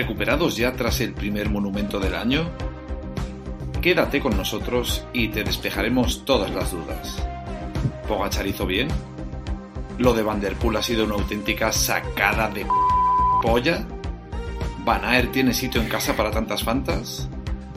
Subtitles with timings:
[0.00, 2.48] recuperados ya tras el primer monumento del año?
[3.82, 7.22] Quédate con nosotros y te despejaremos todas las dudas.
[8.08, 8.88] ¿Pogachar hizo bien?
[9.98, 12.66] ¿Lo de Vanderpool ha sido una auténtica sacada de
[13.42, 13.86] polla?
[14.86, 17.28] ¿Van Aert tiene sitio en casa para tantas fantas?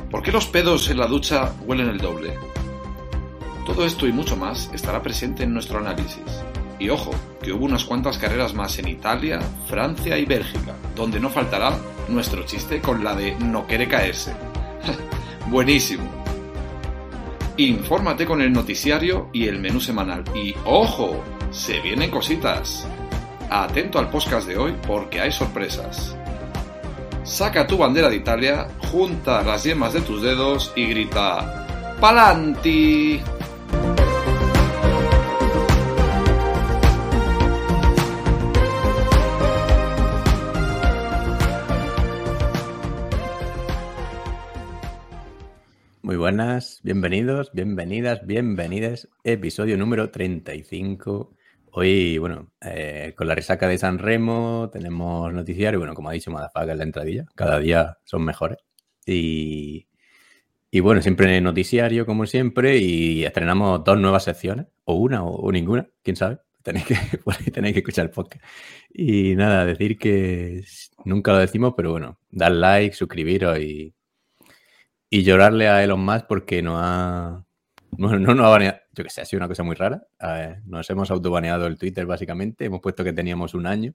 [0.10, 2.38] ¿Por qué los pedos en la ducha huelen el doble?
[3.66, 6.24] Todo esto y mucho más estará presente en nuestro análisis.
[6.80, 11.30] Y ojo, que hubo unas cuantas carreras más en Italia, Francia y Bélgica, donde no
[11.30, 11.78] faltará
[12.10, 14.34] nuestro chiste con la de no quiere caerse.
[15.48, 16.10] Buenísimo.
[17.58, 20.24] Infórmate con el noticiario y el menú semanal.
[20.36, 22.88] Y ojo, se vienen cositas.
[23.50, 26.16] Atento al podcast de hoy porque hay sorpresas.
[27.24, 31.64] Saca tu bandera de Italia, junta las yemas de tus dedos y grita
[32.00, 33.22] ¡Palanti!
[46.24, 49.10] Buenas, bienvenidos, bienvenidas, bienvenidas.
[49.26, 51.36] Episodio número 35.
[51.72, 55.80] Hoy, bueno, eh, con la resaca de San Remo tenemos noticiario.
[55.80, 58.58] Bueno, como ha dicho Madafaga en la entradilla, cada día son mejores.
[59.06, 59.90] Y,
[60.72, 65.90] y bueno, siempre noticiario, como siempre, y estrenamos dos nuevas secciones, o una o, ninguna,
[66.04, 66.38] quién sabe.
[66.62, 66.96] Tenéis que,
[67.52, 68.42] tenéis que escuchar el podcast.
[68.94, 70.64] Y nada, decir que
[71.04, 73.94] nunca lo decimos, pero bueno, dar like, suscribiros y,
[75.14, 77.46] y llorarle a Elon Musk porque no ha.
[77.96, 78.80] No, no nos ha baneado.
[78.94, 80.08] Yo que sé, ha sido una cosa muy rara.
[80.66, 82.66] nos hemos autobaneado el Twitter, básicamente.
[82.66, 83.94] Hemos puesto que teníamos un año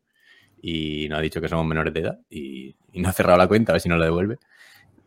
[0.63, 3.49] y nos ha dicho que somos menores de edad y, y no ha cerrado la
[3.49, 4.39] cuenta, a ver si nos la devuelve.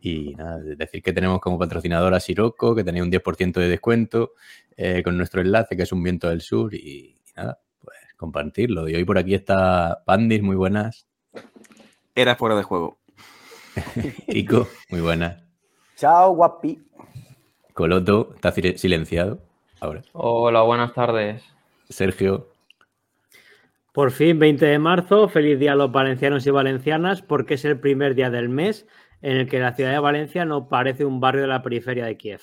[0.02, 4.34] Y nada, decir que tenemos como patrocinador a Siroco, que tenía un 10% de descuento
[4.76, 6.74] eh, con nuestro enlace, que es un viento del sur.
[6.74, 8.86] Y, nada, pues compartirlo.
[8.86, 11.06] Y hoy por aquí está Pandis, muy buenas.
[12.14, 12.98] Era fuera de juego.
[14.28, 15.41] Ico, muy buenas.
[16.02, 16.82] Chao, guapi.
[17.74, 19.38] Coloto, está silenciado
[19.78, 20.02] ahora.
[20.14, 21.44] Hola, buenas tardes.
[21.88, 22.48] Sergio.
[23.92, 27.78] Por fin, 20 de marzo, feliz día a los valencianos y valencianas, porque es el
[27.78, 28.84] primer día del mes
[29.20, 32.16] en el que la ciudad de Valencia no parece un barrio de la periferia de
[32.16, 32.40] Kiev.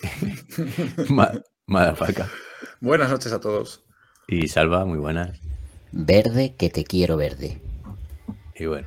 [1.66, 2.28] Madafaka.
[2.80, 3.84] Buenas noches a todos.
[4.28, 5.40] Y Salva, muy buenas.
[5.90, 7.60] Verde que te quiero verde.
[8.54, 8.86] Y bueno,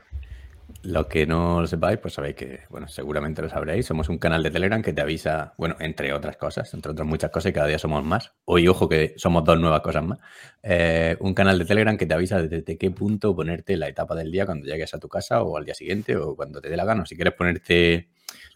[0.84, 3.86] lo que no lo sepáis, pues sabéis que, bueno, seguramente lo sabréis.
[3.86, 7.30] Somos un canal de Telegram que te avisa, bueno, entre otras cosas, entre otras muchas
[7.30, 8.34] cosas, y cada día somos más.
[8.46, 10.20] Hoy, ojo, que somos dos nuevas cosas más.
[10.64, 14.32] Eh, un canal de Telegram que te avisa desde qué punto ponerte la etapa del
[14.32, 16.86] día cuando llegues a tu casa o al día siguiente o cuando te dé la
[16.86, 17.06] gana.
[17.06, 18.10] Si quieres ponerte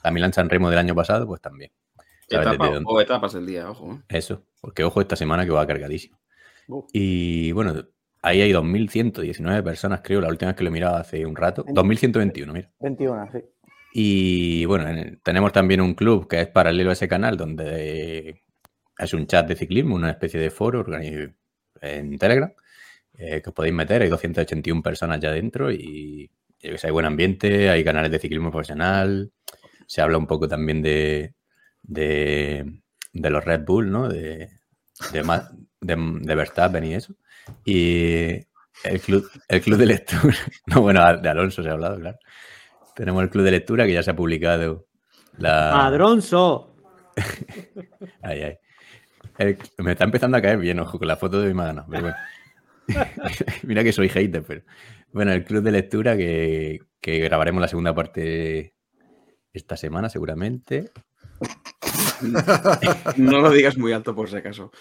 [0.04, 1.72] la Milan San Remo del año pasado, pues también.
[2.86, 4.02] o etapas del día, ojo.
[4.10, 6.20] Eso, porque ojo esta semana que va cargadísimo.
[6.92, 7.86] Y bueno,
[8.26, 11.64] Ahí hay 2.119 personas, creo, la última vez que lo he mirado hace un rato.
[11.64, 12.72] 2.121, mira.
[12.80, 13.40] 21, sí.
[13.94, 14.88] Y bueno,
[15.22, 18.42] tenemos también un club que es paralelo a ese canal, donde
[18.98, 20.84] es un chat de ciclismo, una especie de foro
[21.82, 22.52] en Telegram,
[23.14, 24.02] eh, que os podéis meter.
[24.02, 26.28] Hay 281 personas ya dentro y
[26.62, 29.32] hay buen ambiente, hay canales de ciclismo profesional.
[29.86, 31.36] Se habla un poco también de,
[31.84, 32.66] de,
[33.14, 34.10] los Red Bull, ¿no?
[34.10, 34.50] De,
[35.14, 35.24] de,
[35.80, 37.14] de Verstappen y eso.
[37.64, 38.46] Y
[38.84, 40.36] el club, el club de lectura,
[40.68, 42.18] no, bueno, de Alonso se ha hablado, claro.
[42.96, 44.88] Tenemos el club de lectura que ya se ha publicado
[45.38, 45.86] la.
[45.86, 46.76] ¡Adronso!
[48.22, 48.58] ay,
[49.38, 49.58] ay.
[49.80, 52.18] me está empezando a caer bien, ojo, con la foto de mi mano, pero bueno.
[53.64, 54.62] Mira que soy hater, pero.
[55.12, 58.76] Bueno, el club de lectura que, que grabaremos la segunda parte
[59.54, 60.92] esta semana, seguramente.
[63.18, 64.72] no lo digas muy alto por si acaso.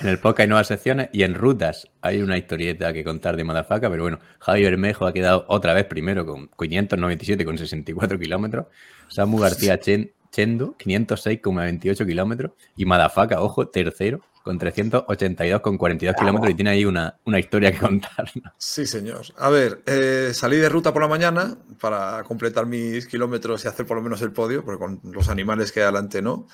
[0.00, 3.44] En el podcast hay nuevas secciones y en rutas hay una historieta que contar de
[3.44, 8.66] Madafaca, pero bueno, Javi Bermejo ha quedado otra vez primero con 597 con 64 kilómetros,
[9.08, 16.54] Samu García Chendo 506,28 kilómetros y Madafaca, ojo, tercero con 382 con 42 kilómetros y
[16.54, 18.30] tiene ahí una, una, historia que contar.
[18.58, 19.24] Sí, señor.
[19.38, 23.86] A ver, eh, salí de ruta por la mañana para completar mis kilómetros y hacer
[23.86, 26.46] por lo menos el podio, porque con los animales que adelante no.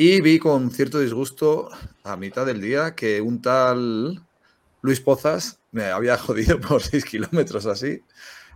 [0.00, 1.70] Y vi con cierto disgusto
[2.04, 4.24] a mitad del día que un tal
[4.80, 8.00] Luis Pozas me había jodido por 6 kilómetros así.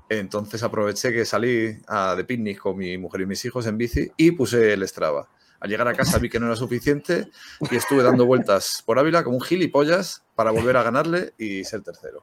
[0.08, 4.08] Entonces aproveché que salí a, de picnic con mi mujer y mis hijos en bici
[4.16, 5.28] y puse el Strava.
[5.58, 7.28] Al llegar a casa vi que no era suficiente
[7.68, 11.82] y estuve dando vueltas por Ávila como un gilipollas para volver a ganarle y ser
[11.82, 12.22] tercero.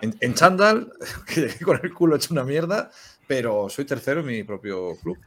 [0.00, 0.90] En, en chándal,
[1.26, 2.90] que llegué con el culo hecho una mierda,
[3.28, 5.18] pero soy tercero en mi propio club.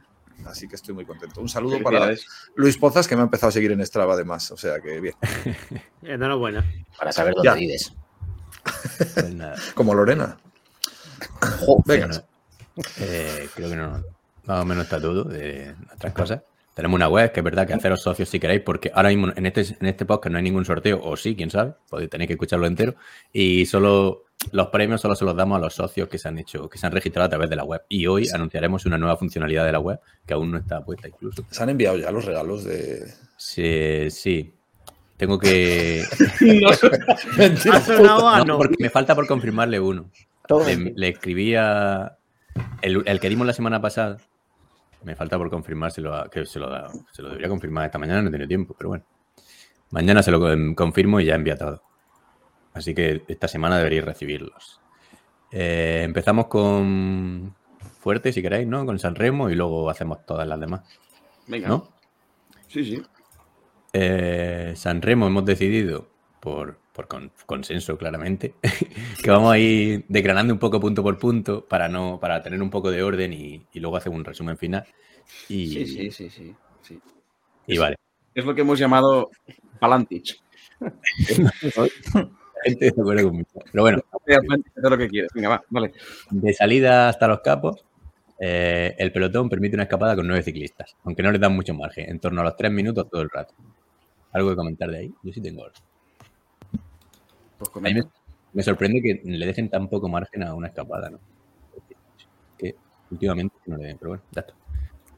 [0.46, 1.40] Así que estoy muy contento.
[1.40, 2.14] Un saludo para
[2.54, 4.50] Luis Pozas, que me ha empezado a seguir en Strava además.
[4.50, 5.14] O sea que bien.
[6.02, 6.64] Enhorabuena.
[6.98, 7.92] Para saber dónde vives.
[9.14, 10.38] Pues Como Lorena.
[11.84, 12.24] Venga.
[12.98, 14.02] Eh, creo que no,
[14.46, 16.42] más o menos está todo de nuestras cosas.
[16.74, 19.46] Tenemos una web que es verdad que haceros socios si queréis, porque ahora mismo en
[19.46, 22.32] este, en este podcast no hay ningún sorteo, o sí, quién sabe, podéis tener que
[22.32, 22.96] escucharlo entero.
[23.32, 26.68] Y solo los premios solo se los damos a los socios que se han hecho,
[26.68, 27.82] que se han registrado a través de la web.
[27.88, 31.44] Y hoy anunciaremos una nueva funcionalidad de la web que aún no está puesta incluso.
[31.48, 33.06] ¿Se han enviado ya los regalos de.?
[33.36, 34.52] Sí, sí.
[35.16, 36.02] Tengo que.
[37.38, 37.82] Mentira.
[38.44, 40.10] no, porque me falta por confirmarle uno.
[40.66, 42.18] Le, le escribía
[42.82, 44.18] el, el que dimos la semana pasada
[45.04, 46.68] me falta por confirmárselo, a, que se lo,
[47.12, 49.04] se lo debería confirmar esta mañana, no tiene tiempo, pero bueno.
[49.90, 50.40] Mañana se lo
[50.74, 51.82] confirmo y ya he todo.
[52.72, 54.80] Así que esta semana deberíais recibirlos.
[55.52, 57.54] Eh, empezamos con
[58.00, 58.84] Fuerte, si queréis, ¿no?
[58.84, 60.82] Con San Remo y luego hacemos todas las demás.
[61.46, 61.68] Venga.
[61.68, 61.88] ¿No?
[62.66, 63.02] Sí, sí.
[63.92, 66.08] Eh, San Remo hemos decidido,
[66.40, 66.80] por,
[67.46, 68.54] consenso claramente,
[69.22, 72.70] que vamos a ir desgranando un poco punto por punto para no para tener un
[72.70, 74.84] poco de orden y, luego hacer un resumen final.
[75.48, 77.00] Y, sí, sí, sí, sí,
[77.66, 77.96] Y vale.
[78.34, 79.30] Es lo que hemos llamado
[79.78, 80.40] Palantich.
[80.78, 81.88] Pero
[83.74, 84.02] bueno.
[84.76, 85.30] Lo que quieres.
[85.34, 85.92] Venga, va, vale.
[86.30, 87.84] De salida hasta los capos,
[88.38, 92.08] eh, el pelotón permite una escapada con nueve ciclistas, aunque no les dan mucho margen,
[92.08, 93.54] en torno a los tres minutos todo el rato.
[94.32, 95.14] ¿Algo que comentar de ahí?
[95.22, 95.76] Yo sí tengo algo.
[97.58, 97.70] Pues
[98.52, 101.18] me, sorprende que le dejen tan poco margen a una escapada, ¿no?
[102.58, 102.74] Que
[103.10, 104.54] últimamente no le den, pero bueno, ya está.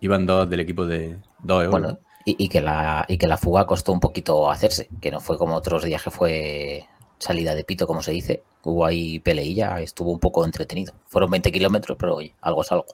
[0.00, 1.80] Iban dos del equipo de dos euros.
[1.80, 5.38] Bueno, y, que la, y que la fuga costó un poquito hacerse, que no fue
[5.38, 6.84] como otros días que fue
[7.18, 8.42] salida de pito, como se dice.
[8.64, 10.92] Hubo ahí peleilla, estuvo un poco entretenido.
[11.06, 12.86] Fueron 20 kilómetros, pero oye, algo es algo.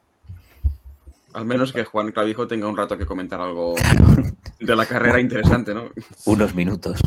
[1.33, 3.75] Al menos que Juan Clavijo tenga un rato que comentar algo
[4.61, 5.85] de la carrera interesante, ¿no?
[6.27, 7.01] Unos minutos.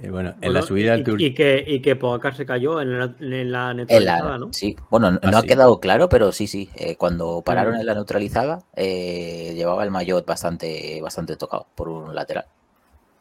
[0.00, 1.20] Eh, bueno, en la subida del Tour.
[1.20, 4.52] Y que, y que Pogacar se cayó en la, en la neutralizada, ¿no?
[4.52, 6.70] Sí, bueno, no ah, ha quedado claro, pero sí, sí.
[6.76, 12.14] Eh, cuando pararon en la neutralizada, eh, llevaba el maillot bastante, bastante tocado por un
[12.14, 12.46] lateral.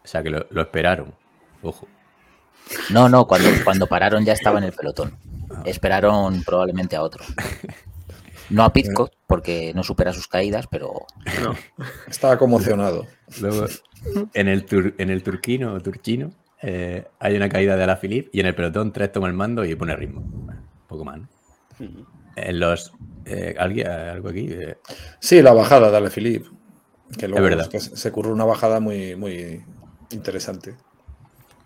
[0.03, 1.13] O sea, que lo, esperaron.
[1.63, 1.87] Ojo.
[2.91, 5.17] No, no, cuando, cuando pararon ya estaba en el pelotón.
[5.49, 5.63] Ah.
[5.65, 7.23] Esperaron probablemente a otro.
[8.49, 11.07] No a Pitcock, porque no supera sus caídas, pero.
[11.41, 11.55] No.
[12.07, 13.07] Estaba conmocionado.
[13.41, 13.65] Luego,
[14.33, 16.31] en el, en el turquino o turchino,
[16.61, 19.63] eh, hay una caída de la Philip y en el pelotón tres toma el mando
[19.63, 20.23] y pone ritmo.
[20.87, 21.19] poco más.
[22.35, 22.93] En los.
[23.25, 24.47] Eh, ¿alguien, ¿Algo aquí?
[24.49, 24.77] Eh,
[25.19, 26.45] sí, la bajada de la Philip.
[27.17, 27.79] Que luego es verdad.
[27.79, 29.63] se curró una bajada muy, muy
[30.11, 30.75] interesante.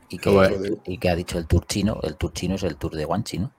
[0.10, 2.00] ¿Y que, y que ha dicho el tour chino.
[2.04, 3.52] El tour chino es el tour de Guanchi, ¿no?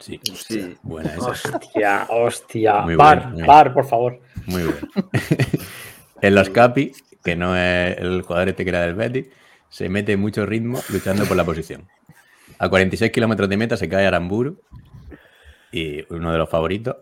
[0.00, 0.76] Sí, sí.
[0.82, 1.30] Buena esa.
[1.30, 2.84] Hostia, hostia.
[2.96, 4.20] par, par, por favor.
[4.46, 4.76] Muy bien.
[6.22, 6.92] en los Capi,
[7.22, 9.26] que no es el jugador este que era del Betis,
[9.68, 11.88] se mete mucho ritmo luchando por la posición.
[12.58, 14.60] A 46 kilómetros de meta se cae Aramburu
[15.70, 16.96] y uno de los favoritos.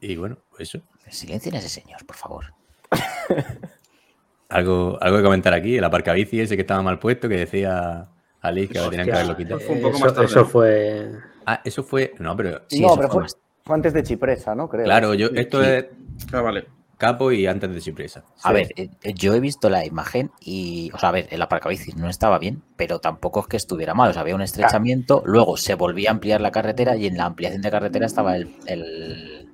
[0.00, 0.84] Y bueno, pues eso.
[1.08, 2.44] Silencien a ese señor, por favor.
[4.48, 8.08] algo, algo que comentar aquí, el aparcabici ese que estaba mal puesto, que decía
[8.40, 9.60] Alice que tenían que haberlo quitado.
[9.60, 11.10] Fue un poco más Eso fue.
[11.46, 12.14] Ah, eso fue.
[12.18, 12.62] No, pero.
[12.78, 13.26] no, pero fue,
[13.74, 14.68] antes de Chipresa, ¿no?
[14.68, 14.84] Creo.
[14.84, 15.86] Claro, yo, esto es.
[16.32, 16.66] Ah, vale.
[17.00, 18.24] Capo y antes de Cipresa.
[18.42, 21.40] A ver, eh, eh, yo he visto la imagen y, o sea, a ver, el
[21.40, 24.10] aparcabicis no estaba bien, pero tampoco es que estuviera mal.
[24.10, 27.24] O sea, había un estrechamiento, luego se volvía a ampliar la carretera y en la
[27.24, 29.48] ampliación de carretera estaba el, el,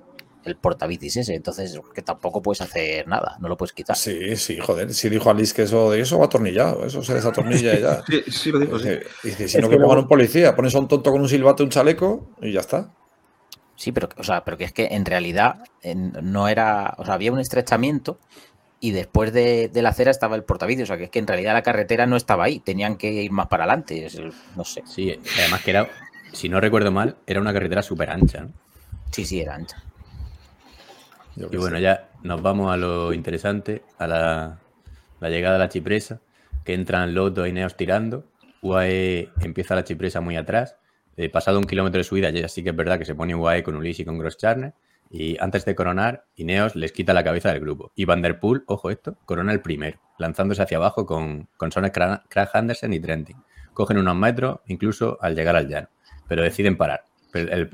[0.44, 1.36] el portabicis ese.
[1.36, 3.94] Entonces, que tampoco puedes hacer nada, no lo puedes quitar.
[3.94, 4.92] Sí, sí, joder.
[4.92, 8.02] Si dijo Alice que eso de eso va atornillado, eso se desatornilla ya.
[8.08, 8.90] sí, sí lo dijo, sí.
[9.22, 11.70] Dice, si no que pongan un policía, pones a un tonto con un silbato, un
[11.70, 12.92] chaleco y ya está.
[13.76, 17.30] Sí, pero, o sea, pero que es que en realidad no era, o sea, había
[17.30, 18.18] un estrechamiento
[18.80, 21.54] y después de, la acera estaba el portavideo, o sea, que es que en realidad
[21.54, 24.08] la carretera no estaba ahí, tenían que ir más para adelante,
[24.54, 24.82] no sé.
[24.86, 25.88] Sí, además que era,
[26.32, 28.52] si no recuerdo mal, era una carretera súper ancha, ¿no?
[29.10, 29.82] Sí, sí, era ancha.
[31.36, 34.58] y bueno, ya nos vamos a lo interesante, a la,
[35.20, 36.20] llegada de la chipresa,
[36.64, 38.24] que entran Loto y Neos tirando,
[38.62, 40.76] UAE empieza la chipresa muy atrás,
[41.16, 43.62] eh, pasado un kilómetro de subida, ya sí que es verdad que se pone UAE
[43.62, 44.74] con Ulysse y con Charner.
[45.08, 47.92] Y antes de coronar, Ineos les quita la cabeza del grupo.
[47.94, 51.92] Y Van Der Poel, ojo esto, corona el primero, lanzándose hacia abajo con, con Sonne
[51.92, 53.36] Krag Andersen y Trentin.
[53.72, 55.88] Cogen unos metros, incluso al llegar al llano,
[56.28, 57.04] pero deciden parar.
[57.32, 57.68] El,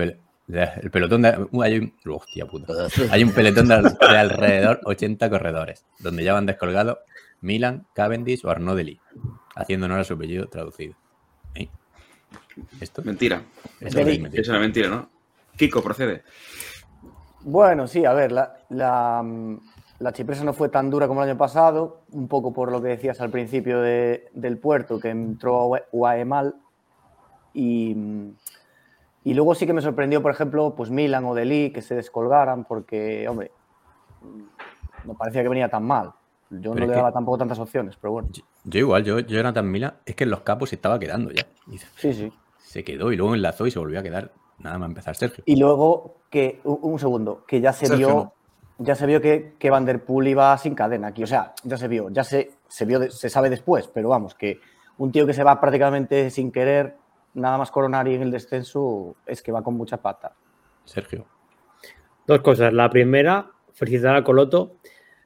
[0.90, 1.46] pelotón de.
[1.50, 2.72] Uh, hay, un, hostia puta.
[3.10, 6.98] hay un pelotón de, alrededor 80 corredores, donde ya van descolgados
[7.40, 9.00] Milan, Cavendish o Arnaud Delis,
[9.54, 10.96] haciendo honor a su apellido traducido.
[12.80, 13.02] ¿Esto?
[13.02, 13.42] Mentira.
[13.80, 15.08] es una mentira, ¿no?
[15.56, 16.22] Kiko, procede.
[17.42, 19.24] Bueno, sí, a ver, la, la,
[19.98, 22.88] la, chipresa no fue tan dura como el año pasado, un poco por lo que
[22.88, 26.54] decías al principio del puerto, que entró UAE mal.
[27.54, 27.96] Y,
[29.24, 32.64] Y luego sí que me sorprendió, por ejemplo, pues Milan o Deli que se descolgaran
[32.64, 33.52] porque, hombre,
[35.04, 36.12] no parecía que venía tan mal.
[36.60, 38.28] Yo Pero no le que- daba tampoco tantas opciones, pero bueno.
[38.32, 41.30] Yo, yo igual, yo, yo Jonathan Mila, es que en los capos se estaba quedando
[41.30, 41.46] ya.
[41.66, 42.32] Y Sí, sí.
[42.58, 44.32] se quedó y luego enlazó y se volvió a quedar.
[44.58, 45.42] Nada más empezar Sergio.
[45.46, 48.32] Y luego que, un, un segundo, que ya se Sergio, vio, no.
[48.84, 51.22] ya se vio que, que Van der Poel iba sin cadena aquí.
[51.22, 54.34] O sea, ya se vio, ya se, se vio, de- se sabe después, pero vamos,
[54.34, 54.60] que
[54.98, 56.96] un tío que se va prácticamente sin querer,
[57.34, 60.32] nada más coronar y en el descenso, es que va con mucha pata.
[60.84, 61.24] Sergio.
[62.26, 62.72] Dos cosas.
[62.72, 64.76] La primera, felicitar a Coloto.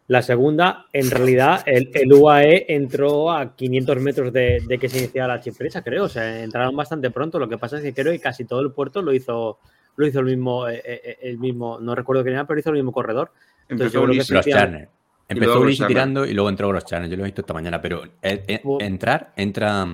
[0.09, 4.99] La segunda, en realidad, el, el UAE entró a 500 metros de, de que se
[4.99, 6.05] iniciara la chipresa, creo.
[6.05, 7.39] O sea, entraron bastante pronto.
[7.41, 9.59] Lo que pasa es que creo que casi todo el puerto lo hizo,
[9.97, 12.77] lo hizo el mismo, eh, eh, el mismo, no recuerdo quién era, pero hizo el
[12.77, 13.33] mismo corredor.
[13.69, 14.31] Entonces, yo Empezó creo que Ulises.
[14.31, 14.89] Los Charner.
[15.29, 17.11] Empezó Ulises tirando y luego entró los Charner.
[17.11, 19.85] Yo lo he visto esta mañana, pero eh, eh, entrar, entra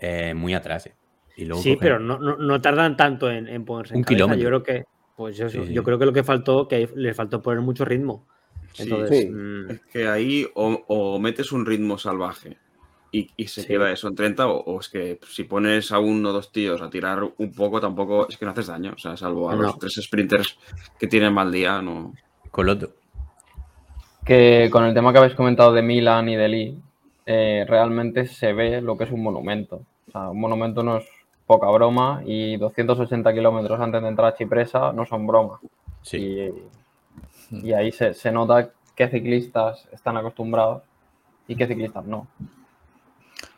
[0.00, 0.86] eh, muy atrás.
[0.86, 0.94] eh.
[1.36, 4.16] Y luego Sí, pero no, no, no tardan tanto en, en ponerse en Un cabeza.
[4.16, 4.42] kilómetro.
[4.42, 4.84] Yo creo que,
[5.16, 5.72] pues eso, Sí, sí.
[5.74, 8.28] yo creo que lo que faltó, que le faltó poner mucho ritmo.
[8.78, 9.30] Entonces, Sí.
[9.30, 12.56] mm, Es que ahí o, o metes un ritmo salvaje
[13.12, 13.68] y, y se Sí.
[13.68, 16.82] queda eso en 30, o, o es que si pones a uno o dos tíos
[16.82, 18.92] a tirar un poco, tampoco es que no haces daño.
[18.94, 19.62] O sea, salvo a No.
[19.62, 20.58] los tres sprinters
[20.98, 22.12] que tienen mal día, no.
[22.50, 22.90] Coloto.
[24.24, 26.78] que con el tema que habéis comentado de Milan y de Lee,
[27.26, 29.82] eh, realmente se ve lo que es un monumento.
[30.08, 31.04] O sea, un monumento no es
[31.46, 35.60] poca broma y 280 kilómetros antes de entrar a Chipresa no son broma.
[36.02, 36.16] Sí.
[36.16, 36.52] Y,
[37.62, 40.82] y ahí se, se nota qué ciclistas están acostumbrados
[41.48, 42.26] y qué ciclistas no.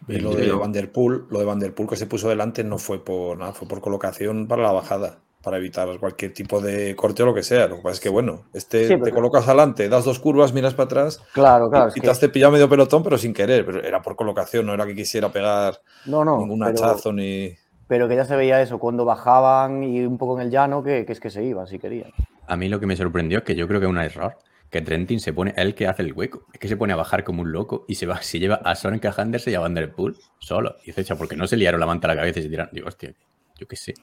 [0.08, 2.62] Y lo de Van der Poel, lo de Van der Poel que se puso delante
[2.64, 6.94] no fue por nada, fue por colocación para la bajada, para evitar cualquier tipo de
[6.96, 7.66] corte o lo que sea.
[7.68, 10.74] Lo que pasa es que, bueno, este Sí, te colocas adelante, das dos curvas, miras
[10.74, 11.90] para atrás Claro, claro.
[11.94, 13.64] y que- cepillado medio pelotón, pero sin querer.
[13.66, 16.38] Pero era por colocación, no era que quisiera pegar no, no.
[16.38, 17.52] ningún pero- hachazo ni.
[17.88, 21.04] Pero que ya se veía eso, cuando bajaban y un poco en el llano, que,
[21.06, 22.10] que es que se iban si querían.
[22.46, 24.38] A mí lo que me sorprendió es que yo creo que es un error.
[24.70, 26.46] Que Trentin se pone, él que hace el hueco.
[26.52, 28.74] Es que se pone a bajar como un loco y se va, se lleva a
[28.74, 30.76] Soren Andersen y a Van der Poel solo.
[30.82, 32.48] Y dice, "Cha, ¿por qué no se liaron la manta a la cabeza y se
[32.48, 32.74] tiraron?
[32.74, 33.12] Digo, hostia,
[33.58, 33.94] yo qué sé.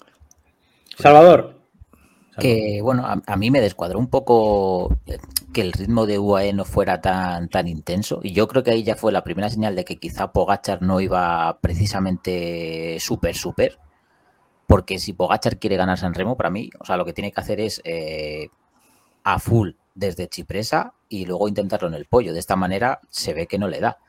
[0.97, 1.59] Salvador,
[2.39, 5.19] Que bueno, a, a mí me descuadró un poco eh,
[5.53, 8.19] que el ritmo de UAE no fuera tan, tan intenso.
[8.23, 10.99] Y yo creo que ahí ya fue la primera señal de que quizá Pogachar no
[10.99, 13.77] iba precisamente súper, súper.
[14.67, 17.41] Porque si Pogachar quiere ganar San Remo, para mí, o sea, lo que tiene que
[17.41, 18.49] hacer es eh,
[19.23, 22.33] a full desde Chipresa y luego intentarlo en el pollo.
[22.33, 23.99] De esta manera se ve que no le da.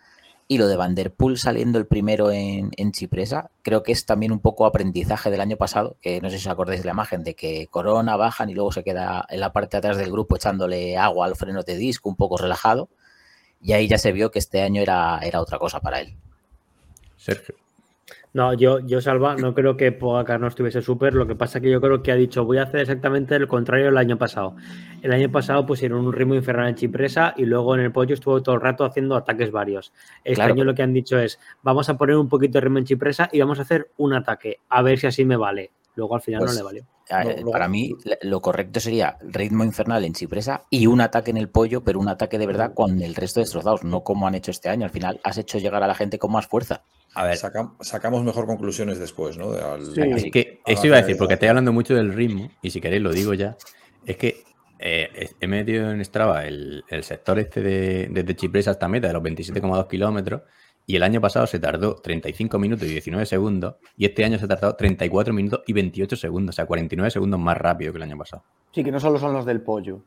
[0.46, 4.30] Y lo de Van der Poel saliendo el primero en, Chipresa, creo que es también
[4.30, 7.25] un poco aprendizaje del año pasado, que no sé si os acordáis de la imagen
[7.25, 10.37] de que Corona bajan y luego se queda en la parte de atrás del grupo
[10.37, 12.90] echándole agua al freno de disco, un poco relajado.
[13.62, 16.14] Y ahí ya se vio que este año era, era otra cosa para él.
[17.16, 17.54] Sergio.
[18.34, 21.14] No, yo, yo Salva, no creo que Pogacar no estuviese súper.
[21.14, 23.86] Lo que pasa que yo creo que ha dicho, voy a hacer exactamente el contrario
[23.86, 24.56] del año pasado.
[25.02, 28.42] El año pasado pusieron un ritmo infernal en Chipresa y luego en el pollo estuvo
[28.42, 29.92] todo el rato haciendo ataques varios.
[30.24, 32.78] Este Claro, año lo que han dicho es, vamos a poner un poquito de ritmo
[32.78, 35.70] en Chipresa y vamos a hacer un ataque, a ver si así me vale.
[35.94, 36.93] Luego al final Pues, no le valió.
[37.11, 37.90] A- No, luego- Para mí,
[38.23, 42.08] lo correcto sería ritmo infernal en Chipresa y un ataque en el pollo, pero un
[42.08, 44.84] ataque de verdad con el resto destrozados, no como han hecho este año.
[44.87, 46.82] Al final has hecho llegar a la gente con más fuerza.
[47.14, 49.52] A ver, Sacam- sacamos mejor conclusiones después, ¿no?
[49.52, 50.00] De al- Sí.
[50.26, 53.02] Es que eso iba a decir, porque estoy hablando mucho del ritmo, y si queréis
[53.02, 53.56] lo digo ya,
[54.06, 54.42] es que
[54.80, 59.12] eh, he metido en Strava el, el sector este de, desde Chipresa hasta meta de
[59.14, 60.42] los 27,2 kilómetros,
[60.86, 64.44] y el año pasado se tardó 35 minutos y 19 segundos, y este año se
[64.44, 68.02] ha tardado 34 minutos y 28 segundos, o sea, 49 segundos más rápido que el
[68.02, 68.42] año pasado.
[68.72, 70.02] Sí, que no solo son los del pollo.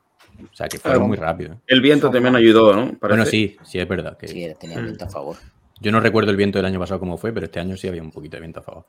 [0.51, 1.07] O sea, que fueron Claro.
[1.07, 1.57] muy rápidos.
[1.65, 2.85] El viento también ayudó, ¿no?
[2.99, 3.07] Parece.
[3.07, 4.17] Bueno, sí, sí, es verdad.
[4.17, 4.83] Que Sí, tenía Mm.
[4.83, 5.37] viento a favor.
[5.79, 8.01] Yo no recuerdo el viento del año pasado cómo fue, pero este año sí había
[8.03, 8.85] un poquito de viento a favor.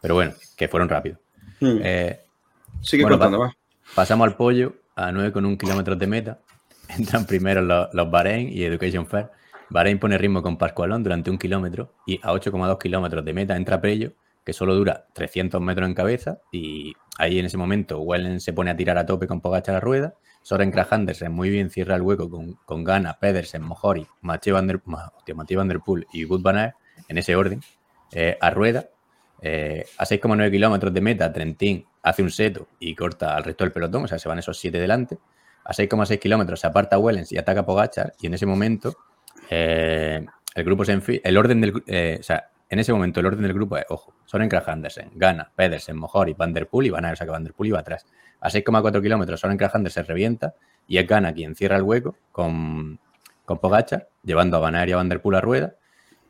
[0.00, 1.18] Pero bueno, que fueron rápidos.
[1.60, 1.78] Hmm.
[1.82, 2.20] Eh,
[2.80, 3.56] Sigue bueno, contando, va- va.
[3.94, 6.38] Pasamos al pollo a 9,1 kilómetros de meta.
[6.98, 9.30] Entran primero los, los Bahrein y Education Fair.
[9.72, 13.80] Bahrein pone ritmo con Pascualón durante un kilómetro y a 8,2 kilómetros de meta entra
[13.80, 14.12] Prello,
[14.44, 16.40] que solo dura 300 metros en cabeza.
[16.52, 19.78] Y ahí en ese momento Wellen se pone a tirar a tope con Pogacar a
[19.78, 20.14] la rueda.
[20.42, 24.66] Soren Kragh Andersen muy bien cierra el hueco con, con Gana, Pedersen, Mojori, Mathieu Van
[24.66, 26.74] der, Mathieu Van der Poel y Wout van
[27.08, 27.62] en ese orden
[28.12, 28.90] eh, a rueda.
[29.40, 33.72] Eh, a 6,9 kilómetros de meta, Trentín hace un seto y corta al resto del
[33.72, 35.18] pelotón, o sea, se van esos siete delante.
[35.64, 38.96] A 6,6 kilómetros se aparta Wellens y ataca Pogachar, y en ese momento
[39.54, 41.20] eh, el grupo se enfila.
[41.24, 44.14] El orden del, eh, o sea, en ese momento el orden del grupo es, ojo,
[44.24, 47.30] Soren Kragh Andersen, Gana, Pedersen, Mojori, Van der Poel y Van Aert, o sea que
[47.32, 48.06] Van der Poel iba atrás.
[48.40, 50.54] A 6,4 kilómetros Soren Kragh Andersen revienta
[50.88, 52.98] y es Gana quien cierra el hueco con,
[53.44, 55.74] con Pogachar, llevando a Van Aert y a Van der Poel a rueda.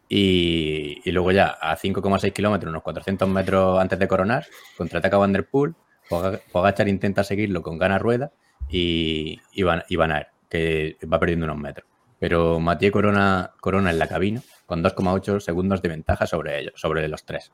[0.09, 4.45] Y, luego ya a 5,6 kilómetros, unos 400 metros antes de coronar,
[4.77, 5.75] contraataca Van Der Poel,
[6.11, 8.31] Poga- Pogacar intenta seguirlo con gana rueda
[8.69, 11.87] y, y, Van, y Van que va perdiendo unos metros.
[12.23, 17.09] Pero Mathieu corona, corona en la cabina con 2,8 segundos de ventaja sobre ellos, sobre
[17.09, 17.51] los tres.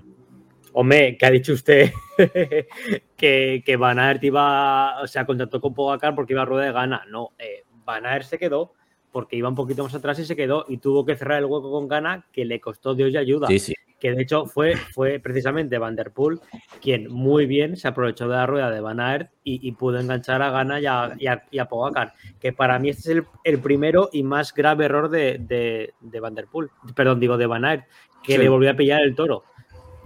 [0.73, 1.91] Hombre, que ha dicho usted
[3.15, 6.71] que, que Van Aert iba, o sea, contactó con Pogacar porque iba a rueda de
[6.71, 7.05] gana.
[7.07, 8.73] No, eh, Van Aert se quedó
[9.11, 11.71] porque iba un poquito más atrás y se quedó y tuvo que cerrar el hueco
[11.71, 13.47] con gana que le costó Dios y ayuda.
[13.47, 13.73] Sí, sí.
[13.99, 16.39] Que de hecho fue, fue precisamente Van Der Poel
[16.81, 20.41] quien muy bien se aprovechó de la rueda de Van Aert y, y pudo enganchar
[20.41, 22.13] a Gana y a, y a- y a Pogacar.
[22.39, 26.19] Que para mí este es el, el primero y más grave error de, de, de
[26.19, 26.69] Van Der Poel.
[26.95, 27.85] Perdón, digo de Van Aert,
[28.23, 28.37] que Sí.
[28.39, 29.43] le volvió a pillar el toro.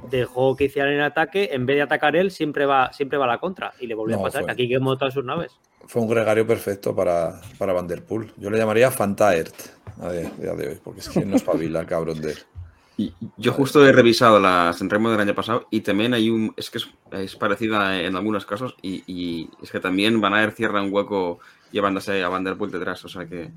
[0.09, 3.29] Dejó que hicieran el ataque, en vez de atacar él, siempre va, siempre va a
[3.29, 3.73] la contra.
[3.79, 4.43] Y le volvió No, a pasar.
[4.43, 5.51] fue- Aquí quemó todas sus naves.
[5.87, 8.31] Fue un gregario perfecto para, para Van Der Poel.
[8.37, 9.53] Yo le llamaría Fantaert
[10.01, 12.37] a día de hoy, porque es que no espabila el cabrón de él.
[12.97, 16.53] Y yo justo he revisado la Sanremo del año pasado y también hay un.
[16.55, 20.55] Es que es, es parecida en algunos casos y, y es que también Van Aert
[20.55, 21.39] cierra un hueco
[21.73, 23.03] llevándose a Van der Poel detrás.
[23.03, 23.51] O sea que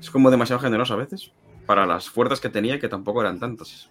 [0.00, 1.30] es como demasiado generoso a veces
[1.64, 3.88] para las fuerzas que tenía que tampoco eran tantas.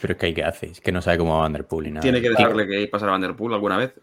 [0.00, 1.88] Pero es que hay que hacer, es que no sabe cómo va Van Der Poel
[1.88, 2.02] y nada.
[2.02, 3.94] Tiene que Kiko, dejarle que pasar a Van der Poel alguna vez.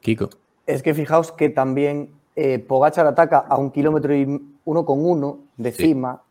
[0.00, 0.30] Kiko.
[0.66, 5.40] Es que fijaos que también eh, Pogachar ataca a un kilómetro y uno con uno
[5.56, 5.82] de Sí.
[5.88, 6.22] cima,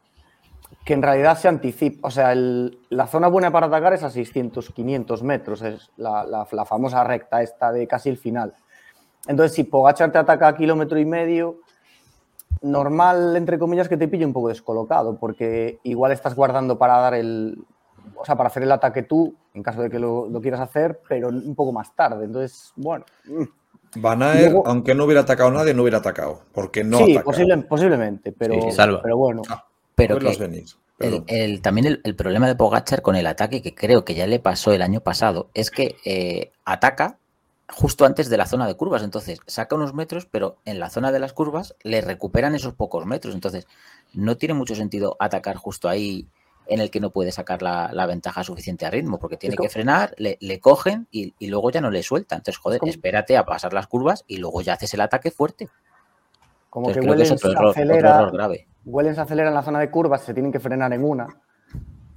[0.86, 2.08] que en realidad se anticipa.
[2.08, 6.24] O sea, el- la zona buena para atacar es a 600, 500 metros, es la,
[6.26, 8.54] la- la famosa recta esta de casi el final.
[9.28, 11.60] Entonces, si Pogachar te ataca a kilómetro y medio,
[12.62, 17.14] normal, entre comillas, que te pille un poco descolocado, porque igual estás guardando para dar
[17.14, 17.58] el.
[18.16, 21.00] O sea, para hacer el ataque tú, en caso de que lo, lo quieras hacer,
[21.10, 22.26] pero un poco más tarde.
[22.26, 23.06] Entonces, bueno.
[23.96, 26.42] Van Luego- aunque no hubiera atacado a nadie, no hubiera atacado.
[26.54, 29.02] Porque no sí, posible- posiblemente, pero, Sí, salva.
[29.02, 29.42] pero bueno.
[29.96, 30.64] Pero Verlos que venir.
[30.64, 31.24] el- Perdón.
[31.28, 34.40] el- también el, el problema de Pogachar con el ataque, que creo que ya le
[34.40, 37.18] pasó el año pasado, es que eh, ataca
[37.74, 39.02] justo antes de la zona de curvas.
[39.04, 43.06] Entonces, saca unos metros, pero en la zona de las curvas le recuperan esos pocos
[43.06, 43.34] metros.
[43.34, 43.68] Entonces,
[44.14, 46.28] no tiene mucho sentido atacar justo ahí
[46.68, 49.70] en el que no puede sacar la, la ventaja suficiente a ritmo, porque tiene que
[49.70, 52.38] frenar, le, le cogen y, y luego ya no le sueltan.
[52.40, 55.68] Entonces, joder, espérate a pasar las curvas y luego ya haces el ataque fuerte.
[56.70, 58.68] Como Entonces, que creo que es Wellens otro error, otro acelera, error grave.
[58.86, 61.28] Wellens acelera en la zona de curvas, se tienen que frenar en una.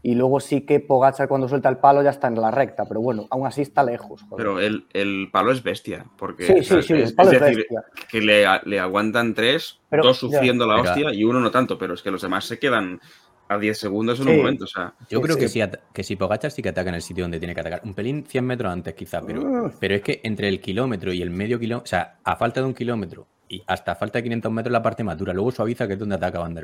[0.06, 3.00] Y luego sí que Pogachar cuando suelta el palo ya está en la recta, pero
[3.00, 4.20] bueno, aún así está lejos.
[4.28, 4.36] joder.
[4.36, 6.04] Pero el, el palo es bestia.
[6.18, 7.84] Porque, sí, sí, sí, es, el palo es es decir, bestia.
[8.10, 10.28] que le, le aguantan tres, Pero, dos ya.
[10.28, 13.00] sufriendo la hostia y uno no tanto, pero es que los demás se quedan
[13.48, 14.30] a 10 segundos en Sí.
[14.32, 14.64] un momento.
[14.64, 15.60] O sea, Yo Sí, creo que sí.
[15.60, 17.80] ata- que si Pogachar sí que ataca en el sitio donde tiene que atacar.
[17.84, 21.30] Un pelín 100 metros antes quizá, pero, pero es que entre el kilómetro y el
[21.30, 24.72] medio kilómetro, o sea, a falta de un kilómetro y hasta falta de 500 metros
[24.72, 26.54] la parte madura, luego suaviza que es donde ataca Van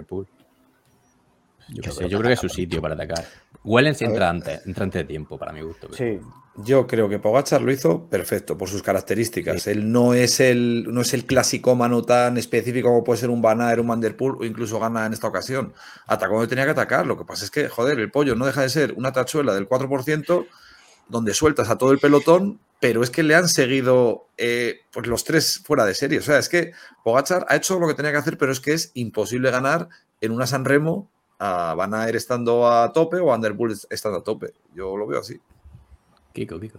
[1.73, 1.83] Yo,
[2.19, 3.25] creo que es su sitio para atacar.
[3.65, 5.89] Wellens entra antes, entra antes de tiempo, para mi gusto.
[5.91, 6.21] pero- Sí,
[6.65, 9.67] Yo creo que Pogachar lo hizo perfecto por sus características.
[9.69, 13.61] Él no es el, no es el clasicómano tan específico como puede ser un Van
[13.61, 15.73] Aert, un Van Der Poel o incluso Gana en esta ocasión.
[16.07, 17.07] Atacó donde tenía que atacar.
[17.07, 19.69] Lo que pasa es que, joder, el pollo no deja de ser una tachuela del
[19.69, 20.47] 4%
[21.09, 25.25] donde sueltas a todo el pelotón, pero es que le han seguido eh, pues los
[25.25, 26.19] tres fuera de serie.
[26.19, 26.73] O sea, es que
[27.05, 29.89] Pogachar ha hecho lo que tenía que hacer, pero es que es imposible ganar
[30.21, 31.09] en una San Remo
[31.41, 34.53] a Van Aert estando a tope o a Van Der Poel estando a tope.
[34.75, 35.41] Yo lo veo así.
[36.33, 36.79] Kiko, Kiko.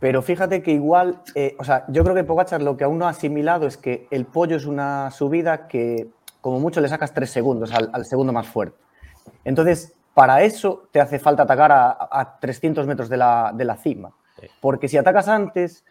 [0.00, 3.06] pero fíjate que igual, eh, o sea, yo creo que Pogachar lo que aún no
[3.06, 6.08] ha asimilado es que el pollo es una subida que
[6.40, 8.76] como mucho le sacas tres segundos al, al segundo más fuerte.
[9.44, 13.76] Entonces, para eso te hace falta atacar a, a 300 metros de la, de la
[13.76, 14.10] cima.
[14.40, 14.46] Sí.
[14.60, 15.84] Porque si atacas antes,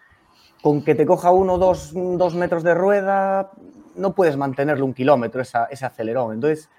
[0.61, 3.51] con que te coja uno o dos, dos metros de rueda,
[3.95, 6.33] no puedes mantenerlo un kilómetro, esa- ese acelerón.
[6.33, 6.69] Entonces,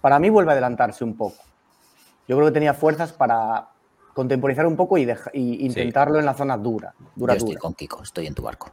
[0.00, 1.36] para mí vuelve a adelantarse un poco.
[2.28, 3.68] Yo creo que tenía fuerzas para
[4.14, 7.60] contemporizar un poco y, deja- y intentarlo en la zona dura, dura, Yo estoy dura.
[7.60, 8.70] con Kiko, estoy en tu barco.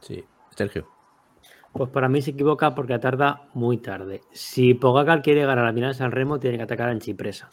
[0.00, 0.24] Sí,
[0.56, 0.88] Sergio.
[1.72, 4.20] Pues para mí se equivoca porque tarda muy tarde.
[4.32, 7.48] Si Pogacar quiere ganar la final de San Remo, tiene que atacar en Chipresa.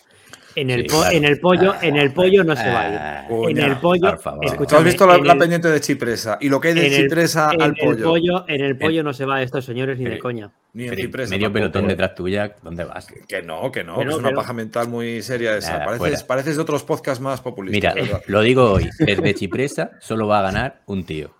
[0.55, 1.15] En el, Sí, po- claro.
[1.15, 2.97] en el pollo, en el pollo no se va a ir.
[2.99, 4.67] Ah, En el pollo, por favor.
[4.67, 6.37] ¿Tú has visto la, en la el- pendiente de Chipresa?
[6.41, 8.45] Y lo que hay de Chipresa en al el pollo.
[8.47, 10.51] en el pollo no se va estos señores ni de coña.
[10.73, 11.53] Ni en Pero Cipresa medio tampoco.
[11.59, 13.07] pelotón detrás tuya, ¿dónde vas?
[13.27, 15.79] Que no, que no, que es una paja mental muy seria esa.
[15.79, 17.95] Nada, pareces, de otros podcasts más populistas.
[17.95, 18.21] Mira, ¿verdad?
[18.27, 21.31] lo digo hoy, desde Chipresa solo va a ganar un tío.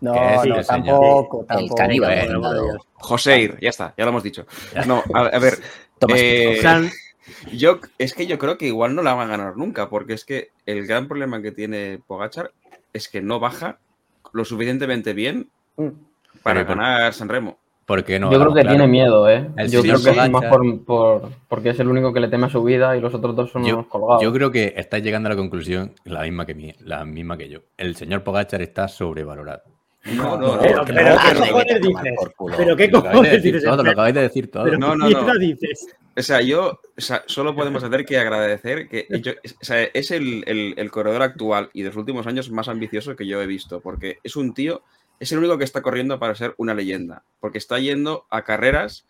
[0.00, 2.28] No, no, tampoco, El caníbal.
[2.28, 2.76] Dios.
[2.94, 4.46] Joseir, ya está, ya lo hemos dicho.
[4.86, 5.54] No, a, a ver.
[5.98, 6.60] Tomás eh,
[7.52, 10.24] Yo, es que yo creo que igual no la van a ganar nunca, porque es
[10.24, 12.52] que el gran problema que tiene Pogachar
[12.92, 13.78] es que no baja
[14.32, 15.88] lo suficientemente bien Mm.
[16.42, 17.58] para Pero ganar San Remo.
[17.86, 18.30] ¿Por qué no?
[18.30, 18.76] Yo creo que Claro.
[18.76, 19.48] tiene miedo, ¿eh?
[19.56, 22.28] El Yo creo señor que es más por, por- porque es el único que le
[22.28, 24.22] teme a su vida y los otros dos son Yo, unos colgados.
[24.22, 27.48] yo creo que estáis llegando a la conclusión la misma que, mí, la misma que
[27.48, 27.60] yo.
[27.78, 29.62] El señor Pogachar está sobrevalorado.
[30.14, 30.60] No, no, no.
[30.60, 32.14] Pero, ¿qué cojones dices?
[32.16, 32.56] por culo.
[32.58, 33.64] ¿Pero qué Lo acabáis de cojones decir dices?
[33.64, 34.64] todo, lo Pero- acabáis de decir todo.
[34.64, 35.96] pero No, ¿qué no, dices?
[36.18, 40.10] O sea, yo o sea, solo podemos hacer que agradecer que yo- o sea, es
[40.10, 43.46] el, el- el corredor actual y de los últimos años más ambicioso que yo he
[43.46, 44.82] visto, porque es un tío,
[45.20, 49.04] es el único que está corriendo para ser una leyenda, porque está yendo a carreras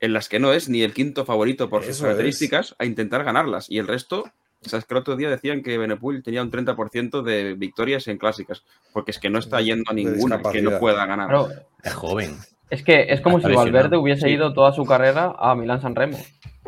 [0.00, 3.70] en las que no es ni el quinto favorito por sus características a intentar ganarlas,
[3.70, 4.24] y el resto,
[4.64, 8.06] o sea, es que el otro día decían que Benepul tenía un 30% de victorias
[8.08, 11.28] en clásicas, porque es que no está yendo a ninguna que no pueda ganar.
[11.28, 11.48] Claro,
[11.82, 12.36] Es joven.
[12.70, 14.34] Es que es como si Valverde hubiese Sí.
[14.34, 16.18] ido toda su carrera a Milán San Remo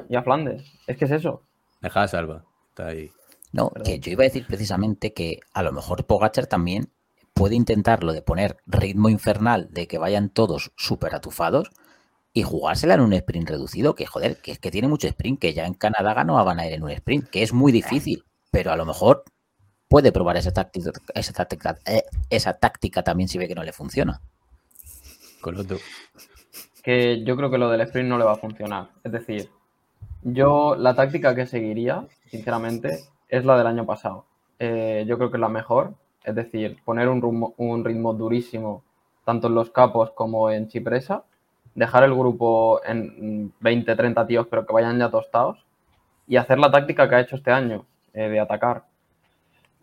[0.08, 0.62] y a Flandes.
[0.86, 1.42] Es que es eso.
[1.80, 2.44] Deja a salva.
[2.68, 3.10] Está ahí.
[3.52, 6.90] No, que yo iba a decir precisamente que a lo mejor Pogachar también
[7.32, 11.70] puede intentar lo de poner ritmo infernal, de que vayan todos súper atufados
[12.32, 15.54] y jugársela en un sprint reducido, que joder, que es que tiene mucho sprint, que
[15.54, 18.72] ya en Canadá ganó a Van Aert en un sprint, que es muy difícil, pero
[18.72, 19.24] a lo mejor
[19.88, 23.72] puede probar esa táctica, esa táctica, eh, esa táctica también si ve que no le
[23.72, 24.20] funciona.
[25.46, 25.76] Coloto.
[26.82, 28.88] que yo creo que lo del sprint no le va a funcionar.
[29.04, 29.48] Es decir,
[30.22, 34.24] yo la táctica que seguiría, sinceramente, es la del año pasado.
[34.58, 35.94] Eh, yo creo que es la mejor.
[36.24, 38.82] Es decir, poner un ritmo, un ritmo durísimo
[39.24, 41.22] tanto en los capos como en Chipresa,
[41.76, 45.64] dejar el grupo en 20, 30 tíos, pero que vayan ya tostados,
[46.26, 48.82] y hacer la táctica que ha hecho este año, eh, de atacar.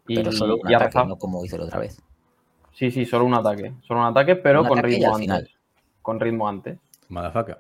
[0.08, 1.08] Y, Pero solo un y a ataque, rezar.
[1.08, 2.02] no como hizo la otra vez.
[2.74, 3.74] Sí, sí, solo un ataque.
[3.88, 5.22] Solo un ataque, pero Un con ataque ritmo antes.
[5.22, 5.50] final.
[6.02, 6.78] Con ritmo antes.
[7.10, 7.60] Madafaca.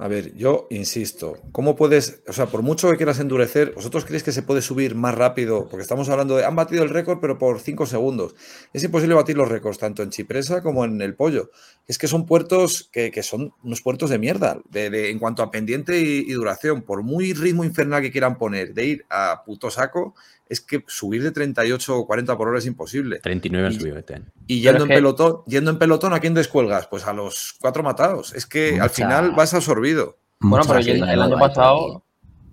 [0.00, 4.22] A ver, yo insisto, ¿cómo puedes, o sea, por mucho que quieras endurecer, ¿vosotros creéis
[4.22, 5.66] que se puede subir más rápido?
[5.68, 8.36] Porque estamos hablando de, han batido el récord, pero por 5 segundos.
[8.72, 11.50] Es imposible batir los récords, tanto en Chipresa como en el Pollo.
[11.88, 15.42] Es que son puertos que, que son unos puertos de mierda, de, de- en cuanto
[15.42, 16.82] a pendiente y, y duración.
[16.82, 20.14] Por muy ritmo infernal que quieran poner, de ir a puto saco,
[20.48, 23.18] es que subir de 38 o 40 por hora es imposible.
[23.20, 24.26] 39 han Y- subido este año.
[24.46, 26.86] Y yendo en que- pelotón, yendo en pelotón, ¿a quién descuelgas?
[26.86, 28.34] Pues a los cuatro matados.
[28.34, 30.16] Es que al final vas absorbido.
[30.40, 32.04] Bueno, Mucha pero el, año pasado,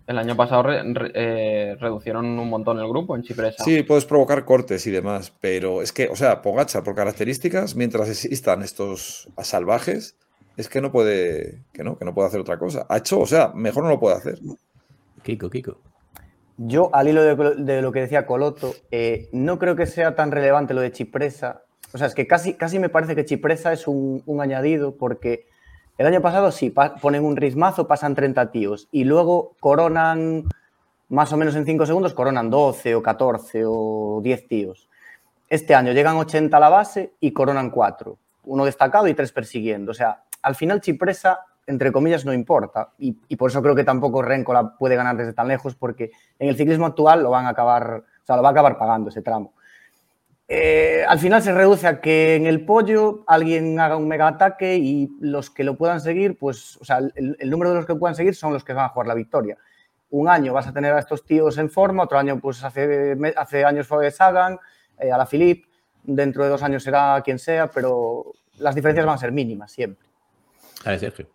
[0.08, 3.63] el año pasado re- re- eh, reducieron un montón el grupo en Chipresa.
[3.63, 8.10] Sí, puedes provocar cortes y demás, pero es que, o sea, Pogacha, por características, mientras
[8.10, 10.15] existan estos salvajes,
[10.58, 12.86] es que no puede, que no, que no puede hacer otra cosa.
[12.89, 14.39] Ha hecho, o sea, mejor no lo puede hacer.
[15.23, 15.79] Kiko, Kiko.
[16.57, 20.73] Yo, al hilo de, lo que decía Coloto, eh, no creo que sea tan relevante
[20.73, 21.63] lo de Chipresa.
[21.93, 25.47] O sea, es que casi, casi me parece que Chipresa es un, un añadido porque
[25.97, 30.43] el año pasado sí, ponen un ritmazo, pasan 30 tíos y luego coronan
[31.07, 34.89] más o menos en 5 segundos, coronan 12 o 14 o 10 tíos.
[35.47, 38.17] Este año llegan 80 a la base y coronan 4.
[38.45, 39.91] Uno destacado y tres persiguiendo.
[39.91, 42.91] O sea, al final Chipresa, entre comillas, no importa.
[42.97, 46.49] Y, por eso creo que tampoco Renko la puede ganar desde tan lejos, porque en
[46.49, 49.21] el ciclismo actual lo van a acabar, o sea, lo va a acabar pagando ese
[49.21, 49.54] tramo.
[50.47, 54.75] Eh, al final se reduce a que en el pollo alguien haga un mega ataque
[54.75, 58.15] y los que lo puedan seguir, pues, o sea, el, número de los que puedan
[58.15, 59.58] seguir son los que van a jugar la victoria.
[60.12, 63.88] Un año vas a tener a estos tíos en forma, otro año, pues hace, años
[63.88, 64.60] fue Sagan,
[64.99, 65.67] eh, a la Philippe,
[66.04, 68.25] dentro de dos años será quien sea, pero
[68.60, 70.08] las diferencias van a ser mínimas siempre.
[70.84, 71.28] Sergio.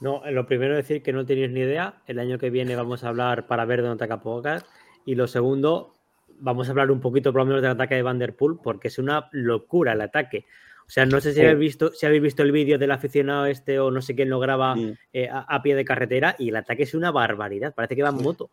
[0.00, 1.96] No, lo primero decir que no tenéis ni idea.
[2.06, 4.64] El año que viene vamos a hablar para ver dónde ataca Pogacar.
[5.04, 5.94] Y lo segundo,
[6.40, 8.88] vamos a hablar un poquito por lo menos del ataque de Van Der Poel, porque
[8.88, 10.46] es una locura el ataque.
[10.86, 11.46] O sea, no sé si Sí.
[11.46, 14.38] habéis visto, si habéis visto el vídeo del aficionado este o no sé quién lo
[14.38, 14.74] graba
[15.12, 17.74] eh, a, a pie de carretera y el ataque es una barbaridad.
[17.74, 18.50] Parece que va en moto.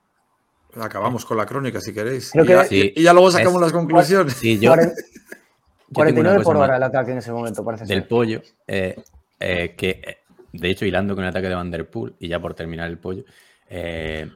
[0.80, 2.34] Acabamos con la crónica, si queréis.
[2.34, 2.94] Y, ya, que- Sí.
[2.96, 4.34] y ya luego sacamos Es- las conclusiones.
[4.34, 7.86] Sí, yo, Cuaren- yo tengo una 49 por hora el ataque en ese momento, parece
[7.86, 8.08] del ser.
[8.08, 8.42] pollo.
[8.68, 8.96] eh,
[9.44, 10.18] eh, que, eh,
[10.52, 12.98] de hecho, hilando con el ataque de Van Der Poel, y ya por terminar el
[12.98, 13.24] pollo,
[13.70, 14.30] eh,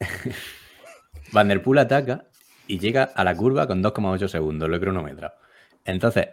[1.32, 2.24] Van Der Poel ataca
[2.66, 5.34] y llega a la curva con 2,8 segundos, lo he cronometrado.
[5.84, 6.28] Entonces,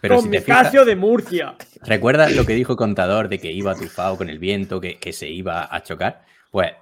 [0.00, 1.56] pero Con si te fijas, de Murcia.
[1.82, 5.28] ¿Recuerdas lo que dijo Contador de que iba atufado con el viento, que, que se
[5.28, 6.24] iba a chocar?
[6.50, 6.72] Pues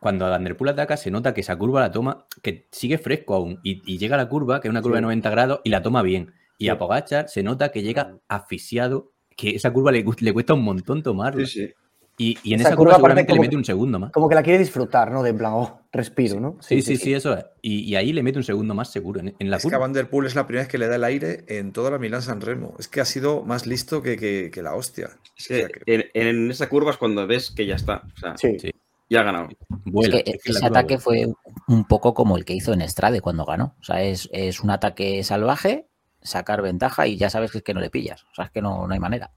[0.00, 3.34] cuando Van Der Poel ataca, se nota que esa curva la toma, que sigue fresco
[3.34, 5.70] aún, y, y llega a la curva, que es una curva de 90 grados, y
[5.70, 6.32] la toma bien.
[6.58, 11.02] Y a Pogachar se nota que llega asfixiado, que esa curva le, cuesta un montón
[11.02, 11.46] tomarla.
[11.46, 11.72] Sí, sí.
[12.18, 14.12] Y, y en Esa esa, curva, curva seguramente le mete un segundo más.
[14.12, 15.22] Como que la quiere disfrutar, ¿no?
[15.22, 16.58] De en plan, oh, respiro, ¿no?
[16.60, 17.46] Sí, sí, sí, eso es.
[17.62, 19.70] Y, y ahí le mete un segundo más seguro en, en la Es que a
[19.70, 19.78] curva.
[19.78, 21.98] Van Der Poel es la primera vez que le da el aire en toda la
[21.98, 22.74] Milán San Remo.
[22.78, 25.08] Es que ha sido más listo que, que- que la hostia.
[25.38, 28.02] Es O sea que que- en, en esa curva es cuando ves que ya está.
[28.14, 28.58] O sea, Sí.
[28.58, 28.70] Sí.
[29.08, 29.48] y ha ganado.
[29.86, 30.18] Vuela.
[30.18, 31.32] Es que es ese curva ataque vuela.
[31.66, 33.76] fue un poco como el que hizo en Estrade cuando ganó.
[33.80, 35.86] O sea, es, es un ataque salvaje,
[36.22, 38.24] sacar ventaja y ya sabes que es que no le pillas.
[38.24, 39.30] O sea, es que no, no hay manera.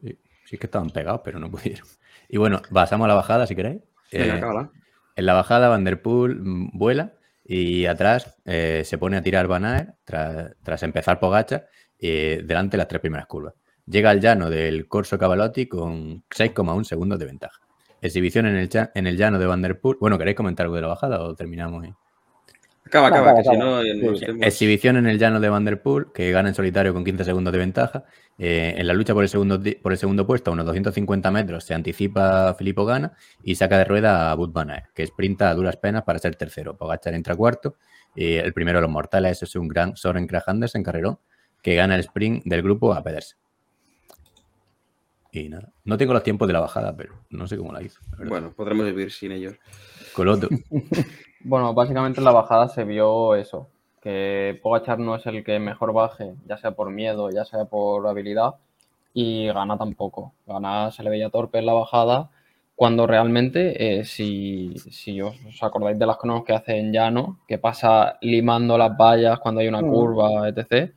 [0.00, 1.86] Sí, sí que estaban pegados, pero no pudieron.
[2.28, 3.82] Y bueno, pasamos a la bajada, si queréis.
[4.12, 4.40] Eh,
[5.16, 9.46] en la bajada, Van Der Poel mm, vuela y atrás eh, se pone a tirar
[9.46, 13.54] Van Aert tras, tras empezar Pogacar eh, delante de las tres primeras curvas.
[13.86, 17.60] Llega al llano del Corso Cavalotti con 6,1 segundos de ventaja.
[18.00, 19.96] Exhibición en el, en el llano de Van Der Poel.
[20.00, 21.94] Bueno, ¿queréis comentar algo de la bajada o terminamos ahí?
[22.86, 25.82] Acaba, acaba, acaba, que si no, Sí, hemos- Exhibición en el llano de Van Der
[25.82, 28.04] Poel, que gana en solitario con 15 segundos de ventaja.
[28.38, 31.64] Eh, en la lucha por el, segundo, por el segundo puesto, a unos 250 metros,
[31.64, 35.76] se anticipa Filippo Gana y saca de rueda a van Aert, que sprinta a duras
[35.76, 36.76] penas para ser tercero.
[36.76, 37.76] Pogacar entra cuarto.
[38.14, 41.18] Y el primero de los mortales es un gran Soren Kragh Andersen, carrerón,
[41.62, 43.36] que gana el sprint del grupo a Pedersen.
[45.32, 48.00] Y nada, no tengo los tiempos de la bajada, pero no sé cómo la hizo.
[48.16, 48.26] la.
[48.28, 49.54] Bueno, podremos vivir sin ellos.
[50.16, 50.48] Coloto.
[51.48, 53.68] Bueno, básicamente en la bajada se vio eso,
[54.02, 58.04] que Pogachar no es el que mejor baje, ya sea por miedo, ya sea por
[58.08, 58.56] habilidad,
[59.14, 60.32] y Gana tampoco.
[60.44, 62.30] Gana se le veía torpe en la bajada,
[62.74, 67.58] cuando realmente, eh, si, si os, acordáis de las cronos que hace en llano, que
[67.58, 69.88] pasa limando las vallas cuando hay una Mm.
[69.92, 70.92] curva, etc.,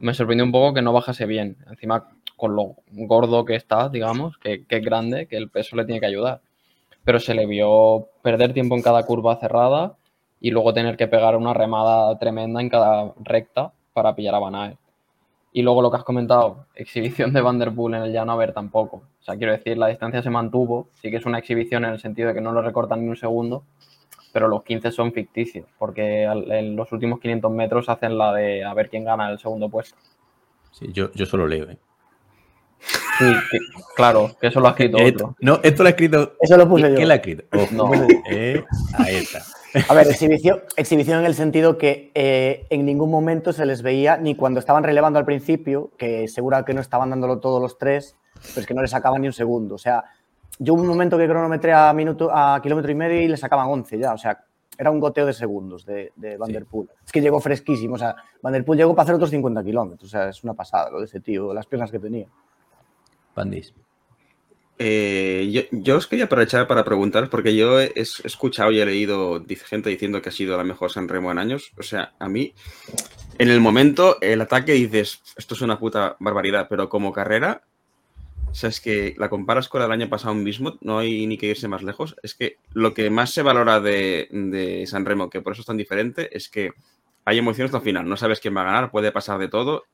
[0.00, 1.56] me sorprendió un poco que no bajase bien.
[1.70, 5.86] Encima, con lo gordo que está, digamos, que, que es grande, que el peso le
[5.86, 6.42] tiene que ayudar
[7.08, 9.96] pero se le vio perder tiempo en cada curva cerrada
[10.42, 14.54] y luego tener que pegar una remada tremenda en cada recta para pillar a Van
[14.54, 14.78] Aert.
[15.50, 18.36] Y luego lo que has comentado, exhibición de Van Der Poel en el llano, a
[18.36, 18.96] ver, tampoco.
[18.98, 21.98] O sea, quiero decir, la distancia se mantuvo, sí que es una exhibición en el
[21.98, 23.64] sentido de que no lo recortan ni un segundo,
[24.34, 28.74] pero los 15 son ficticios, porque en los últimos 500 metros hacen la de a
[28.74, 29.96] ver quién gana el segundo puesto.
[30.72, 31.70] Sí, yo, yo solo leo.
[31.70, 31.78] ¿eh?
[33.18, 33.58] Sí, que-
[33.96, 35.36] claro, que eso lo ha escrito otro.
[35.40, 36.32] no, esto lo ha escrito.
[36.40, 36.94] Eso lo puse yo.
[36.96, 37.44] ¿Quién lo ha escrito?
[37.56, 37.90] Ojo, No.
[38.30, 38.64] eh,
[38.98, 39.42] ahí está.
[39.88, 44.16] A ver, exhibición, exhibición en el sentido que eh, en ningún momento se les veía,
[44.16, 48.16] ni cuando estaban relevando al principio, que seguro que no estaban dándolo todos los tres,
[48.54, 49.74] pues que no le sacaban ni un segundo.
[49.74, 50.04] O sea,
[50.58, 53.66] yo hubo un momento que cronometré a, minuto, a kilómetro y medio y le sacaban
[53.68, 54.14] 11 ya.
[54.14, 54.42] O sea,
[54.78, 56.50] era un goteo de segundos de, de Van.
[56.50, 56.88] Der Poel.
[57.04, 57.96] Es que llegó fresquísimo.
[57.96, 60.08] O sea, Van Der Poel llegó para hacer otros 50 kilómetros.
[60.08, 62.26] O sea, es una pasada lo de ese tío, las piernas que tenía.
[64.80, 69.90] Eh, yo, os quería aprovechar para preguntaros, porque yo he, escuchado y he leído gente
[69.90, 71.72] diciendo que ha sido la mejor San Remo en años.
[71.76, 72.54] O sea, a mí,
[73.38, 77.62] en el momento, el ataque dices, esto es una puta barbaridad, pero como carrera,
[78.50, 81.46] o sea, es que la comparas con el año pasado mismo, no hay ni que
[81.46, 82.16] irse más lejos.
[82.22, 85.76] Es que lo que más se valora de, San Remo, que por eso es tan
[85.76, 86.72] diferente, es que
[87.24, 88.08] hay emociones hasta final.
[88.08, 89.84] No sabes quién va a ganar, puede pasar de todo.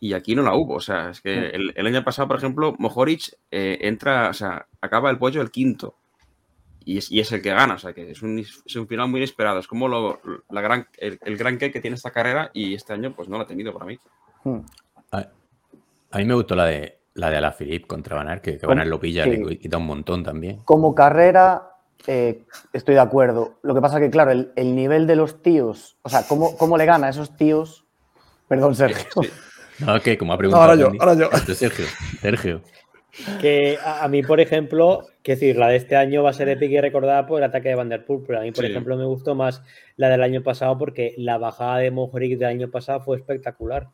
[0.00, 0.74] Y aquí no la hubo.
[0.74, 4.66] O sea, es que el, el año pasado, por ejemplo, Mojoric eh, entra, o sea,
[4.80, 5.96] acaba el pollo el quinto.
[6.84, 7.74] Y es, y es el que gana.
[7.74, 9.58] O sea, que es un, es un final muy inesperado.
[9.58, 12.92] Es como lo, la gran, el, el gran que que tiene esta carrera y este
[12.92, 13.98] año, pues no lo ha tenido para mí.
[14.44, 14.60] Hmm.
[15.12, 15.26] A,
[16.12, 18.86] a mí me gustó la de la de Alaphilippe contra Van Aert, que, que Aert
[18.86, 19.30] lo pilla, sí.
[19.30, 20.58] le quita un montón también.
[20.64, 21.72] Como carrera,
[22.06, 23.58] eh, estoy de acuerdo.
[23.62, 26.78] Lo que pasa que, claro, el, el nivel de los tíos, o sea, cómo, cómo
[26.78, 27.84] le gana a esos tíos.
[28.46, 29.04] Perdón, Sergio.
[29.20, 29.28] Sí.
[29.80, 30.64] No, que como ha preguntado.
[30.70, 31.54] ahora yo, ahora yo.
[31.54, 31.84] Sergio.
[32.20, 32.62] Sergio.
[33.40, 36.48] Que a, a mí, por ejemplo, que decir, la de este año va a ser
[36.48, 38.70] épica y recordada por el ataque de Van Der Poel, pero a mí, por Sí.
[38.70, 39.62] ejemplo, me gustó más
[39.96, 43.88] la del año pasado porque la bajada de Mohoric del año pasado fue espectacular.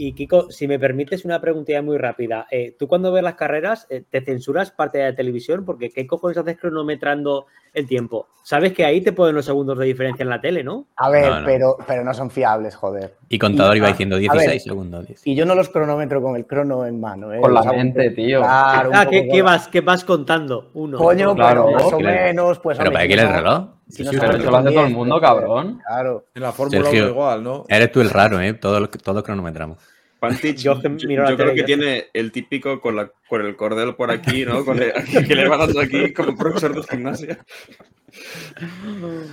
[0.00, 2.46] Y Kiko, si me permites una preguntilla muy rápida.
[2.52, 5.64] Eh, ¿Tú cuando ves las carreras eh, te censuras parte de la televisión?
[5.64, 8.28] Porque ¿qué cojones haces cronometrando el tiempo?
[8.44, 10.86] Sabes que ahí te ponen los segundos de diferencia en la tele, ¿no?
[10.94, 11.46] A ver, No, no.
[11.46, 13.16] Pero, pero no son fiables, joder.
[13.28, 15.06] Y contador Y- iba diciendo a 16 ver, segundos.
[15.08, 15.26] 10.
[15.26, 17.32] Y yo no los cronometro con el crono en mano.
[17.34, 17.40] ¿eh?
[17.40, 18.38] Con la mente, tío.
[18.38, 20.70] Claro, Ah, ¿qué, vas, qué vas contando?
[20.74, 20.96] Uno.
[20.96, 22.78] Coño, Claro, pero más o menos, pues.
[22.78, 23.66] Pero hombre, para qué el reloj.
[23.88, 25.80] Si no Sí, sabes pero eso lo hace todo el mundo, cabrón.
[25.86, 26.26] Claro.
[26.34, 27.08] En la Fórmula 1 Sergio.
[27.08, 27.64] igual, ¿no?
[27.68, 28.52] Eres tú el raro, ¿eh?
[28.54, 29.78] Todos, todos cronometramos.
[30.20, 33.94] Pantich, Yo yo, yo creo tele que tiene el típico con, la, con el cordel
[33.94, 34.64] por aquí, ¿no?
[34.64, 34.92] Con el-
[35.28, 37.38] que le va dando aquí como profesor de gimnasia.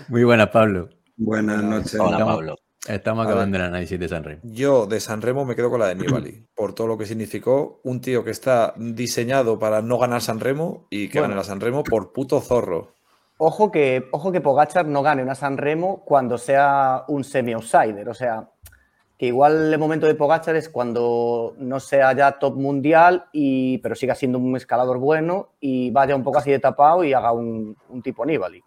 [0.10, 0.90] Muy buena, Pablo.
[1.18, 1.96] Buenas noches.
[2.00, 2.56] Hola, Estamos- Pablo.
[2.88, 4.42] Estamos acabando el análisis de San Remo.
[4.44, 7.82] Yo de San Remo me quedo con la de Nibali, por todo lo que significó
[7.84, 11.32] un tío que está diseñado para no ganar San Remo y que Bueno.
[11.34, 12.94] gane la San Remo por puto zorro.
[13.38, 18.08] Ojo que, ojo que Pogachar no gane una San Remo cuando sea un semi-outsider.
[18.08, 18.48] O sea,
[19.18, 23.96] que igual el momento de Pogachar es cuando no sea ya top mundial, y, pero
[23.96, 27.76] siga siendo un escalador bueno y vaya un poco así de tapado y haga un,
[27.90, 28.64] un tipo Nibali.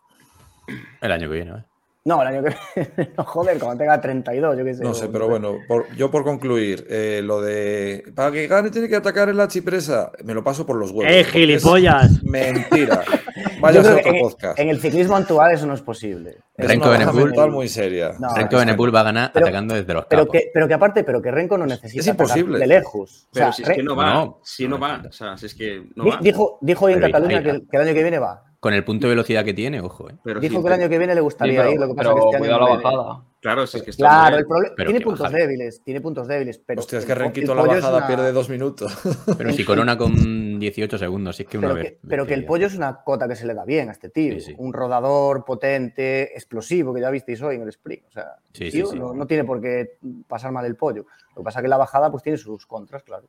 [1.00, 1.64] El año que viene, ¿eh?
[2.04, 4.82] No, el año que viene, no, joder, cuando tenga 32, yo qué sé.
[4.82, 8.88] No sé, pero bueno, por- yo por concluir, eh, lo de para que gane tiene
[8.88, 11.12] que atacar en la chipresa, me lo paso por los huevos.
[11.12, 12.22] ¡Eh, gilipollas!
[12.22, 13.02] Mentira.
[13.60, 14.58] Vaya otro en, podcast.
[14.58, 16.38] en el ciclismo actual eso no es posible.
[16.56, 18.12] Renko mental muy seria.
[18.18, 20.32] No, Renko Benepul va a ganar pero- atacando desde los Pero capos.
[20.32, 22.58] que, pero que aparte, pero que Renko no necesita Es imposible.
[22.58, 23.26] de lejos.
[23.26, 25.46] O Pero sea, si es que no va, No, si no va, o sea, si
[25.46, 26.18] es que no va.
[26.20, 28.44] dijo, dijo hoy en Pero Cataluña ahí que, el- que el año que viene va.
[28.60, 30.14] Con el punto de velocidad que tiene, ojo, ¿eh?
[30.24, 31.94] Pero Dijo sí, que el año que viene le Sí, gustaría pero, ir, lo que
[31.94, 33.24] pasa pero es que este año cuidado la bajada.
[33.40, 36.58] Claro, si es que está Claro, el problema Pero tiene puntos débiles, tiene puntos débiles,
[36.58, 38.98] pero Hostia, es que Renquito la bajada una- pierde dos minutos.
[39.38, 42.34] Pero si corona con 18 segundos, si es que uno Pero ve- que, pero que
[42.34, 44.34] el pollo es una cota que se le da bien a este tío.
[44.34, 44.54] Sí, sí.
[44.58, 48.06] Un rodador potente, explosivo, que ya visteis hoy en el sprint.
[48.08, 48.98] O sea, Sí, sí, tío sí.
[48.98, 51.06] No, no tiene por qué pasar mal el pollo.
[51.36, 53.28] Lo que pasa es que la bajada pues tiene sus contras, claro.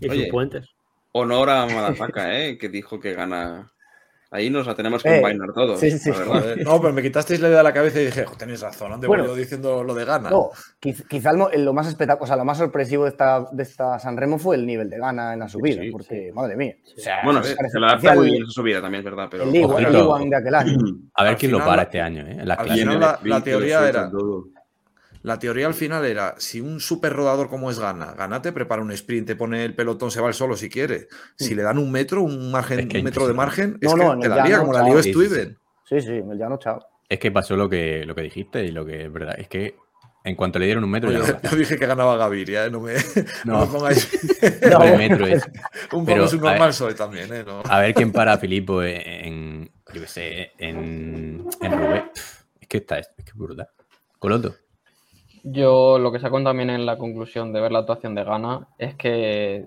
[0.00, 0.24] Y Oye.
[0.24, 0.68] sus puentes.
[1.12, 2.58] Honor a Madafaka, ¿eh?
[2.58, 3.71] Que dijo que gana.
[4.34, 5.78] Ahí nos la tenemos que Eh, envainar todos.
[5.78, 6.10] sí, sí.
[6.64, 9.06] No, pero me quitasteis la idea de la cabeza y dije, "Jo, tenéis razón, ande
[9.06, 9.34] Bueno.
[9.34, 10.30] diciendo lo de gana.
[10.30, 13.98] No, quiz- quizá lo más espectacular, o sea, lo más sorpresivo de esta, de esta
[13.98, 16.74] San Remo fue el nivel de gana en la subida, sí, porque, madre mía.
[16.96, 19.28] O sea, Bueno, es se, se la especial muy bien esa subida también, es verdad.
[19.30, 19.96] Pero el Iguan, el.
[19.96, 20.78] Iguan de aquel año.
[21.14, 22.38] A ver Al quién lo para la- este año, ¿eh?
[22.42, 24.46] La- teoría era- todo.
[25.22, 28.82] La teoría al final era, si un super rodador como es Gana, Gana te prepara
[28.82, 31.06] un sprint, te pone el pelotón, se va el solo si quiere.
[31.36, 33.96] Si le dan un metro, un margen, Es que un metro de margen, es No,
[33.96, 34.88] que no, en te el la lía como la chao.
[34.88, 35.28] lió Sí, sí, sí.
[35.28, 35.58] Stuyven.
[35.84, 36.84] Sí, sí, en el llano, chao.
[37.08, 39.34] Es que pasó lo que, lo que dijiste y lo que es verdad.
[39.38, 39.76] Es que
[40.24, 42.70] en cuanto le dieron un metro, ya Oye, no yo dije que ganaba Gaviria, ¿eh?
[42.70, 42.94] no, me,
[43.44, 43.52] no.
[43.52, 43.60] No.
[43.60, 44.08] me pongáis
[44.70, 45.44] No, el metro es.
[45.92, 46.50] un Pero, poco su a ver.
[46.52, 47.44] normal soy también, ¿eh?
[47.46, 47.62] No.
[47.68, 49.70] A ver quién para a Filipo en.
[49.94, 51.46] Yo qué sé, en.
[51.60, 52.04] En Rubén.
[52.60, 52.98] Es que está.
[52.98, 53.68] Es que es brutal.
[54.18, 54.56] Coloto.
[55.42, 58.94] Yo lo que saco también en la conclusión de ver la actuación de Gana es
[58.94, 59.66] que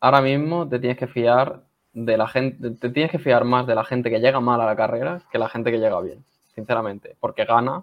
[0.00, 1.60] ahora mismo te tienes que fiar
[1.92, 4.66] de la gente, te tienes que fiar más de la gente que llega mal a
[4.66, 7.16] la carrera que la gente que llega bien, sinceramente.
[7.20, 7.82] Porque Gana,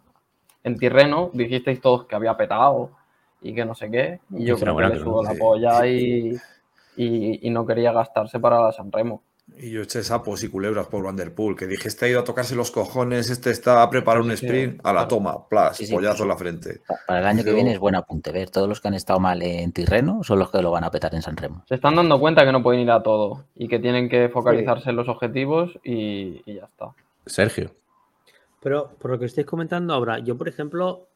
[0.63, 2.91] en Tirreno, dijisteis todos que había petado
[3.41, 6.35] y que no sé qué, y yo creo que le la polla y,
[6.95, 9.21] y, y no quería gastarse para la San Remo.
[9.55, 12.53] Y yo eché sapos y culebras por Vanderpool, que dije, este ha ido a tocarse
[12.55, 16.17] los cojones, este está a preparar un sprint, a la toma, plas, Sí, sí, pollazo
[16.17, 16.21] sí.
[16.23, 16.81] en la frente.
[16.87, 18.31] Pa- Para el año que viene es buen apunte.
[18.31, 20.91] Ver, todos los que han estado mal en Tirreno son los que lo van a
[20.91, 21.63] petar en San Remo.
[21.67, 24.89] Se están dando cuenta que no pueden ir a todo y que tienen que focalizarse
[24.89, 26.89] en los objetivos y, y ya está.
[27.25, 27.71] Sergio.
[28.61, 31.07] Pero por lo que estáis comentando ahora, yo, por ejemplo,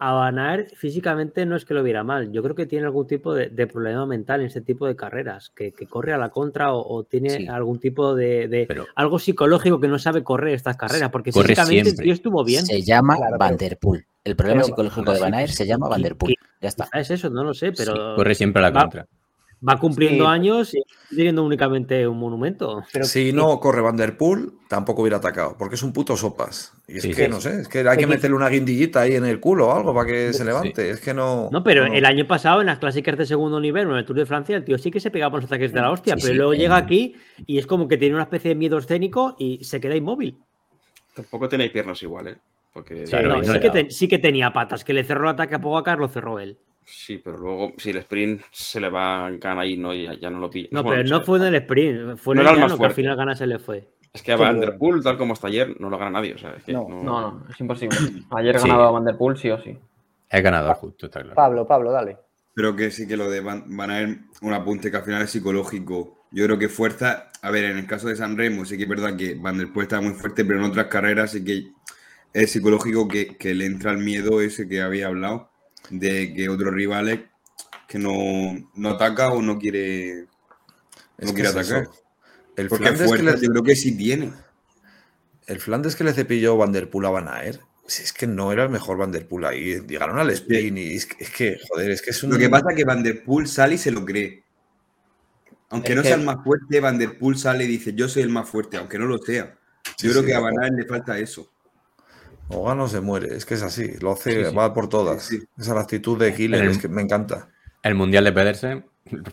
[0.00, 2.30] a Van Aert físicamente no es que lo viera mal.
[2.32, 5.50] Yo creo que tiene algún tipo de, de problema mental en este tipo de carreras,
[5.54, 7.46] que, que corre a la contra o, o tiene Sí.
[7.48, 11.66] algún tipo de, de- Pero- algo psicológico que no sabe correr estas carreras, porque físicamente
[11.84, 11.90] siempre.
[11.90, 12.64] el tío estuvo bien.
[12.66, 14.04] Se llama Claro, pero- Van Der Poel.
[14.24, 16.34] El problema pero- psicológico de Van Aert se llama Van Der Poel.
[16.60, 16.88] Ya está.
[16.92, 19.06] Es eso, no lo sé, pero Corre siempre a la va- contra.
[19.66, 20.30] Va cumpliendo Sí.
[20.30, 20.82] años y
[21.14, 22.82] teniendo únicamente un monumento.
[22.92, 26.72] Pero si no corre Vanderpool, tampoco hubiera atacado, porque es un puto sopas.
[26.86, 27.30] Y es Sí, que, sí.
[27.30, 29.92] no sé, es que hay que meterle una guindillita ahí en el culo o algo
[29.94, 30.90] para que se levante.
[30.90, 31.48] Es que no...
[31.50, 31.94] No, pero no.
[31.94, 34.64] el año pasado en las clásicas de segundo nivel en el Tour de Francia, el
[34.64, 36.54] tío sí que se pegaba por los ataques de la hostia, Sí, pero sí, luego
[36.54, 37.14] llega aquí
[37.46, 40.36] y es como que tiene una especie de miedo escénico y se queda inmóvil.
[41.14, 42.36] Tampoco tenéis piernas igual, ¿eh?
[42.72, 45.56] Porque Claro, No, y sí, que sí que tenía patas, que le cerró el ataque
[45.56, 46.58] a Pogacar, lo cerró él.
[46.90, 50.30] Sí, pero luego si el sprint se le va en gana y no, ya, ya
[50.30, 50.68] no lo pilla.
[50.72, 52.92] No, Bueno, pero no fue en el sprint, fue en No el llano que al
[52.92, 53.88] final gana se le fue.
[54.12, 56.34] Es que a Van Der Poel, tal como está ayer, no lo gana nadie.
[56.34, 56.86] O sea, es que No.
[56.88, 57.96] no- No, no, es imposible.
[58.30, 58.66] Ayer Sí.
[58.66, 59.78] ganaba Van Der Poel sí o sí.
[60.30, 61.34] Es ganador, justo, está claro.
[61.36, 62.16] Pablo, Pablo, dale.
[62.54, 65.30] Pero que sí que lo de Van, Van Aert, un apunte que al final es
[65.30, 66.24] psicológico.
[66.32, 68.88] Yo creo que fuerza, a ver, en el caso de San Remo, sí que es
[68.88, 71.68] verdad que Van der Poel está muy fuerte, pero en otras carreras sí que
[72.32, 75.50] es psicológico que, que le entra el miedo ese que había hablado,
[75.90, 77.20] de que otros rivales
[77.86, 78.12] que no,
[78.74, 80.26] no ataca o no quiere, Es
[81.26, 81.82] no quiere es atacar.
[81.84, 81.92] eso.
[82.56, 84.32] El Porque Flandes, que fuerza le, yo creo que sí tiene.
[85.46, 88.68] el Flandes que le cepilló Vanderpool a Van Aert, si es que no era el
[88.70, 89.80] mejor Vanderpool ahí.
[89.86, 92.30] Llegaron al sprint y es que, es que, joder, es que es un...
[92.30, 94.44] Lo que pasa es que Van der Poel sale y se lo cree.
[95.70, 98.08] Aunque Es no que- sea el más fuerte, Van der Poel sale y dice, yo
[98.08, 99.56] soy el más fuerte, aunque no lo sea.
[99.96, 100.58] Sí, Yo creo sí, que a Van.
[100.60, 101.50] Aert le falta eso.
[102.48, 104.54] O gana o se muere, es que es así, lo hace, Sí, sí.
[104.54, 105.22] va por todas.
[105.22, 105.46] Sí, sí.
[105.58, 107.48] Esa es la actitud de Killer, El- es que me encanta.
[107.82, 108.86] El mundial de Pedersen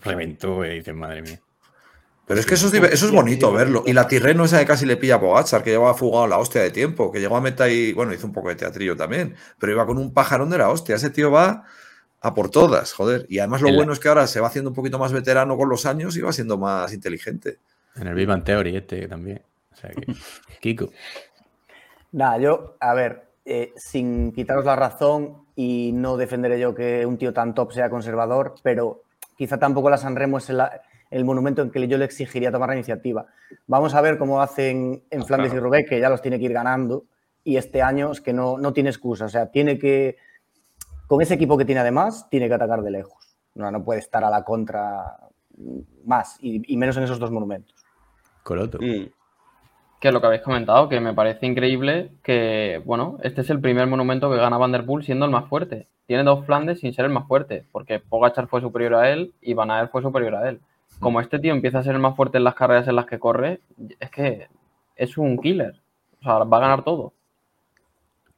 [0.03, 1.39] reventó y dices, madre mía.
[2.27, 3.83] Pero es que eso es, diver- eso es bonito verlo.
[3.85, 6.61] Y la Tirreno esa de casi le pilla a Pogachar, que llevaba fugado la hostia
[6.61, 9.71] de tiempo, que llegó a meta y, bueno, hizo un poco de teatrillo también, pero
[9.71, 10.95] iba con un pajarón de la hostia.
[10.95, 11.65] Ese tío va
[12.21, 13.27] a por todas, joder.
[13.29, 15.55] Y además lo El- bueno es que ahora se va haciendo un poquito más veterano
[15.55, 17.59] con los años y va siendo más inteligente.
[17.95, 19.41] En el Big Bang Theory este también.
[19.71, 20.05] O sea que,
[20.61, 20.89] Kiko.
[22.15, 27.17] Nada, yo, a ver, eh, sin quitaros la razón y no defenderé yo que un
[27.17, 29.01] tío tan top sea conservador, pero
[29.37, 30.61] quizá tampoco la San Remo es el,
[31.11, 33.25] el monumento en que yo le exigiría tomar la iniciativa.
[33.67, 35.57] Vamos a ver cómo hacen en Ah, Flandes claro.
[35.57, 37.03] y Roubaix, que ya los tiene que ir ganando,
[37.43, 40.15] y este año es que no, no tiene excusa, o sea, tiene que,
[41.07, 43.35] con ese equipo que tiene además, tiene que atacar de lejos.
[43.55, 45.17] No, no puede estar a la contra
[46.05, 47.75] más, y, y menos en esos dos monumentos.
[48.41, 48.77] Coloto.
[48.81, 49.09] Mm.
[50.05, 53.87] Que lo que habéis comentado, que me parece increíble que, bueno, este es el primer
[53.87, 55.87] monumento que gana Van der Poel siendo el más fuerte.
[56.05, 59.55] Tiene dos Flandes sin ser el más fuerte, porque Pogachar fue superior a él y
[59.55, 60.61] Van Aert fue superior a él.
[60.99, 63.17] Como este tío empieza a ser el más fuerte en las carreras en las que
[63.17, 63.61] corre,
[63.99, 64.47] es que
[64.95, 65.81] es un killer.
[66.21, 67.13] O sea, va a ganar todo.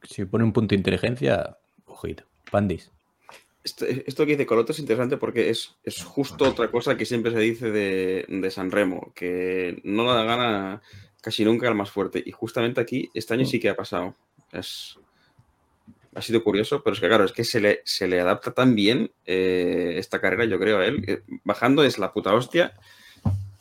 [0.04, 2.24] Si pone un punto de inteligencia, ojito.
[2.50, 2.94] Pandis.
[3.62, 7.34] Esto, esto que dice Coloto es interesante porque es, es justo otra cosa que siempre
[7.34, 10.82] se dice de, de San Remo, que no la gana
[11.28, 12.24] casi nunca el más fuerte.
[12.26, 14.16] Y justamente aquí, este año sí que ha pasado.
[14.54, 14.98] Es,
[16.16, 18.76] ha sido curioso, pero es que claro, es que se le, se le adapta tan
[18.76, 21.02] bien eh, esta carrera, yo creo, a él.
[21.06, 22.72] que Bajando es la puta hostia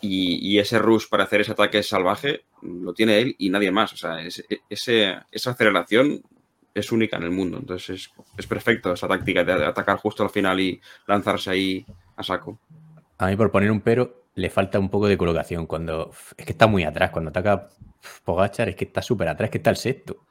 [0.01, 3.93] y, y ese rush para hacer ese ataque salvaje lo tiene él y nadie más.
[3.93, 6.23] O sea, es- ese- esa aceleración
[6.73, 7.59] es única en el mundo.
[7.59, 11.85] Entonces es, es perfecto esa táctica de atacar justo al final y lanzarse ahí
[12.17, 12.61] a saco.
[13.19, 15.67] A mí, por poner un pero, le falta un poco de colocación.
[15.67, 17.11] Cuando es que está muy atrás.
[17.11, 17.69] Cuando ataca
[18.25, 20.25] Pogachar, es que está súper atrás, que está el sexto.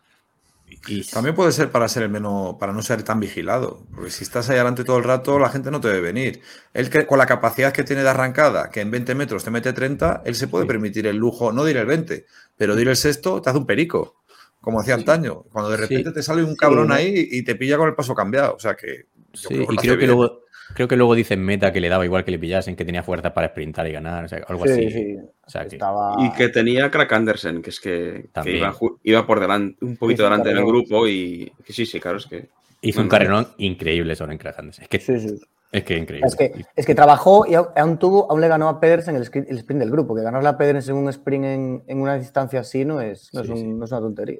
[0.87, 3.85] Y También puede ser para ser el menos, para no ser tan vigilado.
[3.93, 6.41] Porque si estás ahí adelante todo el rato, la gente no te debe venir.
[6.73, 9.73] Él que con la capacidad que tiene de arrancada, que en 20 metros te mete
[9.73, 12.25] 30, él se puede permitir el lujo, no diré el 20,
[12.57, 14.21] pero dir el sexto, te hace un perico,
[14.59, 15.43] como hacía antaño.
[15.51, 16.13] Cuando de repente Sí.
[16.13, 16.93] te sale un cabrón ¿no?
[16.93, 18.55] ahí y te pilla con el paso cambiado.
[18.55, 19.07] O sea que.
[19.33, 20.07] yo Sí, creo que y creo que, bien.
[20.07, 20.44] luego,
[20.75, 23.33] creo que luego dicen meta que le daba igual que le pillasen, que tenía fuerza
[23.33, 24.91] para sprintar y ganar, o sea, algo Sí, así.
[24.91, 25.15] sí.
[25.45, 26.15] O sea, que- Estaba...
[26.19, 28.63] Y que tenía Crack Andersen, que es que, que También.
[29.03, 30.83] iba, por delante, un poquito Sí, delante en el carrerón.
[30.83, 32.49] grupo y que sí, sí, claro, es que
[32.81, 34.83] hizo un carrerón increíble sobre Craig Anderson.
[34.83, 35.39] Es que, Sí, sí.
[35.71, 36.27] es que increíble.
[36.27, 39.79] Es que, es que trabajó y aún tuvo, aún le ganó a Pedersen el, sprint
[39.79, 40.13] del grupo.
[40.15, 43.41] Que ganarle a Pedersen en un sprint en, en una distancia así no es, no,
[43.41, 43.67] es Sí, un- sí.
[43.67, 44.39] no es una tontería.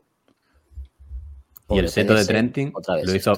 [1.69, 3.33] ¿Y el seto de Trentin otra vez lo hizo,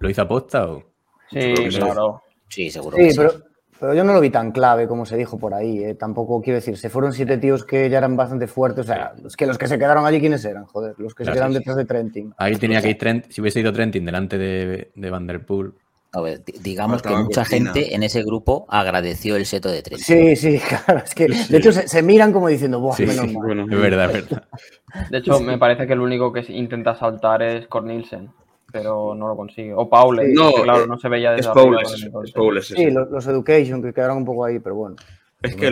[0.00, 0.91] lo hizo aposta o?
[1.32, 2.22] Sí, claro.
[2.48, 3.16] Sí, seguro Sí, que sí.
[3.16, 3.32] pero,
[3.80, 5.82] pero yo no lo vi tan clave como se dijo por ahí.
[5.82, 5.94] ¿eh?
[5.94, 8.84] Tampoco quiero decir, se fueron siete tíos que ya eran bastante fuertes.
[8.84, 10.64] O sea, es que los que se quedaron allí, ¿quiénes eran?
[10.66, 12.34] Joder, los que Claro, se quedaron sí, detrás de Trentin.
[12.36, 15.72] Ahí tenía que ir Trent, si hubiese ido Trentin delante de, de Van Der Poel.
[16.14, 20.02] A ver, di- digamos que mucha gente en ese grupo agradeció el seto de tres.
[20.02, 21.02] Sí, sí, claro.
[21.02, 23.46] Es que, de hecho, se, se miran como diciendo, Buah, Sí, menos sí, mal".
[23.46, 24.42] bueno, Es verdad, es verdad.
[25.10, 28.30] De hecho, me parece que el único que intenta saltar es Cornelsen,
[28.72, 29.72] pero no lo consigue.
[29.74, 30.32] O Paule, Sí.
[30.34, 32.32] No, que claro, eh, no se veía es desde Paul, es, el es.
[32.32, 34.96] Paul, es Sí, los, los Education que quedaron un poco ahí, pero bueno.
[35.42, 35.70] Es que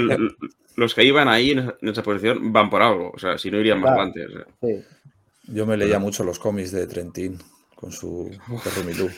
[0.76, 3.80] los que iban ahí en esa- posición van por algo, o sea, si no irían
[3.80, 4.26] más adelante.
[4.26, 4.44] o sea.
[4.62, 4.84] Sí.
[5.52, 7.38] Yo me leía mucho los cómics de Trentín
[7.80, 8.30] con su
[8.62, 9.08] perro Milú,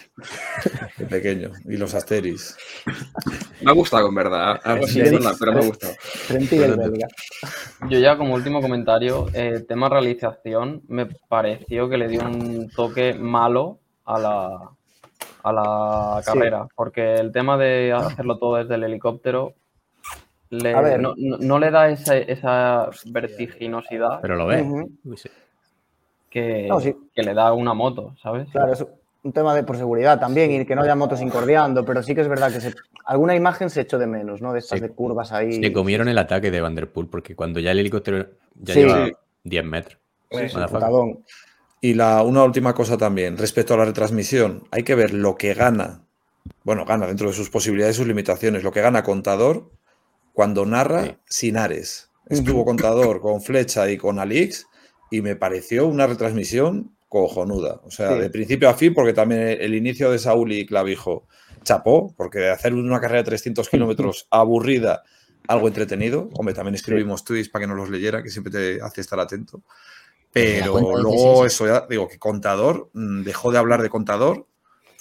[0.97, 2.57] de pequeño, y los Asteris.
[3.61, 4.61] Me ha gustado, en verdad.
[4.63, 4.87] Algo
[5.39, 5.93] pero me ha gustado.
[6.31, 7.09] El belga.
[7.89, 13.15] Yo ya como último comentario, eh, tema realización, me pareció que le dio un toque
[13.15, 14.71] malo a la,
[15.43, 16.27] a la Sí.
[16.33, 19.55] carrera, porque el tema de hacerlo todo desde el helicóptero
[20.51, 21.01] le- A ver.
[21.01, 24.65] no, no- no le da esa, esa vertiginosidad Pero lo ves.
[25.03, 25.29] Uy, sí.
[26.33, 26.97] Que, No, sí.
[27.14, 28.49] que le da una moto, ¿sabes?
[28.51, 28.85] Claro, es
[29.22, 32.22] un tema de por seguridad también y que no haya motos incordiando, pero sí que
[32.22, 32.74] es verdad que se-
[33.05, 34.53] alguna imagen se echó de menos, ¿no?
[34.53, 35.62] De estas Se- de curvas ahí.
[35.62, 38.80] Se comieron el ataque de Van Der Poel porque cuando ya el helicóptero ya Sí.
[38.80, 39.09] lleva
[39.45, 39.99] 10 metros.
[40.30, 40.57] Sí, sí.
[41.83, 45.53] Y la, una última cosa también, respecto a la retransmisión, hay que ver lo que
[45.53, 46.01] gana,
[46.64, 49.68] bueno, gana dentro de sus posibilidades y sus limitaciones, lo que gana Contador
[50.33, 51.16] cuando narra Sí.
[51.26, 52.09] sin Ares.
[52.28, 54.66] Estuvo Contador con Flecha y con Alix
[55.13, 57.81] y me pareció una retransmisión cojonuda.
[57.85, 58.19] O sea, Sí.
[58.21, 61.27] de principio a fin, porque también el inicio de Saúl y Clavijo
[61.63, 65.03] chapó, porque hacer una carrera de 300 kilómetros aburrida,
[65.47, 66.31] algo entretenido.
[66.33, 69.59] Hombre, también escribimos tweets para que no los leyera, que siempre te hace estar atento.
[69.59, 69.65] Da
[70.33, 74.47] Pero de luego sí, eso ya, digo, que contador, mm, dejó de hablar de contador,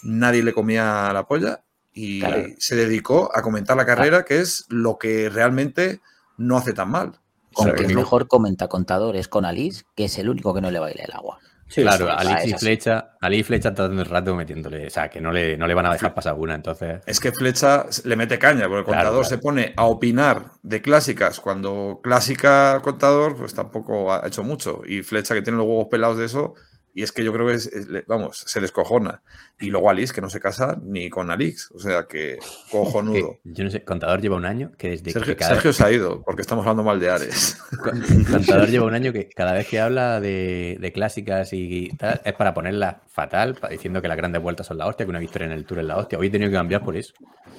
[0.03, 2.43] nadie le comía la polla y Claro.
[2.57, 6.01] se dedicó a comentar la carrera, que es lo que realmente
[6.38, 7.20] no hace tan mal.
[7.53, 11.03] Con no- mejor comentador es con Alice, que es el único que no le baila
[11.03, 11.39] el agua.
[11.73, 12.53] claro, sí, Alix y.
[12.53, 15.73] Flecha, Alix y Flecha todo el rato metiéndole, o sea, que no le, no le
[15.73, 17.01] van a dejar pasar una, entonces.
[17.05, 19.29] Es que Flecha le mete caña, porque el Claro, contador claro.
[19.29, 24.81] se pone a opinar de clásicas cuando clásica contador, pues tampoco ha hecho mucho.
[24.85, 26.55] Y Flecha que tiene los huevos pelados de eso,
[26.93, 27.71] y es que yo creo que, es-
[28.07, 29.21] vamos, se descojona.
[29.59, 32.39] Y luego Alix, que no se casa ni con Alix, o sea que
[32.71, 33.37] cojonudo.
[33.43, 35.83] que yo no sé, Contador lleva un año que desde Sergio, que cada Sergio se
[35.83, 37.57] ha ido, porque estamos hablando mal de Ares.
[37.83, 42.21] Con- Contador lleva un año que cada vez que habla de, de clásicas y tal,
[42.25, 45.45] es para ponerla fatal, diciendo que las grandes vueltas son la hostia, que una victoria
[45.45, 46.17] en el Tour es la hostia.
[46.19, 47.13] Hoy he tenido que cambiar por eso.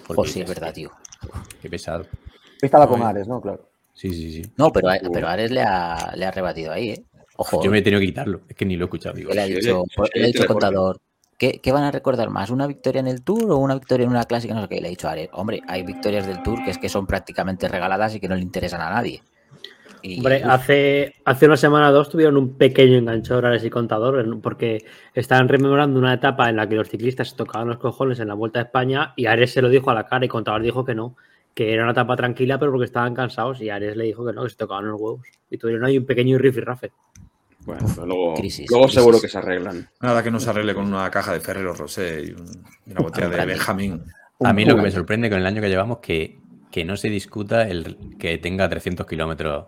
[0.06, 0.90] Porque Pues sí, es verdad, tío.
[1.60, 2.06] Qué pesado.
[2.60, 3.02] Estaba con.
[3.02, 3.40] Ares, ¿no?
[3.40, 3.68] Claro.
[3.94, 4.52] Sí, sí, sí.
[4.56, 7.04] No, pero, a- pero Ares le ha, le ha rebatido ahí, ¿eh?
[7.36, 8.42] Ojo, Yo me he tenido que quitarlo.
[8.48, 9.14] Es que ni lo he escuchado.
[9.16, 10.66] Digo, le ha dicho, pues, sí, le ha dicho teleporte.
[10.66, 10.98] contador.
[11.38, 12.50] ¿Qué, qué van a recordar más?
[12.50, 14.54] ¿Una victoria en el Tour o una victoria en una clásica?
[14.54, 14.80] No sé qué.
[14.80, 17.66] Le ha dicho a Ares, hombre, hay victorias del Tour que es que son prácticamente
[17.68, 19.22] regaladas y que no le interesan a nadie.
[20.02, 23.70] Y- Hombre, uf, hace, hace una semana o dos tuvieron un pequeño enganchador Ares y
[23.70, 28.18] Contador porque estaban rememorando una etapa en la que los ciclistas se tocaban los cojones
[28.20, 30.62] en la Vuelta a España y Ares se lo dijo a la cara y Contador
[30.62, 31.16] dijo que no,
[31.54, 34.42] que era una etapa tranquila pero porque estaban cansados y Ares le dijo que no,
[34.44, 35.20] que se tocaban los huevos.
[35.50, 36.92] Y tuvieron ahí un pequeño rifirrafe.
[37.64, 39.00] Bueno, pero luego, Crisis, luego crisis.
[39.00, 39.88] seguro que se arreglan.
[40.00, 43.00] Nada que no se arregle con una caja de Ferrero Rosé y, un- y una
[43.02, 43.46] botella de.
[43.46, 44.02] Benjamín.
[44.40, 46.38] A mí lo que me sorprende con el año que llevamos que,
[46.72, 49.66] que no se discuta el que tenga 300 kilómetros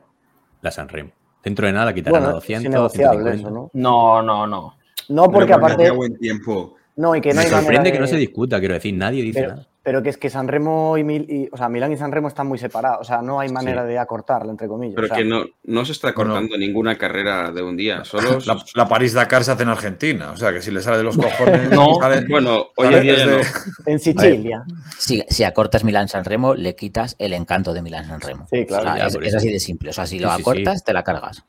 [0.62, 1.12] la San Remo.
[1.44, 3.40] Dentro de nada la quitarán a Bueno, 200, es innegociable 150.
[3.40, 3.70] eso, ¿no?
[3.74, 4.76] No, no, no.
[5.10, 5.90] No, porque aparte.
[5.92, 6.74] buen tiempo.
[6.96, 9.22] No, y que no Me hay sorprende que de- no se discuta, quiero decir, nadie
[9.22, 9.68] dice Pero, nada.
[9.84, 12.26] Pero que es que San Remo y, Mil- y- o sea, Milán y San Remo
[12.28, 13.02] están muy separados.
[13.02, 13.88] O sea, no hay manera Sí.
[13.88, 14.94] de acortarla, entre comillas.
[14.96, 18.02] Pero o sea, que no, no se está cortando ninguna carrera de un día.
[18.04, 20.30] Solo La, la París-Dakar se hace en Argentina.
[20.32, 21.70] O sea, que si le sale de los cojones...
[21.70, 23.36] No, sale- bueno, hoy en día no.
[23.86, 24.64] En Sicilia.
[24.98, 28.46] Si, si acortas Milán-San Remo, le quitas el encanto de Milán-San Remo.
[28.50, 28.84] Sí, claro.
[28.84, 29.90] O sea, Ya, es, así de simple.
[29.90, 30.40] O sea, si Sí, lo sí, sí.
[30.42, 31.44] acortas, te la cargas.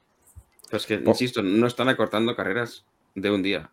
[0.67, 2.83] Pero es que, insisto, no están acortando carreras
[3.15, 3.69] de un día.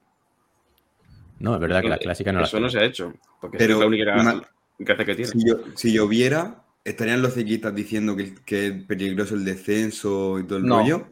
[1.42, 3.12] No, es verdad que las clásicas no las Eso no se ha hecho.
[3.40, 4.42] Porque Pero es la única una-
[4.78, 5.30] gracia que tiene.
[5.30, 10.44] Si, yo- si lloviera, ¿estarían los ciclistas diciendo que, que es peligroso el descenso y
[10.44, 10.78] todo el No.
[10.78, 11.08] rollo?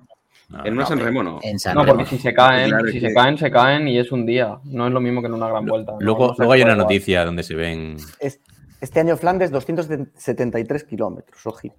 [0.48, 1.38] No, en una no, San Remo no.
[1.42, 1.98] En San No, Remo.
[1.98, 4.58] porque si se caen, Claro, si se caen, se caen y es un día.
[4.64, 5.92] No es lo mismo que en una gran vuelta.
[6.00, 7.96] Luego, luego hay una noticia donde se ven.
[8.18, 8.40] Es-
[8.80, 11.74] este año Flandes, 273 kilómetros, ojito.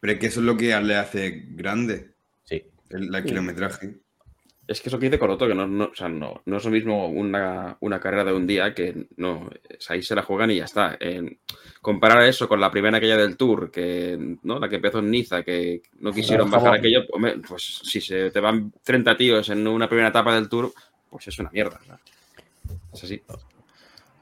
[0.00, 2.10] Pero es que eso es lo que le hace grande,
[2.44, 2.62] Sí.
[2.90, 3.96] el, el kilometraje.
[4.68, 6.70] Es que eso que dice Coroto, que no, no, o sea, no, no es lo
[6.72, 10.50] mismo una, una carrera de un día que no, o sea, ahí se la juegan
[10.50, 10.98] y ya está.
[11.80, 15.44] Comparar eso con la primera aquella del Tour, que no la que empezó en Niza,
[15.44, 17.00] que no quisieron bajar aquello,
[17.46, 20.72] pues si se te van 30 tíos en una primera etapa del Tour,
[21.10, 21.78] pues es una mierda.
[22.92, 23.22] Es así.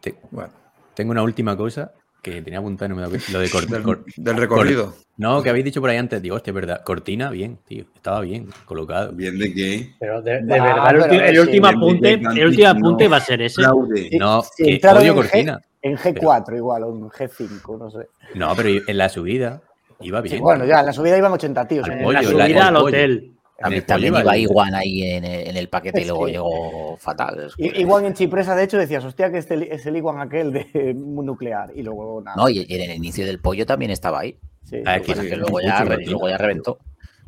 [0.01, 0.53] Te- Bueno,
[0.95, 1.91] tengo una última cosa
[2.25, 3.27] que tenía apuntado y no me cuenta.
[3.33, 4.95] Lo de cor- del, cor- del recorrido.
[5.17, 6.21] No, que habéis dicho por ahí antes.
[6.21, 6.83] Digo, hostia, es verdad.
[6.83, 7.85] Cortina, bien, tío.
[7.95, 9.13] Estaba bien colocado.
[9.13, 9.95] ¿Bien de qué?
[10.01, 12.79] Pero de, de Ah, verdad, el, pero el último de- apunte, de- el último no.
[12.81, 13.63] apunte va a ser ese.
[13.63, 15.61] Sí, No, sí, que entraron odio en G- Cortina.
[15.83, 18.09] En G4 igual, o en G5, no sé.
[18.35, 19.61] No, pero en la subida
[20.01, 20.43] iba Sí, bien.
[20.43, 21.87] bueno, ya, en la subida iban 80 tíos.
[21.87, 22.87] Al en pollo, la subida al pollo.
[22.87, 23.31] hotel.
[23.63, 24.37] A mí también iba.
[24.37, 27.51] Iguan ahí en el, en el paquete y luego que- llegó fatal.
[27.57, 30.93] I- Igual en Chipresa, de hecho, decías, hostia, que este es el Iguan aquel de
[30.95, 31.71] nuclear.
[31.75, 32.37] Y luego nada.
[32.37, 34.39] No, y, y en el inicio del pollo también estaba ahí.
[34.65, 35.21] Sí, Ah, sí, que- sí.
[35.23, 36.79] que sí, luego, mucho ya, luego reventó.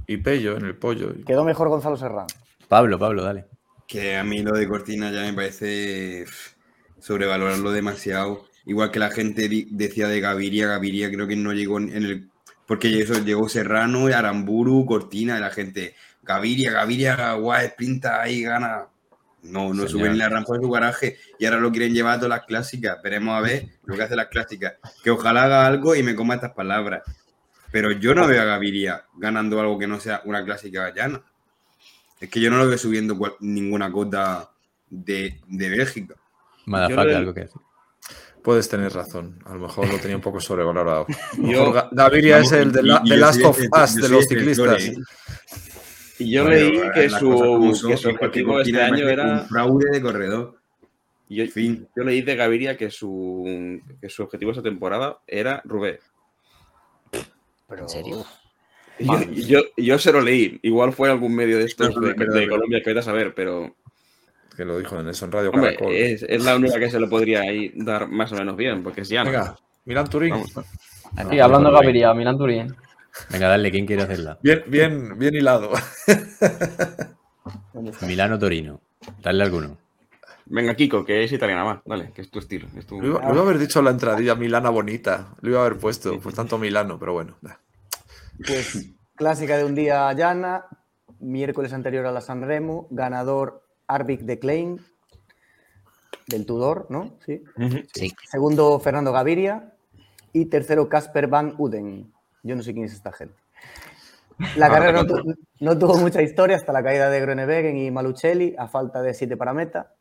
[0.09, 1.13] Y Pello en el pollo.
[1.27, 2.27] Quedó mejor Gonzalo Serrano.
[2.69, 3.45] Pablo, Pablo, dale.
[3.87, 6.25] Que a mí lo de Cortina ya me parece
[6.99, 8.45] sobrevalorarlo demasiado.
[8.65, 12.31] Igual que la gente decía de Gaviria, Gaviria creo que no llegó en el...
[12.67, 15.95] Porque eso llegó Serrano, Aramburu, Cortina, la gente,
[16.27, 18.87] Gaviria, Gaviria, guay, sprinta ahí, gana.
[19.43, 19.89] No, no Señor.
[19.91, 22.47] suben ni la rampa de su garaje y ahora lo quieren llevar a todas las
[22.47, 23.01] clásicas.
[23.01, 24.75] Veremos a ver lo que hace las clásicas.
[25.05, 27.03] Que ojalá haga algo y me coma estas palabras.
[27.71, 31.23] Pero yo no veo a Gaviria ganando algo que no sea una clásica llana.
[32.21, 34.51] Es que yo no lo veo subiendo cual- ninguna cota
[34.91, 36.15] de, de Bélgica.
[36.65, 37.61] Madafaca, le- algo que decir.
[38.43, 39.41] Puedes tener razón.
[39.45, 41.07] A lo mejor lo tenía un poco sobrevalorado.
[41.39, 44.83] Yo- Gaviria es el de, la, de Last of Us de los ciclistas.
[46.19, 49.33] Y yo Bueno, leí que su, son, que su igual que objetivo este año era.
[49.43, 50.57] Un fraude de corredor.
[51.29, 51.89] Yo, En fin.
[51.97, 55.99] yo leí de Gaviria que su, que su objetivo esta temporada era Rubé.
[57.69, 58.25] Pero, ¿En serio?
[59.35, 60.59] Yo, yo, se lo leí.
[60.63, 62.53] Igual fue algún medio de estos No, de, no, no, de no.
[62.53, 63.75] Colombia que vete a saber, pero
[64.57, 65.93] Que lo dijo en eso en Radio hombre, Caracol.
[65.95, 69.03] es, es la única que se lo podría ahí dar más o menos bien, porque
[69.03, 69.31] es llano.
[69.31, 70.31] Venga, Milán Turín.
[70.31, 70.53] Vamos.
[71.31, 72.75] Sí, hablando de Gaviria, Milán Turín.
[73.31, 74.39] Venga, dale, ¿quién quiere hacerla?
[74.43, 75.71] Bien, bien, bien hilado.
[78.07, 78.81] Milano Torino.
[79.23, 79.77] Dale alguno.
[80.47, 81.79] Venga, Kiko, que es italiana más.
[81.85, 82.69] Dale, que es tu estilo.
[82.77, 85.35] es tu- Lo iba, lo iba a haber dicho la entradilla Milana bonita.
[85.41, 87.37] Lo iba a haber puesto, por tanto Milano, pero bueno.
[88.47, 90.67] Pues clásica de un día llana,
[91.21, 94.81] miércoles anterior a la San Remo, ganador Arvik de Klein,
[96.29, 97.17] del Tudor, ¿no?
[97.25, 97.43] Sí.
[97.93, 98.13] Sí.
[98.31, 99.73] Segundo, Fernando Gaviria.
[100.33, 102.13] Y tercero, Casper Van Uden.
[102.47, 103.35] Yo no sé quién es esta gente.
[104.57, 107.91] La carrera no, te tu- no tuvo mucha historia hasta la caída de Groenewegen y
[107.91, 109.95] Malucelli a falta de siete para meta.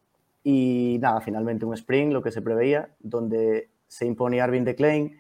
[0.44, 5.18] Y nada, finalmente un sprint, lo que se preveía, donde se impone Arvin de Klein,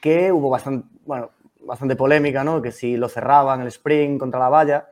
[0.00, 1.30] que hubo bastante, bueno,
[1.62, 2.60] bastante polémica, ¿no?
[2.62, 4.88] Que si lo cerraban el sprint contra la valla.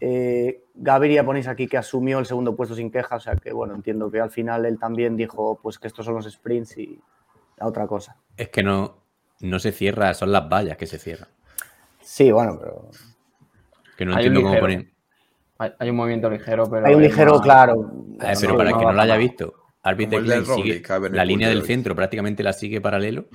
[0.00, 3.74] Eh, Gaviria ponéis aquí que asumió el segundo puesto sin queja, o sea que bueno,
[3.74, 7.00] entiendo que al final él también dijo pues que estos son los sprints y
[7.56, 8.16] la otra cosa.
[8.36, 8.96] Es que no,
[9.44, 11.28] no se cierra, son las vallas que se cierran.
[12.00, 12.90] Sí, bueno, pero
[13.96, 14.92] Que no Hay un entiendo cómo ponen.
[15.58, 16.86] Hay, hay un movimiento ligero, pero.
[16.86, 17.92] hay un ligero, más- claro.
[18.20, 20.44] Eh, pero para no el que no lo haya visto, Arbit Como de el del
[20.44, 23.26] Klein sigue- la línea de del centro prácticamente la sigue paralelo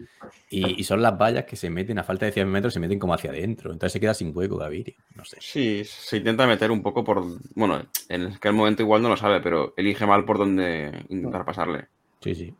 [0.49, 2.97] y, y son las vallas que se meten a falta de 100 metros, se meten
[2.97, 3.71] como hacia adentro.
[3.71, 4.95] Entonces se queda sin hueco Gaviria.
[5.15, 5.37] No sé.
[5.39, 7.23] Sí, se intenta meter un poco por.
[7.55, 11.87] Bueno, en aquel momento igual no lo sabe, pero elige mal por dónde intentar pasarle.
[12.21, 12.53] Sí, sí.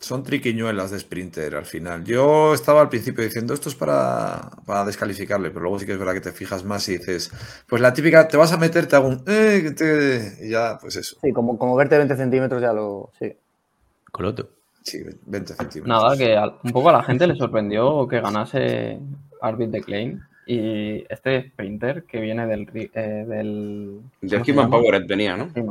[0.00, 2.04] Son triquiñuelas de sprinter al final.
[2.04, 5.98] Yo estaba al principio diciendo esto es para, para descalificarle, pero luego sí que es
[5.98, 7.32] verdad que te fijas más y dices,
[7.66, 9.24] pues la típica, te vas a meter, te hago un...
[9.26, 11.16] "Eh", te- y ya, pues eso.
[11.20, 13.10] Sí, como, como verte 20 centímetros ya lo.
[13.18, 13.34] Sí.
[14.12, 14.48] Coloto.
[14.84, 15.86] Sí, 20 centímetros.
[16.02, 19.00] Nada, que un poco a la gente le sorprendió que ganase
[19.42, 22.66] Arbit de Klein y este sprinter que viene del.
[22.94, 24.78] eh, del De ¿cómo se Human llama?
[24.78, 25.50] Powered venía, ¿no?
[25.54, 25.62] Sí,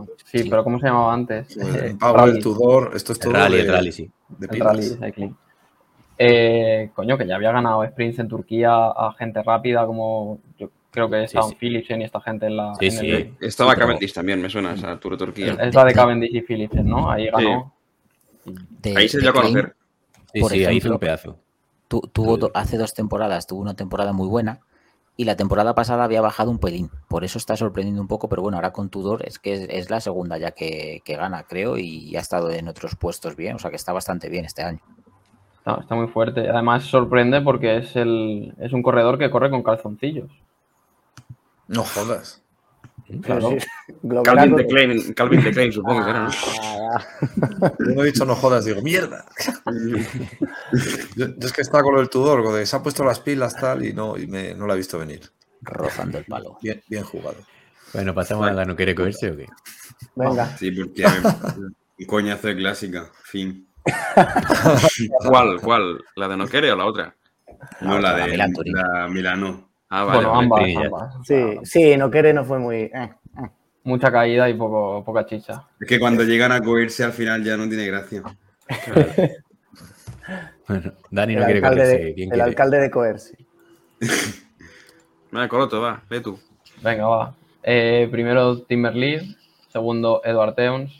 [0.44, 1.58] Sí, pero ¿cómo se llamaba antes?
[1.58, 4.12] Eh, el Power, el Tudor, esto es El todo rally, de, el rally, sí.
[4.30, 4.60] de El.
[4.60, 5.36] Rally Cycling.
[6.20, 11.10] Eh, coño, que ya había ganado sprints en Turquía a gente rápida como yo creo
[11.10, 11.56] que estaban sí.
[11.60, 12.74] Philipsen y esta gente en la.
[12.76, 13.10] Sí, en sí.
[13.12, 15.58] el- Estaba Pero- Cavendish también, me suena esa Tour de Turquía.
[15.60, 17.10] es la de Cavendish y Philipsen, ¿no?
[17.12, 17.74] Ahí ganó.
[18.82, 19.76] De- Ahí se dio a conocer.
[20.34, 21.40] Sí, sí, ahí hizo ejemplo, un pedazo.
[21.88, 22.52] tu- tuvo Sí.
[22.54, 24.60] hace dos temporadas, tuvo una temporada muy buena
[25.18, 26.90] y la temporada pasada había bajado un pelín.
[27.10, 29.90] Por eso está sorprendiendo un poco, pero bueno, ahora con Tudor es que es, es
[29.90, 33.60] la segunda ya que, que gana, creo, y ha estado en otros puestos bien, o
[33.60, 34.80] sea que está bastante bien este año.
[35.58, 36.48] Está, está muy fuerte.
[36.48, 40.30] Además sorprende porque es el es un corredor que corre con calzoncillos.
[41.68, 42.42] No jodas.
[43.22, 43.52] Claro.
[43.52, 43.68] Sí, sí.
[44.24, 46.30] Calvin de Klein, Calvin de Klein, supongo que era, ¿no?
[46.62, 47.04] Ah,
[47.80, 49.26] Yo no he dicho no jodas, digo, mierda.
[51.16, 53.20] yo, yo es que estaba con lo del Tudor, con de se ha puesto las
[53.20, 55.22] pilas tal y no, y me, no la he visto venir.
[55.62, 56.58] Rozando el palo.
[56.62, 57.38] Bien, bien jugado.
[57.94, 59.48] Bueno, pasamos a la no quiere cogerse o qué.
[60.16, 60.58] Venga.
[60.58, 61.06] Sí, porque
[62.06, 63.12] coñazo de clásica.
[63.24, 63.68] Fin.
[65.26, 65.60] ¿Cuál?
[65.62, 66.04] ¿Cuál?
[66.16, 67.16] ¿La de Noquere o la otra?
[67.82, 69.67] No, la la de la Milano.
[69.90, 70.26] Ah, vale.
[70.26, 71.16] bueno, ambas, ambas.
[71.26, 72.76] Sí, sí, no quiere, no fue muy.
[72.76, 73.10] eh, eh.
[73.84, 75.66] Mucha caída y poco, poca chicha.
[75.80, 78.22] Es que cuando llegan a cogerse al final ya no tiene gracia.
[80.68, 82.04] Bueno, Dani El, no quiere alcalde cogerse.
[82.06, 82.44] de, ¿Quién el quiere?
[82.44, 83.36] alcalde de Coerci.
[85.32, 86.38] Vale, Coloto, va, ve tú.
[86.84, 87.36] Venga, va.
[87.64, 89.24] Eh, primero Timberleaf,
[89.72, 90.92] segundo Edward Teuns,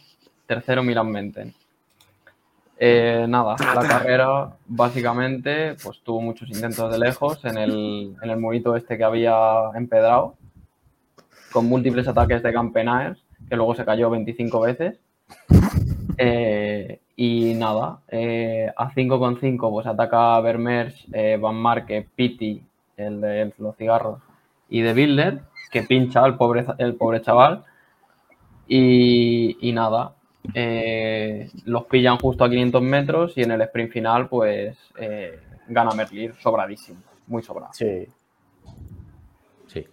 [0.46, 1.54] tercero Milan Menten.
[2.80, 8.38] Eh, nada, la carrera básicamente pues tuvo muchos intentos de lejos en el, en el
[8.38, 9.36] murito este que había
[9.74, 10.36] empedrado,
[11.52, 13.20] con múltiples ataques de Campenaers,
[13.50, 15.00] que luego se cayó 25 veces.
[16.20, 22.64] Eh, y nada, eh, a 5,5 pues ataca Vermeers, eh, Van Marke, Pitti,
[22.96, 24.22] el de los cigarros,
[24.70, 27.64] y de Bilder, que pincha al pobre, el pobre chaval.
[28.68, 30.14] Y, y nada,
[30.54, 35.92] eh, los pillan justo a 500 metros y en el sprint final pues eh, gana
[35.92, 37.74] Merlir sobradísimo, muy sobrado.
[37.74, 38.08] Sí.
[39.68, 39.86] Sí.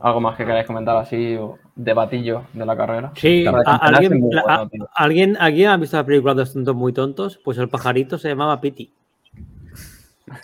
[0.00, 3.12] ¿Algo más que queráis comentar así, o de batillo de la carrera?
[3.14, 5.02] Sí, La de alguien, la- bueno, a-.
[5.04, 7.38] ¿alguien, ¿alguien ha visto la película Dos tontos muy tontos?
[7.44, 8.92] Pues el pajarito se llamaba Piti.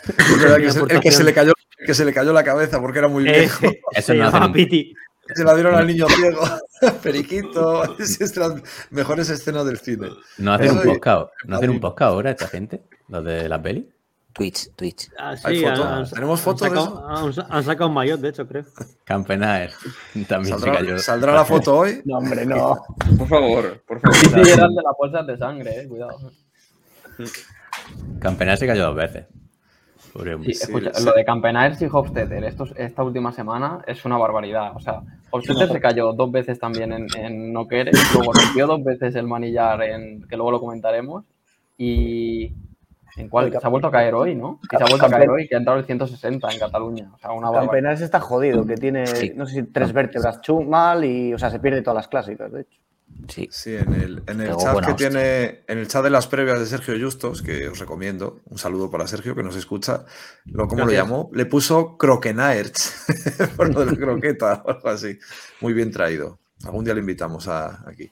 [0.06, 1.52] Es verdad que Mi se- el que se le cayó,
[1.84, 3.64] que se le cayó la cabeza porque era muy Eh, viejo.
[3.92, 4.94] Eso se no llamaba Piti.
[5.34, 6.40] Se la dieron al niño ciego.
[7.02, 7.96] Periquito.
[7.98, 8.54] Es las
[8.90, 10.08] mejores escenas del cine.
[10.38, 11.30] ¿No hacen un Eso podcast?
[11.44, 12.82] ¿No hacen un podcast ahora esta gente?
[13.08, 13.88] ¿Los de la peli?
[14.32, 15.10] Twitch, Twitch.
[15.18, 15.82] Ah, Hay sí, foto.
[15.84, 18.64] han- han- ¿Tenemos han foto de sacado- Han, han sacado un maillot, de hecho, creo.
[19.04, 19.72] Campenaer.
[20.28, 20.98] También se ¿Saldrá, cayó.
[20.98, 22.02] saldrá la foto hoy?
[22.04, 22.80] No, hombre, no.
[23.18, 24.46] Por favor, por favor.
[24.48, 26.30] Eran de las bolsas de sangre, eh, cuidado.
[28.20, 29.26] Campenaer se cayó dos veces.
[30.18, 30.50] Pobre Sí, hombre.
[30.52, 31.04] escucha, sí.
[31.04, 34.72] lo de Campenaers y Hofstetter estos, esta última semana es una barbaridad.
[34.76, 35.00] O sea,
[35.30, 39.82] Hofstetter se cayó dos veces también en, en Noquere, luego rompió dos veces el manillar,
[39.82, 41.24] en, que luego lo comentaremos.
[41.76, 42.52] Y
[43.16, 44.60] en cuál se ha vuelto a caer hoy, ¿no?
[44.68, 47.10] Se ha vuelto a caer hoy, que ha entrado el 160 en Cataluña.
[47.14, 47.70] O sea, una barbaridad.
[47.72, 49.32] Campenares está jodido, que tiene, Sí.
[49.34, 52.62] no sé si tres vértebras mal y, o sea, se pierde todas las clásicas, de
[52.62, 52.80] hecho.
[53.28, 53.48] Sí.
[53.50, 54.96] Sí, en el, en el chat que hostia.
[54.96, 58.90] tiene, en el chat de las previas de Sergio Justos, que os recomiendo, un saludo
[58.90, 60.04] para Sergio que nos escucha,
[60.46, 61.28] lo, ¿cómo lo llamó?
[61.32, 63.06] Le puso croquenaerts,
[63.56, 65.18] por lo de la croqueta o algo así.
[65.60, 66.38] Muy bien traído.
[66.64, 68.10] Algún día le invitamos a, aquí.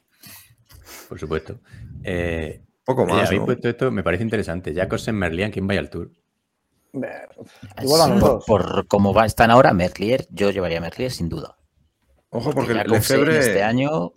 [1.08, 1.60] Por supuesto.
[2.02, 3.46] Eh, Poco más, habéis ¿no?
[3.46, 4.74] puesto esto, me parece interesante.
[4.74, 6.10] Jacobsen, Merlian, ¿quién vaya al Tour?
[6.92, 7.28] Ver,
[7.82, 11.56] Igual por, por cómo va, están ahora, Merlier, yo llevaría a Merlier sin duda.
[12.30, 13.38] Ojo, porque Jacobsen Lefebvre...
[13.38, 14.12] este año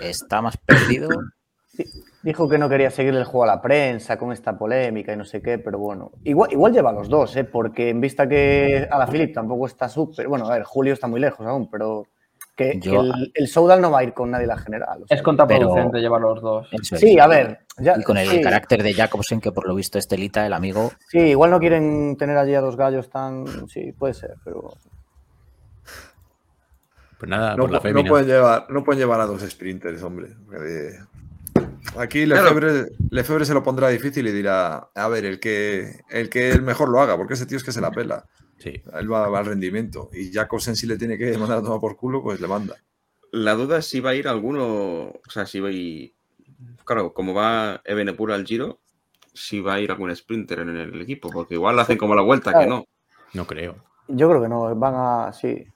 [0.00, 1.08] está más perdido.
[2.22, 5.24] Dijo que no quería seguir el juego a la prensa con esta polémica y no
[5.24, 6.12] sé qué, pero bueno.
[6.22, 7.44] Igual, igual lleva los dos, ¿eh?
[7.44, 10.28] porque en vista que a la Philip tampoco está súper.
[10.28, 12.06] Bueno, a ver, Julio está muy lejos aún, pero
[12.56, 15.02] que, el, el Soudal no va a ir con nadie la general.
[15.02, 16.68] o sea, Es contraproducente Pero- llevar los dos.
[16.72, 16.88] Es.
[17.00, 17.58] Sí, a ver.
[17.78, 20.92] ya- Y con el sí, carácter de Jacobsen, que por lo visto Estelita, el amigo,
[21.10, 23.44] Sí, igual no quieren tener allí a dos gallos tan.
[23.68, 24.72] Sí, puede ser, pero.
[27.24, 28.08] Pues nada, No, por la no fémina.
[28.10, 30.36] pueden llevar, no pueden llevar a dos sprinters, hombre.
[30.44, 30.98] porque
[31.96, 32.60] Aquí Claro.
[33.10, 36.88] Lefebvre, se lo pondrá difícil y dirá, a ver, el que, el que el mejor
[36.90, 38.26] lo haga, porque ese tío es que se la pela.
[38.58, 38.82] Sí.
[38.92, 40.10] Él va, va al rendimiento.
[40.12, 42.76] Y Jacobsen si le tiene que mandar a tomar por culo, pues le manda.
[43.32, 46.12] La duda es si va a ir alguno, o sea, si va a ir,
[46.84, 48.80] claro, como va Ebenepur al Giro,
[49.32, 52.52] si va a ir algún sprinter en el equipo, porque igual hacen como la vuelta,
[52.58, 52.84] que no.
[53.32, 53.76] No creo.
[54.08, 55.32] Yo creo que no, van a.
[55.32, 55.66] Sí.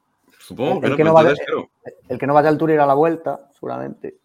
[0.49, 1.69] Supongo El que no, que no va a- entonces, claro,
[2.09, 4.17] El que no vaya al Tour irá a la vuelta, seguramente.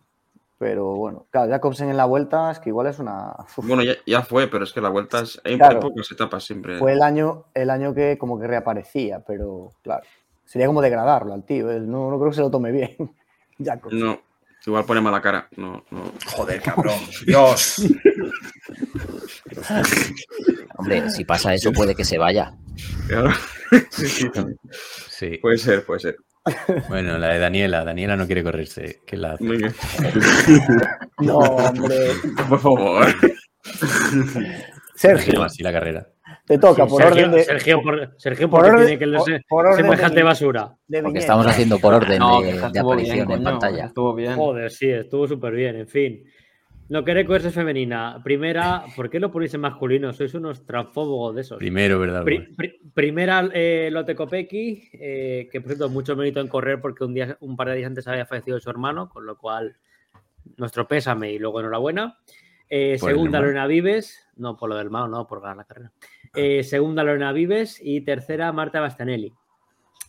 [0.57, 3.33] Pero bueno, claro, Jacobsen en la vuelta es que igual es una.
[3.39, 5.81] Uf, Bueno, ya, ya fue, pero es que la vuelta es, hay Claro.
[5.81, 6.77] pocas etapas siempre.
[6.79, 10.03] fue el año, el año que como que reaparecía, pero claro.
[10.45, 11.67] Sería como degradarlo al tío.
[11.81, 12.95] no creo que se lo tome bien.
[13.59, 13.99] Jacobsen.
[13.99, 14.21] No,
[14.65, 15.49] igual pone mala cara.
[15.57, 16.03] No, no.
[16.33, 16.95] Joder, cabrón.
[17.25, 17.81] Dios.
[20.77, 22.53] Hombre, si pasa eso, puede que se vaya.
[23.07, 23.31] Claro.
[23.89, 24.29] Sí, sí.
[25.09, 25.37] Sí.
[25.41, 26.15] Puede ser, puede ser.
[26.89, 27.83] Bueno, la de Daniela.
[27.85, 28.99] Daniela no quiere correrse.
[29.05, 29.43] ¿Qué la hace?
[31.19, 31.95] No, hombre.
[32.49, 33.05] Por favor.
[34.95, 36.07] Se Sergio, así la carrera.
[36.45, 37.43] te toca por Sergio, orden de.
[37.45, 40.75] Sergio, por, Sergio, por porque orden- tiene que por- por orden semejante de- basura.
[40.87, 43.85] de Porque estamos haciendo por orden No, de, que de aparición bien, en pantalla.
[43.85, 44.35] Estuvo bien.
[44.35, 46.23] Joder, sí, estuvo súper bien, en fin.
[46.89, 48.19] No queréis cogerse femenina.
[48.23, 50.11] Primera, ¿por qué lo ponéis en masculino?
[50.13, 51.57] Sois unos transfóbos de esos.
[51.57, 52.23] Primero, ¿verdad?
[52.23, 56.81] Pri- Bueno, pri- primera, eh, Lotte Kopecky, eh, que por cierto, mucho mérito en correr
[56.81, 59.75] porque un, día, un par de días antes había fallecido su hermano, con lo cual
[60.57, 62.17] nuestro pésame y luego enhorabuena.
[62.69, 63.39] Eh, segunda.
[63.39, 65.91] Lorena Vives, no por lo del Mao, no, por ganar la carrera.
[66.35, 69.31] Eh, segunda, Lorena Vives y tercera, Marta Bastianelli.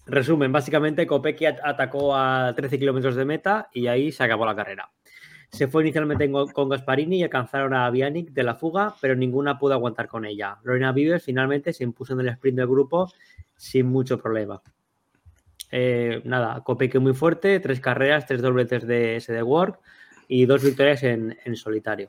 [0.07, 4.57] Resumen, básicamente Kopecky at- atacó a 13 kilómetros de meta y ahí se acabó la
[4.57, 4.91] carrera.
[5.55, 9.75] Se fue inicialmente con, Gasparini y alcanzaron a Vianic de la fuga, pero ninguna pudo
[9.75, 10.59] aguantar con ella.
[10.65, 13.09] Lorena Vives finalmente se impuso en el sprint del grupo
[13.55, 14.61] sin mucho problema.
[15.71, 19.79] Eh, nada, Kopecky muy fuerte, tres carreras, tres dobletes de SD Work
[20.27, 22.09] y dos victorias en, en solitario.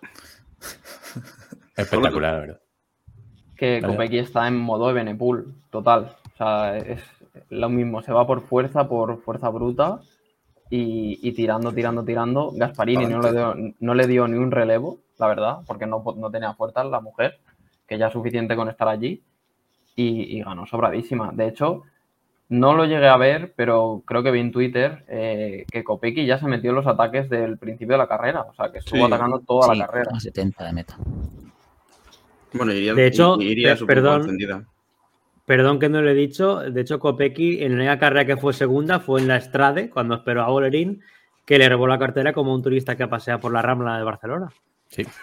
[1.76, 2.60] espectacular, la ¿verdad?
[3.54, 3.94] que Vale.
[3.94, 6.16] Kopecky está en modo Benepool, total.
[6.32, 7.02] O sea, es
[7.50, 10.00] lo mismo, se va por fuerza, por fuerza bruta
[10.74, 12.50] y, y tirando, tirando, tirando.
[12.54, 16.30] Gasparini no le, dio, no le dio ni un relevo, la verdad, porque no, no
[16.30, 17.38] tenía fuerza la mujer,
[17.86, 19.22] que ya es suficiente con estar allí
[19.94, 21.30] y, y ganó sobradísima.
[21.34, 21.82] De hecho,
[22.48, 26.38] no lo llegué a ver, pero creo que vi en Twitter eh, que Kopecky ya
[26.38, 29.12] se metió en los ataques del principio de la carrera, o sea, que estuvo Sí.
[29.12, 30.10] atacando toda Sí, la carrera.
[30.14, 30.96] a 70 de meta.
[32.54, 34.38] Bueno, iría, De hecho, iría súper perdón.
[35.46, 38.52] Perdón que no lo he dicho, de hecho Kopecky en la única carrera que fue
[38.52, 41.02] segunda fue en la Estrade, cuando esperó a Bolerín,
[41.44, 44.48] que le robó la cartera como un turista que pasea por la Rambla de Barcelona.
[44.88, 45.06] Sí.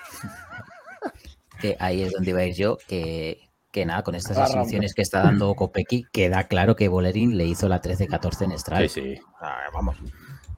[1.61, 4.93] Que ahí es donde iba a ir yo, que, que nada, con estas La exhibiciones
[4.93, 8.87] que está dando Kopecky, queda claro que Bolerín le hizo la 13-14 en Strade.
[8.87, 9.21] Sí, sí.
[9.73, 9.97] Vamos,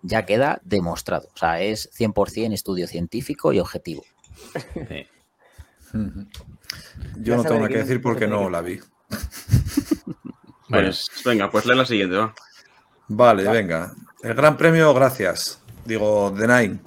[0.03, 1.27] ya queda demostrado.
[1.33, 4.03] O sea, es 100% estudio científico y objetivo.
[4.87, 5.07] sí.
[7.17, 8.79] Yo no tengo nada que decir porque no la vi.
[10.71, 12.33] Bueno, Pues venga, pues lee la siguiente, va.
[13.09, 13.93] Vale, venga.
[14.23, 15.61] El Gran Premio, gracias.
[15.83, 16.79] Digo, The Nine.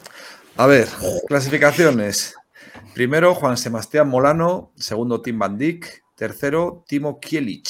[0.57, 0.89] A ver,
[1.29, 2.35] clasificaciones.
[2.95, 4.73] Primero, Juan Sebastián Molano.
[4.77, 6.03] Segundo, Tim Van Dijk.
[6.15, 7.69] Tercero, Timo Kielic.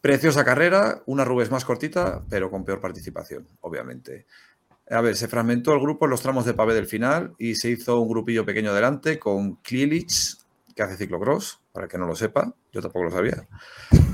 [0.00, 4.26] Preciosa carrera, una Rubes más cortita, pero con peor participación, obviamente.
[4.88, 7.70] A ver, se fragmentó el grupo en los tramos de pavé del final y se
[7.70, 10.10] hizo un grupillo pequeño delante con Kielic,
[10.76, 13.48] que hace ciclocross, para el que no lo sepa, yo tampoco lo sabía.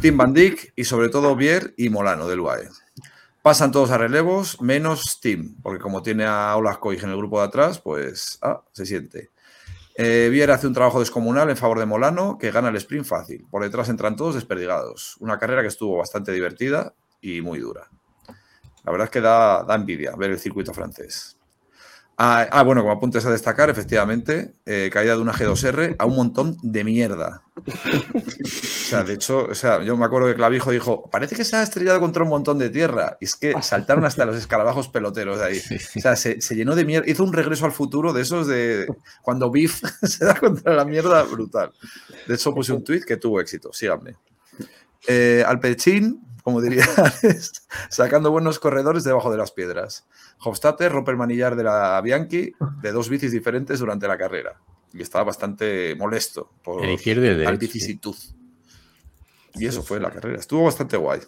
[0.01, 2.69] Tim Van Dijk y sobre todo Bier y Molano del UAE.
[3.43, 7.41] Pasan todos a relevos, menos Tim, porque como tiene a Olaf Koig en el grupo
[7.41, 9.31] de atrás, pues ah, se siente.
[9.97, 13.45] Eh, Bier hace un trabajo descomunal en favor de Molano, que gana el sprint fácil.
[13.51, 15.17] Por detrás entran todos desperdigados.
[15.19, 17.91] Una carrera que estuvo bastante divertida y muy dura.
[18.85, 21.37] La verdad es que da, da envidia ver el circuito francés.
[22.19, 26.15] Ah, ah, bueno, como apuntes a destacar, efectivamente, eh, caída de una G2R a un
[26.15, 27.43] montón de mierda.
[27.57, 31.57] O sea, de hecho, o sea, yo me acuerdo que Clavijo dijo, parece que se
[31.57, 33.17] ha estrellado contra un montón de tierra.
[33.21, 35.63] Y es que saltaron hasta los escarabajos peloteros de ahí.
[35.97, 37.11] O sea, se, se llenó de mierda.
[37.11, 38.87] Hizo un regreso al futuro de esos de
[39.23, 41.73] cuando Biff se da contra la mierda brutal.
[42.29, 43.73] De hecho, puse un tweet que tuvo éxito.
[43.73, 44.17] Síganme.
[45.09, 50.07] Eh, Alpecin, como diría, Alex, sacando buenos corredores debajo de las piedras.
[50.41, 54.61] Hofstadter rompe el manillar de la Bianchi de dos bicis diferentes durante la carrera.
[54.93, 56.85] Y estaba bastante molesto por
[57.45, 58.17] la vicisitud.
[59.55, 60.39] Y eso fue la carrera.
[60.39, 61.21] Estuvo bastante guay.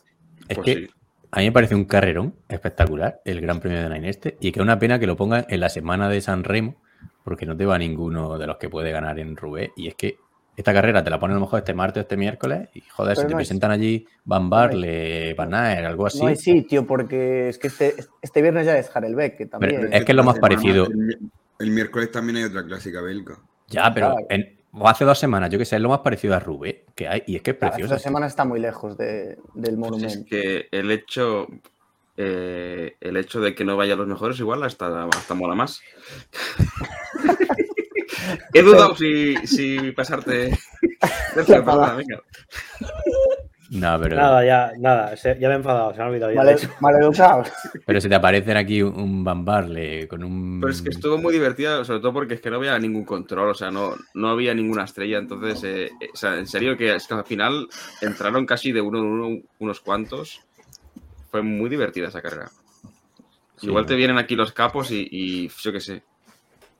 [0.49, 0.91] Es Pues que sí.
[1.31, 4.61] a mí me parece un carrerón espectacular el Gran Premio de Nine este y que
[4.61, 6.77] una pena que lo pongan en la semana de San Remo
[7.23, 10.19] porque no te va ninguno de los que puede ganar en Roubaix y es que
[10.57, 13.14] esta carrera te la ponen a lo mejor este martes o este miércoles y joder,
[13.16, 16.20] Pero si te presentan allí Van Barle, Van algo así.
[16.20, 19.80] No hay sitio porque es que este, este viernes ya es Harelbeck, que también.
[19.80, 20.86] Pero es que es lo más parecido.
[20.86, 21.18] El,
[21.59, 23.38] El miércoles también hay otra clásica belga.
[23.68, 24.26] Ya, pero Claro.
[24.30, 27.07] en- o hace dos semanas, yo que sé, es lo más parecido a Rubé que
[27.07, 27.22] hay.
[27.28, 27.94] Y es que es precioso.
[27.94, 30.26] Esta semana está muy lejos de- del Pues es monumento.
[30.28, 31.46] que el hecho,
[32.16, 35.80] eh, el hecho de que no vayan los mejores igual hasta, hasta mola más.
[38.53, 40.57] He dudado si, si pasarte.
[41.37, 42.23] Venga.
[43.71, 46.39] No, pero, Nada, ya, nada, se- ya me he enfadado, se me ha olvidado ya.
[46.39, 46.71] Vale, hecho.
[46.81, 47.49] maleducados.
[47.87, 50.61] pero si te aparecen aquí un, un Van Barle con un.
[50.61, 53.49] Pero es que estuvo muy divertida, sobre todo porque es que no había ningún control,
[53.51, 55.19] o sea, no, no había ninguna estrella.
[55.19, 57.67] Entonces, eh, eh, o sea, en serio que es que al final
[58.01, 60.41] entraron casi de uno en uno unos cuantos.
[61.31, 62.51] Fue muy divertida esa carrera.
[63.57, 66.03] Sí, Igual te vienen aquí los capos y, y yo qué sé.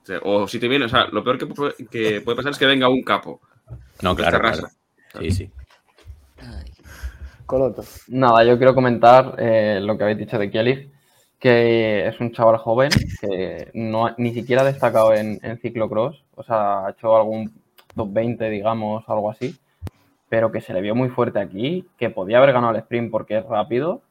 [0.05, 2.51] O, sea, o si te viene, o sea, lo peor que, pu- que puede pasar
[2.51, 3.41] es que venga un capo.
[4.03, 4.69] No, claro, Terrassa.
[5.11, 5.25] claro.
[5.25, 5.51] Sí, sí.
[7.47, 7.83] Coloto.
[8.07, 10.87] Nada, yo quiero comentar eh, lo que habéis dicho de Kielif,
[11.39, 12.89] que es un chaval joven
[13.21, 17.51] que no ha- ni siquiera ha destacado en, en ciclocross, o sea, ha hecho algún
[17.95, 19.55] top 20, digamos, algo así,
[20.29, 23.37] pero que se le vio muy fuerte aquí, que podía haber ganado el sprint porque
[23.37, 24.01] es rápido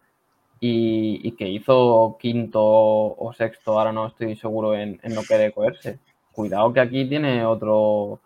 [0.66, 5.36] y, y que hizo quinto o sexto, ahora no estoy seguro en, en lo que
[5.36, 5.98] de coerse.
[6.32, 8.18] Cuidado que aquí tiene otro,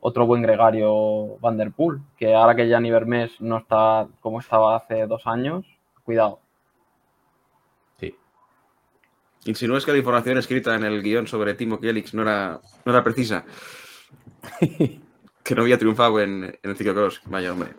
[0.00, 4.76] otro buen gregario Van Der Poel, que ahora que Gianni Vermes no está como estaba
[4.76, 5.64] hace dos años,
[6.04, 6.38] cuidado.
[7.98, 8.14] sí.
[9.46, 13.02] Insinúes que la información escrita en el guion sobre Timo Kielix no era, no era
[13.02, 13.46] precisa.
[14.60, 17.22] que no había triunfado en, en el ciclocross.
[17.24, 17.70] Vaya, hombre.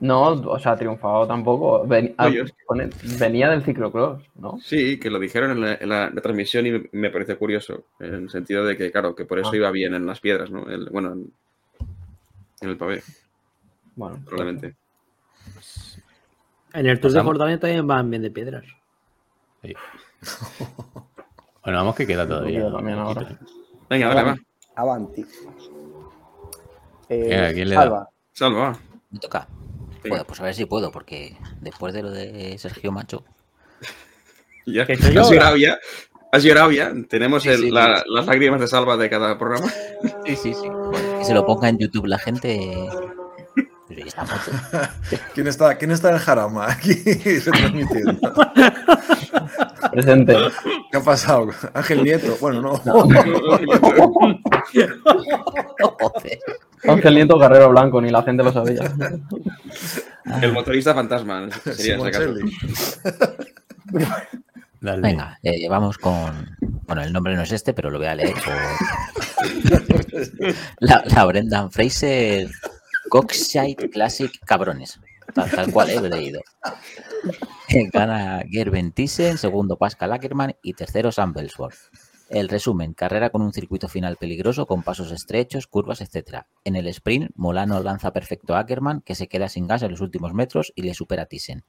[0.00, 1.86] No, o sea, triunfado tampoco.
[1.86, 2.28] Ven- ah,
[3.18, 4.58] venía del ciclocross, ¿no?
[4.60, 7.84] Sí, que lo dijeron en la, en la- la transmisión y me, me parece curioso,
[8.00, 9.56] en el sentido de que, claro, que por eso Ah.
[9.56, 10.68] iba bien en las piedras, ¿no?
[10.68, 11.32] El- bueno, en,
[12.60, 13.02] en el pavé,
[13.96, 14.74] Bueno, probablemente.
[16.72, 17.20] En el Tour de.
[17.20, 18.64] Jordania también van bien de piedras.
[19.62, 19.74] sí.
[21.64, 22.60] Bueno, vamos que queda todavía.
[22.68, 23.38] Ahora.
[23.88, 24.36] Venga, vale, va.
[24.76, 25.24] Avanti.
[27.08, 27.80] Eh, Venga, ¿quién le da?
[27.80, 28.08] Salva.
[28.34, 28.78] Salva, va.
[29.10, 29.48] me toca.
[30.26, 33.24] Pues a ver si puedo, porque después de lo de Sergio Macho,
[34.66, 34.82] Ya.
[34.84, 35.78] ¿Has llorado ya?
[36.32, 36.92] ¿Has llorado ya?
[37.08, 38.04] Tenemos Sí, el- sí, la- sí.
[38.08, 39.68] las lágrimas de salva de cada programa.
[40.26, 40.68] sí, sí, sí.
[41.18, 42.88] que se lo ponga en YouTube la gente.
[43.86, 44.56] Pero ¿y esta foto?
[45.34, 46.94] ¿Quién está, ¿Quién está en Jarama aquí
[47.44, 48.32] retransmitiendo?
[49.92, 50.34] presente.
[50.94, 51.48] ¿Qué ha pasado?
[51.74, 52.36] Ángel Nieto.
[52.40, 52.80] Bueno, no.
[56.86, 58.82] Ángel Nieto Guerrero Blanco, ni la gente lo sabía.
[60.40, 61.48] el motorista fantasma.
[61.64, 61.98] Sería.
[64.80, 65.02] Dale.
[65.02, 66.56] Venga, eh, vamos con.
[66.86, 68.34] Bueno, el nombre no es este, pero lo voy a leer.
[68.34, 68.54] por-
[70.78, 72.48] La, la Brendan Fraser
[73.08, 75.00] Coxside Classic Cabrones.
[75.34, 76.40] Tal, tal cual, eh, he leído.
[77.68, 81.90] Eh, Gana Gerben Thyssen, segundo Pascal Ackermann y tercero Sam Belsworth.
[82.30, 86.42] El resumen, carrera con un circuito final peligroso con pasos estrechos, curvas, etc.
[86.64, 90.00] En el sprint, Molano lanza perfecto a Ackermann, que se queda sin gas en los
[90.00, 91.64] últimos metros y le supera a Thyssen.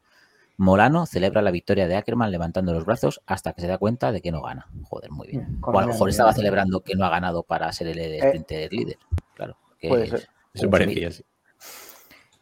[0.58, 4.22] Molano celebra la victoria de Ackerman levantando los brazos hasta que se da cuenta de
[4.22, 4.68] que no gana.
[4.84, 5.60] Joder, muy bien.
[5.62, 8.98] O a lo mejor estaba celebrando que no ha ganado para ser el sprinter líder.
[9.34, 9.58] Claro.
[9.78, 10.30] que Puede es- ser.
[10.54, 11.24] Eso parecía así.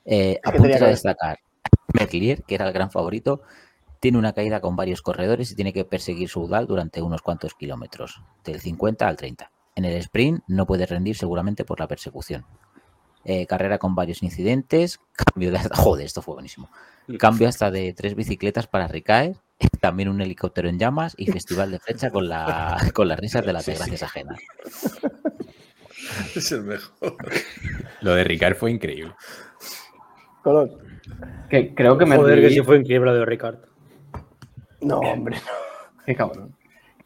[0.05, 0.79] Eh, a ver.
[0.79, 1.39] destacar.
[1.93, 3.41] Merlier, que era el gran favorito,
[3.99, 7.53] tiene una caída con varios corredores y tiene que perseguir su Udal durante unos cuantos
[7.53, 9.51] kilómetros, del 50 al 30.
[9.75, 12.45] En el sprint no puede rendir seguramente por la persecución.
[13.25, 16.69] Eh, carrera con varios incidentes, cambio de hasta, joder, esto fue buenísimo.
[17.17, 19.37] Cambio hasta de tres bicicletas para Ricaer,
[19.79, 23.53] también un helicóptero en llamas y festival de flecha con, la, con las risas de
[23.53, 24.39] las desgracias ajenas.
[26.35, 27.15] Es el mejor.
[28.01, 29.13] Lo de Ricard fue increíble.
[31.49, 33.57] Que creo que me Joder, que sí fue increíble lo de Ricard.
[34.81, 35.37] No, hombre.
[36.05, 36.53] Qué cabrón.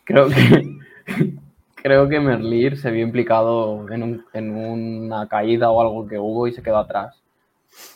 [0.03, 0.77] Creo que
[1.75, 6.47] creo que Merlir se vio implicado en, un- en una caída o algo que hubo
[6.47, 7.21] y se quedó atrás.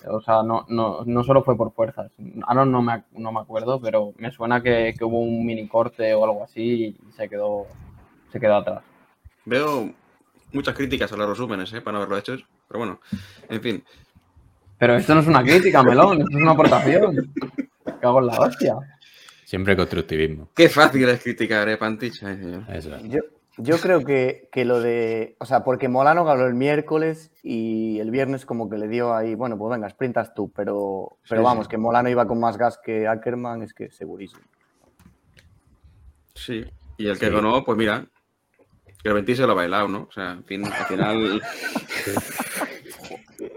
[0.08, 2.12] O sea, no, no, no solo fue por fuerzas.
[2.44, 6.14] Ahora no me, no me acuerdo, pero me suena que, que hubo un mini corte
[6.14, 7.66] o algo así y se quedó,
[8.32, 8.84] se quedó atrás.
[9.46, 9.90] Veo
[10.52, 11.82] muchas críticas a los resúmenes, ¿eh?
[11.82, 12.36] Para no haberlo hecho.
[12.68, 13.00] Pero bueno,
[13.50, 13.84] en fin.
[14.82, 17.16] Pero esto no es una crítica, Melón, esto es una aportación.
[17.86, 18.74] Me Cago en la hostia.
[19.46, 20.50] Siempre constructivismo.
[20.56, 22.24] Qué fácil es criticar, ¿eh, Pantich?
[22.24, 22.64] Ay, señor.
[22.68, 23.04] Eso es.
[23.04, 23.20] Yo,
[23.58, 25.36] yo creo que, que lo de.
[25.40, 29.36] O sea, porque Molano ganó el miércoles y el viernes como que le dio ahí.
[29.36, 30.52] Bueno, pues venga, sprintas tú.
[30.56, 31.70] Pero, pero Sí, vamos, sí.
[31.70, 34.42] que Molano iba con más gas que Ackerman, es que segurísimo.
[36.34, 36.66] Sí.
[36.98, 37.32] Y el que Sí.
[37.32, 38.04] ganó, pues mira,
[39.04, 40.08] que el 20 se lo ha bailado, ¿no?
[40.10, 41.40] O sea, fin, al final.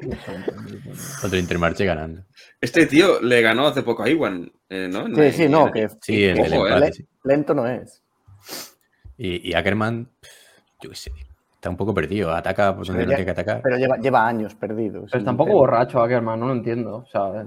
[1.25, 2.25] Otro Intermarché ganando.
[2.61, 5.07] Este tío le ganó hace poco a Iwan, eh, ¿no?
[5.15, 6.71] Sí, sí, no, que Sí, el Ojo, eh.
[6.71, 7.07] empate, le- sí.
[7.25, 8.03] lento no es.
[9.17, 10.11] Y, y Ackerman,
[10.81, 11.13] yo qué sé,
[11.55, 12.33] está un poco perdido.
[12.35, 13.61] Ataca por donde Pero no tiene que atacar.
[13.63, 15.11] Pero lleva, lleva años perdidos.
[15.11, 16.97] Pero está un poco borracho Ackerman, no lo entiendo.
[16.97, 17.45] O sea,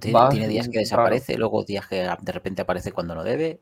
[0.00, 3.60] tiene, Va, tiene días que desaparece, luego días que de repente aparece cuando no debe,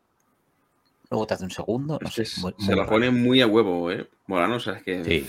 [1.11, 2.25] luego te hace un segundo, no sé.
[2.25, 2.91] Se, muy- se muy la raro.
[2.91, 4.09] pone muy a huevo, ¿eh?
[4.27, 5.05] Morano, o sea, es que.
[5.05, 5.29] Sí.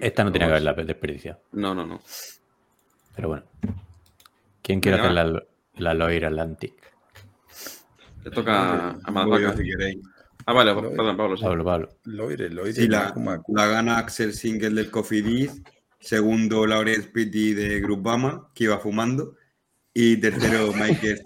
[0.00, 1.40] Esta no tiene que haberla desperdiciado.
[1.52, 2.00] No, no, no.
[3.14, 3.44] Pero bueno.
[4.62, 5.42] ¿Quién quiere Venga, hacer la,
[5.76, 6.74] la Loire Atlantic?
[8.24, 9.56] Le toca a Madvaca.
[9.56, 9.98] si queréis.
[10.44, 11.36] Ah, vale, Lo- perdón, Pablo.
[11.36, 11.42] sí.
[11.44, 11.88] Pablo, Pablo.
[12.04, 12.72] Loire, Loire.
[12.72, 13.14] Sí, la,
[13.48, 15.62] la gana Axel Single del Cofidis,
[16.00, 19.36] segundo Laurent Pitti de Grupama, que iba fumando,
[19.94, 21.22] y tercero Michael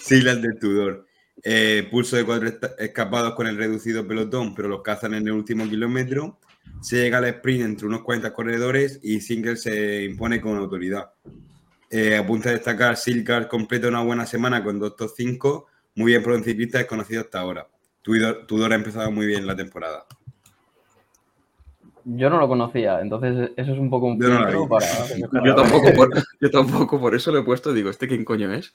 [0.00, 1.06] Silas del Tudor.
[1.42, 5.68] Eh, pulso de cuatro escapados con el reducido pelotón, pero los cazan en el último
[5.68, 6.38] kilómetro.
[6.80, 11.10] Se llega al sprint entre unos 40 corredores y Single se impone con autoridad.
[11.90, 16.22] Eh, apunta a destacar, Silcar completa una buena semana con dos top 5, muy bien
[16.22, 17.68] por un ciclista desconocido hasta ahora.
[18.02, 20.04] Tudor, Tudor ha empezado muy bien la temporada.
[22.04, 24.86] yo no lo conocía, entonces eso es un poco un Yo no para.
[25.44, 26.10] Yo tampoco, por,
[26.40, 27.72] yo tampoco por eso lo he puesto.
[27.72, 28.74] Digo, ¿este quién coño es?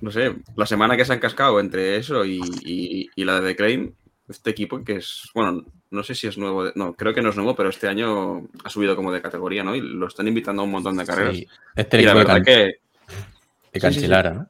[0.00, 3.48] No sé, la semana que se han cascado entre eso y, y- y la de
[3.48, 3.92] The Claim,
[4.28, 7.30] este equipo que es, bueno, no sé si es nuevo, de- no, creo que no
[7.30, 9.74] es nuevo, pero este año ha subido como de categoría, ¿no?
[9.74, 11.36] Y lo están invitando a un montón de carreras.
[11.36, 12.78] Sí, este y la de, verdad can- que, de sí,
[13.72, 13.80] sí.
[13.80, 14.48] Cancelara, ¿no?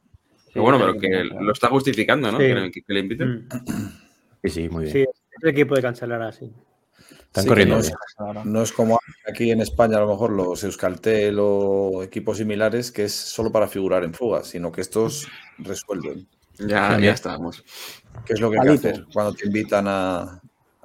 [0.53, 2.38] Sí, bueno, sí, pero sí, que sí, lo está justificando, ¿no?
[2.38, 2.45] Sí.
[2.47, 3.47] Que, le- que le inviten.
[3.49, 3.49] Mm.
[4.45, 4.93] Sí, sí, muy bien.
[4.93, 6.53] Sí, es el equipo de cancelar así.
[7.26, 7.78] Están Sí, corriendo.
[8.45, 13.05] No es como aquí en España, a lo mejor los Euskaltel o equipos similares, que
[13.05, 15.28] es solo para figurar en fugas, sino que estos
[15.59, 16.26] resuelven.
[16.59, 17.64] Ya, ya estamos.
[18.26, 18.88] ¿Qué es lo que hay que Palito.
[18.88, 20.41] hacer cuando te invitan a,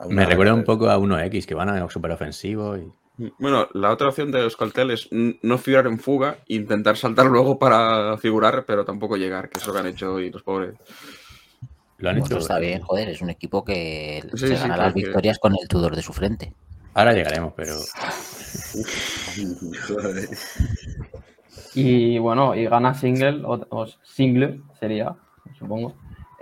[0.10, 2.92] Me recuerda un poco a 1X, que van a súper ofensivo y
[3.40, 8.18] Bueno, la otra opción de Euskaltel es no figurar en fuga, intentar saltar luego para
[8.18, 10.76] figurar, pero tampoco llegar, que es lo que han hecho hoy los pobres.
[11.98, 12.38] lo han Bueno, hecho.
[12.40, 15.54] está bien, joder, es un equipo que Sí, se sí, gana las que- victorias con
[15.54, 16.54] el Tudor de su frente.
[16.94, 17.74] Ahora llegaremos, pero
[19.88, 20.30] Joder.
[21.74, 25.16] Y bueno, y gana single, o, o single sería,
[25.58, 25.94] supongo,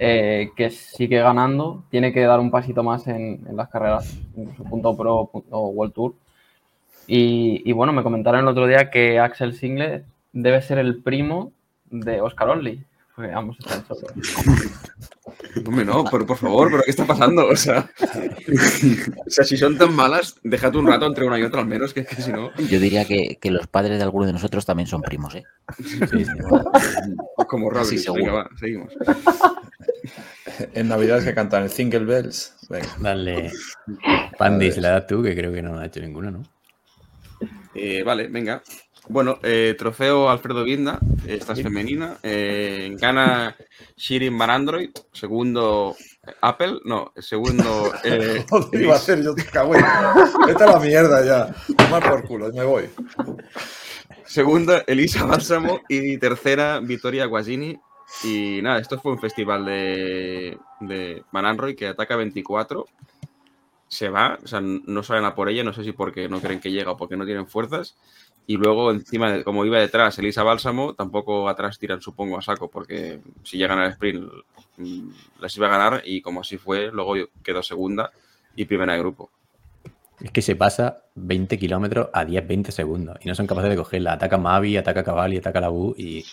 [0.06, 4.66] eh, que sigue ganando, tiene que dar un pasito más en, en las carreras, incluso
[4.66, 6.14] punto pro punto World Tour.
[7.08, 11.54] Y, y bueno, me comentaron el otro día que Axel Single debe ser el primo
[11.90, 12.84] de Oscar Only.
[13.16, 14.12] Porque ambos están solos.
[15.68, 17.48] Hombre, no, pero por favor, ¿pero qué está pasando?
[17.48, 17.90] O sea,
[19.26, 21.94] o sea, si son tan malas, déjate un rato entre una y otra al menos,
[21.94, 24.66] que, es que si no, Yo diría que, que los padres de alguno de nosotros
[24.66, 25.44] también son primos, ¿eh?
[25.78, 26.26] sí, sí.
[27.48, 28.00] como Rodri.
[28.00, 28.92] Sí, Venga, va, seguimos.
[30.74, 32.56] En Navidades que cantan el Single Bells.
[32.70, 32.88] Venga.
[33.00, 33.52] Dale.
[34.38, 36.44] Pandy, se la das tú, que creo que no ha hecho ninguna, ¿no?
[37.76, 38.62] Eh, vale, venga.
[39.10, 40.98] Bueno, eh, trofeo Alfredo Guinda,
[41.28, 42.16] esta es femenina.
[42.24, 43.54] Eh, gana
[43.98, 45.94] Shirin Van Android, segundo
[46.26, 49.84] eh, Apple, no, segundo eh, Joder, iba a hacer yo, te cago en-
[50.48, 51.54] Vete a la mierda ya.
[51.76, 52.90] Tomar por culo, me voy.
[54.26, 55.82] Segunda, Elisa Bálsamo.
[55.90, 57.78] Y tercera, Vittoria Guasini.
[58.24, 62.86] Y nada, esto fue un festival de, de Van Anroy que ataca 24.
[63.88, 66.60] Se va, o sea, no salen a por ella, no sé si porque no creen
[66.60, 67.96] que llega o porque no tienen fuerzas.
[68.48, 72.70] Y luego, encima, de- como iba detrás Elisa Bálsamo, tampoco atrás tiran, supongo, a saco,
[72.70, 74.30] porque si llegan al sprint
[74.78, 75.10] mm,
[75.40, 76.02] las iba a ganar.
[76.06, 78.12] Y como así fue, luego quedó segunda
[78.56, 79.30] y primera de grupo.
[80.20, 84.14] Es que se pasa 20 kilómetros a 10-20 segundos y no son capaces de cogerla.
[84.14, 86.26] Ataca Mavi, ataca Cavalli, ataca la Bu y,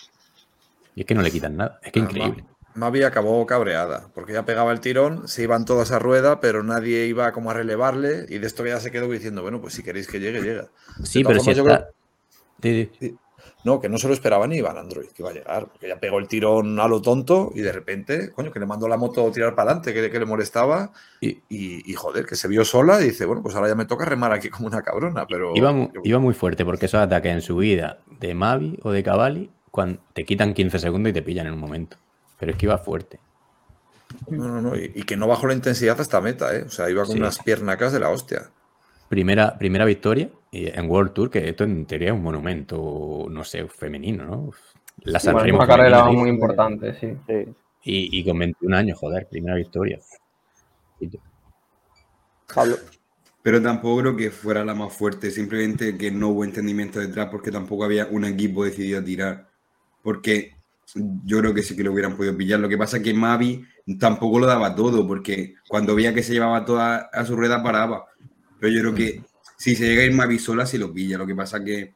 [0.95, 1.79] y es que no le quitan nada.
[1.83, 2.43] Es que Ah, increíble.
[2.43, 6.63] Ma- Mavi acabó cabreada, porque ya pegaba el tirón, se iban todas a rueda, pero
[6.63, 9.83] nadie iba como a relevarle, y de esto ya se quedó diciendo, bueno, pues si
[9.83, 10.69] queréis que llegue, llega.
[11.03, 11.89] Sí, pero si está.
[12.61, 13.17] Sí, sí.
[13.63, 15.99] No, que no se lo esperaba ni Iván Android, que iba a llegar, porque ya
[15.99, 19.27] pegó el tirón a lo tonto y de repente, coño, que le mandó la moto
[19.27, 22.63] a tirar para adelante, que, que le molestaba, Y- y, y, joder, que se vio
[22.63, 25.55] sola y dice, bueno, pues ahora ya me toca remar aquí como una cabrona, pero...
[25.55, 25.73] Iba,
[26.03, 30.25] iba muy fuerte porque esos ataques en subida de Mavi o de Cavalli cuando te
[30.25, 31.97] quitan 15 segundos y te pillan en un momento.
[32.39, 33.19] Pero es que iba fuerte.
[34.29, 36.63] No, no, no, y, y que no bajó la intensidad hasta meta, ¿eh?
[36.63, 37.19] O sea, iba con Sí.
[37.19, 38.51] unas piernacas de la hostia.
[39.09, 43.43] Primera, primera victoria y en World Tour, que esto en teoría es un monumento, no
[43.43, 44.51] sé, femenino, ¿no?
[45.03, 47.13] La San Bueno, Remo una carrera muy importante, sí.
[47.27, 47.53] Sí.
[47.83, 49.99] y, y con 21 años, joder, primera victoria.
[52.53, 52.77] Pablo.
[53.41, 57.51] Pero tampoco creo que fuera la más fuerte, simplemente que no hubo entendimiento detrás porque
[57.51, 59.50] tampoco había un equipo decidido a tirar.
[60.01, 60.55] Porque
[61.25, 62.59] yo creo que sí que lo hubieran podido pillar.
[62.59, 63.65] Lo que pasa es que Mavi
[63.99, 68.05] tampoco lo daba todo, porque cuando veía que se llevaba toda a su rueda paraba.
[68.59, 69.23] Pero yo creo que
[69.57, 71.17] si se llega a ir Mavi sola, sí lo pilla.
[71.17, 71.93] Lo que pasa es que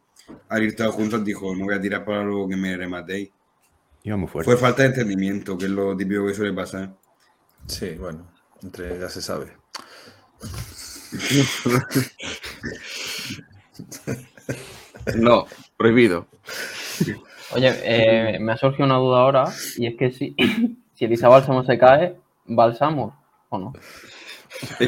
[0.49, 3.30] al ir todos juntos dijo, no voy a tirar para luego que me rematéis.
[4.03, 4.51] Iba muy fuerte.
[4.51, 6.95] Fue falta de entendimiento, que es lo típico que suele pasar.
[7.68, 8.32] Sí, bueno.
[8.62, 9.51] Entre, ya se sabe.
[15.18, 15.45] No,
[15.78, 16.28] prohibido.
[17.54, 19.46] Oye, eh, me ha surgido una duda ahora
[19.78, 20.36] y es que si,
[20.96, 22.16] si Elisa Bálsamo se cae,
[22.46, 23.14] ¿balsamos
[23.50, 23.74] o no?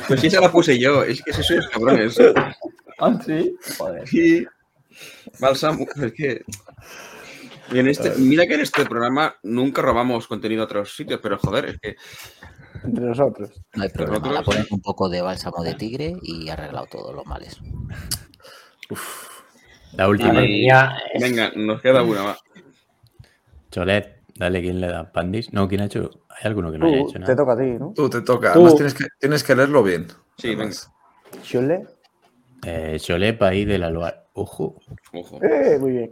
[0.07, 1.03] Pues sí, esa la puse yo.
[1.03, 2.17] Es que sois cabrones.
[2.99, 3.55] Ah, sí.
[3.77, 4.07] Joder.
[4.07, 4.47] Sí.
[5.39, 5.85] Balsamo.
[6.01, 6.43] Es que.
[7.71, 11.37] y en este, mira que en este programa nunca robamos contenido a otros sitios, pero
[11.37, 11.95] joder, es que.
[12.83, 13.51] Entre nosotros.
[13.75, 14.17] No hay problema.
[14.17, 17.59] La Nosotros- ponen un poco de bálsamo de tigre y arreglado todos los males.
[19.93, 20.41] La última.
[21.19, 22.39] Venga, nos queda una más.
[23.71, 25.11] Cholet, dale, ¿quién le da?
[25.11, 25.51] ¿Pandis?
[25.53, 26.09] No, ¿quién ha hecho?
[26.29, 27.35] Hay alguno que no haya Tú, hecho te nada.
[27.35, 27.93] toca a ti, ¿no?
[27.95, 28.53] Tú te toca.
[28.53, 30.07] Tú- Además, tienes que, tienes que leerlo bien.
[30.37, 30.91] Sí, Además.
[31.43, 31.85] Chole.
[32.65, 34.17] Eh, Cholet, país de la Loire.
[34.33, 34.79] Ojo.
[35.13, 35.39] Ojo.
[35.43, 36.11] Eh, muy bien.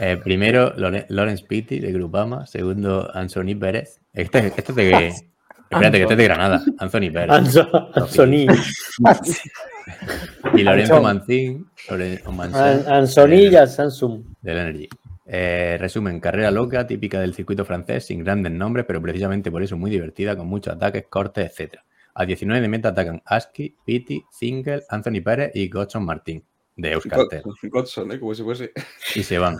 [0.00, 2.46] Eh, primero, Lawrence Pitti de Grupama.
[2.46, 3.98] Segundo, Anthony Pérez.
[4.12, 5.06] Este, este es de.
[5.70, 6.62] Espérate, que este es de Granada.
[6.78, 7.30] Anthony Pérez.
[7.94, 8.46] Ansoni.
[10.54, 11.00] Y Lorenzo.
[11.02, 11.66] Mancín.
[11.88, 12.92] Lorenzo An- Mancín.
[12.92, 14.22] Ansoni y a Samsung.
[14.42, 14.88] Del Energy.
[15.34, 19.78] Eh, resumen, carrera loca, típica del circuito francés, sin grandes nombres, pero precisamente por eso
[19.78, 21.76] muy divertida, con muchos ataques, cortes, etc.
[22.14, 26.44] A 19 de meta atacan Aski, Pitti, Single, Anthony Pérez y Gotson Martín,
[26.76, 27.42] de Euskaltel.
[27.62, 28.20] Godson, ¿eh?
[28.20, 28.72] Como si fuese.
[29.14, 29.56] Y se van.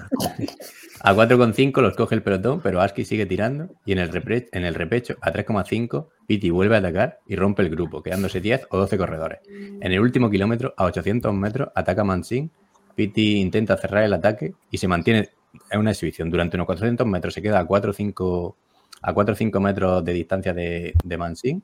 [1.00, 3.70] A 4,5 los coge el pelotón, pero Aski sigue tirando.
[3.86, 7.62] Y en el, repre- en el repecho, a 3,5, Pitti vuelve a atacar y rompe
[7.62, 9.38] el grupo, quedándose 10 o 12 corredores.
[9.48, 12.50] En el último kilómetro, a 800 metros, ataca Mansing.
[12.94, 15.30] Pitti intenta cerrar el ataque y se mantiene
[15.70, 16.30] en una exhibición.
[16.30, 18.56] Durante unos 400 metros se queda a 4 o 5,
[19.02, 21.62] a 4 o 5 metros de distancia de, de Mansing.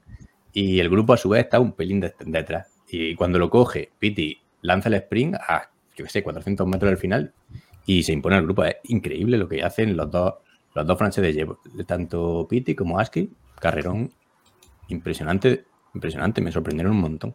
[0.52, 2.68] Y el grupo, a su vez, está un pelín de- detrás.
[2.88, 6.98] Y cuando lo coge, Pitti lanza el sprint a, yo qué sé, 400 metros del
[6.98, 7.32] final
[7.86, 8.64] y se impone al grupo.
[8.64, 10.34] Es increíble lo que hacen los dos,
[10.74, 13.30] los dos franceses, Llevo- tanto Pitti como Aski.
[13.60, 14.12] Carrerón
[14.88, 15.64] impresionante,
[15.94, 17.34] impresionante, me sorprendieron un montón.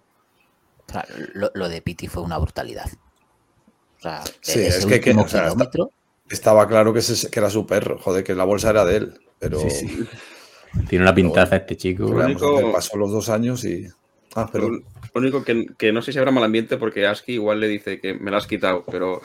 [1.34, 2.86] Lo, lo de Piti fue una brutalidad.
[3.98, 5.90] O sea, Sí, ese es que- que, último o sea, está- kilómetro,
[6.30, 7.98] Estaba claro que, ese- que era su perro.
[8.00, 9.14] Joder, que la bolsa era de él.
[9.40, 10.04] Pero Sí, sí.
[10.90, 12.16] Tiene una pintaza este chico.
[12.74, 13.88] pasó los dos años y.
[14.36, 14.84] Ah, Lo perdón.
[15.14, 18.00] lo único que, que no sé si habrá mal ambiente porque Aski igual le dice
[18.00, 19.22] que me la has quitado, pero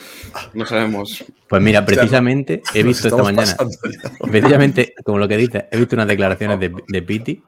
[0.52, 1.24] no sabemos.
[1.48, 3.56] Pues mira, precisamente he visto esta mañana,
[4.30, 7.42] precisamente como lo que dices, he visto unas declaraciones de, de Pitti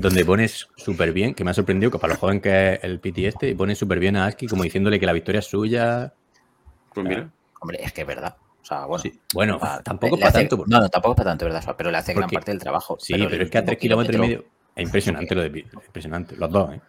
[0.00, 2.98] donde pones súper bien, que me ha sorprendido que para lo joven que es el
[2.98, 6.12] Pitti este, y pone súper bien a Aski como diciéndole que la victoria es suya.
[6.92, 7.30] Pues mira.
[7.60, 8.34] hombre, es que es verdad.
[8.66, 9.00] O sea, bueno.
[9.02, 9.12] Sí.
[9.32, 10.56] Bueno, tampoco para hace- tanto.
[10.56, 11.74] porque- No, no, tampoco para tanto, ¿verdad?
[11.78, 12.96] Pero le hace gran Porque- parte del trabajo.
[13.00, 14.44] sí, pero, es que a último tres kilómetros y medio
[14.76, 15.64] es impresionante lo de.
[15.86, 16.80] Impresionante, los dos, ¿eh?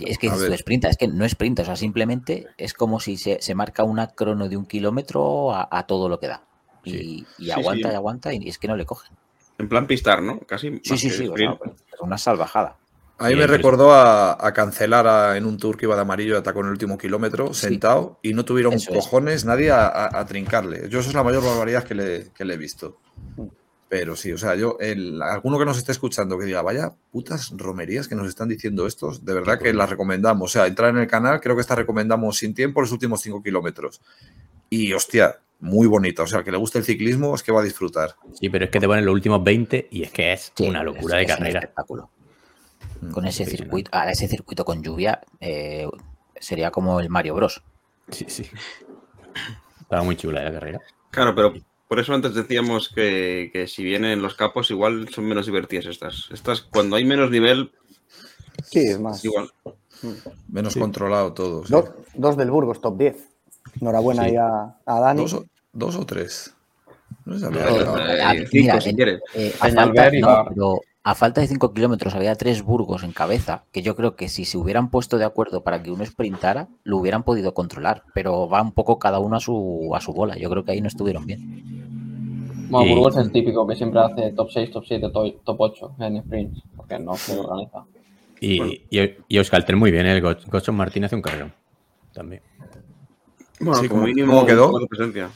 [0.00, 0.58] Es que ver.
[0.58, 4.08] sprinta, es que no sprinta, o sea, simplemente es como si se, se marca una
[4.08, 6.42] crono de un kilómetro a, a todo lo que da.
[6.84, 7.26] Y, Sí.
[7.38, 7.92] y Sí, aguanta sí.
[7.92, 9.16] y aguanta y es que no le cogen.
[9.58, 10.40] En plan pistar, ¿no?
[10.40, 10.80] Casi.
[10.82, 11.58] Sí, sí, sí, o sprint.
[11.62, 12.76] sea, es una salvajada.
[13.18, 16.00] A mí me pero- recordó a, a cancelar a- en un tour que iba de
[16.02, 17.66] amarillo y atacó en el último kilómetro, Sí.
[17.66, 18.96] sentado, y no tuvieron Eso es.
[18.96, 20.88] cojones nadie a, a- a trincarle.
[20.88, 22.98] Yo eso es la mayor barbaridad que le, que le he visto.
[23.88, 27.52] Pero sí, o sea, yo, el, alguno que nos esté escuchando que diga, vaya putas
[27.54, 30.50] romerías que nos están diciendo estos, de verdad que las recomendamos.
[30.50, 33.42] O sea, entrar en el canal, creo que esta recomendamos sin tiempo los últimos 5
[33.42, 34.00] kilómetros.
[34.70, 36.22] Y hostia, muy bonita.
[36.22, 38.16] O sea, que le guste el ciclismo es que va a disfrutar.
[38.40, 40.82] Sí, pero es que te ponen los últimos 20 y es que es Sí, una
[40.82, 41.60] locura es- de es un carrera.
[41.60, 42.10] espectáculo.
[43.02, 43.10] Mm.
[43.10, 45.88] Con ese circuito, ahora ese circuito con lluvia eh,
[46.40, 47.62] sería como el Mario Bros.
[48.08, 48.48] Sí, sí.
[49.80, 50.80] Estaba muy chula ¿eh, la carrera.
[51.10, 51.52] Claro, pero
[51.88, 56.28] por eso antes decíamos que, que si vienen los capos, igual son menos divertidas estas.
[56.32, 57.72] Estas, cuando hay menos nivel,
[58.64, 59.24] Sí, es más.
[59.24, 59.50] igual.
[60.48, 61.64] Menos controlado todo.
[61.66, 61.72] sí.
[61.72, 63.28] Dos, dos del Burgos, top 10.
[63.80, 64.30] Enhorabuena Sí.
[64.30, 65.22] ahí a, a Dani.
[65.22, 66.54] ¿Dos, o, dos o tres.
[67.24, 69.20] No Eh, Ah, eh, mira, cinco, si en- quieres.
[69.34, 73.82] Eh, falta, no, pero a falta de 5 kilómetros había tres Burgos en cabeza, que
[73.82, 77.24] yo creo que si se hubieran puesto de acuerdo para que uno sprintara, lo hubieran
[77.24, 80.36] podido controlar, pero va un poco cada uno a su, a su bola.
[80.38, 82.68] Yo creo que ahí no estuvieron bien.
[82.70, 85.60] Bueno, Y- Burgos es el típico que siempre hace top 6, top 7, to- top
[85.60, 87.84] 8 en sprints, porque no se organiza.
[88.40, 88.72] Y, Bueno.
[88.90, 89.38] y, y
[89.76, 90.12] muy bien, ¿eh?
[90.16, 91.52] el Gotson Martín hace un carrerón.
[92.12, 92.42] También.
[93.60, 94.72] Bueno, Sí, como ¿cómo- mínimo, quedó?
[94.88, 95.30] presencia.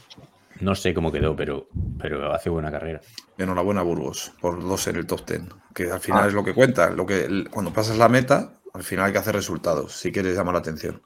[0.61, 1.67] No sé cómo quedó, pero,
[1.99, 3.01] pero hace buena carrera.
[3.37, 5.49] Enhorabuena, Burgos, por dos en el top ten.
[5.73, 6.27] Que al final Ah.
[6.27, 6.89] es lo que cuenta.
[6.89, 10.53] Lo que, cuando pasas la meta, al final hay que hacer resultados, si quieres llamar
[10.55, 11.01] la atención.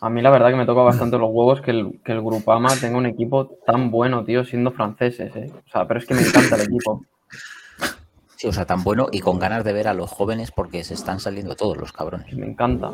[0.00, 2.68] A mí la verdad que me toca bastante los huevos que el, que el Grupama
[2.80, 5.50] tenga un equipo tan bueno, tío, siendo franceses, ¿eh?
[5.66, 7.04] O sea, pero es que me encanta el equipo.
[8.36, 10.92] Sí, o sea, tan bueno y con ganas de ver a los jóvenes porque se
[10.92, 12.36] están saliendo todos los cabrones.
[12.36, 12.90] Me encanta.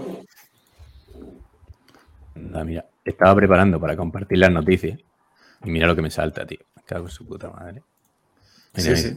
[2.64, 4.98] Mira, estaba preparando para compartir las noticias
[5.64, 6.58] y mira lo que me salta, tío.
[6.76, 7.82] Me cago en su puta madre.
[8.74, 9.16] Mira, Sí, mira.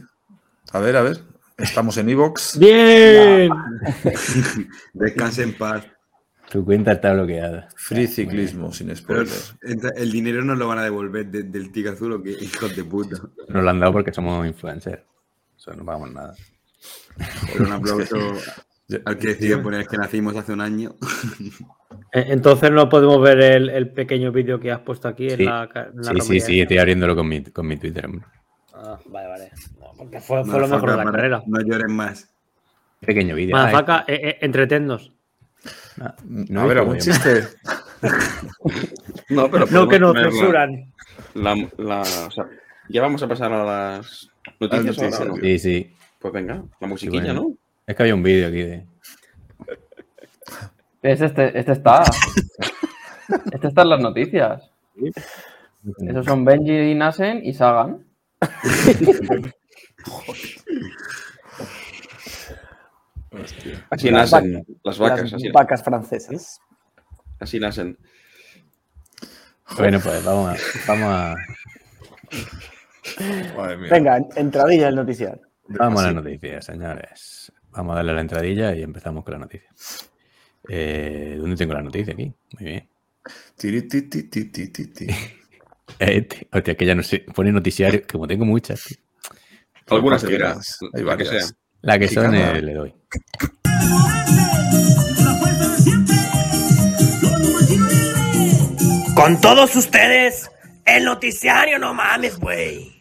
[0.72, 1.20] A ver, a ver.
[1.58, 2.58] Estamos en Evox.
[2.58, 3.50] ¡Bien!
[4.92, 5.84] Descanse en paz.
[6.50, 7.68] Tu cuenta está bloqueada.
[7.76, 9.56] Free ciclismo, sin Pero spoilers.
[9.96, 12.84] el dinero nos lo van a devolver de- del tic azul o qué, hijos de
[12.84, 13.16] puta.
[13.48, 15.02] Nos lo han dado porque somos influencers.
[15.56, 16.34] Eso no pagamos nada.
[17.52, 18.16] Pero un aplauso
[19.06, 20.94] al que decide poner que nacimos hace un año.
[22.16, 25.44] Eh, Entonces no podemos ver el, el pequeño vídeo que has puesto aquí en Sí.
[25.44, 28.06] la, en la Sí, sí, sí, estoy abriéndolo con mi, con mi Twitter.
[28.06, 28.26] hombre.
[28.72, 29.50] Ah, vale, vale.
[29.80, 31.42] No, porque fue, lo mejor de la carrera.
[31.46, 32.30] No llores más.
[33.00, 33.56] Pequeño vídeo.
[33.56, 35.12] Ah, Madafaka, eh, eh, entretennos.
[36.00, 37.44] ah, no algún visto chiste.
[39.28, 40.92] No, pero No que nos censuran.
[41.34, 42.46] La, la- o sea,
[42.88, 44.30] ya vamos a pasar a las
[44.60, 44.96] noticias.
[45.42, 45.92] Sí, sí.
[46.18, 47.42] Pues venga, la musiquilla, bueno.
[47.42, 47.54] ¿no?
[47.86, 48.84] Es que había un vídeo aquí de.
[51.06, 52.02] Es este, este está.
[53.52, 54.70] Este está en las noticias.
[56.00, 58.04] Esos son Benji, Nasen y Sagan.
[63.90, 66.60] Así Las nacen las vacas, Las así, vacas francesas.
[67.38, 67.96] así nacen.
[69.76, 70.56] Bueno, pues vamos a.
[70.88, 71.34] Vamos a,
[73.56, 73.88] Madre mía.
[73.90, 75.46] Venga, entradilla el noticiario.
[75.68, 77.52] vamos a las noticias, señores.
[77.70, 79.68] Vamos a darle a la entradilla y empezamos con la noticia.
[80.68, 82.32] Eh, ¿Dónde tengo la noticia aquí?
[82.58, 82.88] Muy bien.
[83.56, 83.88] Tiri,
[86.52, 87.20] hostia, que ya no sé.
[87.34, 88.82] Pone noticiario, que como tengo muchas.
[88.84, 88.96] tío.
[89.88, 91.46] Algunas dirá, varias, hay la que varias.
[91.46, 91.56] sea.
[91.82, 92.94] La que son eh, le doy.
[99.14, 100.50] Con todos ustedes,
[100.84, 102.92] el noticiario, no mames, güey.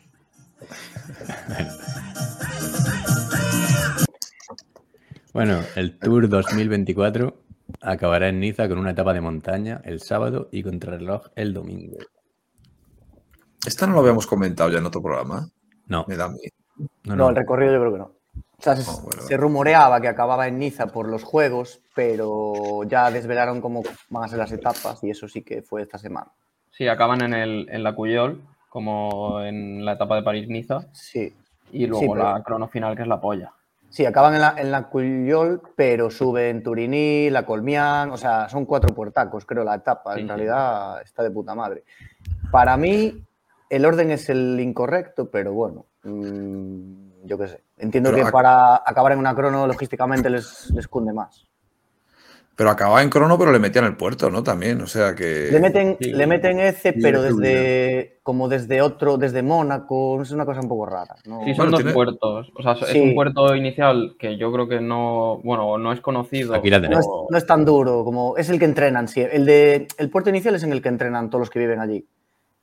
[5.33, 7.44] Bueno, el Tour 2024
[7.81, 11.97] acabará en Niza con una etapa de montaña el sábado y contrarreloj el domingo.
[13.65, 15.49] Esta no lo habíamos comentado ya en otro programa.
[15.87, 16.37] No, Me da mí.
[16.77, 17.29] no, No, no.
[17.29, 18.11] el recorrido yo creo que no.
[18.57, 22.83] O sea, se, Oh, bueno, se rumoreaba que acababa en Niza por los juegos, pero
[22.87, 26.31] ya desvelaron cómo van a ser las etapas y eso sí que fue esta semana.
[26.71, 30.87] Sí, acaban en, el, en la Cuyol, como en la etapa de París-Niza.
[30.93, 31.33] Sí,
[31.71, 33.51] Y luego Sí, pero- la crono final, que es la polla.
[33.95, 38.65] Sí, acaban en la, en la Cuyol, pero suben Turiní, la Colmián, o sea, son
[38.65, 40.15] cuatro puertacos, creo, la etapa.
[40.15, 40.27] En sí.
[40.27, 41.85] realidad está de puta madre.
[42.51, 43.23] Para mí,
[43.69, 47.63] el orden es el incorrecto, pero bueno, mm, yo qué sé.
[47.77, 51.47] Entiendo Pero que para acabar en una crono, logísticamente les, les cunde más.
[52.57, 54.41] Pero acababa en crono, pero le metían el puerto, ¿no?
[54.41, 55.49] También, o sea que.
[55.51, 56.11] Le meten, Sí.
[56.13, 60.61] le meten ese, Sí, pero es desde como desde otro, desde Mónaco, es una cosa
[60.61, 61.15] un poco rara.
[61.25, 61.41] ¿no?
[61.43, 62.51] Sí, son Bueno, dos tiene- puertos.
[62.55, 62.99] O sea, es Sí.
[63.01, 66.55] un puerto inicial que yo creo que no, bueno, no es conocido.
[66.55, 69.07] Aquí la No es, o- no es tan duro como es el que entrenan.
[69.09, 69.21] sí.
[69.21, 72.05] El de el puerto inicial es en el que entrenan todos los que viven allí.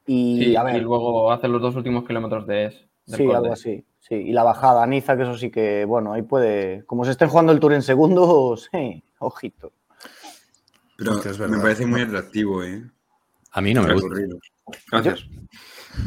[0.07, 2.87] Y Sí, a ver, y luego hace los dos últimos kilómetros de es.
[3.07, 3.85] sí, algo así.
[4.01, 6.85] Sí, y la bajada a Niza, que eso sí que, bueno, ahí puede.
[6.87, 9.71] Como se estén jugando el tour en segundos, sí, ojito.
[10.97, 12.83] Pero Sí, es me parece muy atractivo, ¿eh?
[13.53, 14.09] A mí no me gusta.
[14.91, 15.27] Gracias.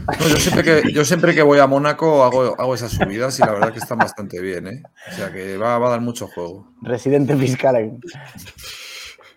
[0.07, 3.44] No, yo, siempre que, yo siempre que voy a Mónaco hago, hago esas subidas y
[3.44, 4.84] la verdad que están bastante bien, ¿eh?
[5.12, 6.72] O sea que va, va a dar mucho juego.
[6.82, 7.76] Residente fiscal.
[7.76, 7.99] en-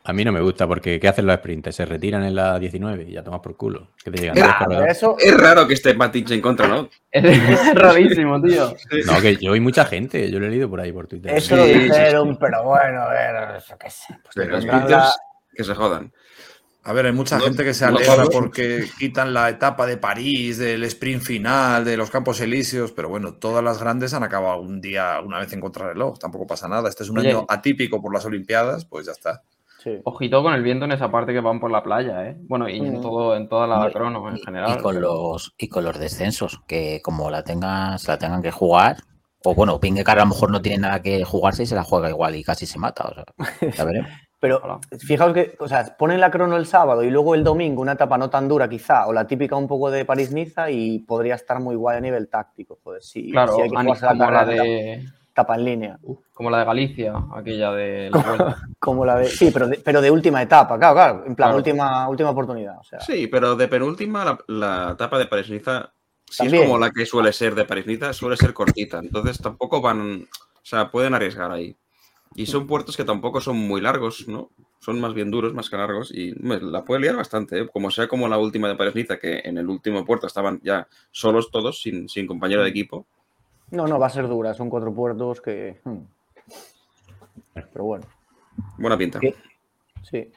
[0.04, 1.76] A mí no me gusta porque ¿qué hacen los sprints?
[1.76, 3.88] Se retiran en la 19 y ya tomas por culo.
[4.02, 6.88] Que te llegan Eh, Ah, eso, Es raro que esté Matic en contra, ¿no?
[7.12, 8.74] Es rarísimo, tío.
[9.04, 10.30] No, que yo oí mucha gente.
[10.30, 11.34] Yo lo he leído por ahí por Twitter.
[11.36, 14.14] eso lo Sí, sí, dijeron, pero bueno, a ver, eso qué sé.
[14.22, 15.16] Pues Pero los sprinters
[15.58, 16.12] que se jodan.
[16.84, 19.96] A ver, hay mucha No- gente que se no alegra porque quitan la etapa de
[19.98, 24.60] París, del sprint final, de los Campos Elíseos, pero bueno, todas las grandes han acabado
[24.60, 26.88] un día, una vez en contrarreloj, tampoco pasa nada.
[26.88, 27.30] Este es un Oye.
[27.30, 29.42] año atípico por las Olimpiadas, pues ya está.
[29.82, 29.90] sí.
[30.04, 32.36] Ojito con el viento en esa parte que van por la playa, ¿eh?
[32.48, 33.00] Bueno, y en, Mm.
[33.02, 34.76] todo, en toda la crono en y- general.
[34.78, 38.96] Y con los, y con los descensos, que como la tengas, la tengan que jugar,
[39.44, 42.08] o bueno, Pinguecar a lo mejor no tiene nada que jugarse y se la juega
[42.10, 43.04] igual y casi se mata.
[43.08, 44.10] O sea, ya veremos.
[44.40, 47.92] Pero fijaos que, o sea, ponen la crono el sábado y luego el domingo una
[47.92, 51.58] etapa no tan dura quizá, o la típica un poco de París-Niza y podría estar
[51.60, 54.44] muy guay a nivel táctico, joder, si, Claro, si hay que la como, la carrera,
[54.44, 55.98] de, etapa en línea,
[56.32, 58.56] como la de Galicia, aquella de la vuelta.
[58.78, 61.56] como la de, sí, pero de, pero de última etapa, claro, claro, en plan Claro.
[61.56, 65.92] última, última oportunidad, o sea, Sí, pero de penúltima, la, la etapa de París-Niza,
[66.30, 66.62] si También.
[66.62, 68.98] es como la que suele ser de París-Niza, suele ser cortita.
[68.98, 71.74] Entonces tampoco van, o sea, pueden arriesgar ahí.
[72.34, 74.50] Y son puertos que tampoco son muy largos, ¿no?
[74.80, 77.68] Son más bien duros, más que largos, y me la puede liar bastante, ¿eh?
[77.68, 81.50] Como sea como la última de París-Niza, que en el último puerto estaban ya solos
[81.50, 83.06] todos, sin, sin compañero de equipo.
[83.70, 85.98] no, no, va a ser dura, son cuatro puertos que, hmm.
[87.72, 88.06] pero bueno,
[88.76, 89.18] Buena pinta.
[89.20, 89.34] ¿Qué?
[90.02, 90.30] sí,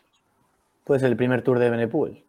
[0.84, 2.24] puede ser el primer tour de Benepul,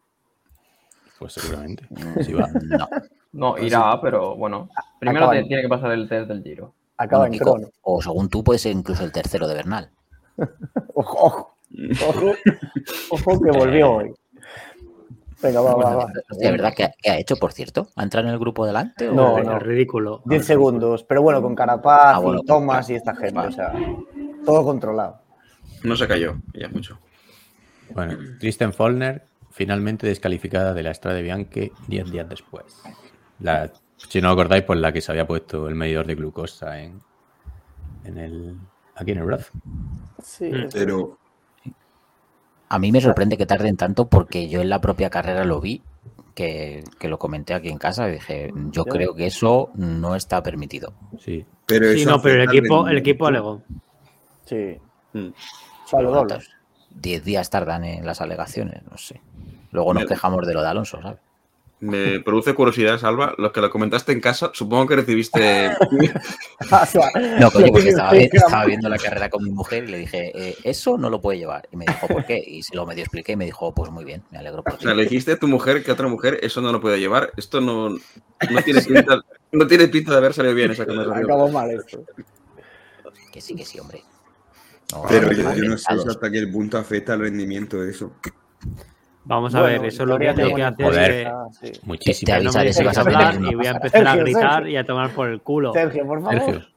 [1.19, 1.87] Pues seguramente.
[2.35, 2.47] Va.
[2.63, 2.87] No.
[3.31, 4.69] No, irá, pero bueno.
[4.99, 5.41] Primero Acaban.
[5.43, 6.73] te- tiene que pasar el test del Giro.
[6.97, 9.89] Acaba Bueno, en Kiko, o según tú, puede ser incluso el tercero de Bernal.
[10.95, 11.57] Ojo, ojo,
[12.07, 12.33] ojo,
[13.09, 14.13] ojo que volvió hoy.
[15.41, 16.11] Venga, va, va, va.
[16.37, 17.87] ¿De verdad qué, qué ha hecho, por cierto?
[17.95, 19.09] ¿Ha entrado en el grupo delante?
[19.09, 19.59] o- No, Es no.
[19.59, 20.21] ridículo.
[20.25, 23.49] 10 segundos, pero bueno, con Carapaz Ah, bueno, y Thomas y esta gente, Vale.
[23.49, 23.73] o sea,
[24.45, 25.19] todo controlado.
[25.83, 26.97] No se cayó, ya mucho.
[27.93, 32.81] Bueno, Kristen Follner finalmente descalificada de la Estrada de Bianchi 10 días después.
[33.39, 33.69] La,
[34.09, 37.01] si no os acordáis, pues la que se había puesto el medidor de glucosa en,
[38.03, 38.57] en el,
[38.95, 39.51] aquí en el brazo.
[40.21, 40.69] Sí, Mm.
[40.71, 41.17] Pero
[42.69, 45.83] A mí me sorprende que tarden tanto porque yo en la propia carrera lo vi,
[46.33, 50.41] que, que lo comenté aquí en casa y dije, yo creo que eso no está
[50.41, 50.93] permitido.
[51.19, 51.45] Sí.
[51.67, 53.61] pero Sí, no, pero el equipo, el equipo alegó.
[54.45, 54.77] sí.
[55.13, 55.27] Mm.
[55.27, 56.45] O sea, lo doblas.
[56.45, 56.49] ¿Cuántos?
[56.89, 59.21] Diez días tardan en las alegaciones, no sé.
[59.71, 61.19] Luego nos quejamos de lo de Alonso, ¿sabes?
[61.83, 65.69] Me produce curiosidad, Salva, lo que lo comentaste en casa, supongo que recibiste...
[66.71, 67.93] O No, coño, porque
[68.29, 71.19] que estaba, viendo la carrera con mi mujer y le dije, eh, eso no lo
[71.19, 71.67] puede llevar.
[71.71, 72.41] Y me dijo, ¿por qué?
[72.45, 74.77] Y se lo medio expliqué y me dijo, pues muy bien, me alegro por O
[74.77, 74.85] ti.
[74.85, 77.33] sea, le dijiste a tu mujer que otra mujer eso no lo puede llevar.
[77.35, 77.99] Esto no, no,
[78.65, 81.25] tiene, pinta, no tiene pinta de haber salido bien esa conversación.
[81.25, 82.05] Acabó mal esto.
[83.31, 84.03] Que sí, que sí, hombre.
[84.93, 88.13] No, Pero yo, no, yo no sé hasta qué punto afecta el rendimiento de eso.
[89.25, 91.11] Vamos a Bueno, ver, eso lo que, lo que hace Joder.
[91.11, 91.27] es
[91.61, 91.79] que sí.
[91.85, 92.33] Muchísimo.
[92.37, 94.67] Te no si dejes vas a hablar y voy a empezar a gritar Sergio.
[94.71, 95.71] y a tomar por el culo.
[95.73, 96.39] Sergio, por favor.
[96.39, 96.67] Sergio.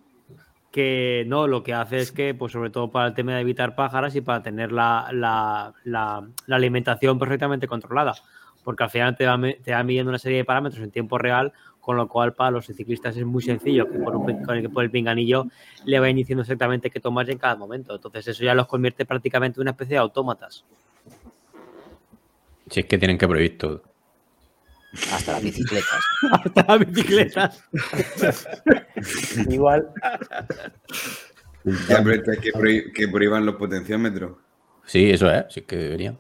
[0.71, 3.75] que no, lo que hace es que, pues sobre todo para el tema de evitar
[3.75, 8.15] pájaras y para tener la, la- la- la alimentación perfectamente controlada,
[8.63, 11.53] porque al final te va, te va midiendo una serie de parámetros en tiempo real,
[11.81, 14.85] con lo cual para los ciclistas es muy sencillo que por, un, con el, por
[14.85, 15.47] el pinganillo
[15.87, 17.95] le vayan diciendo exactamente qué tomar en cada momento.
[17.95, 20.65] Entonces eso ya los convierte prácticamente en una especie de autómatas.
[22.71, 23.83] Si es que tienen que prohibir todo.
[25.13, 26.01] Hasta las bicicletas.
[26.33, 27.63] Hasta las bicicletas.
[29.49, 29.89] Igual,
[31.89, 34.39] Ya, pero esto es que, prohí- que prohíban los potenciómetros.
[34.85, 35.45] Sí, eso es.
[35.53, 36.19] Sí que deberían.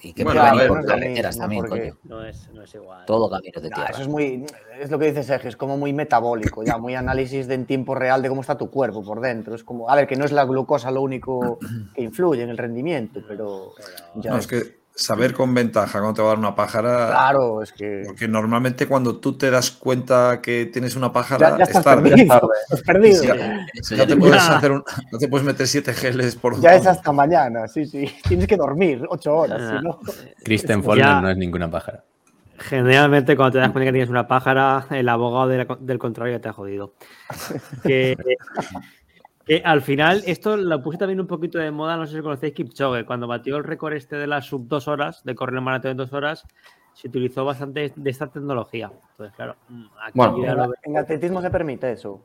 [0.00, 1.98] Y que Bueno, prohíban a ver, por no carreteras también, porque- coño.
[2.04, 3.04] No es, no es igual.
[3.06, 3.90] Todo caminos de tierra.
[3.90, 4.44] eso es muy,
[4.78, 7.94] es lo que dice Sergio, es como muy metabólico, ya muy análisis de en tiempo
[7.94, 9.54] real de cómo está tu cuerpo por dentro.
[9.54, 11.58] Es como, a ver, que no es la glucosa lo único
[11.94, 13.72] que influye en el rendimiento, pero
[14.16, 17.08] ya No, es que saber con ventaja cuando te va a dar una pájara.
[17.08, 21.58] claro, es que Porque normalmente cuando tú te das cuenta que tienes una pájara, ya,
[21.58, 22.10] ya es tarde.
[22.10, 22.28] perdido.
[22.28, 22.48] tarde.
[22.64, 23.24] Estás perdido.
[23.24, 23.34] Ya.
[23.56, 26.86] No ya te, puedes hacer un- no te puedes meter siete geles por Ya es
[26.86, 28.12] hasta mañana, sí, sí.
[28.28, 29.78] Tienes que dormir ocho horas, Ah.
[29.78, 29.98] si no.
[30.44, 31.20] Kristen Follner Ya.
[31.20, 32.04] no es ninguna pájara.
[32.58, 36.40] Generalmente, cuando te das cuenta que tienes una pájara, el abogado de la- del contrario
[36.40, 36.92] te ha jodido.
[37.82, 38.16] Que,
[39.44, 42.54] que al final, esto lo puse también un poquito de moda, no sé si conocéis
[42.54, 45.92] Kipchoge, cuando batió el récord este de las sub dos horas, de correr el maratón
[45.92, 46.44] en dos horas,
[46.92, 48.90] se utilizó bastante de esta tecnología.
[49.12, 50.42] Entonces, claro, mm, aquí Bueno.
[50.42, 50.52] ya
[50.84, 52.24] En, lo atletismo se permite eso.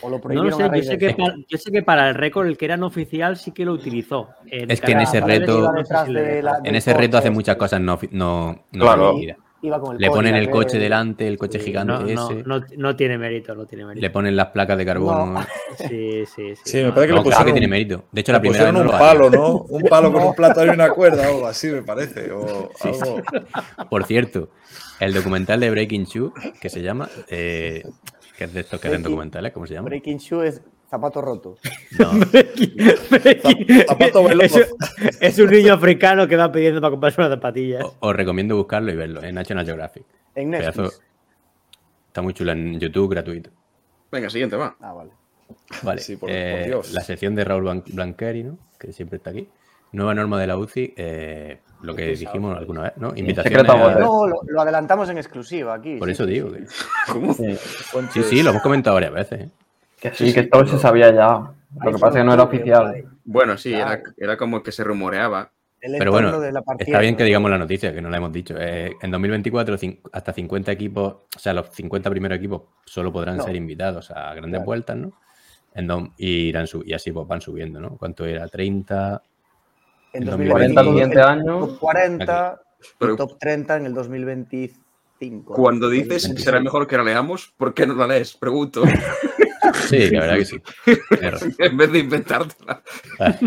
[0.00, 2.08] O lo No prohibieron lo sé, a yo sé, que para, yo sé que para
[2.08, 4.30] el récord, el que era no oficial, sí que lo utilizó.
[4.46, 8.52] Es que en ese reto- no En ese reto hace coche, muchas cosas no, no,
[8.72, 9.06] no Claro.
[9.08, 9.38] permitidas.
[9.64, 11.66] Iba con el Le ponen el coche delante, el coche Sí.
[11.66, 12.42] gigante No, no, ese.
[12.44, 14.02] no, no tiene mérito, no tiene mérito.
[14.02, 15.40] Le ponen las placas de carbono.
[15.78, 16.62] Sí, sí, sí.
[16.64, 18.04] Sí, me no, parece que No, le claro pusieron que tiene un- mérito.
[18.12, 19.38] De hecho, la primera vez pusieron no un lo palo, haría.
[19.38, 19.56] ¿no?
[19.68, 22.30] Un palo con un plátano y una cuerda o algo así, me parece.
[22.32, 23.22] O algo.
[23.88, 24.50] Por cierto,
[25.00, 27.84] el documental de Breaking Shoe, que se llama, eh,
[28.36, 29.86] que es de estos que hacen Breaking- documentales, ¿cómo se llama?
[29.88, 30.60] Breaking shoe es
[30.92, 31.56] zapato roto.
[31.98, 32.10] No,
[33.88, 34.54] Zapato veloz.
[34.56, 34.74] es,
[35.20, 37.82] es un niño africano que va pidiendo para comprarse unas zapatillas.
[37.84, 40.04] o- os recomiendo buscarlo y verlo en National Geographic.
[40.34, 40.76] En Netflix.
[40.76, 41.02] Pedazo-
[42.08, 43.50] Está muy chulo en YouTube, gratuito.
[44.10, 44.76] Venga, siguiente, va.
[44.80, 45.10] Ah, vale.
[45.82, 46.00] Vale.
[46.02, 46.92] Sí, por- eh, por Dios.
[46.92, 48.58] La sección de Raúl Blan- Blanqueri, ¿no?
[48.78, 49.48] Que siempre está aquí.
[49.92, 53.12] Nueva norma de la UCI, eh, lo que dijimos alguna vez, ¿no?
[53.16, 53.98] Invitaciones a voces.
[54.00, 55.96] No, lo, lo adelantamos en exclusiva aquí.
[55.96, 56.50] Por sí, eso sí, digo.
[56.50, 56.56] sí.
[57.12, 57.56] que- Sí,
[58.12, 59.40] Sí, sí, lo hemos comentado varias veces.
[59.42, 59.50] ¿eh?
[60.02, 61.52] Que sí, que esto se sabía ya.
[61.82, 63.04] Lo que pasa es que no era oficial.
[63.24, 63.92] Bueno, sí, Claro.
[63.92, 65.50] era, era como que se rumoreaba.
[65.80, 68.18] El Pero bueno, de la partida, está bien que digamos la noticia, que no la
[68.18, 68.54] hemos dicho.
[68.58, 73.38] Eh, en 2024 cin- hasta 50 equipos, o sea, los 50 primeros equipos solo podrán
[73.38, 73.42] No.
[73.44, 74.64] ser invitados a grandes Claro.
[74.64, 75.12] vueltas, ¿no?
[75.74, 77.96] En dom- y, irán sub- y así pues van subiendo, ¿no?
[77.96, 78.46] ¿Cuánto era?
[78.46, 79.22] 30.
[80.12, 81.58] En en 2020, 40 el siguiente el año.
[81.66, 82.60] Top 40,
[82.98, 85.54] Pero- y top 30 en el 2025.
[85.54, 86.44] Cuando dices 2026.
[86.44, 88.36] será mejor que la leamos, ¿por qué no la lees?
[88.36, 88.82] Pregunto.
[89.74, 90.56] Sí, la verdad que sí.
[91.58, 92.82] En vez de inventártela.
[93.18, 93.34] Ah,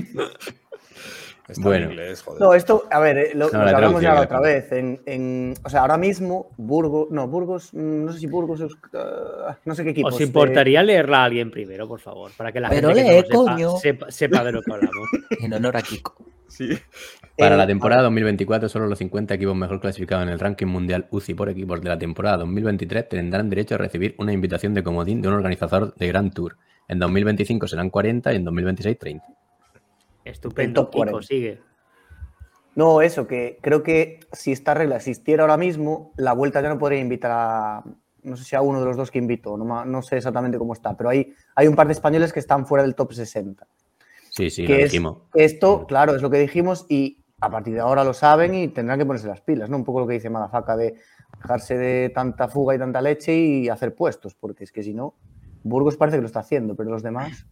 [1.47, 1.85] Está Bueno.
[1.85, 2.41] en inglés, joder.
[2.41, 4.72] No, esto, a ver, eh, lo, No, lo que hablamos ya la otra vez.
[4.72, 8.72] En, en- o sea, ahora mismo, Burgos, no, Burgos, mm, no sé si Burgos, es,
[8.95, 10.07] ah, no sé qué equipo.
[10.07, 12.31] ¿Os importaría leerla a alguien primero, por favor?
[12.35, 13.77] Para que la Pero gente que no lo coño.
[13.77, 15.07] sepa, sepa, sepa de lo que hablamos.
[15.39, 16.15] En honor a Kiko.
[16.47, 16.69] Sí.
[17.38, 21.07] Para Eh, la temporada 2024, solo los 50 equipos mejor clasificados en el ranking mundial
[21.11, 25.22] UCI por equipos de la temporada 2023 tendrán derecho a recibir una invitación de comodín
[25.22, 26.57] de un organizador de Grand Tour,
[26.88, 29.26] En 2025 serán 40 y en 2026 30.
[30.23, 31.22] Estupendo, Kiko, 40.
[31.23, 31.59] sigue.
[32.76, 36.77] No, eso, que creo que si esta regla existiera ahora mismo, la vuelta ya no
[36.77, 37.84] podría invitar a.
[38.23, 40.73] No sé si a uno de los dos que invito, no, no sé exactamente cómo
[40.73, 43.67] está, pero hay, hay un par de españoles que están fuera del top 60.
[44.36, 45.18] Sí, sí, que lo es- dijimos.
[45.34, 48.98] Esto, claro, es lo que dijimos y a partir de ahora lo saben y tendrán
[48.99, 49.78] que ponerse las pilas, ¿no?
[49.78, 50.95] Un poco lo que dice Madafaka de
[51.41, 55.16] dejarse de tanta fuga y tanta leche y hacer puestos, porque es que si no,
[55.64, 57.45] Burgos parece que lo está haciendo, pero los demás.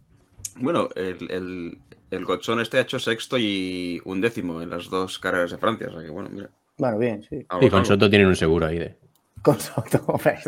[0.56, 1.78] Bueno, el, el,
[2.10, 5.88] el Gotzón este ha hecho sexto y un décimo en las dos carreras de Francia.
[5.88, 6.48] O sea que, bueno, mira.
[6.78, 7.46] Bueno, bien, sí.
[7.60, 7.84] es con.
[7.84, 8.96] Soto tienen un seguro ahí de.
[9.42, 10.38] Con Soto, hombre,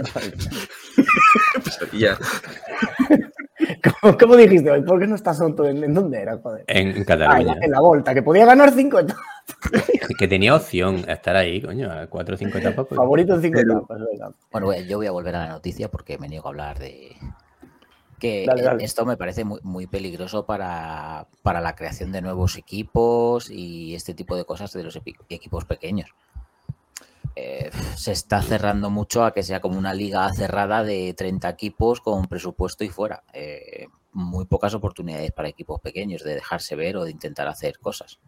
[1.92, 2.18] Y ya.
[4.00, 4.82] ¿Cómo, cómo dijiste hoy?
[4.82, 5.66] ¿Por qué no está Soto?
[5.66, 6.38] ¿En, en dónde era?
[6.38, 6.64] Joder.
[6.66, 7.54] En, en Ah, en, Cataluña.
[7.56, 9.24] la, en la Volta, que podía ganar 5 etapas.
[10.18, 12.86] Que tenía opción a estar ahí, coño, a 4 o 5 etapas.
[12.88, 12.96] pues.
[12.96, 13.98] Favorito en 5 Pero- etapas.
[14.10, 14.30] venga.
[14.50, 17.16] Bueno, yo voy a volver a la noticia porque me niego a hablar de
[18.18, 18.82] que Dale, dale.
[18.84, 24.14] esto me parece muy, muy peligroso para, para la creación de nuevos equipos y este
[24.14, 24.98] tipo de cosas de los
[25.28, 26.08] equipos pequeños.
[27.38, 32.00] Eh, se está cerrando mucho a que sea como una liga cerrada de 30 equipos
[32.00, 33.22] con presupuesto y fuera.
[33.34, 38.18] Eh, muy pocas oportunidades para equipos pequeños de dejarse ver o de intentar hacer cosas.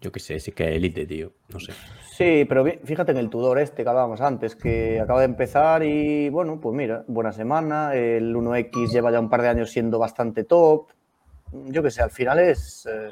[0.00, 1.32] Yo qué sé, sí que es élite, tío.
[1.50, 1.72] No sé.
[2.16, 6.30] Sí, pero fíjate en el Tudor este que hablábamos antes, que acaba de empezar y
[6.30, 7.94] bueno, pues mira, buena semana.
[7.94, 10.86] El 1X lleva ya un par de años siendo bastante top.
[11.66, 12.88] Yo qué sé, al final es.
[12.90, 13.10] eh,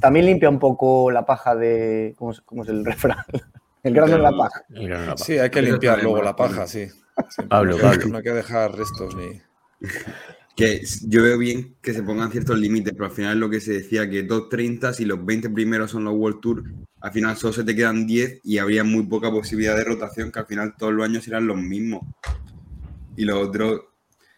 [0.00, 2.14] también limpia un poco la paja de.
[2.16, 3.24] ¿Cómo es, cómo es el refrán?
[3.84, 4.64] El grano de la paja.
[5.16, 6.86] Sí, hay que limpiar luego la paja, sí.
[7.28, 7.48] Siempre.
[7.48, 8.10] Pablo, no, hay que- Pablo.
[8.12, 9.40] no hay que dejar restos ni.
[10.56, 13.60] Que yo veo bien que se pongan ciertos límites, pero al final es lo que
[13.60, 16.62] se decía, que top 30, si los 20 primeros son los World Tour,
[17.00, 20.38] al final solo se te quedan 10 y habría muy poca posibilidad de rotación, que
[20.38, 22.02] al final todos los años serán los mismos.
[23.16, 23.80] Y los otros,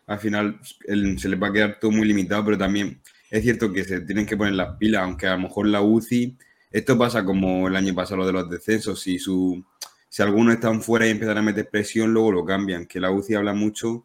[0.07, 3.71] al final, el- se les va a quedar todo muy limitado, pero también es cierto
[3.71, 6.39] que se tienen que poner las pilas, aunque a lo mejor la UCI,
[6.71, 9.65] esto pasa como el año pasado lo de los descensos, si, su,
[10.09, 13.35] si algunos están fuera y empiezan a meter presión, luego lo cambian, que la UCI
[13.35, 14.05] habla mucho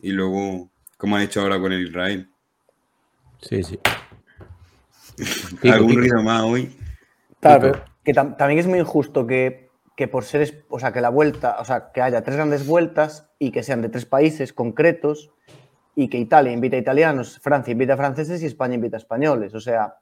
[0.00, 2.28] y luego, como han hecho ahora con el Israel.
[3.40, 3.78] Sí, sí.
[5.70, 6.76] ¿Algún ruido más hoy?
[7.40, 11.00] Claro, pero que tam- también es muy injusto que, que por ser, o sea, que
[11.00, 14.52] la vuelta, o sea, que haya tres grandes vueltas y que sean de tres países
[14.52, 15.30] concretos
[15.94, 19.54] y que Italia invita a italianos, Francia invita a franceses y España invita a españoles.
[19.54, 19.96] O sea,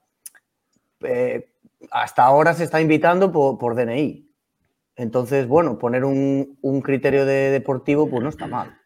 [1.00, 1.48] eh,
[1.90, 4.26] hasta ahora se está invitando por, por DNI.
[4.96, 8.76] Entonces, bueno, poner un, un criterio de deportivo, pues no está mal.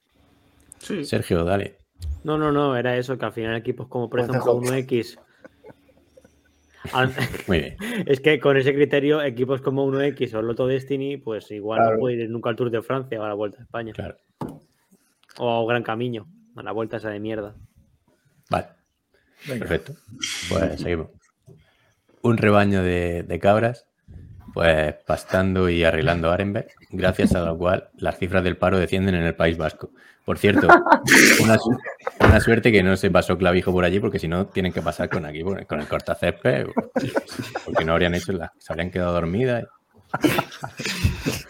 [0.78, 1.04] Sí.
[1.04, 1.78] Sergio, dale.
[2.24, 5.18] No, no, no, era eso, que al final equipos como por ejemplo dejo- 1X.
[6.92, 7.14] al-
[7.48, 7.76] Muy bien.
[8.06, 11.94] Es que con ese criterio, equipos como 1X o Lotto Destiny, pues igual Claro.
[11.94, 13.92] no puede ir nunca al Tour de Francia o a la Vuelta a España.
[13.92, 14.16] Claro.
[15.38, 17.54] O a Gran Camino, a la Vuelta esa de mierda.
[18.50, 18.66] Vale.
[19.48, 19.60] Venga.
[19.66, 19.94] Perfecto.
[20.50, 21.08] Pues seguimos.
[22.22, 23.86] Un rebaño de, de cabras,
[24.54, 29.24] pues pastando y arreglando Arenberg, gracias a lo cual las cifras del paro descienden en
[29.24, 29.90] el País Vasco.
[30.24, 30.68] Por cierto,
[31.42, 31.76] una, su-
[32.20, 35.08] una suerte que no se pasó clavijo por allí, porque si no tienen que pasar
[35.08, 36.66] con aquí, con el cortacésped,
[37.64, 39.64] porque no habrían hecho las, se habrían quedado dormidas.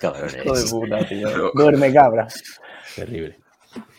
[0.01, 0.71] Cabrones.
[0.71, 1.29] Puta, tío.
[1.55, 2.27] Duerme cabra.
[2.97, 3.39] Terrible.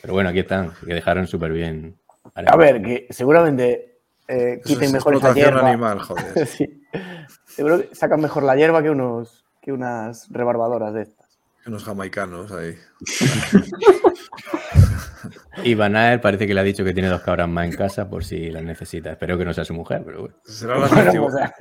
[0.01, 1.95] Pero bueno, aquí están, que dejaron súper bien.
[2.35, 3.92] A ver, que seguramente
[4.27, 5.69] eh, quiten es mejor esa explotación hierba.
[5.69, 6.47] animal, joder.
[6.47, 6.81] sí.
[7.45, 11.39] Seguro que sacan mejor la hierba que, unos, que unas rebarbadoras de estas.
[11.65, 12.75] Unos jamaicanos ahí.
[15.63, 18.09] Y Van Aert parece que le ha dicho que tiene dos cabras más en casa
[18.09, 19.11] por si las necesita.
[19.11, 20.35] Espero que no sea su mujer, pero bueno.
[20.43, 21.53] Será la Bueno, o sea,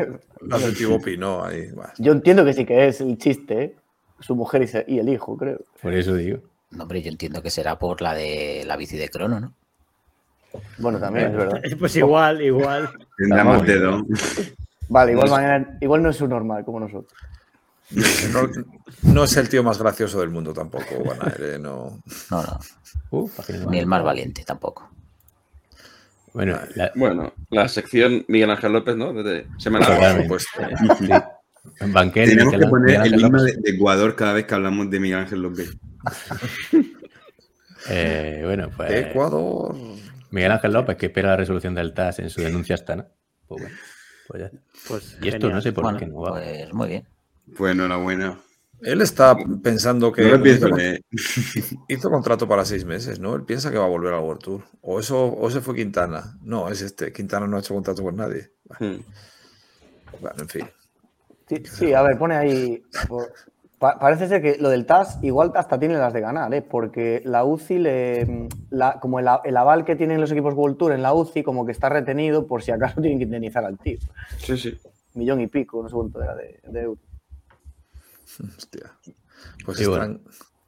[1.04, 1.70] Pinot ahí.
[1.72, 1.92] va.
[1.98, 3.76] yo entiendo que sí que es el chiste, ¿eh?
[4.20, 5.60] Su mujer y, se- y el hijo, creo.
[5.80, 6.38] Por eso digo.
[6.70, 9.54] No, hombre, yo entiendo que será por la de la bici de crono, ¿no?
[10.78, 11.60] Bueno, también es verdad.
[11.78, 12.90] Pues igual, igual.
[13.28, 14.04] Más dedo.
[14.88, 17.12] Vale, igual, mañana- igual no es un normal como nosotros.
[18.32, 18.48] No,
[19.12, 20.84] no es el tío más gracioso del mundo tampoco,
[21.38, 22.00] eh, no.
[22.30, 22.60] No, no.
[23.10, 23.30] Uh,
[23.68, 24.88] Ni el más valiente tampoco.
[26.32, 29.12] Bueno, la- Bueno, la sección Miguel Ángel López, ¿no?
[29.12, 30.28] Desde semana Totalmente.
[30.28, 30.46] Pues,
[30.98, 31.08] sí.
[31.80, 34.90] En banquete, Tenemos Miguel- que poner Miguel el himno de Ecuador cada vez que hablamos
[34.90, 35.76] de Miguel Ángel López.
[37.90, 39.74] Eh, bueno, pues Ecuador.
[40.32, 43.08] Miguel Ángel López que espera la resolución del TAS en su denuncia astana.
[43.46, 43.76] Pues bueno,
[44.28, 44.50] pues ya.
[44.88, 45.52] Pues Y esto genial.
[45.52, 46.30] no sé por Bueno, qué no va.
[46.32, 47.08] pues muy bien.
[47.56, 48.38] Pues enhorabuena.
[48.80, 50.68] Él está pensando que No lo pienso
[51.88, 53.36] hizo, contrato para seis meses, ¿no?
[53.36, 54.64] Él piensa que va a volver al World Tour.
[54.80, 56.36] O eso, o ese fue Quintana.
[56.42, 57.12] No, es este.
[57.12, 58.50] Quintana no ha hecho contrato con nadie.
[58.80, 58.96] Hmm.
[60.20, 60.66] Bueno, en fin.
[61.48, 62.82] Sí, sí, a ver, pone ahí.
[63.82, 66.62] Pa- parece ser que lo del TAS igual hasta tiene las de ganar, ¿eh?
[66.62, 71.02] porque la UCI, le, la- como el, aval que tienen los equipos World Tour en
[71.02, 73.98] la UCI, como que está retenido por si acaso tienen que indemnizar al tío.
[74.38, 74.78] Sí, sí.
[75.14, 77.04] Millón y pico, no sé cuánto era de, de euros.
[78.56, 78.92] Hostia.
[79.64, 80.20] Pues Sí, están.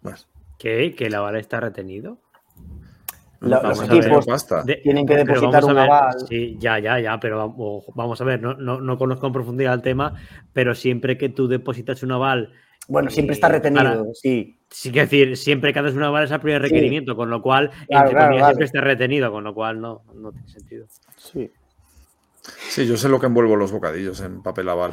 [0.03, 0.19] bueno,
[0.59, 0.95] ¿Qué?
[0.97, 2.19] ¿Que el aval está retenido?
[3.39, 4.27] La- los equipos.
[4.65, 6.17] De- tienen que depositar un ver, aval.
[6.29, 9.73] Sí, ya, ya, ya, pero vamos, vamos a ver, no, no, no conozco en profundidad
[9.75, 10.15] el tema,
[10.53, 12.53] pero siempre que tú depositas un aval,
[12.89, 14.59] Bueno, siempre está Eh, retenido, para- sí.
[14.71, 16.69] sí que decir, siempre que haces un aval es el primer Sí.
[16.69, 18.47] requerimiento, con lo cual, Claro, entre claro, comillas, claro.
[18.47, 20.87] siempre está retenido, con lo cual no, no tiene sentido.
[21.17, 21.51] sí.
[22.69, 24.93] Sí, yo sé lo que envuelvo los bocadillos en papel aval.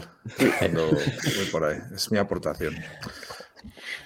[0.60, 1.80] Cuando voy por ahí.
[1.94, 2.74] Es mi aportación.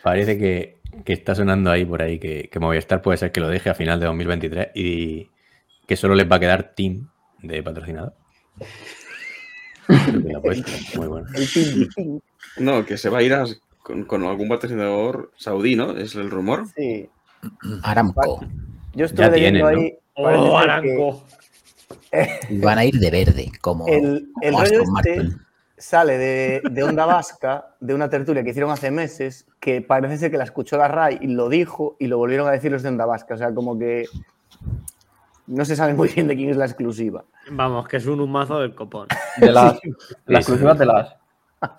[0.02, 3.48] Parece que, que está sonando ahí por ahí que, que Movistar puede ser que lo
[3.48, 5.30] deje a final de 2023 y
[5.86, 7.08] que solo les va a quedar Team
[7.44, 8.14] de patrocinador.
[10.96, 11.28] Muy bueno.
[12.58, 13.46] No, que se va a ir a-
[13.86, 15.92] con, con algún patrocinador saudí, ¿no?
[15.92, 16.66] Es el rumor.
[16.76, 17.08] sí.
[17.84, 18.44] Aramco.
[18.96, 19.96] Yo estuve Ya leyendo ahí.
[20.16, 21.16] ¡Oh, que!
[22.50, 25.30] Y van a ir de verde, como, El, el rollo este
[25.78, 30.32] sale de, de Onda Vasca, de una tertulia que hicieron hace meses, que parece ser
[30.32, 32.90] que la escuchó la RAI y lo dijo y lo volvieron a decir los de
[32.90, 33.36] Onda Vasca.
[33.36, 34.06] O sea, como que
[35.46, 37.24] no se sabe muy bien de quién es la exclusiva.
[37.52, 39.08] Vamos, que es un humazo del copón.
[39.38, 39.92] De las, Sí,
[40.26, 40.52] la sí.
[40.52, 41.16] exclusiva de las.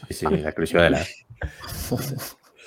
[0.08, 1.00] Sí, sí, la exclusiva de la.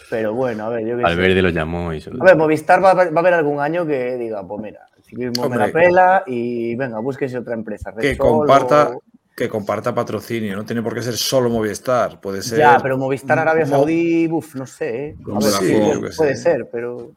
[0.09, 1.03] Pero bueno, a ver, yo sé.
[1.03, 3.59] Valverde lo llamó y se lo- A ver, Movistar va, a va a haber algún
[3.59, 5.59] año que diga, pues mira, el ciclismo Hombre.
[5.59, 7.93] me la pela y venga, búsquese otra empresa.
[7.95, 9.03] Que comparta, o-
[9.35, 10.55] que comparta patrocinio.
[10.55, 12.19] No tiene por qué ser solo Movistar.
[12.19, 12.57] Puede ser.
[12.57, 15.05] Ya, pero Movistar Arabia Mo- Saudí, uff, no sé.
[15.09, 15.15] ¿eh?
[15.31, 16.41] A ver, Sí, puede sé.
[16.43, 17.11] ser, pero.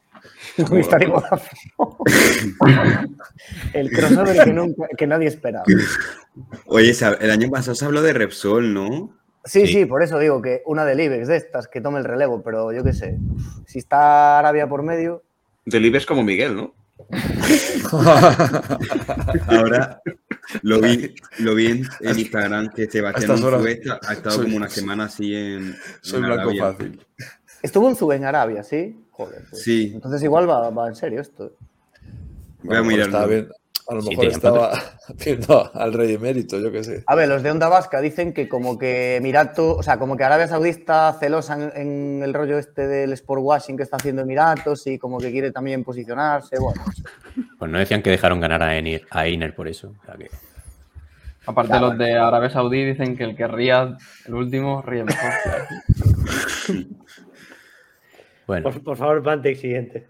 [0.68, 1.48] Movistar y Vodafone.
[3.72, 5.64] El crossover que, nunca- que nadie esperaba.
[6.66, 9.16] Oye, el año pasado se habló de Repsol, ¿no?
[9.44, 9.72] Sí, Sí.
[9.72, 12.72] sí, por eso digo que una del IBEX de estas que tome el relevo, pero
[12.72, 13.18] yo qué sé.
[13.66, 15.22] Si está Arabia por medio,
[15.64, 16.74] Delibes como Miguel, ¿no?
[19.48, 20.00] Ahora
[20.62, 24.56] lo vi, lo vi en, en Instagram que Sebastián Unzué está- ha estado soy- como
[24.56, 25.74] una semana así en.
[26.00, 26.72] Soy en blanco Arabia.
[26.72, 27.00] fácil.
[27.62, 28.96] estuvo en Zube en Arabia, ¿sí?
[29.10, 29.44] Joder.
[29.50, 29.62] pues.
[29.62, 29.92] Sí.
[29.94, 31.52] Entonces igual va, va en serio esto.
[32.62, 33.48] Voy a mirarlo.
[33.88, 34.72] A lo mejor estaba
[35.24, 37.04] viendo al rey emérito, yo qué sé.
[37.06, 40.24] A ver, los de Onda Vasca dicen que como que Emirato, o sea, como que
[40.24, 44.22] Arabia Saudí está celosa en, en el rollo este del sport washing que está haciendo
[44.22, 46.56] Emiratos y como que quiere también posicionarse.
[46.58, 46.82] Bueno.
[47.58, 49.94] Pues no decían que dejaron ganar a Einer, a Einer por eso.
[50.02, 50.30] O sea que-
[51.44, 53.96] Aparte, los de Arabia Saudí dicen que el que ría,
[54.26, 55.32] el último, ríe mejor.
[58.46, 60.06] Bueno, Por, por favor, Pantec, siguiente.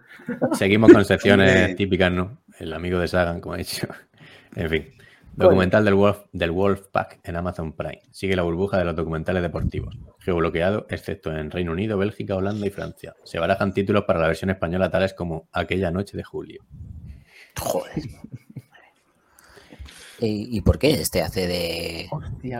[0.52, 2.38] seguimos con secciones típicas, ¿no?
[2.62, 3.88] El amigo de Sagan, como he dicho.
[4.54, 4.86] En fin.
[5.34, 8.02] Documental del Wolf, del Wolfpack en Amazon Prime.
[8.10, 9.96] Sigue la burbuja de los documentales deportivos.
[10.18, 13.14] Geobloqueado, excepto en Reino Unido, Bélgica, Holanda y Francia.
[13.24, 16.62] Se barajan títulos para la versión española tales como Aquella noche de julio.
[17.58, 17.94] Joder.
[20.20, 22.08] ¿Y, y por qué este hace de.?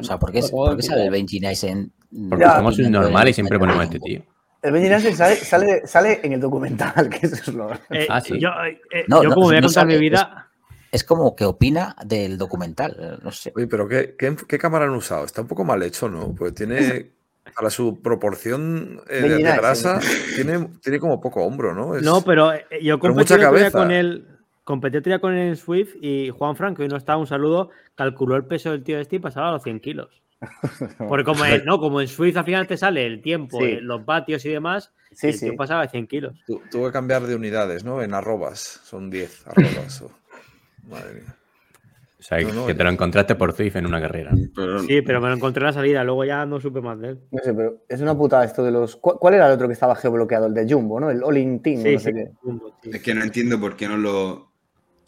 [0.01, 1.93] O sea, ¿por qué, por qué sale el Benji Nice en.?
[2.31, 2.57] Porque Ya.
[2.57, 4.23] somos un normal y siempre ponemos este tío.
[4.63, 7.73] El Benji Nasser sale, sale, sale en el documental, que eso es lo...
[7.91, 8.39] Eh, Ah, sí.
[8.39, 8.49] Yo,
[8.93, 10.49] eh, No, yo no, como voy a contar mi vida,
[10.93, 13.19] Es como que opina del documental.
[13.23, 13.53] No sé.
[13.57, 15.25] Oye, pero ¿qué, qué, qué cámara han usado?
[15.25, 16.33] Está un poco mal hecho, ¿no?
[16.35, 17.11] Porque tiene,
[17.57, 20.01] para su proporción eh, de, grasa,
[20.37, 21.97] tiene, tiene como poco hombro, ¿no?
[21.97, 24.29] Es- No, pero eh, yo competí el con él.
[24.65, 28.45] Competí con él en Swift y Juan Franco, y no estaba un saludo, calculó el
[28.45, 30.22] peso del tío este y pasaba a los 100 kilos.
[31.09, 33.65] Porque como en, no, como en Swift al final te sale el tiempo, Sí.
[33.67, 36.43] eh, los vatios y demás, Sí, el pasaba de 100 kilos.
[36.47, 38.01] Tu- tuve que cambiar de unidades, ¿no?
[38.03, 38.81] En arrobas.
[38.83, 40.01] Son 10 arrobas.
[40.03, 40.11] o-
[40.89, 41.37] Madre mía.
[42.19, 44.31] O sea, No, no, que te lo encontraste por Zwift en una carrera.
[44.55, 47.09] Pero Sí, pero me lo encontré en la salida, luego ya no supe más de
[47.11, 47.21] él.
[47.31, 48.97] No sé, pero es una putada esto de los...
[48.97, 50.47] ¿Cuál, era el otro que estaba geobloqueado?
[50.47, 51.11] El de Jumbo, ¿no?
[51.11, 52.15] El All In Team, Sí, no sé sí.
[52.15, 52.31] qué.
[52.43, 52.79] Jumbo.
[52.85, 54.53] Es que no entiendo por qué no lo,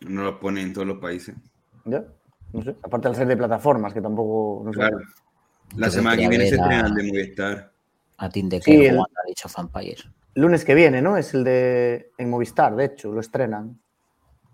[0.01, 1.35] no lo ponen en todos los países.
[1.85, 2.05] ¿Ya?
[2.53, 2.75] No sé.
[2.83, 4.63] Aparte al ser de plataformas, que tampoco...
[4.67, 4.81] No sé.
[5.77, 7.73] La Yo semana que viene se ver a- estrena el de Movistar.
[8.19, 10.03] A de Sí, que el- ha dicho Vampire.
[10.37, 11.17] Lunes que viene, ¿no?
[11.17, 12.11] Es el de...
[12.19, 13.81] En Movistar, de hecho, lo estrenan.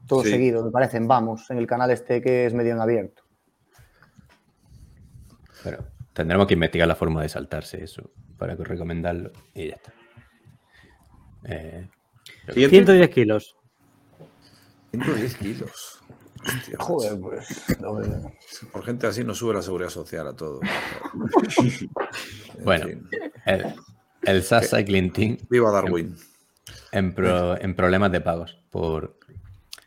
[0.06, 0.30] Todo Sí.
[0.30, 1.06] seguido, me parecen.
[1.06, 3.22] Vamos, en el canal este que es medio en abierto.
[5.62, 9.92] Pero tendremos que investigar la forma de saltarse eso para que- recomendarlo y ya está.
[11.44, 11.88] Eh,
[12.48, 12.76] Siguiente.
[12.76, 13.56] 110 kilos.
[14.90, 15.99] 110 kilos.
[16.42, 17.80] Hostia, Joder, pues...
[17.80, 18.00] no,
[18.72, 20.60] Por gente así no sube la seguridad social a todo.
[22.58, 22.86] En Bueno.
[22.86, 23.08] fin.
[23.46, 23.74] el,
[24.22, 26.16] el SAS Cycling Team Viva Darwin.
[26.92, 29.18] en, pro- en problemas de pagos por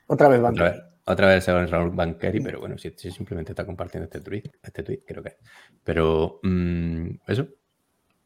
[0.08, 3.66] Otra vez, otra vez, otra vez según Raúl Banqueri, pero bueno, si, si simplemente está
[3.66, 5.38] compartiendo este tweet, este tweet creo que es.
[5.84, 7.48] Pero mm, eso,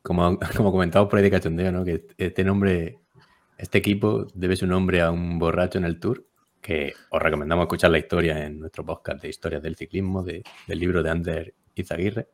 [0.02, 1.84] como, como comentaba por ahí de cachondeo, ¿no?
[1.84, 3.00] Que este nombre,
[3.58, 6.26] este equipo debe su nombre a un borracho en el Tour,
[6.68, 10.80] que os recomendamos escuchar la historia en nuestro podcast de historias del ciclismo, de- del
[10.80, 12.28] libro de Ander Izaguirre.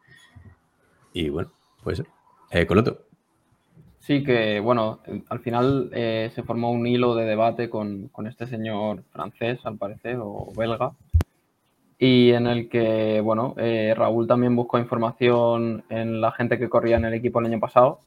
[1.13, 1.51] Y bueno,
[1.83, 2.01] pues
[2.49, 3.03] eh, Coloto.
[3.99, 8.47] Sí, que bueno, al final eh, se formó un hilo de debate con, con este
[8.47, 10.93] señor francés, al parecer, o belga,
[11.99, 16.97] y en el que, bueno, eh, Raúl también buscó información en la gente que corría
[16.97, 17.99] en el equipo el año pasado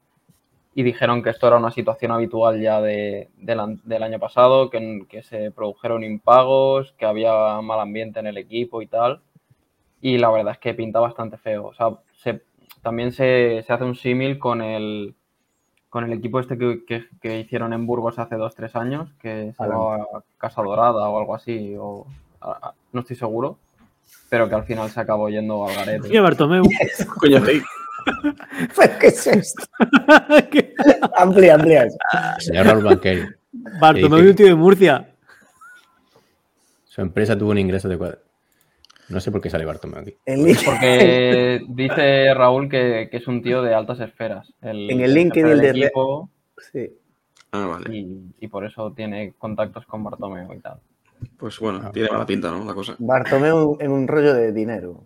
[0.79, 4.69] y dijeron que esto era una situación habitual ya de- del an- del año pasado,
[4.69, 7.33] que, que se produjeron impagos, que había
[7.63, 9.23] mal ambiente en el equipo y tal,
[10.03, 11.65] y la verdad es que pinta bastante feo.
[11.69, 11.93] O sea,
[12.23, 12.43] se-
[12.83, 15.15] también se, se hace un símil con el,
[15.89, 19.55] con el equipo este que, que- que hicieron en Burgos hace dos, tres años, que
[19.57, 22.07] se llamaba Casa Dorada o algo así, o
[22.43, 23.57] a- a- no estoy seguro,
[24.29, 26.09] pero que al final se acabó yendo al garete.
[27.19, 27.63] Coño, sí.
[28.77, 29.65] ¿Pero qué es esto?
[31.17, 31.97] amplía, amplía eso.
[32.39, 33.23] Señor Raúl Banqueri,
[33.81, 35.09] Bartomeu Sí, es un tío de Murcia.
[36.85, 38.19] su empresa tuvo un ingreso de cuadro.
[39.09, 40.17] No sé por qué sale Bartomeu aquí.
[40.65, 44.53] Porque dice Raúl que, que es un tío de altas esferas.
[44.63, 46.29] El, En el LinkedIn del de Re- equipo
[46.73, 46.91] sí.
[47.53, 47.97] Ah, vale.
[47.97, 50.79] y, y por eso tiene contactos con Bartomeu y tal.
[51.39, 52.65] Pues bueno, Ah, tiene mala pinta, ¿no?
[52.65, 52.97] La cosa.
[52.99, 55.05] Bartomeu en un rollo de dinero.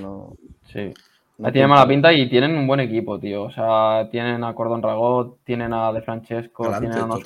[0.00, 0.32] No-
[0.72, 0.92] Sí.
[1.38, 3.42] No tiene pinta mala pinta y tienen un buen equipo, tío.
[3.44, 7.18] O sea, tienen a Cordón Ragot, tienen a De Francesco, tienen a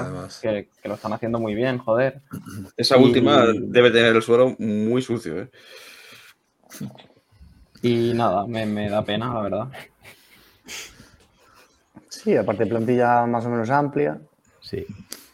[0.00, 0.38] además.
[0.42, 2.20] que, que lo están haciendo muy bien, joder.
[2.76, 5.50] Esa Y- última debe tener el suelo muy sucio, ¿eh?
[7.82, 9.68] Y nada, me, me da pena, la verdad.
[12.08, 14.18] Sí, aparte plantilla más o menos amplia.
[14.60, 14.86] Sí.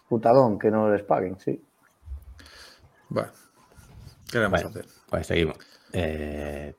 [0.09, 1.63] Putadón, que no les paguen, sí.
[3.09, 3.31] Bueno,
[4.31, 4.87] ¿qué le vamos a hacer?
[5.09, 5.57] pues seguimos.
[5.93, 6.75] Eh,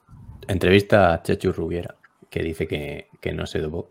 [0.48, 1.96] entrevista a Chechu Rubiera,
[2.30, 3.90] que dice que, que no se dopó.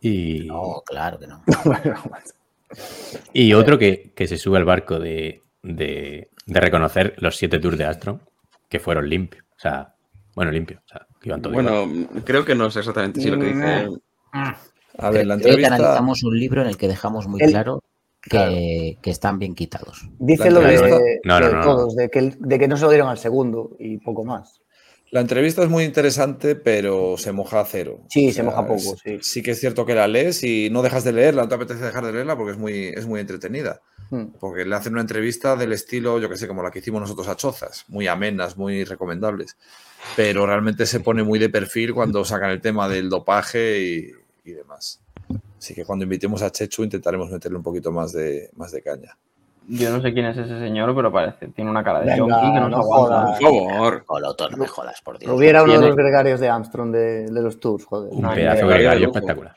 [0.00, 1.42] Y, No, claro que no.
[3.32, 7.76] y otro que, que se sube al barco de, de- de reconocer los siete tours
[7.76, 8.20] de Astro,
[8.68, 9.44] que fueron limpios.
[9.56, 9.94] O sea,
[10.34, 10.80] bueno, limpios.
[10.84, 11.40] O sea, igual.
[11.52, 11.86] Bueno,
[12.24, 13.88] creo que no sé exactamente si lo que dice.
[14.32, 15.74] A ver, la Creo que entrevista.
[15.74, 17.82] analizamos un libro en el que dejamos muy El- claro
[18.22, 20.08] que, que están bien quitados.
[20.18, 22.76] Dice lo de, entrevista- No, lo no, de no, todos, De, que, de que no
[22.76, 24.60] se lo dieron al segundo y poco más.
[25.10, 28.00] La entrevista es muy interesante, pero se moja a cero.
[28.10, 29.18] Sí, se moja poco, es- sí.
[29.22, 31.82] Sí que es cierto que la lees y no dejas de leerla, no te apetece
[31.84, 33.80] dejar de leerla porque es muy, es muy entretenida.
[34.10, 34.26] Hmm.
[34.38, 37.28] Porque le hacen una entrevista del estilo, yo que sé, como la que hicimos nosotros
[37.28, 39.56] a Chozas, muy amenas, muy recomendables.
[40.16, 44.10] Pero realmente se pone muy de perfil cuando sacan el tema del dopaje y,
[44.44, 45.00] y demás.
[45.58, 49.18] Así que cuando invitemos a Chechu intentaremos meterle un poquito más de, más de caña.
[49.70, 52.52] Yo no sé quién es ese señor, pero parece, tiene una cara de Venga, yonki
[52.54, 53.16] que no, no se aguanta.
[53.16, 53.38] jodas.
[53.38, 54.04] Por favor.
[54.06, 55.30] Coloto, no me jodas, por Dios.
[55.30, 58.10] Hubiera uno de los gregarios de Armstrong de, de los tours, joder.
[58.12, 59.56] Un no, pedazo de gregario espectacular.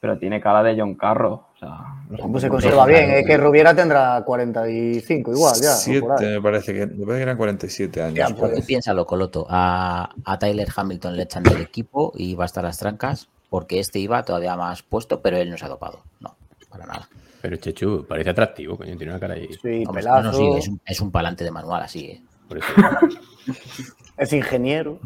[0.00, 1.46] Pero tiene cara de John Carro.
[1.54, 1.68] O sea,
[2.10, 5.70] no Pues se conserva bien, es que Rubiera tendrá 45 igual, ya.
[5.70, 8.14] Siete, me parece que, me parece que eran 47 años.
[8.16, 8.66] Ya, por pues.
[8.66, 9.46] piénsalo, Coloto.
[9.48, 13.28] A, a Tyler Hamilton le echan del equipo y va a estar a las trancas
[13.48, 16.00] porque este iba todavía más puesto, pero él no se ha dopado.
[16.18, 16.34] No,
[16.68, 17.08] para nada.
[17.44, 19.46] Pero Chechu parece atractivo, coño, tiene una cara ahí.
[19.60, 22.06] Sí, Vamos, no, pelazo, no, sí, es un, es un palante de manual, así.
[22.06, 22.22] ¿eh?
[22.48, 22.66] Por eso.
[24.16, 24.98] es ingeniero.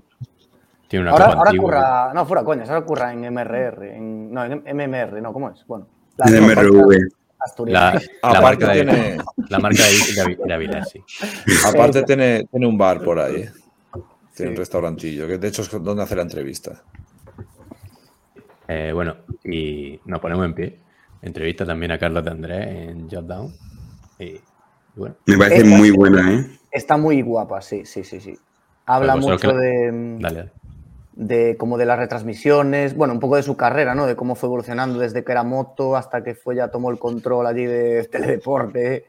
[0.86, 1.65] Tiene una Ahora, capa ahora antigua.
[1.66, 5.66] curra, no, fuera coñas, ahora curra en MRR, en, no, en MMR, no, ¿cómo es?
[5.66, 5.89] Bueno,
[6.19, 6.93] En MRV.
[7.66, 8.09] La, Asturias.
[8.23, 11.02] la marca de, tiene- la marca de de de sí.
[11.66, 13.35] Aparte tiene, tiene un bar por ahí.
[13.43, 13.51] ¿eh?
[14.32, 16.85] Tiene un restaurantillo, que de hecho es donde hace la entrevista.
[18.69, 20.88] Eh, bueno, y nos ponemos en pie.
[21.23, 23.53] Entrevista también a Carlos de Andrés en Jotdown.
[24.19, 24.40] Y,
[24.95, 25.97] bueno, Me parece Esta muy sí.
[25.97, 26.47] buena, ¿eh?
[26.70, 28.39] Está muy guapa, sí, sí, sí, sí.
[28.86, 30.53] Habla Pues mucho que- de, dale, dale.
[31.12, 34.07] de como de las retransmisiones, bueno, un poco de su carrera, ¿no?
[34.07, 37.47] De cómo fue evolucionando desde que era moto hasta que fue ya tomó el control
[37.47, 39.07] allí de teledeporte,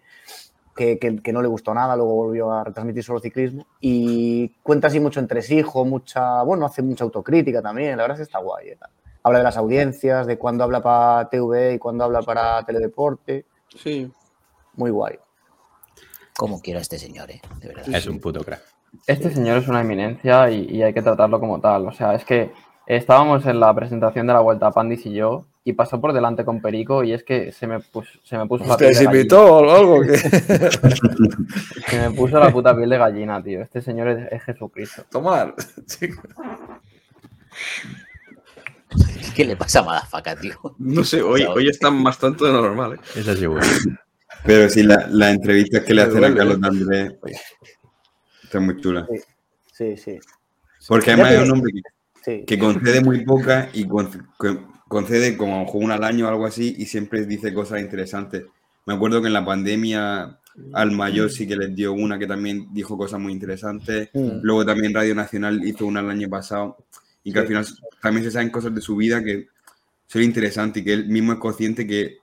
[0.76, 4.88] que, que- que no le gustó nada, luego volvió a retransmitir solo ciclismo y cuenta
[4.88, 8.70] así mucho entresijo, mucha, bueno, hace mucha autocrítica también, la verdad es que está guay.
[8.70, 8.78] ¿eh?
[9.24, 14.12] Habla de las audiencias, de cuándo habla para TV y cuándo habla para teledeporte, Sí.
[14.76, 15.18] muy guay.
[16.38, 17.42] Como quiero a este señor, ¿eh?
[17.60, 17.84] De verdad.
[17.94, 18.62] Es un puto crack.
[19.06, 21.86] Este señor es una eminencia y, y hay que tratarlo como tal.
[21.88, 22.52] O sea, es que
[22.88, 26.46] estábamos en la presentación de la Vuelta a Pandis y yo y pasó por delante
[26.46, 29.06] con Perico y es que se me puso, se me puso la piel ¿Te de
[29.06, 29.12] gallina.
[29.20, 30.02] invitó o algo?
[30.02, 30.18] que
[31.90, 33.62] Se me puso la puta piel de gallina, tío.
[33.62, 35.04] Este señor es, es Jesucristo.
[35.12, 35.54] Tomar.
[35.86, 36.22] chico.
[39.36, 40.60] ¿Qué le pasa a Madafaka, tío?
[40.80, 43.20] No sé, hoy, hoy están más tonto de lo normal, ¿eh?
[43.20, 43.66] Esa sí, bueno.
[44.46, 46.34] Pero sí, la, la entrevista que le hacen a.
[46.34, 47.14] Carlos Andrés
[48.44, 49.08] está muy chula.
[49.74, 50.18] Sí, sí.
[50.88, 51.82] Porque además es un hombre que,
[52.24, 52.46] Sí.
[52.46, 56.76] que concede muy poca y con- con- concede como una al año o algo así
[56.78, 58.46] y siempre dice cosas interesantes.
[58.86, 60.38] Me acuerdo que en la pandemia
[60.74, 64.10] al mayor sí que les dio una que también dijo cosas muy interesantes.
[64.14, 64.40] Mm.
[64.42, 66.78] Luego también Radio Nacional hizo una el año pasado
[67.24, 67.66] y que al final
[68.02, 69.48] también se saben cosas de su vida que
[70.08, 72.18] son interesantes y que él mismo es consciente que,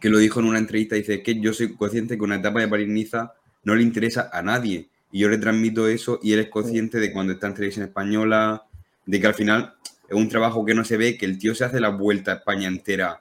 [0.00, 2.68] que lo dijo en una entrevista, dice que yo soy consciente que una etapa de
[2.68, 3.34] París-Niza
[3.64, 7.12] no le interesa a nadie y yo le transmito eso y él es consciente de
[7.12, 8.64] cuando está en televisión española,
[9.06, 9.74] de que al final
[10.08, 12.34] es un trabajo que no se ve, que el tío se hace la vuelta a
[12.36, 13.20] España entera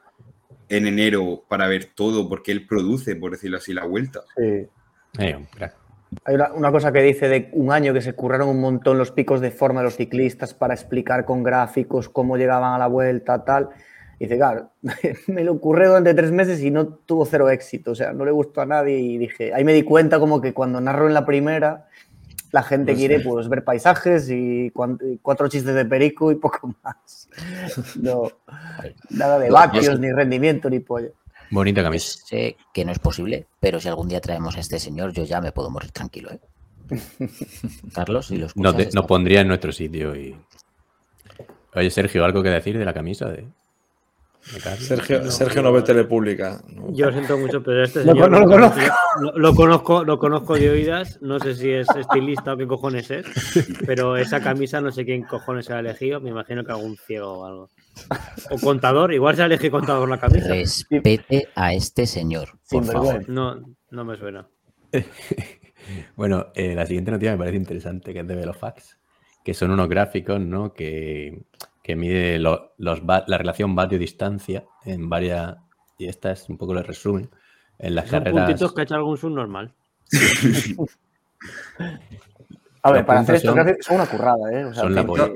[0.67, 4.21] en enero para ver todo, porque él produce, por decirlo así, la vuelta.
[4.37, 4.67] Sí.
[5.17, 5.78] Eh, un crack.
[6.25, 9.11] Hay una, una cosa que dice de un año que se curraron un montón los
[9.11, 13.43] picos de forma de los ciclistas para explicar con gráficos cómo llegaban a la vuelta,
[13.43, 13.69] tal.
[14.19, 14.71] Y dice, claro,
[15.27, 17.91] me lo ocurrió durante tres meses y no tuvo cero éxito.
[17.91, 20.53] O sea, no le gustó a nadie y dije, ahí me di cuenta como que
[20.53, 21.87] cuando narro en la primera,
[22.51, 24.71] la gente Pues quiere pues ver paisajes y
[25.21, 27.29] cuatro chistes de perico y poco más.
[28.01, 28.23] No,
[29.09, 31.13] nada de vatios, ni rendimiento, ni pollo.
[31.51, 32.19] Bonita Yo camisa.
[32.25, 35.41] sé que no es posible, pero si algún día traemos a este señor, yo ya
[35.41, 36.39] me puedo morir tranquilo, ¿eh?
[37.93, 40.35] Carlos, si lo escuchas, nos pondría en nuestro sitio y.
[41.75, 43.43] Oye, Sergio, ¿algo que decir de la camisa de,
[44.53, 44.85] de Carlos?
[44.85, 46.61] Sergio, Sergio no ve telepública.
[46.67, 46.91] ¿no?
[46.93, 48.79] Yo lo siento mucho, pero este No, señor no lo conozco.
[49.21, 51.19] Lo, lo conozco, lo conozco de oídas.
[51.21, 53.25] No sé si es estilista o qué cojones es,
[53.85, 56.19] pero esa camisa no sé quién cojones ha elegido.
[56.21, 57.69] Me imagino que algún ciego o algo.
[58.51, 60.47] O contador, igual se ha elegido contador la camisa.
[60.49, 63.29] Respete a este señor, por favor.
[63.29, 63.55] No,
[63.91, 64.47] no me suena.
[66.15, 68.99] Bueno, eh, la siguiente noticia me parece interesante, que es de Velofax,
[69.43, 70.73] que son unos gráficos, ¿no?
[70.73, 71.41] Que,
[71.81, 75.55] que mide lo- los la relación vatio-distancia en varias,
[75.97, 77.29] y esta es un poco el resumen,
[77.79, 78.45] en las Son carreras...
[78.45, 79.73] puntitos que ha hecho algún subnormal.
[82.81, 84.65] A ver, Los para hacer esto son- gráficos son una currada, ¿eh?
[84.65, 85.29] O sea, son la polla.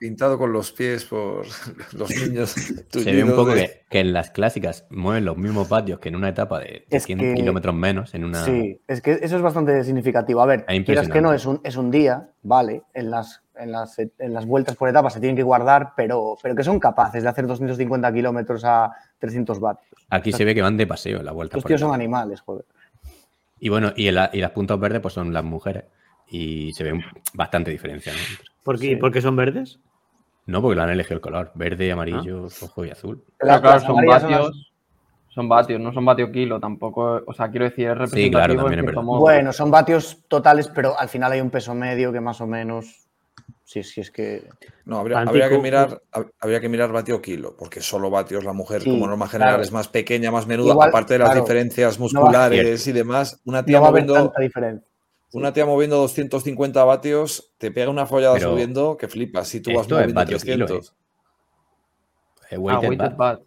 [0.00, 1.44] Pintado, con los pies por
[1.92, 2.50] los niños.
[2.90, 6.08] Se ve un poco de- que, que en las clásicas mueven los mismos vatios que
[6.08, 8.42] en una etapa de, de Es 100 que- kilómetros menos, en una...
[8.42, 10.40] Sí, es que eso es bastante significativo.
[10.40, 13.72] A ver, Es quieras que no, es un, es un día, vale, en las, en,
[13.72, 17.22] las, en las vueltas por etapas se tienen que guardar, pero, pero que son capaces
[17.22, 20.06] de hacer 250 kilómetros a 300 vatios.
[20.08, 21.58] Aquí se ve que van de paseo en la vuelta.
[21.58, 22.64] Los tíos son animales, joder.
[23.58, 25.84] Y bueno, y, la- y las puntos verdes pues son las mujeres.
[26.30, 27.04] Y se ve
[27.34, 28.18] bastante diferencia, ¿no?
[28.62, 28.96] ¿Por qué, Sí.
[28.96, 29.78] ¿por qué son verdes?
[30.50, 31.52] No, porque lo han elegido el color.
[31.54, 32.54] Verde, amarillo, Ah.
[32.60, 33.22] rojo y azul.
[33.38, 34.66] Claro, las son vatios.
[35.32, 37.22] Son vatios, no son vatio kilo tampoco.
[37.24, 39.02] O sea, quiero decir, es representativo claro, en también es cierto verdad.
[39.06, 39.20] modo.
[39.20, 43.06] Bueno, son vatios totales, pero al final hay un peso medio que más o menos.
[43.64, 44.48] Sí, sí, es que.
[44.86, 48.52] No, habría, que ¿cómo- mirar, hab- habría que mirar vatio kilo, porque solo vatios la
[48.52, 49.62] mujer, Sí, como norma general, claro.
[49.62, 53.40] es más pequeña, más menuda, Igual, aparte de las claro, diferencias musculares y demás.
[53.44, 54.88] Una tía No va a haber moviendo, tanta diferencia.
[55.32, 59.48] Una tía moviendo 250 vatios, te pega una follada Pero subiendo que flipas.
[59.48, 60.94] Si tú vas moviendo vatio kilo, 300.
[62.50, 63.16] Eh, Ah, bat.
[63.16, 63.40] bat.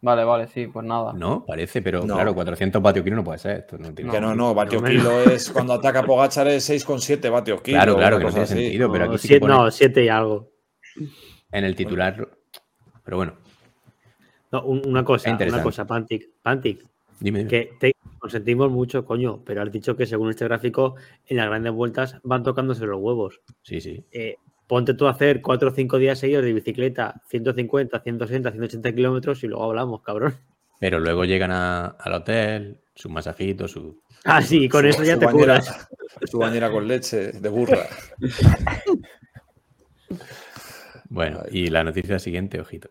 [0.00, 1.12] Vale, vale, sí, pues nada.
[1.14, 2.14] No, parece, pero No.
[2.14, 3.58] claro, 400 vatios kilo no puede ser.
[3.60, 7.28] Esto no tiene Que no, no, vatio no, kilo es cuando ataca Pogachar es 6,7
[7.30, 7.76] vatios kilo.
[7.78, 8.54] Claro, claro, que no tiene así.
[8.54, 10.50] sentido, pero aquí sí que siete, pone no, siete y algo.
[11.50, 12.28] en el titular.
[13.04, 13.34] Pero bueno,
[14.52, 16.30] No, un- una cosa, una cosa, Pantic.
[16.42, 16.84] Pantic,
[17.18, 17.50] dime, dime.
[17.50, 17.92] que te
[18.30, 20.96] consentimos mucho, coño, pero has dicho que según este gráfico,
[21.26, 23.40] en las grandes vueltas van tocándose los huevos.
[23.62, 24.04] Sí, sí.
[24.10, 24.36] Eh,
[24.66, 29.44] ponte tú a hacer cuatro o cinco días seguidos de bicicleta, 150, 160, 180 kilómetros
[29.44, 30.34] y luego hablamos, cabrón.
[30.80, 34.02] Pero luego llegan a- al hotel, su masajito, su.
[34.24, 35.88] Ah, sí, con Su- eso ya su te bañera- curas.
[36.30, 37.86] Su bañera con leche de burra.
[41.08, 42.90] Bueno, y la noticia siguiente, ojito.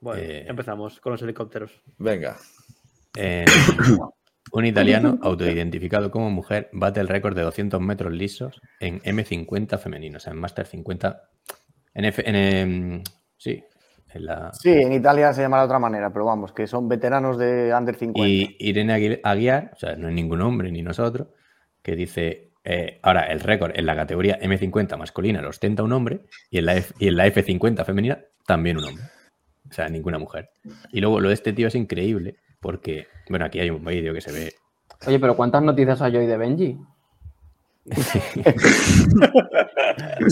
[0.00, 1.70] Bueno, Eh, empezamos con los helicópteros.
[1.96, 2.36] Venga.
[3.16, 3.44] Eh,
[4.52, 10.16] un italiano autoidentificado como mujer bate el récord de 200 metros lisos en M50 femenino,
[10.18, 11.22] o sea, en Master 50.
[11.94, 13.02] En, F- en, em,
[13.36, 13.62] sí,
[14.12, 14.50] en la.
[14.52, 17.94] Sí, en Italia se llama de otra manera, pero vamos, que son veteranos de Under
[17.94, 18.28] 50.
[18.28, 21.28] Y Irene Agui- Aguiar, o sea, no es ningún hombre ni nosotros,
[21.82, 26.20] que dice, eh, ahora el récord en la categoría M50 masculina lo ostenta un hombre
[26.50, 29.04] y en, la F, y en la F50 femenina también un hombre.
[29.70, 30.50] O sea, ninguna mujer.
[30.92, 34.20] Y luego lo de este tío es increíble porque, bueno, aquí hay un vídeo que
[34.20, 34.54] se ve.
[35.06, 36.78] Oye, pero ¿cuántas noticias hay hoy de Benji?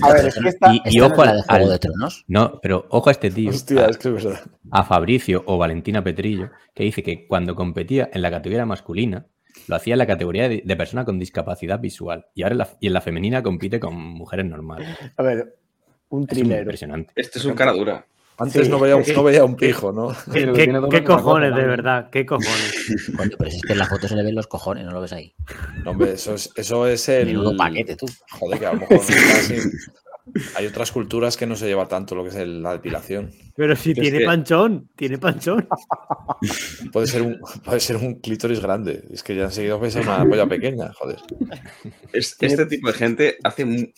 [0.03, 2.25] A ver, es que esta, Y- no ojo al- de Juego al- de Tronos.
[2.29, 4.41] No, pero ojo a este tío, Hostia, a, es que es verdad.
[4.71, 9.27] a Fabricio o Valentina Petrillo, que dice que cuando competía en la categoría masculina,
[9.69, 12.27] lo hacía en la categoría de, de persona con discapacidad visual.
[12.35, 14.89] Y ahora en la, y en la femenina compite con mujeres normales.
[15.17, 15.57] a ver,
[16.09, 16.63] un Es trilero.
[16.63, 17.13] impresionante.
[17.17, 18.05] Este es un cara dura.
[18.37, 18.71] Antes Sí.
[18.71, 20.09] no, veía, un- no veía un pijo, ¿no?
[20.33, 22.11] ¿Qué, cojones, de verdad?
[22.11, 23.13] ¿Qué cojones?
[23.17, 25.01] Coño, pero si es que en la foto se le ven los cojones, ¿no lo
[25.01, 25.35] ves ahí?
[25.85, 27.27] No, hombre, eso es, eso es el.
[27.27, 28.07] Menudo paquete, tú.
[28.33, 29.55] Joder, que a lo mejor no está así.
[30.57, 33.31] Hay otras culturas que no se lleva tanto lo que es el- la depilación.
[33.55, 35.69] Pero si tiene que- panchón, tiene panchón.
[36.93, 39.05] Puede ser un, puede ser un clítoris grande.
[39.13, 41.19] Es que ya enseguida ves una polla pequeña, joder.
[42.13, 43.93] Es- este tipo de gente hace,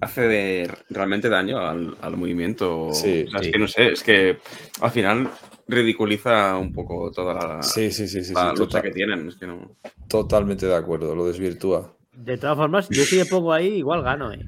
[0.00, 2.90] hace de- realmente daño al, al movimiento.
[2.92, 3.46] Sí, O sea, sí.
[3.46, 4.38] Es que no sé, es que
[4.80, 5.30] al final
[5.66, 9.28] ridiculiza un poco toda la, Sí, sí, sí, sí, sí, la lucha total- que tienen.
[9.28, 9.76] Es que no.
[10.08, 11.94] totalmente de acuerdo, lo desvirtúa.
[12.12, 14.44] De todas formas, yo si le pongo ahí, igual gano, ¿eh?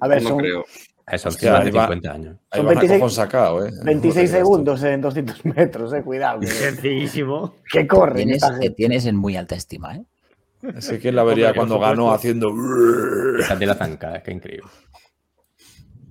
[0.00, 0.64] A ver, no son creo.
[1.06, 1.82] Eso, Hostia, ahí va.
[1.84, 2.36] 50 años.
[2.50, 3.70] Ahí Son van a 26 cojón sacado, ¿eh?
[3.84, 6.40] 26 segundos en 200 metros, eh, cuidado.
[6.42, 7.54] Sencillísimo.
[7.70, 8.16] que corren.
[8.28, 8.42] Tienes,
[8.76, 10.04] tienes en muy alta estima, ¿eh?
[10.62, 12.48] Es que quién la vería Hombre, cuando ganó haciendo.
[13.38, 14.68] Fíjate la zancada, qué increíble.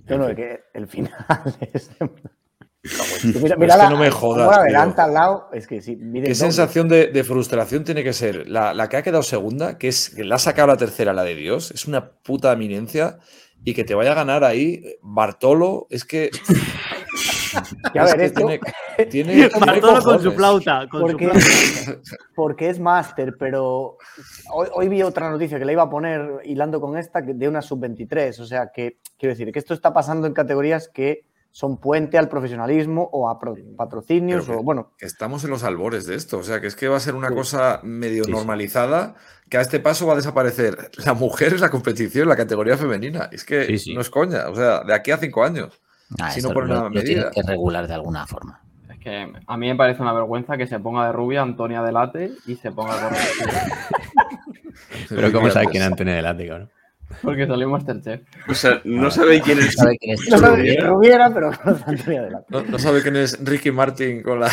[0.08, 1.12] No, no, es que el final
[1.72, 1.90] es.
[3.24, 5.48] mira, Es que la- no me jodas, adelanta al lado.
[5.52, 8.48] Es que sí, ¿Qué sensación de, de frustración tiene que ser?
[8.48, 11.24] La, la que ha quedado segunda, que es que la ha sacado la tercera, la
[11.24, 13.18] de Dios, es una puta eminencia.
[13.64, 16.30] Y que te vaya a ganar ahí Bartolo, es que.
[17.92, 18.60] Que, a es ver, que esto- tiene,
[19.10, 20.86] tiene, con su flauta.
[20.90, 22.00] Con su Porque, flauta.
[22.34, 23.96] porque es máster, pero
[24.52, 27.48] hoy, hoy vi otra noticia que le iba a poner hilando con esta que- de
[27.48, 28.38] una sub-23.
[28.40, 32.28] O sea, que quiero decir que esto está pasando en categorías que son puente al
[32.28, 33.38] profesionalismo o a
[33.78, 34.92] patrocinios o bueno.
[35.00, 36.36] estamos en los albores de esto.
[36.38, 37.34] O sea, que es que va a ser una Sí.
[37.34, 38.36] cosa medio Sí, sí.
[38.36, 39.14] normalizada,
[39.48, 43.30] que a este paso va a desaparecer la mujer en la competición, la categoría femenina.
[43.32, 43.94] Es que Sí, sí.
[43.94, 44.50] no es coña.
[44.50, 45.80] O sea, de aquí a cinco años.
[46.20, 47.30] Ah, Si esto no ponen lo, una lo medida.
[47.30, 48.60] que regular de alguna forma.
[48.90, 52.32] Es que a mí me parece una vergüenza que se ponga de rubia Antonia Delate
[52.46, 53.18] y se ponga correr.
[55.08, 56.68] Pero ¿cómo sabes quién es Antonio del Ático, no?
[57.22, 58.22] Porque salió Masterchef.
[58.48, 59.74] O sea, no sabéis quién es.
[59.74, 60.28] ¿Sabe quién es?
[60.28, 61.30] No sabe Rubiera.
[61.32, 61.78] pero con.
[62.48, 64.50] No, no sabe quién es Ricky Martin con la,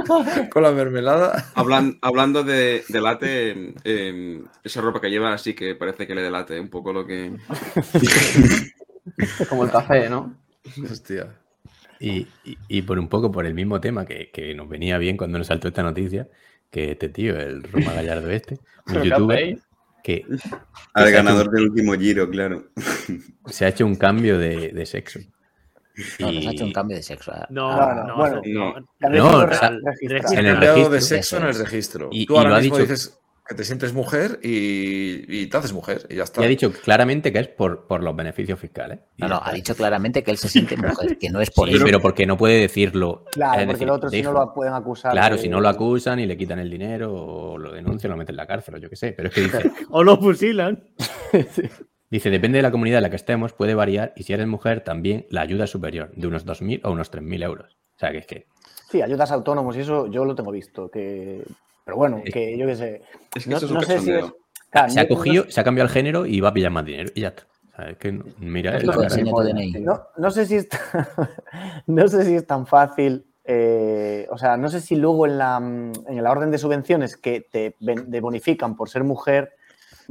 [0.52, 1.46] con la mermelada.
[1.56, 6.22] Hablan- hablando de, de late, eh, esa ropa que lleva así que parece que le
[6.22, 7.32] delate un poco lo que.
[9.48, 10.34] Como el café, ¿no?
[10.90, 11.34] Hostia.
[12.00, 15.16] Y, y- y por un poco por el mismo tema que, que nos venía bien
[15.16, 16.28] cuando nos saltó esta noticia,
[16.70, 19.58] que este tío, el Roma Gallardo este, un ¿Pero qué youtuber
[20.04, 20.24] que
[20.94, 22.66] Al ganador del último giro, claro.
[23.46, 25.20] se ha hecho un cambio de, de sexo.
[26.20, 27.32] No, Y- nos ha hecho un cambio de sexo.
[27.34, 27.46] ah.
[27.50, 28.74] No, No, no, no, bueno, no.
[29.10, 32.08] No, o sea, registro- en el cambiado de registro, sexo en el registro.
[32.12, 33.18] Y- Tú y ahora lo ha mismo dicho- dices
[33.48, 36.42] que te sientes mujer y, y te haces mujer y ya está.
[36.42, 38.98] Y ha dicho claramente que es por, por los beneficios fiscales.
[39.18, 41.76] No, no, ha dicho claramente que él se siente mujer, que no es por Sí,
[41.76, 41.84] eso.
[41.84, 43.24] pero porque no puede decirlo.
[43.32, 45.12] Claro, Es porque decir, el otro si no lo pueden acusar.
[45.12, 48.16] Claro, de- si no lo acusan y le quitan el dinero o lo denuncian, lo
[48.16, 49.12] meten en la cárcel o yo qué sé.
[49.12, 50.82] Pero es que dice, O lo fusilan.
[52.10, 54.82] dice, depende de la comunidad en la que estemos, puede variar y si eres mujer
[54.82, 57.76] también la ayuda es superior, de unos 2.000 o unos 3.000 euros.
[57.96, 58.46] O sea, que es que
[58.90, 60.88] Sí, ayudas a autónomos y eso yo lo tengo visto.
[60.90, 61.42] Que...
[61.86, 63.02] Pero bueno, que yo qué sé.
[63.34, 64.16] Es que No, eso es un no sé si es.
[64.16, 64.36] cachondeo.
[64.70, 66.84] Claro, se ha no- cogido, se ha cambiado el género y va a pillar más
[66.84, 67.44] dinero y ya está.
[67.72, 68.84] O sea, es que no- mira, es.
[69.80, 70.80] No, no sé si es tan,
[71.86, 73.24] no sé si es tan fácil.
[73.44, 77.42] eh, o sea, no sé si luego en la, en la orden de subvenciones que
[77.48, 77.76] te
[78.20, 79.52] bonifican por ser mujer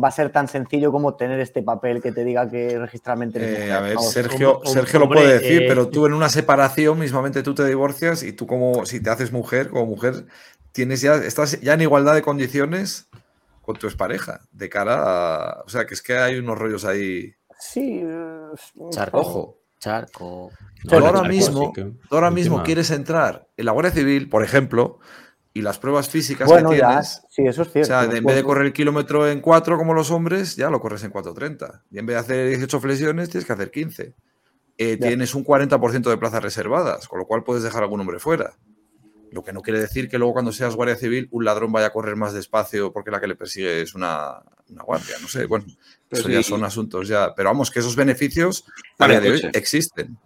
[0.01, 3.59] va a ser tan sencillo como tener este papel que te diga que registralmente eres
[3.67, 6.97] Eh, a ver, Vamos, Sergio, Sergio lo puede decir, eh, pero tú en una separación
[6.99, 10.25] mismamente tú te divorcias y tú como si te haces mujer, como mujer,
[10.75, 13.07] tienes ya, estás ya en igualdad de condiciones
[13.61, 15.61] con tu expareja, de cara a.
[15.65, 17.33] O sea, que es que hay unos rollos ahí.
[17.59, 18.03] Sí.
[18.91, 19.19] Charco.
[19.19, 19.57] Ojo.
[19.79, 20.51] Charco.
[20.87, 24.29] Tú No, ahora mismo, sí que- tú ahora mismo quieres entrar en la Guardia Civil,
[24.29, 24.99] por ejemplo,
[25.53, 26.87] y las pruebas físicas Bueno, que ya.
[26.89, 27.21] tienes.
[27.29, 27.87] Sí, eso es O cierto.
[27.87, 30.69] sea, los de- en vez de correr el kilómetro en 4 como los hombres, ya
[30.69, 31.83] lo corres en 4.30.
[31.91, 34.13] Y en vez de hacer 18 flexiones, tienes que hacer 15.
[34.77, 35.07] Eh, Ya.
[35.07, 38.57] tienes un 40% de plazas reservadas, con lo cual puedes dejar algún hombre fuera.
[39.35, 41.89] Lo que no quiere decir que luego cuando seas guardia civil un ladrón vaya a
[41.89, 45.15] correr más despacio porque la que le persigue es una, una guardia.
[45.21, 45.65] No sé, bueno,
[46.07, 47.35] Pero eso sí, ya son asuntos ya.
[47.35, 48.65] Pero vamos, que esos beneficios
[48.97, 50.17] a día de hoy existen.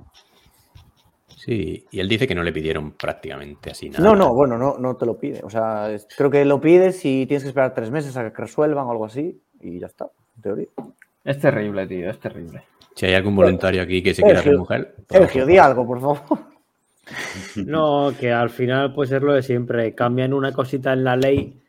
[1.36, 4.03] Sí, y él dice que no le pidieron prácticamente así nada.
[4.03, 5.41] No, no, bueno, no, no te lo pide.
[5.44, 8.86] O sea, creo que lo pides y tienes que esperar tres meses a que resuelvan
[8.86, 10.06] o algo así y ya está,
[10.36, 10.68] en teoría.
[11.23, 12.61] Es terrible, tío, es terrible.
[12.94, 14.94] Si hay algún voluntario aquí que se quiera mujer.
[15.07, 16.59] pues, Sergio, di algo, por favor.
[17.56, 19.94] No, que al final pues es lo de siempre.
[19.95, 21.61] Cambian una cosita en la ley,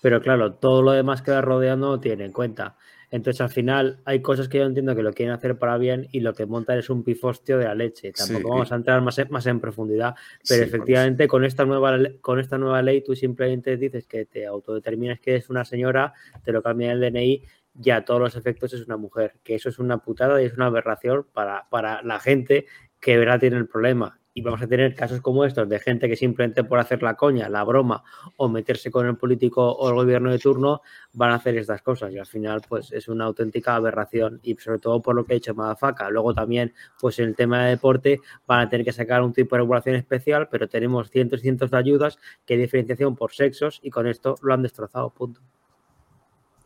[0.00, 2.76] pero claro, todo lo demás que va rodeando no tiene en cuenta.
[3.10, 6.18] Entonces al final hay cosas que yo entiendo que lo quieren hacer para bien y
[6.18, 8.10] lo que montan es un pifostio de la leche.
[8.12, 8.50] Tampoco Sí.
[8.50, 10.16] vamos a entrar más en, más en profundidad,
[10.48, 15.20] pero efectivamente con esta, nueva, con esta nueva ley tú simplemente dices que te autodeterminas
[15.20, 16.12] que es una señora,
[16.42, 17.42] te lo cambian el DNI
[17.84, 19.34] y a todos los efectos es una mujer.
[19.44, 22.66] Que eso es una putada y es una aberración para, para la gente
[22.98, 24.18] que de verdad tiene el problema.
[24.34, 27.48] Y vamos a tener casos como estos de gente que simplemente por hacer la coña,
[27.48, 28.02] la broma
[28.36, 30.82] o meterse con el político o el gobierno de turno
[31.12, 34.80] van a hacer estas cosas y al final pues es una auténtica aberración y sobre
[34.80, 36.10] todo por lo que ha hecho Madafaka.
[36.10, 39.54] Luego también pues en el tema de deporte van a tener que sacar un tipo
[39.54, 43.78] de regulación especial, pero tenemos cientos y cientos de ayudas que hay diferenciación por sexos
[43.82, 45.40] y con esto lo han destrozado, punto.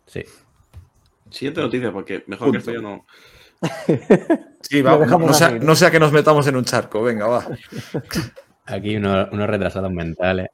[0.07, 0.25] Sí.
[1.29, 3.05] Siguiente noticia, porque mejor que esto ya no.
[4.61, 5.17] Sí, va, no,
[5.75, 7.47] sea, que nos metamos en un charco, venga, va.
[8.67, 10.49] Aquí unos, retrasados mentales.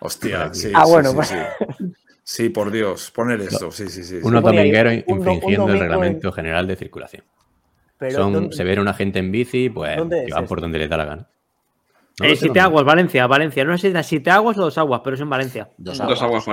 [0.00, 0.72] Hostia, sí.
[0.74, 1.92] Ah, sí, bueno, sí, pues- sí.
[2.22, 4.18] Sí, por Dios, poner esto, sí, sí, sí.
[4.22, 7.24] Unos domingueros un do- un infringiendo el en- reglamento general de circulación.
[7.96, 10.60] Pero Son, ¿dónde- se ve una gente en bici, pues ¿Dónde que es van por
[10.60, 11.28] donde les da la gana.
[12.20, 13.64] No Eh, siete aguas, Valencia, Valencia.
[13.64, 15.70] No sé si siete aguas o dos aguas, pero es en Valencia.
[15.78, 16.44] Dos Dos aguas, aguas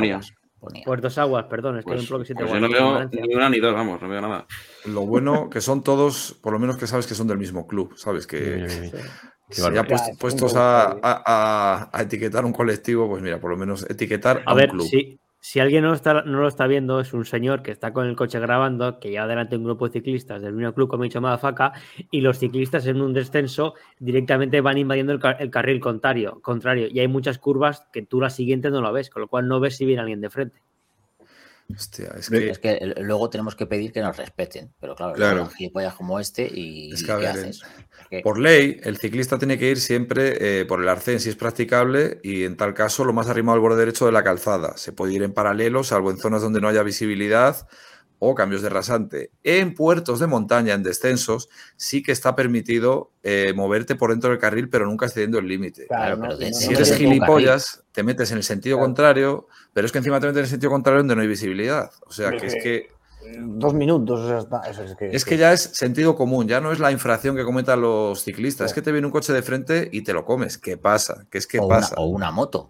[0.65, 0.83] ponía.
[0.85, 3.33] Pues dos aguas, perdón, estoy Pues, en bloque siete pues yo no es veo ni
[3.35, 4.45] una ni dos, vamos, no veo nada.
[4.85, 7.95] Lo bueno que son todos, por lo menos que sabes que son del mismo club,
[7.95, 8.27] ¿sabes?
[8.27, 8.89] Que
[9.49, 13.21] ya puest- Ya, es puestos un a, poco a- a- a etiquetar un colectivo, pues
[13.21, 14.87] mira, por lo menos etiquetar a, A un ver, club.
[14.87, 18.07] si, si alguien no, está, no lo está viendo, es un señor que está con
[18.07, 21.07] el coche grabando, que lleva delante un grupo de ciclistas del mismo club, como he
[21.07, 21.71] dicho Madafaka,
[22.09, 26.87] y los ciclistas en un descenso directamente van invadiendo el, el carril contrario, contrario.
[26.89, 29.59] Y hay muchas curvas que tú la siguiente no la ves, con lo cual no
[29.59, 30.63] ves si viene alguien de frente.
[31.73, 34.71] Hostia, es que, Es que eh, luego tenemos que pedir que nos respeten.
[34.79, 35.47] Pero claro, Claro.
[35.49, 37.61] gilipollas como este y, Es ¿y que, a ¿qué ver, haces?
[37.63, 41.29] Es que- por ley, el ciclista tiene que ir siempre eh, por el arcén si
[41.29, 44.77] es practicable y en tal caso lo más arrimado al borde derecho de la calzada.
[44.77, 47.67] Se puede ir en paralelo, salvo en zonas donde no haya visibilidad
[48.25, 49.31] o cambios de rasante.
[49.43, 54.39] En puertos de montaña, en descensos, sí que está permitido eh, moverte por dentro del
[54.39, 55.87] carril, pero nunca excediendo el límite.
[55.87, 58.85] Claro, no, Si no eres gilipollas, te metes en el sentido Claro.
[58.87, 61.89] contrario, pero es que encima te metes en el sentido contrario donde no hay visibilidad.
[62.05, 62.95] O sea, que es que,
[63.39, 65.09] Dos minutos, o sea, está- eso es que.
[65.09, 68.67] es que ya es sentido común, ya no es la infracción que cometen los ciclistas,
[68.67, 70.59] es que te viene un coche de frente y te lo comes.
[70.59, 71.25] ¿Qué pasa?
[71.31, 71.95] ¿Qué es que o, una, pasa?
[71.97, 72.69] o una moto.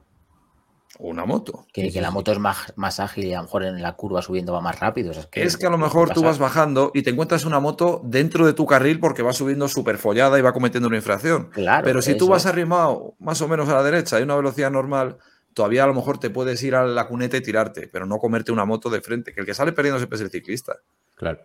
[0.99, 1.65] O una moto.
[1.73, 4.21] Que, que la moto es más, más ágil y a lo mejor en la curva
[4.21, 5.11] subiendo va más rápido.
[5.11, 7.45] o sea, es, que, Es que a lo mejor tú vas bajando y te encuentras
[7.45, 10.97] una moto dentro de tu carril porque va subiendo súper follada y va cometiendo una
[10.97, 11.49] infracción.
[11.51, 14.71] Claro, Pero si tú vas arrimado más o menos a la derecha y una velocidad
[14.71, 15.17] normal,
[15.53, 18.51] todavía a lo mejor te puedes ir a la cuneta y tirarte, pero no comerte
[18.51, 20.73] una moto de frente, que el que sale perdiendo siempre es el ciclista.
[21.15, 21.39] Claro.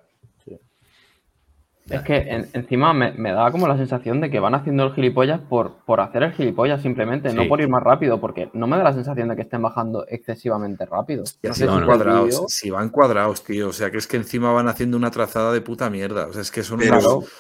[1.91, 4.93] Es que en- encima me, me da como la sensación de que van haciendo el
[4.95, 8.77] gilipollas por, por hacer el gilipollas simplemente, no por ir más rápido, porque no me
[8.77, 11.25] da la sensación de que estén bajando excesivamente rápido.
[11.43, 11.79] No no, van si no.
[11.79, 13.69] el cuadrados, si van cuadrados, tío.
[13.69, 16.27] O sea, que es que encima van haciendo una trazada de puta mierda.
[16.27, 17.33] O sea, es que son Pero- unos-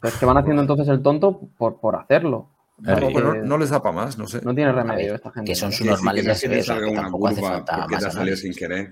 [0.00, 2.50] pero es que van haciendo entonces el tonto por, por hacerlo.
[2.84, 4.40] Porque Bueno, no les da para más, no sé.
[4.44, 5.52] no tiene remedio esta gente.
[5.52, 5.76] que son ¿no?
[5.76, 8.90] sus normales que no tampoco hace curva falta porque más te ha salido sin querer.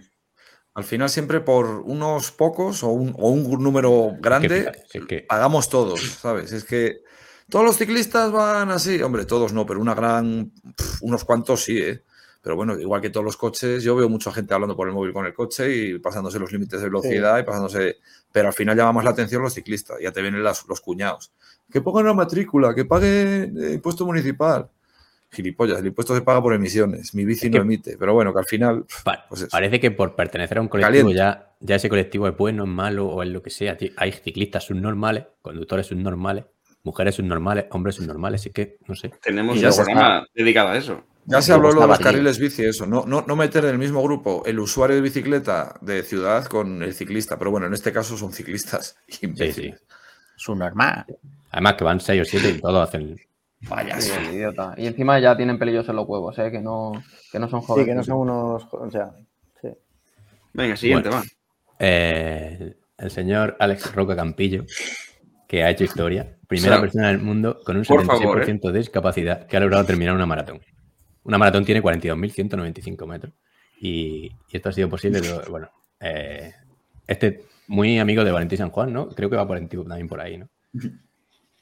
[0.74, 4.49] Al final siempre por unos pocos o un, o un número grande
[4.90, 6.53] que- pagamos todos, ¿sabes?
[6.53, 7.03] Es que
[7.51, 10.51] todos los ciclistas van así, hombre, todos no, pero una gran,
[11.03, 12.03] unos cuantos sí, ¿eh?
[12.40, 15.12] Pero bueno, igual que todos los coches, yo veo mucha gente hablando por el móvil
[15.12, 17.99] con el coche y pasándose los límites de velocidad y pasándose,
[18.32, 21.31] pero al final llama más la atención los ciclistas, ya te vienen las- los cuñados.
[21.70, 24.69] Que pongan la matrícula, que pague eh, impuesto municipal.
[25.32, 28.38] Gilipollas, el impuesto se paga por emisiones, mi bici Es no emite, pero bueno, que
[28.40, 28.84] al final...
[29.02, 31.18] Pa- Pues parece que por pertenecer a un colectivo Caliente.
[31.18, 33.76] ya, ya ese colectivo es bueno, es malo o es lo que sea.
[33.96, 36.44] Hay ciclistas subnormales, conductores subnormales,
[36.84, 38.42] mujeres subnormales, hombres subnormales.
[38.42, 39.10] Así que, no sé.
[39.22, 41.02] Tenemos un programa dedicado a eso.
[41.24, 42.84] Ya se habló lo de los carriles bici, eso.
[42.84, 46.82] No, no, no meter en el mismo grupo el usuario de bicicleta de ciudad con
[46.82, 47.38] el ciclista.
[47.38, 48.96] Pero bueno, en este caso son ciclistas.
[49.09, 49.78] Sí, imbéciles.
[49.78, 49.84] sí.
[50.36, 51.06] Su normal.
[51.52, 53.16] Además que van 6 o 7 y todos hacen.
[53.68, 54.34] Vaya, Sí, sí.
[54.36, 54.74] idiota.
[54.76, 56.51] Y encima ya tienen pelillos en los huevos, ¿eh?
[56.51, 56.93] que, no,
[57.30, 57.89] que no son Sí, jóvenes.
[57.89, 58.66] que no son unos.
[58.72, 59.10] O sea,
[59.60, 59.68] sí.
[60.52, 61.22] Venga, siguiente, Bueno.
[61.24, 61.28] va.
[61.78, 64.64] Eh, el señor Alex Roca Campillo,
[65.48, 66.36] que ha hecho historia.
[66.47, 69.60] Primera O sea, persona del mundo con un por 76% favor, de discapacidad que ha
[69.60, 70.60] logrado terminar una maratón.
[71.24, 73.32] Una maratón tiene 42.195 metros.
[73.80, 75.70] Y, y esto ha sido posible, pero, bueno,
[76.01, 76.52] eh,
[77.06, 79.09] este muy amigo de Valentín San Juan, ¿no?
[79.09, 80.48] Creo que va por en- también por ahí, ¿no?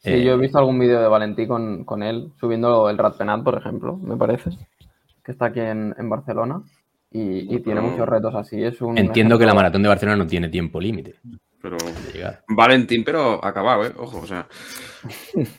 [0.03, 3.43] Sí, Eh, yo he visto algún vídeo de Valentí con, con él subiendo el Ratpenat,
[3.45, 4.51] por ejemplo, me parece,
[5.25, 6.63] que está aquí en, en Barcelona
[7.11, 8.63] y, y tiene muchos retos así.
[8.63, 11.17] Es un Entiendo que la maratón de Barcelona no tiene tiempo límite
[11.61, 11.77] Pero.
[12.49, 13.93] Valentín, pero acabado, ¿eh?
[13.99, 14.47] Ojo, o sea.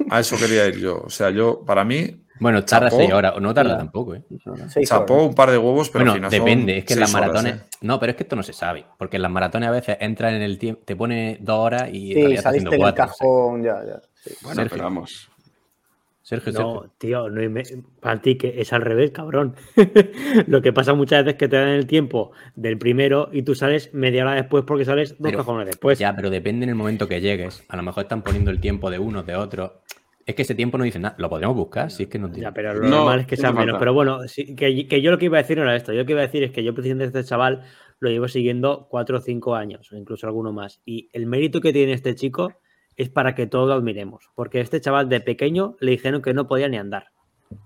[0.09, 1.01] A eso quería ir yo.
[1.05, 2.97] O sea, yo, para mí, Bueno, tarda Chapó.
[2.97, 4.23] 6 horas, o no tarda tampoco, ¿eh?
[4.67, 6.99] Seis chapó un par de huevos, pero bueno, al final son depende, es que en
[7.01, 7.61] las seis horas, maratones.
[7.61, 7.67] ¿eh?
[7.81, 10.33] No, pero es que esto no se sabe, porque en las maratones a veces entran
[10.33, 13.05] en el tiempo, te pone dos horas y Sí, saliste haciendo en el cuatro.
[13.05, 14.01] o sea, cajón, ya, ya.
[14.21, 14.33] Sí.
[14.43, 14.69] Bueno, Sergio.
[14.71, 15.27] pero vamos.
[16.23, 16.73] Sergio, Sergio.
[16.73, 17.63] No, tío, no me-
[17.99, 19.55] para ti que es al revés, cabrón.
[20.47, 23.55] Lo que pasa muchas veces es que te dan el tiempo del primero y tú
[23.55, 25.97] sales media hora después porque sales dos Pero- cajones después.
[25.99, 27.63] Ya, pero depende en el momento que llegues.
[27.69, 29.71] A lo mejor están poniendo el tiempo de unos, de otros.
[30.23, 31.15] Es que ese tiempo no dice nada.
[31.17, 32.43] Lo podríamos buscar, si es que no tiene.
[32.43, 33.77] Ya, pero lo No, normal es que sea menos.
[33.79, 35.91] Pero bueno, sí, que, que yo lo que iba a decir no era esto.
[35.91, 37.63] Yo lo que iba a decir es que yo precisamente este chaval
[37.99, 40.81] lo llevo siguiendo cuatro o cinco años, o incluso alguno más.
[40.85, 42.53] Y el mérito que tiene este chico
[43.01, 44.29] es para que todos lo admiremos.
[44.35, 47.07] Porque este chaval de pequeño le dijeron que no podía ni andar.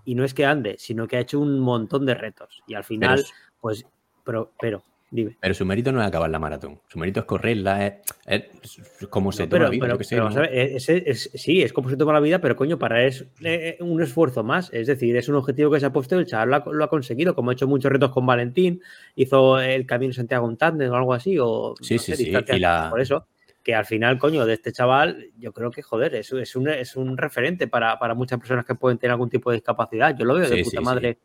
[0.04, 2.64] Y no es que ande, sino que ha hecho un montón de retos.
[2.68, 3.30] Y al final, Pero-
[3.62, 3.86] pues,
[4.24, 5.38] pero, pero, dime.
[5.40, 6.80] Pero su mérito no es acabar la maratón.
[6.88, 7.94] Su mérito es correrla, es,
[8.26, 11.98] es como se No, toma pero, la vida, ver, es- es- sí, es como se
[11.98, 14.74] toma la vida, pero coño, para es eh, un esfuerzo más.
[14.74, 16.84] Es decir, es un objetivo que se ha puesto y el chaval lo ha, lo
[16.84, 18.82] ha conseguido, como ha hecho muchos retos con Valentín,
[19.16, 22.24] hizo el Camino Santiago en tándem o algo así, o Sí, no sí, sé, sí,
[22.26, 23.28] distancias y la- por eso.
[23.66, 26.96] Que al final, coño, de este chaval, yo creo que, joder, es, es, un, es
[26.96, 30.16] un referente para, para muchas personas que pueden tener algún tipo de discapacidad.
[30.16, 30.84] Yo lo veo de puta sí, sí.
[30.84, 31.18] madre.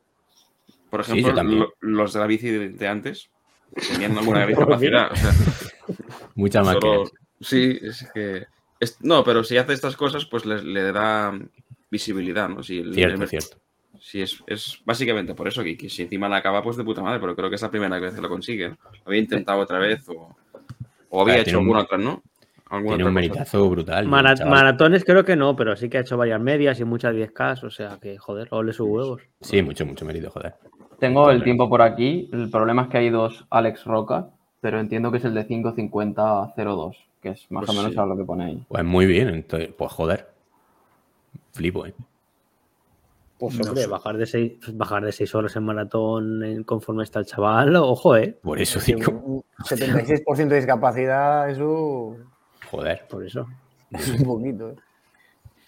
[0.88, 1.66] Por ejemplo, también.
[1.80, 3.28] los de la bici de, de antes
[3.92, 5.12] tenían alguna discapacidad.
[5.12, 5.32] o sea,
[6.34, 6.78] Muchas más
[7.42, 8.46] sí, es que.
[8.80, 11.38] es- no, pero si hace estas cosas, pues le, le da
[11.90, 12.62] visibilidad, ¿no?
[12.62, 13.58] Si el- Cierto, cierto.
[14.00, 17.02] Sí, es, es básicamente por eso que, que si encima la acaba, pues de puta
[17.02, 18.74] madre, pero creo que es la primera vez que lo consigue.
[19.04, 20.34] había intentado otra vez o,
[21.11, 22.23] o había Claro, hecho tiene un- alguna otra, ¿no?
[22.70, 24.07] Alguna Tiene un otra meritazo brutal.
[24.07, 24.53] Mara- el chaval.
[24.55, 27.70] maratones creo que no, pero sí que ha hecho varias medias y muchas 10K, o
[27.70, 29.23] sea que, joder, ole sus huevos.
[29.41, 30.55] Sí, mucho, mucho mérito, joder.
[31.01, 32.28] Tengo el tiempo por aquí.
[32.32, 34.28] El problema es que hay dos Alex Roca,
[34.61, 37.99] pero entiendo que es el de 550-02, que es más Pues o menos sí.
[37.99, 38.65] a lo que pone ahí.
[38.69, 40.28] Pues muy bien, entonces, pues joder.
[41.53, 41.95] Flipo, ¿eh?
[43.40, 43.88] Pues No hombre, sé.
[43.88, 48.14] bajar de seis, bajar de seis horas en maratón en- conforme está el chaval, ojo,
[48.16, 48.38] eh.
[48.42, 52.16] Por eso Sí, digo, un 76% de discapacidad, eso
[52.70, 53.46] joder, Por eso.
[53.90, 54.68] es un poquito.
[54.70, 54.74] ¿eh?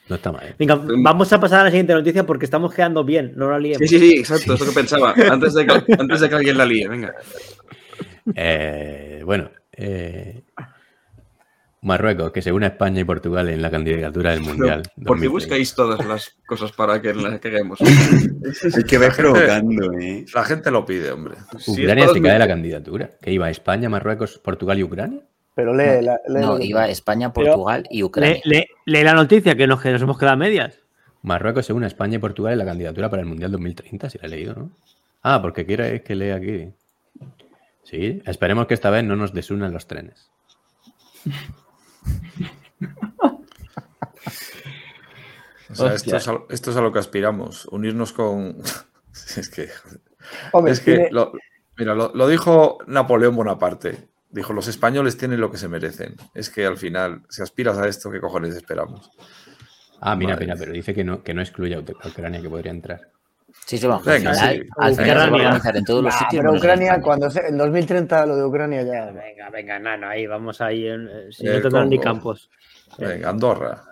[0.08, 0.46] no está mal.
[0.46, 0.54] ¿eh?
[0.58, 3.88] Venga, vamos a pasar a la siguiente noticia porque estamos quedando bien, no la liemos.
[3.88, 5.14] Sí, sí, sí, exacto, es lo que pensaba.
[5.30, 7.14] Antes de que, antes de que alguien la líe, venga.
[8.34, 10.42] Eh, bueno, eh,
[11.82, 14.82] Marruecos, que se une a España y Portugal en la candidatura del Mundial.
[15.04, 15.30] ¿Por qué 2030.
[15.32, 17.78] buscáis todas las cosas para que las caguemos?
[18.42, 20.24] Es que vais provocando, ¿eh?
[20.32, 21.34] La gente lo pide, hombre.
[21.58, 23.10] Si Ucrania todas se cae de la candidatura.
[23.20, 23.50] ¿Qué iba?
[23.50, 25.20] ¿España, Marruecos, Portugal y Ucrania?
[25.54, 28.40] Pero lee, la, lee No, que- iba España, Pero- Portugal y Ucrania.
[28.44, 30.78] Lee, lee- lee la noticia que nos, que nos hemos quedado a medias.
[31.22, 34.18] Marruecos se une a España y Portugal en la candidatura para el Mundial 2030, si
[34.18, 34.70] la he leído, ¿no?
[35.22, 36.68] Ah, porque quiere que lea aquí.
[37.84, 40.30] Sí, esperemos que esta vez no nos desunan los trenes.
[45.70, 48.58] O sea, esto es, a, esto es a lo que aspiramos, unirnos con...
[49.36, 49.68] es que.
[50.52, 51.32] Hombre, es que tiene- lo,
[51.78, 54.08] mira, lo, lo dijo Napoleón Bonaparte.
[54.30, 56.16] Dijo, los españoles tienen lo que se merecen.
[56.34, 59.10] Es que al final, si aspiras a esto, ¿qué cojones esperamos?
[60.00, 62.72] Ah, mira, Madre mira, pero dice que no, que no excluye a Ucrania, que podría
[62.72, 63.10] entrar.
[63.64, 64.68] Sí, sí, vamos, Venga, al final, sí.
[64.78, 65.46] al final se va a Ucrania.
[65.46, 66.42] organizar en todos los Nah, sitios.
[66.42, 69.06] pero Ucrania, cuando se, en 2030 lo de Ucrania ya.
[69.12, 70.86] Venga, venga, nano, ahí vamos ahí.
[70.88, 72.50] En, eh, si no tendrán ni campos.
[72.98, 73.84] Venga, Andorra.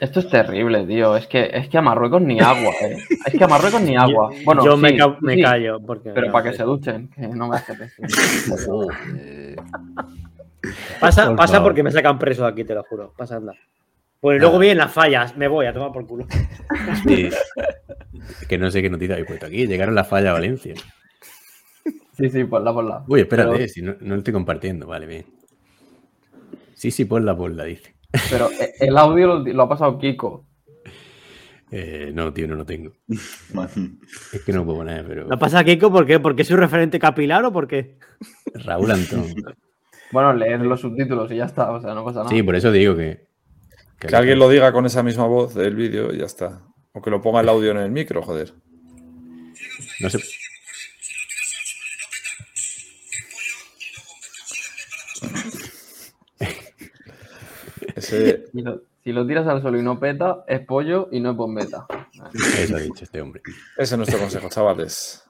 [0.00, 1.16] Esto es terrible, tío.
[1.16, 2.96] Es que, es que a Marruecos ni agua, ¿eh?
[3.26, 4.32] Es que a Marruecos ni agua.
[4.44, 5.80] Bueno, Yo me, sí, ca- me sí, callo.
[5.84, 6.56] Porque, Pero no, para que sí.
[6.58, 7.72] se duchen, que no me hace.
[9.16, 9.56] Eh,
[11.00, 13.12] Pasa, pasa porque me sacan preso aquí, te lo juro.
[13.16, 13.54] Pasa, anda.
[14.20, 15.36] Pues luego vienen las fallas.
[15.36, 16.26] Me voy a tomar por culo.
[17.06, 17.30] Sí.
[18.48, 19.66] que no sé qué noticia habéis puesto aquí.
[19.66, 20.74] Llegaron la falla a Valencia.
[22.16, 23.04] Sí, sí, ponla, ponla.
[23.08, 24.86] Uy, espérate, Pero- si no, no lo estoy compartiendo.
[24.86, 25.24] Vale, bien.
[26.74, 27.94] Sí, sí, ponla, ponla, dice.
[28.30, 30.46] Pero eh, el audio lo, lo ha pasado Kiko.
[31.70, 32.92] Eh, no, tío, no lo tengo.
[34.32, 35.28] Es que no lo puedo poner, pero.
[35.28, 35.90] ¿Lo pasa, Kiko?
[35.92, 36.18] ¿Por qué?
[36.18, 37.96] ¿Porque soy un referente capilar o por qué?
[38.54, 39.26] Raúl Antón.
[40.12, 42.30] Bueno, leer los subtítulos y ya está, o sea, no pasa nada.
[42.30, 43.29] Sí, por eso digo que.
[44.00, 46.62] Que alguien lo diga con esa misma voz del vídeo y ya está.
[46.92, 48.52] O que lo ponga el audio en el micro, joder.
[50.00, 50.18] No sé.
[57.96, 61.30] Ese, Si lo, si lo tiras al suelo y no peta, es pollo y no
[61.30, 61.86] es bombeta.
[62.58, 63.42] Eso ha dicho este hombre.
[63.76, 65.24] ese es nuestro consejo, chavales.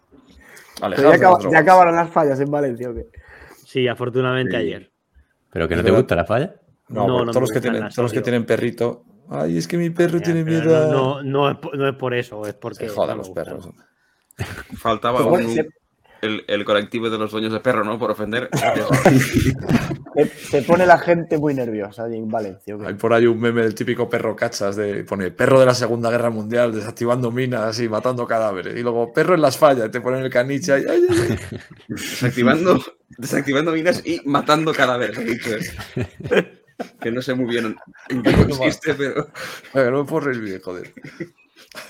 [0.81, 3.07] Ya, acaba- acabaron las fallas en Valencia, ¿o qué?
[3.67, 4.57] Sí, afortunadamente Sí.
[4.57, 4.91] ayer.
[5.53, 6.55] ¿Pero que no te gusta la falla?
[6.91, 9.05] No, No, pero no todos, los que tienen, todos los que tienen perrito.
[9.31, 10.77] Ay, es que mi perro tiene miedo.
[10.77, 12.89] a- No, no, no es, por- no es por eso, es porque.
[12.89, 13.69] Se jodan los perros.
[14.77, 15.69] Faltaba un- se-
[16.23, 17.99] el, el colectivo de los dueños de perro, ¿no?
[17.99, 18.51] Por ofender.
[20.13, 22.77] Se, se pone la gente muy nerviosa allí en Valencia.
[22.85, 26.11] Hay por ahí un meme del típico perro cachas de pone perro de la Segunda
[26.11, 28.77] Guerra Mundial desactivando minas y matando cadáveres.
[28.77, 30.85] Y luego perro en las fallas, y te ponen el caniche ahí.
[30.91, 31.59] ay, ay, ay.
[31.89, 32.83] desactivando,
[33.17, 35.17] desactivando minas y matando cadáveres.
[37.01, 37.77] Que no sé muy bien
[38.09, 39.29] en qué consiste, pero.
[39.75, 40.93] Venga, no me puedo reír bien, joder.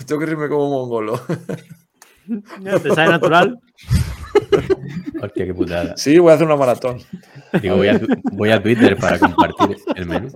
[0.06, 1.20] Tengo que reírme como mongolo.
[2.82, 3.58] ¿Te sale natural?
[5.22, 5.96] Hostia, qué putada.
[5.96, 6.98] Sí, voy a hacer una maratón.
[7.60, 8.00] Digo, voy a,
[8.32, 10.30] voy a Twitter para compartir el menú.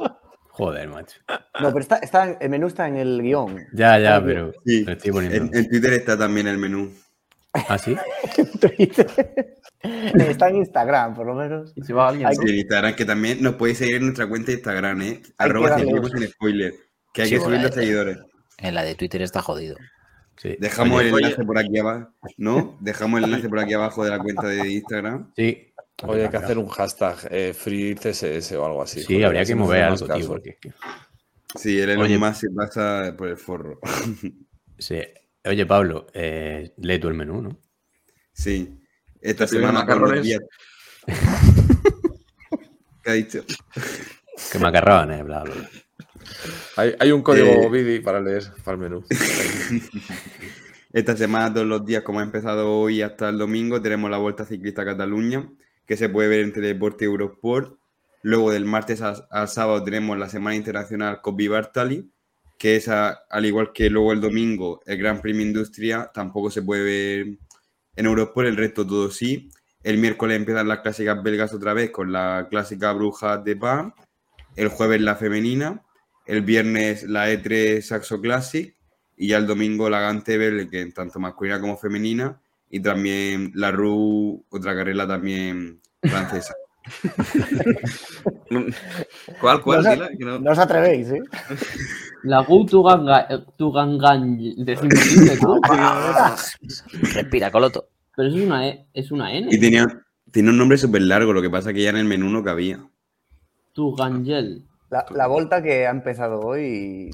[0.49, 1.21] Joder, macho.
[1.61, 3.67] No, pero está, está, el menú está en el guion.
[3.73, 5.37] Ya, ya, en pero Sí, lo estoy poniendo.
[5.37, 6.93] En, en Twitter está también el menú.
[7.53, 7.97] ¿Ah, sí?
[8.61, 9.09] Twitter.
[10.15, 11.73] Está en Instagram, por lo menos.
[11.77, 12.29] Y si va alguien.
[12.35, 15.23] Sí, en Instagram, que también nos podéis seguir en nuestra cuenta de Instagram, ¿eh?
[15.39, 16.75] Arroba sin spoiler.
[17.13, 18.19] Que hay Sí, que subir los seguidores.
[18.59, 19.77] En la de Twitter está jodido.
[20.37, 20.57] Sí.
[20.59, 21.25] Dejamos Oye, el oye.
[21.27, 22.09] enlace por aquí abajo,
[22.39, 22.77] ¿no?
[22.81, 25.33] Dejamos el enlace por aquí abajo de la cuenta de Instagram.
[25.37, 25.73] Sí.
[26.03, 29.01] Oye, hay que hacer un hashtag eh, free CSS o algo así.
[29.01, 30.27] Sí, joder, habría que mover algo, tío.
[30.27, 30.59] Porque...
[31.55, 32.19] Sí, el Elon Oye.
[32.19, 33.79] Musk se pasa por el forro.
[34.77, 34.99] Sí.
[35.45, 37.61] Oye, Pablo, eh, lee tú el menú, ¿no?
[38.33, 38.81] Sí.
[39.25, 40.41] Esta semana todos los días-
[43.03, 43.43] ¿Qué ha dicho?
[44.53, 45.71] Que macarrones, bla, bla, bla.
[46.77, 49.05] Hay, hay un código Eh, BIDI para leer para el menú.
[50.93, 54.45] Esta semana, todos los días, como ha empezado hoy hasta el domingo, tenemos la Vuelta
[54.45, 55.49] Ciclista a Cataluña,
[55.87, 57.79] que se puede ver en Teledeporte y Eurosport.
[58.23, 62.11] Luego, del martes a- al sábado, tenemos la Semana Internacional Copy Bartali,
[62.59, 66.63] que es, a- al igual que luego el domingo, el Gran Premio Industria, tampoco se
[66.63, 67.27] puede ver
[67.97, 69.51] en Eurosport, el resto todo sí.
[69.83, 73.95] El miércoles empiezan las clásicas belgas otra vez con la clásica Bruja de Pan.
[74.57, 75.83] El jueves la femenina.
[76.27, 78.75] El viernes la E3 Saxo Classic
[79.17, 82.41] y ya el domingo la Gantebel, que tanto masculina como femenina,
[82.71, 86.55] y también la RU, otra carrera también francesa.
[89.41, 89.79] ¿Cuál, cuál?
[89.79, 91.23] No sé- Dila, que no- No os atrevéis, ¿eh?
[92.25, 94.95] La Gu Tuganga, Tugangan, decimos,
[95.43, 95.61] ¿no?
[97.15, 97.89] Respira, Coloto.
[98.17, 99.49] Pero eso es una, E- es una N.
[99.51, 99.87] Y tenía,
[100.31, 102.81] tiene un nombre súper largo, lo que pasa que ya en el menú no cabía.
[103.73, 104.65] Tugangel.
[104.91, 107.11] La, la volta que ha empezado hoy.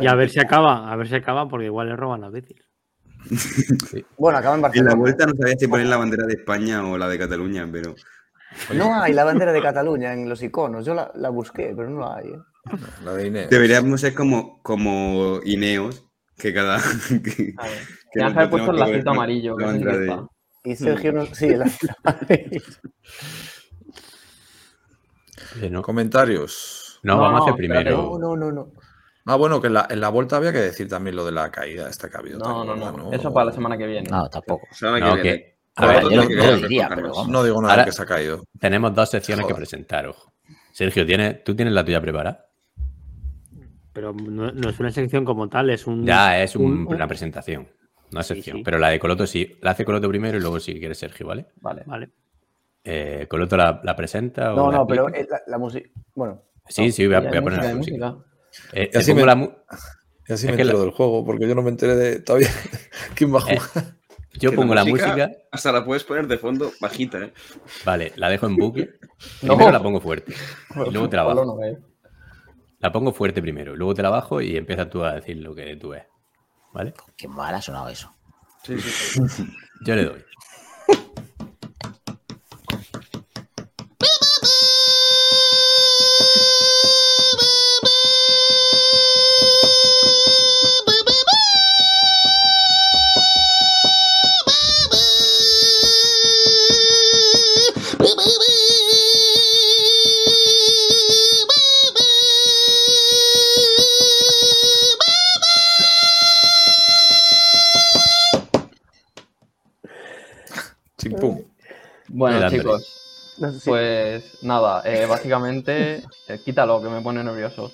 [0.00, 2.62] Y a ver si acaba, a ver si acaba, porque igual le roban las bicis.
[4.16, 4.90] Bueno, acaba en En Barcelona.
[4.90, 7.94] la vuelta no sabía si poner la bandera de España o la de Cataluña, pero
[8.74, 10.84] No hay la bandera de Cataluña en los iconos.
[10.86, 12.28] Yo la, la busqué, pero no la hay.
[12.28, 12.38] ¿eh?
[13.04, 13.50] La de Inés.
[13.50, 16.04] deberíamos ser como, como Ineos,
[16.36, 16.78] que cada...
[17.24, 18.34] que- A ver.
[18.34, 19.56] que puesto el lacito amarillo.
[19.58, 20.26] la.
[20.64, 21.26] Y Sergio no.
[21.26, 21.64] Sí, la,
[25.56, 26.98] Oye, no, Comentarios.
[27.02, 28.18] no, No, vamos a hacer primero.
[28.18, 28.72] no, no, no, no.
[29.26, 31.50] Ah, bueno, que en la, en la vuelta había que decir también lo de la
[31.50, 32.38] caída esta que ha habido.
[32.38, 33.12] No, no, gorda, no.
[33.12, 34.08] Eso para la semana que viene.
[34.08, 34.66] No, tampoco.
[34.72, 35.55] Semana No, que que- viene.
[35.76, 37.28] A ver, yo, lo yo diría, pero vamos.
[37.28, 38.44] No digo nada Ahora- que se ha caído.
[38.58, 40.32] Tenemos dos secciones que presentar, ojo.
[40.72, 42.46] Sergio, ¿tienes, ¿tú tienes la tuya preparada?
[43.92, 46.04] Pero no, no es una sección como tal, es un.
[46.04, 47.66] Ya, es un- un- una presentación,
[48.10, 48.58] no es Sí, sección.
[48.58, 48.62] sí.
[48.62, 49.56] Pero la de Coloto sí.
[49.62, 51.46] La hace Coloto primero y luego si quieres Sergio, ¿vale?
[51.60, 51.82] Vale.
[51.86, 52.10] Vale.
[52.84, 54.52] Eh, ¿Coloto la, la presenta?
[54.52, 55.88] o No, la no, pero eh, la, la música.
[56.14, 58.10] Bueno, Sí, sí, voy a, Hay voy a poner música, la música.
[58.10, 58.26] música.
[58.72, 59.50] Eh, Y así me- la mu-
[60.28, 62.20] Y así Es me que la- entero del juego, porque yo no me enteré de
[62.20, 62.48] todavía
[63.14, 63.84] quién va a Eh, jugar.
[64.38, 67.32] Yo pongo la música, Hasta la puedes poner de fondo bajita, ¿eh?
[67.84, 68.90] vale, la dejo en bucle.
[69.40, 69.54] No.
[69.54, 70.34] Primero la pongo fuerte.
[70.86, 71.58] Y luego te la bajo.
[72.80, 75.74] La pongo fuerte primero, luego te la bajo y empiezas tú a decir lo que
[75.76, 76.04] tú ves.
[76.74, 76.92] ¿Vale?
[77.16, 78.12] Qué mal ha sonado eso.
[78.62, 79.20] Sí, sí.
[79.86, 80.24] Yo le doy.
[113.64, 117.72] Pues nada, eh, básicamente, eh, quítalo que me pone nervioso.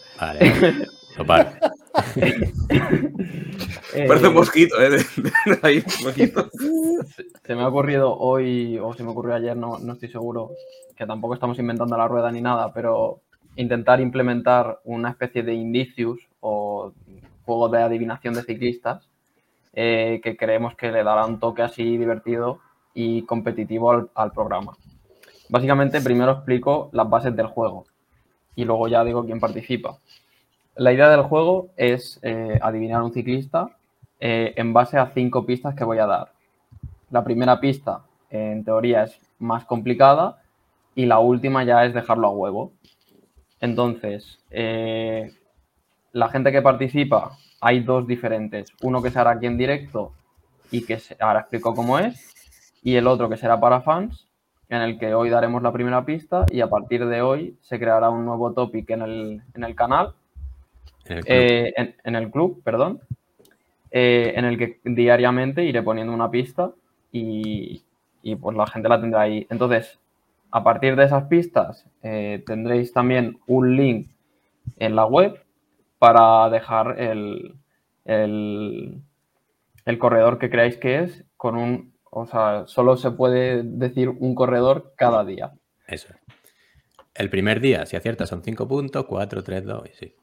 [1.26, 1.52] Vale.
[3.94, 4.88] Eh, Parece un mosquito, ¿eh?
[4.88, 6.50] De, de- ahí, un mosquito.
[7.44, 10.52] se me ha ocurrido hoy, o se me ocurrió ayer, no, no estoy seguro,
[10.96, 13.20] que tampoco estamos inventando la rueda ni nada, pero
[13.56, 16.92] intentar implementar una especie de indicios o
[17.44, 19.06] juego de adivinación de ciclistas
[19.74, 22.60] eh, que creemos que le dará un toque así divertido
[22.94, 24.72] y competitivo al, al programa.
[25.52, 27.84] Básicamente, primero explico las bases del juego
[28.56, 29.98] y luego ya digo quién participa.
[30.76, 33.68] La idea del juego es eh, adivinar un ciclista
[34.18, 36.32] eh, en base a cinco pistas que voy a dar.
[37.10, 38.00] La primera pista,
[38.30, 40.38] en teoría, es más complicada
[40.94, 42.72] y la última ya es dejarlo a huevo.
[43.60, 45.34] Entonces, eh,
[46.12, 48.72] la gente que participa, hay dos diferentes.
[48.80, 50.14] Uno que se hará aquí en directo
[50.70, 52.32] y que se- ahora explico cómo es,
[52.82, 54.26] y el otro que será para fans,
[54.72, 58.10] en el que hoy daremos la primera pista y a partir de hoy se creará
[58.10, 60.14] un nuevo topic en el, en el canal
[61.06, 61.52] En el club.
[61.66, 63.00] eh, en, en el club, perdón,
[63.90, 66.72] eh, en el que diariamente iré poniendo una pista
[67.12, 67.82] y,
[68.22, 69.46] y, pues la gente la tendrá ahí.
[69.50, 69.98] Entonces,
[70.50, 74.08] a partir de esas pistas eh, tendréis también un link
[74.78, 75.42] en la web
[75.98, 77.54] para dejar el,
[78.06, 79.02] el,
[79.84, 84.34] el corredor que creáis que es con un, o sea, solo se puede decir un
[84.34, 85.52] corredor cada día.
[85.86, 86.08] Eso.
[87.14, 90.14] El primer día, si aciertas, son 5 puntos, 4, 3, 2 y sí.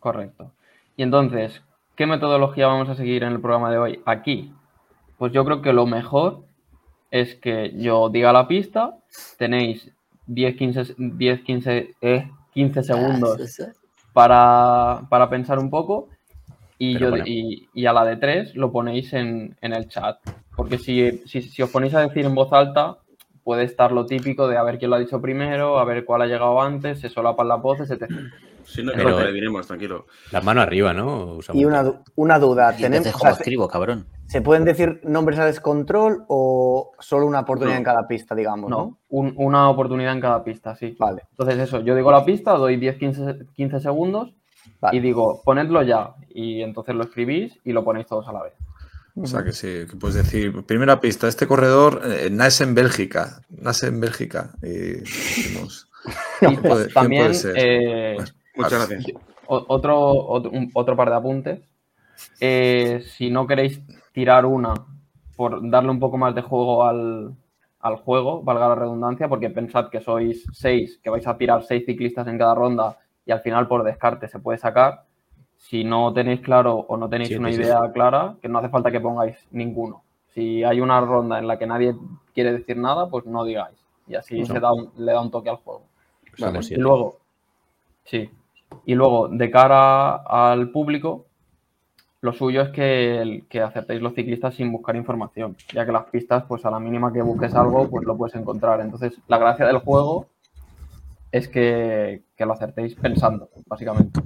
[0.00, 0.54] Correcto.
[0.96, 1.62] Y entonces,
[1.94, 4.02] ¿qué metodología vamos a seguir en el programa de hoy?
[4.06, 4.54] Aquí.
[5.18, 6.44] Pues yo creo que lo mejor
[7.10, 8.96] es que yo diga la pista,
[9.36, 9.92] tenéis
[10.26, 13.60] 10, 15, 10, 15, eh, 15 segundos
[14.14, 16.08] para, para pensar un poco
[16.78, 20.18] y, yo, y, y a la de 3 lo ponéis en, en el chat.
[20.58, 22.98] Porque si, si, si os ponéis a decir en voz alta,
[23.44, 26.22] puede estar lo típico de a ver quién lo ha dicho primero, a ver cuál
[26.22, 28.10] ha llegado antes, se solapan las voces, etc.
[28.64, 30.06] Si no, Pero- le diremos, tranquilo.
[30.32, 31.36] Las manos arriba, ¿no?
[31.36, 31.84] Usamos Y una,
[32.16, 32.72] una duda.
[32.72, 34.06] ¿tenemos, entonces, o sea, ¿cómo escribo, cabrón?
[34.26, 37.78] ¿Se pueden decir nombres a descontrol o solo una oportunidad No.
[37.78, 38.68] en cada pista, digamos?
[38.68, 38.76] No.
[38.78, 40.96] No, un- una oportunidad en cada pista, sí.
[40.98, 41.22] Vale.
[41.30, 44.34] Entonces eso, yo digo la pista, doy 10-15 15 segundos
[44.82, 44.98] Vale.
[44.98, 46.14] y digo, ponedlo ya.
[46.28, 48.52] Y entonces lo escribís y lo ponéis todos a la vez.
[49.22, 53.40] O sea que sí, que puedes decir, primera pista, este corredor eh, nace en Bélgica,
[53.48, 54.50] nace en Bélgica.
[54.62, 55.88] Y decimos,
[56.40, 58.94] Y ¿quién puede, quién también eh, Bueno, Muchas vale.
[58.94, 59.16] gracias.
[59.46, 60.00] otro,
[60.74, 61.60] otro par de apuntes.
[62.40, 63.80] Eh, si no queréis
[64.12, 64.74] tirar una
[65.36, 67.32] por darle un poco más de juego al,
[67.80, 71.84] al juego, valga la redundancia, porque pensad que sois seis, que vais a tirar seis
[71.86, 75.04] ciclistas en cada ronda y al final por descarte se puede sacar.
[75.58, 77.56] Si no tenéis claro o no tenéis una sí.
[77.56, 80.02] idea clara, que no hace falta que pongáis ninguno.
[80.34, 81.94] Si hay una ronda en la que nadie
[82.32, 83.76] quiere decir nada, pues no digáis.
[84.06, 85.82] Y así se da un- le da un toque al juego.
[86.70, 87.16] Y luego,
[88.04, 88.30] sí.
[88.86, 91.26] Y luego, de cara al público,
[92.20, 96.04] lo suyo es que, el- que acertéis los ciclistas sin buscar información, ya que las
[96.04, 98.80] pistas, pues a la mínima que busques algo, pues lo puedes encontrar.
[98.80, 100.26] Entonces, la gracia del juego
[101.32, 104.20] es que, que lo acertéis pensando, básicamente.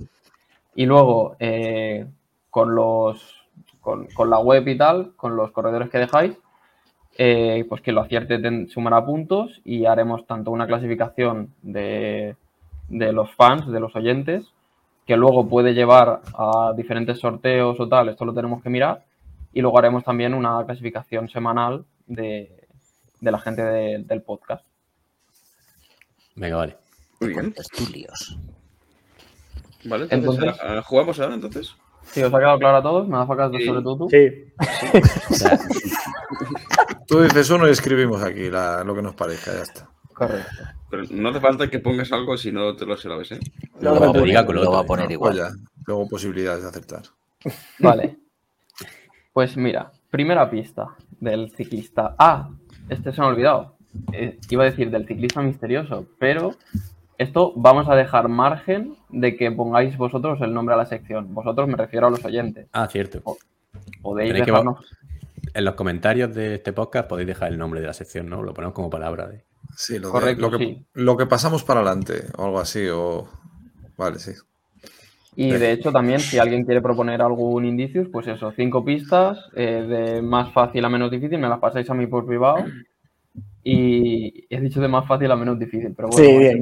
[0.74, 2.06] Y luego, eh,
[2.50, 3.38] con los
[3.80, 6.36] con, con la web y tal, con los corredores que dejáis,
[7.18, 12.36] eh, pues que lo acierte ten- sumará puntos y haremos tanto una clasificación de,
[12.88, 14.46] de los fans, de los oyentes,
[15.04, 19.04] que luego puede llevar a diferentes sorteos o tal, esto lo tenemos que mirar,
[19.52, 22.66] y luego haremos también una clasificación semanal de,
[23.20, 24.64] de la gente de- del podcast.
[26.36, 26.76] Venga, vale.
[27.20, 27.52] Muy bien.
[27.52, 28.38] Tertulios.
[29.84, 31.74] Vale, entonces, Entonces- ¿a- a- ¿jugamos ahora entonces?
[32.04, 33.08] Sí, ¿os ha quedado claro a todos?
[33.08, 33.64] ¿Me facas Sí.
[33.66, 34.08] sobre todo tú?
[34.10, 34.28] Sí.
[35.30, 35.58] O sea,
[37.06, 39.88] Tú dices uno y escribimos aquí la- lo que nos parezca, ya está.
[40.14, 40.50] Correcto.
[40.90, 43.40] Pero no hace falta que pongas algo si no te lo sabes, ¿eh?
[43.80, 45.32] Lo, va, a poner, lo lo va a poner igual.
[45.36, 45.54] Pues ya,
[45.86, 47.02] luego posibilidades de acertar.
[47.78, 48.16] Vale.
[49.32, 50.88] Pues mira, primera pista
[51.20, 52.14] del ciclista.
[52.18, 52.50] Ah,
[52.88, 53.76] este se me ha olvidado.
[54.12, 56.54] Eh, iba a decir del ciclista misterioso, pero
[57.22, 61.32] esto vamos a dejar margen de que pongáis vosotros el nombre a la sección.
[61.34, 62.66] Vosotros me refiero a los oyentes.
[62.72, 63.22] ah, cierto.
[64.02, 64.84] Podéis Tenéis que dejarnos.
[65.54, 68.42] En los comentarios de este podcast podéis dejar el nombre de la sección, ¿no?
[68.42, 69.28] Lo ponemos como palabra.
[69.28, 69.44] De...
[69.74, 70.84] Sí, lo, de- Correcto, lo que, sí.
[70.94, 73.28] lo que pasamos para adelante, o algo así, o...
[73.96, 74.32] Vale, sí.
[75.34, 79.82] Y de hecho también, si alguien quiere proponer algún indicios, pues eso, cinco pistas, eh,
[79.88, 82.64] de más fácil a menos difícil, me las pasáis a mí por privado.
[83.64, 86.58] Y he dicho de más fácil a menos difícil, pero bueno, Sí,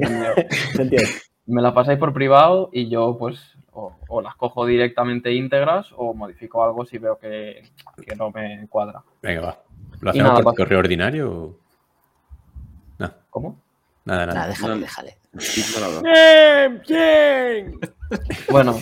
[0.77, 1.01] me bien.
[1.47, 3.39] me las pasáis por privado y yo pues
[3.73, 7.63] o, o las cojo directamente íntegras o modifico algo si veo que,
[8.05, 9.01] que no me cuadra.
[9.21, 9.63] Venga, va.
[10.01, 11.31] ¿Lo hacemos nada, por pasa- correo ordinario?
[11.31, 11.57] o-
[12.99, 13.59] No, ¿Cómo?
[14.05, 14.33] nada, nada.
[14.33, 14.81] Nada, déjale, No.
[14.81, 15.17] déjale.
[16.01, 16.01] Nada.
[18.51, 18.77] Bueno,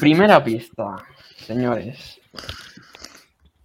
[0.00, 0.96] primera pista,
[1.36, 2.20] señores.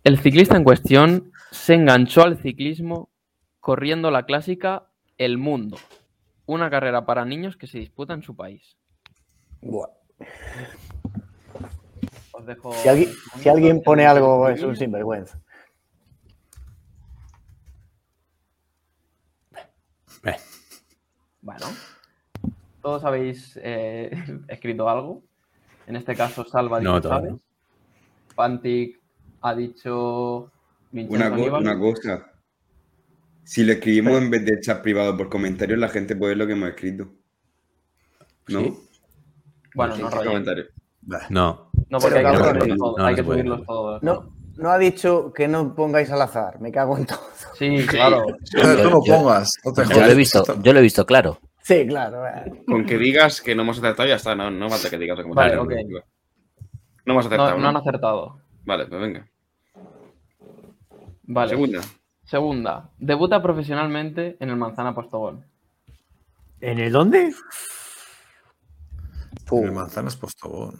[0.04, 3.10] El ciclista en cuestión se enganchó al ciclismo
[3.70, 5.78] corriendo la clásica El Mundo,
[6.46, 8.78] una carrera para niños que se disputa en su país.
[9.64, 9.90] Buah.
[12.32, 13.10] Os dejo Si alguien,
[13.42, 15.40] si alguien pone algo, es un sinvergüenza.
[20.26, 20.36] Eh,
[21.42, 21.66] Bueno,
[22.84, 24.12] todos habéis eh,
[24.48, 25.24] escrito algo.
[25.88, 27.32] En este caso, Salva dicho No, ¿sabes?
[27.32, 27.40] no.
[28.36, 29.02] Pantic
[29.42, 30.52] ha dicho
[30.92, 31.62] Vincenzo Una, co- Aníbal.
[31.64, 32.32] una cosa.
[33.46, 36.48] Si lo escribimos en vez de chat privado por comentarios, la gente puede ver lo
[36.48, 37.08] que hemos escrito.
[38.48, 38.60] ¿No?
[38.60, 38.74] ¿Sí?
[39.76, 40.30] Bueno, Sí, no sí, rayéis.
[40.32, 40.66] comentario.
[41.30, 42.98] No, No, porque hay que subirlos no, todos.
[42.98, 43.40] no hay se que puede.
[43.40, 44.04] subirlos todos.
[44.04, 46.60] No, no ha dicho que no pongáis al azar.
[46.60, 47.20] Me cago en todo.
[47.58, 48.26] Sí, claro.
[48.44, 51.06] Sea, tú no yo- pongas, no te Yo lo he visto, yo lo he visto
[51.06, 51.40] claro.
[51.62, 52.28] Sí, claro.
[52.28, 52.64] eh.
[52.68, 55.56] Con que digas que no hemos acertado ya está, no, no falta que digas Vale,
[55.58, 55.62] comentario.
[55.64, 56.06] ok.
[57.06, 57.62] No hemos acertado, No, ¿no?
[57.64, 58.40] no han acertado.
[58.66, 59.28] Vale, pues venga.
[61.24, 61.50] Vale.
[61.50, 61.82] Segunda.
[62.26, 62.90] Segunda.
[62.98, 65.46] Debuta profesionalmente en el Manzana Postobón.
[66.62, 67.32] ¿En el dónde?
[69.52, 70.80] En el Manzanas Postobón.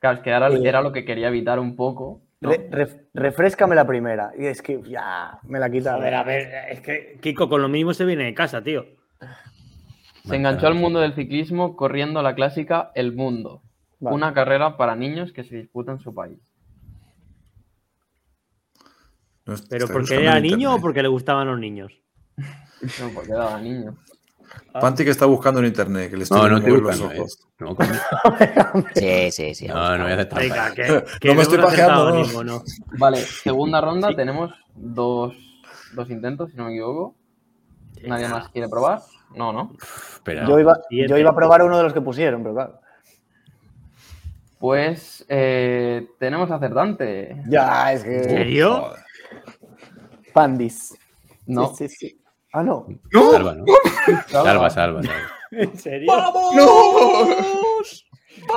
[0.00, 2.22] Claro, es que era, Eh, era lo que quería evitar un poco.
[2.40, 2.50] ¿no?
[2.50, 4.32] Re- ref- refrescame la primera.
[4.36, 5.94] Y es que ya me la quita.
[5.94, 8.86] A ver, a ver, es que Kiko con lo mismo se viene de casa, tío.
[10.24, 13.62] Se enganchó al mundo del ciclismo corriendo la clásica El Mundo,
[14.00, 14.16] Vale.
[14.16, 16.38] una carrera para niños que se disputa en su país.
[19.39, 21.92] No, ¿Pero porque buscando era en niño o porque le gustaban los niños?
[22.36, 23.96] No, porque era niño.
[24.72, 27.22] Panti que está buscando en internet, que le estoy No, no estoy mover los buscando.
[27.22, 27.38] ojos.
[27.40, 27.46] eh.
[27.60, 28.84] No, coño.
[28.94, 29.68] Sí, sí, sí.
[29.68, 30.38] no, no voy a trampa.
[30.40, 32.24] Venga, que, que No me estoy pajeando.
[32.98, 35.34] Vale, segunda ronda, tenemos dos,
[35.94, 37.14] dos intentos, si no me equivoco.
[38.02, 39.00] ¿Nadie más quiere probar?
[39.36, 39.72] No, no.
[40.14, 40.46] Espera.
[40.48, 42.80] Yo iba, yo iba a probar uno de los que pusieron, pero claro.
[44.58, 47.42] Pues eh, tenemos acertante.
[47.48, 48.24] Ya, es ¿En que.
[48.24, 48.80] serio?
[48.80, 49.00] Joder.
[50.32, 50.96] Pandis.
[51.46, 51.74] No.
[51.74, 52.20] Sí, sí, sí.
[52.52, 52.86] Ah, no.
[53.32, 53.64] Salva, ¿no?
[54.28, 55.20] Salva, salva, salva.
[55.52, 56.12] ¿En serio?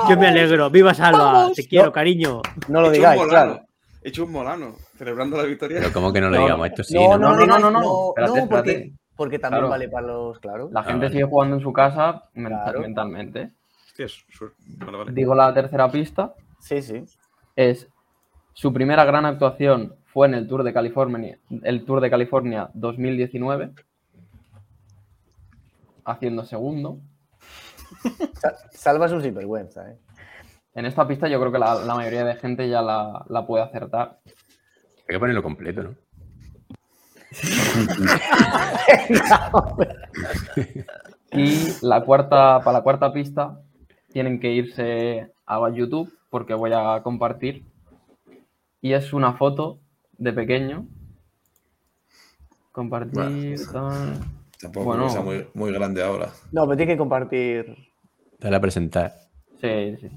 [0.08, 0.70] Yo me alegro.
[0.70, 1.50] ¡Viva Salva!
[1.54, 2.40] Te quiero, cariño.
[2.68, 3.52] No lo He hecho digáis, un molano.
[3.54, 3.66] claro.
[4.02, 5.78] He hecho un molano, celebrando la victoria.
[5.80, 7.34] Pero como que no lo No, digamos, esto sí, No, ¿no?
[7.34, 8.08] no, no, no, no, no, no, no.
[8.10, 8.92] Espérate, no, porque, espérate.
[9.16, 9.70] porque también Claro.
[9.70, 10.68] vale para los, claro.
[10.72, 11.10] La gente vale.
[11.10, 12.80] sigue jugando en su casa Claro.
[12.80, 13.52] mentalmente.
[14.78, 15.12] Vale, vale.
[15.12, 16.34] Digo la tercera pista.
[16.60, 17.04] Sí, sí.
[17.56, 17.88] es
[18.52, 23.72] su primera gran actuación fue en el Tour de California, el Tour de California 2019,
[26.04, 27.00] haciendo segundo.
[28.40, 29.98] Sa- Salva su sinvergüenza, ¿eh?
[30.76, 33.64] En esta pista yo creo que la, la mayoría de gente ya la, la puede
[33.64, 34.18] acertar.
[34.26, 35.94] Hay que ponerlo completo, ¿no?
[41.32, 43.60] Y la cuarta, para la cuarta pista
[44.12, 47.64] tienen que irse a YouTube porque voy a compartir.
[48.80, 49.80] Y es una foto
[50.18, 50.86] de pequeño.
[52.72, 53.58] Compartir.
[53.72, 54.20] Bueno.
[54.60, 55.10] Tampoco Bueno.
[55.10, 56.30] sea muy, muy grande ahora.
[56.52, 57.76] No, pero tiene que compartir.
[58.38, 59.14] Dale a presentar.
[59.60, 60.10] Sí, sí.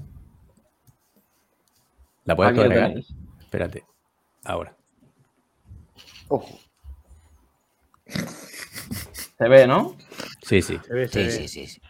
[2.24, 2.88] ¿La puedes agregar?
[2.88, 3.14] tenéis.
[3.40, 3.84] Espérate.
[4.44, 4.74] Ahora.
[6.28, 6.58] Ojo.
[8.06, 9.94] Se ve, ¿no?
[10.42, 10.78] Sí, sí.
[10.86, 11.30] Se ve, se Sí, ve.
[11.30, 11.66] sí, sí.
[11.66, 11.80] sí.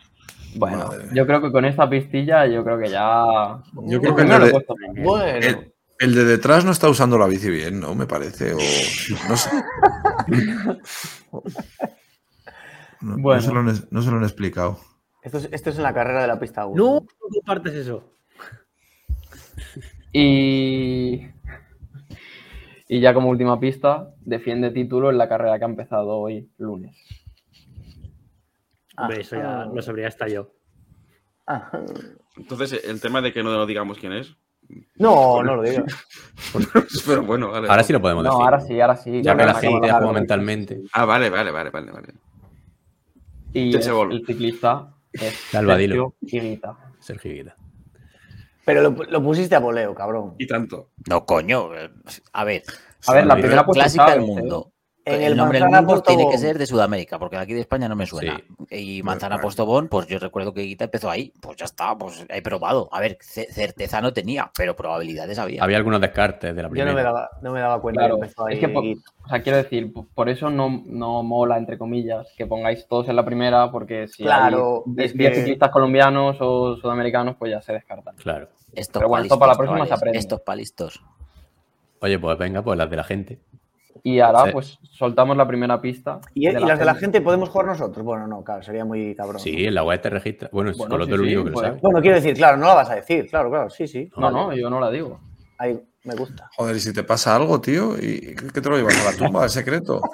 [0.56, 3.62] Bueno, Madre yo creo que con esta pistilla, yo creo que ya.
[3.86, 5.04] Yo creo que me lo he puesto bien.
[5.04, 5.46] Bueno.
[5.46, 7.94] el- el de detrás no está usando la bici bien, ¿no?
[7.94, 8.54] Me parece.
[8.54, 8.58] O
[9.28, 9.50] no sé.
[13.00, 13.42] No, no Bueno.
[13.42, 14.80] se lo han, no se lo han explicado.
[15.22, 16.76] Esto es, esto es en la carrera de la pista 1.
[16.82, 18.12] No, no compartes eso.
[20.12, 21.26] Y.
[22.90, 26.96] Y ya como última pista, defiende título en la carrera que ha empezado hoy, lunes.
[28.96, 30.52] Hombre, eso ya lo sabría hasta yo.
[31.46, 31.84] Ajá.
[32.36, 34.36] Entonces, el tema de que no digamos quién es.
[34.96, 35.84] No, no lo digo.
[37.06, 37.68] Pero bueno, vale.
[37.68, 38.44] Ahora sí lo podemos No, decir.
[38.44, 39.22] ahora sí, ahora sí.
[39.22, 40.20] Ya que la gente ya jugó venga.
[40.20, 40.80] mentalmente.
[40.92, 42.08] Ah, vale, vale, vale, vale, vale.
[43.52, 45.34] Y es- el ciclista es.
[45.50, 46.76] Sergio Higuita.
[47.00, 47.56] Sergio Guida.
[48.64, 50.34] Pero lo, lo pusiste a voleo, cabrón.
[50.38, 50.90] Y tanto.
[51.08, 51.74] No, coño.
[51.74, 51.90] eh,
[52.34, 52.62] A ver,
[53.06, 54.26] A ver, la primera clásica del ¿eh?
[54.26, 54.72] mundo.
[55.14, 57.88] En el el nombre del mundo tiene que ser de Sudamérica, porque aquí de España
[57.88, 58.40] no me suena.
[58.70, 59.46] Y Manzana Bueno.
[59.46, 61.32] Postobón, pues yo recuerdo que Guita empezó ahí.
[61.40, 62.88] Pues ya está, pues he probado.
[62.92, 65.62] A ver, ce- certeza no tenía, pero probabilidades había.
[65.62, 66.90] Había algunos descartes de la Yo primera.
[66.92, 68.54] no me daba, no me daba cuenta Claro, que ahí.
[68.54, 72.46] es que por, o sea, quiero decir, por eso no, no mola, entre comillas, que
[72.46, 76.76] pongáis todos en la primera, porque si Claro, hay es 10 que- ciclistas colombianos o
[76.76, 78.14] sudamericanos, pues ya se descartan.
[78.16, 78.48] Claro.
[78.74, 80.18] Estos Pero bueno, palistos, esto para la próxima se aprende.
[80.18, 81.02] Estos palistos.
[82.00, 83.38] Oye, pues venga, pues las de la gente.
[84.02, 84.50] Y ahora, Sí.
[84.52, 86.20] pues, soltamos la primera pista.
[86.34, 88.04] ¿Y, y las de la gente podemos jugar nosotros?
[88.04, 89.40] Bueno, no, claro, sería muy cabrón.
[89.40, 90.48] Sí, en la web te registra.
[90.52, 91.66] Bueno, es Bueno, Coloto sí, el sí, único que lo pues.
[91.66, 91.78] sabe.
[91.82, 93.28] Bueno, quiero decir, claro, no la vas a decir.
[93.28, 94.10] Claro, claro, sí, sí.
[94.16, 95.20] No, no, yo no la digo.
[95.58, 96.48] Ahí me gusta.
[96.56, 99.44] Joder, y si te pasa algo, tío, ¿y qué te lo llevas a la tumba,
[99.44, 100.00] el secreto?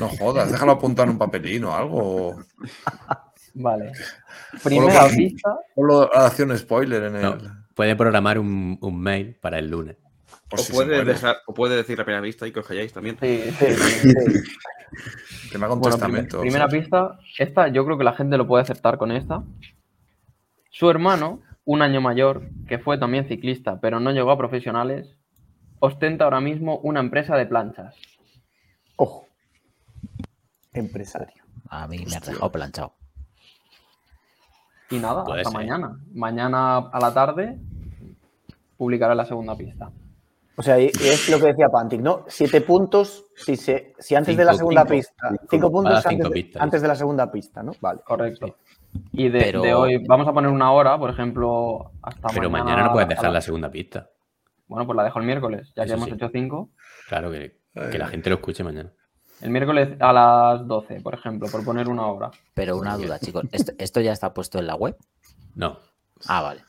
[0.00, 2.36] No jodas, déjalo apuntar en un papelín o algo.
[3.54, 3.92] Vale.
[4.62, 5.58] Primera pista.
[5.74, 7.22] Solo acción spoiler en el.
[7.22, 7.38] No,
[7.74, 9.96] puede programar un, un mail para el lunes.
[10.60, 13.16] O puede, muere, dejar, o puede decir la primera vista y que os calláis también.
[13.20, 14.42] Sí, Sí, sí, sí.
[15.50, 16.40] Que me haga un Bueno, testamento.
[16.40, 16.82] primer- primera ¿sabes?
[16.82, 17.18] pista.
[17.38, 19.42] Esta yo creo que la gente lo puede aceptar con esta.
[20.70, 25.16] Su hermano, un año mayor, que fue también ciclista, pero no llegó a profesionales,
[25.80, 27.94] ostenta ahora mismo una empresa de planchas.
[28.96, 29.26] Ojo.
[30.72, 31.42] Empresario.
[31.68, 32.94] A mí me has dejado planchado.
[34.90, 35.58] Y nada, Puede hasta ser.
[35.58, 35.98] mañana.
[36.12, 37.58] Mañana a la tarde
[38.76, 39.90] publicaré la segunda pista.
[40.56, 42.24] O sea, y, es lo que decía Pantic, ¿no?
[42.28, 44.94] Siete puntos si, se, si antes de la segunda cinco.
[44.94, 45.30] pista.
[45.50, 47.72] Cinco puntos antes, de, pistas, antes de la segunda pista, ¿no?
[47.80, 48.00] Vale.
[48.04, 48.56] Correcto.
[49.12, 52.70] Y de, Pero- de hoy vamos a poner una hora, por ejemplo, hasta Pero mañana.
[52.70, 54.08] mañana no puedes dejar la- segunda pista.
[54.68, 56.14] Bueno, pues la dejo el miércoles, ya que hemos sí.
[56.14, 56.70] hecho cinco.
[57.08, 57.58] Claro, que,
[57.90, 58.92] que la gente lo escuche mañana.
[59.40, 62.30] El miércoles a las 12, por ejemplo, por poner una hora.
[62.54, 63.44] Pero una duda, chicos.
[63.50, 64.96] ¿Esto, esto ya está puesto en la web?
[65.56, 65.78] No,
[66.28, 66.62] Ah, vale.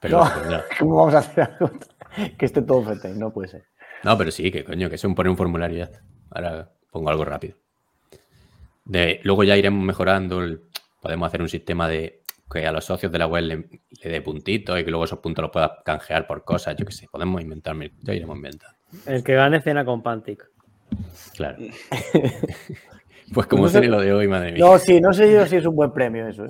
[0.00, 0.62] pero, pero no.
[0.80, 1.70] ¿Cómo vamos a hacer algo
[2.38, 3.08] que esté todo frente?
[3.14, 3.64] No puede ser.
[4.02, 5.90] No, pero sí, que coño, que es un poner un formulario ya.
[6.30, 7.56] Ahora pongo algo rápido.
[8.84, 10.42] De, luego ya iremos mejorando.
[10.42, 10.60] el-
[11.00, 13.56] podemos hacer un sistema de que a los socios de la web le,
[14.02, 16.76] le dé puntitos y que luego esos puntos los puedas canjear por cosas.
[16.76, 18.76] Yo qué sé, podemos inventar, mil- ya iremos inventando.
[19.06, 20.44] El que gane cena con Pantic.
[21.34, 21.58] Claro.
[23.32, 24.62] Pues como No sé- lo de hoy, madre mía.
[24.64, 26.44] No, sí, no sé yo si es un buen premio eso.
[26.44, 26.48] ¿eh?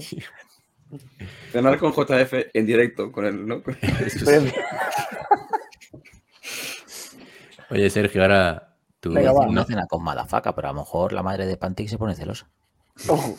[1.53, 3.63] Cenar con JF en directo con él, ¿no?
[4.25, 4.53] Premio.
[7.71, 9.13] Oye, Sergio, ahora tú.
[9.13, 9.47] Venga, va.
[9.47, 12.49] no, cena con Malafaca, pero a lo mejor la madre de Pantic se pone celosa.
[13.09, 13.37] Ojo.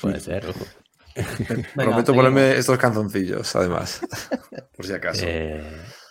[0.00, 0.64] puede ser, ojo.
[1.74, 4.00] Prometo ponerme estos canzoncillos, además.
[4.76, 5.24] Por si acaso.
[5.26, 5.62] Eh,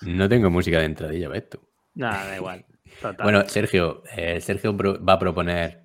[0.01, 1.59] no tengo música de entradilla, ¿ves tú?
[1.95, 2.65] Nada, da igual.
[3.01, 3.23] Total.
[3.23, 5.83] Bueno, Sergio, eh, Sergio va a proponer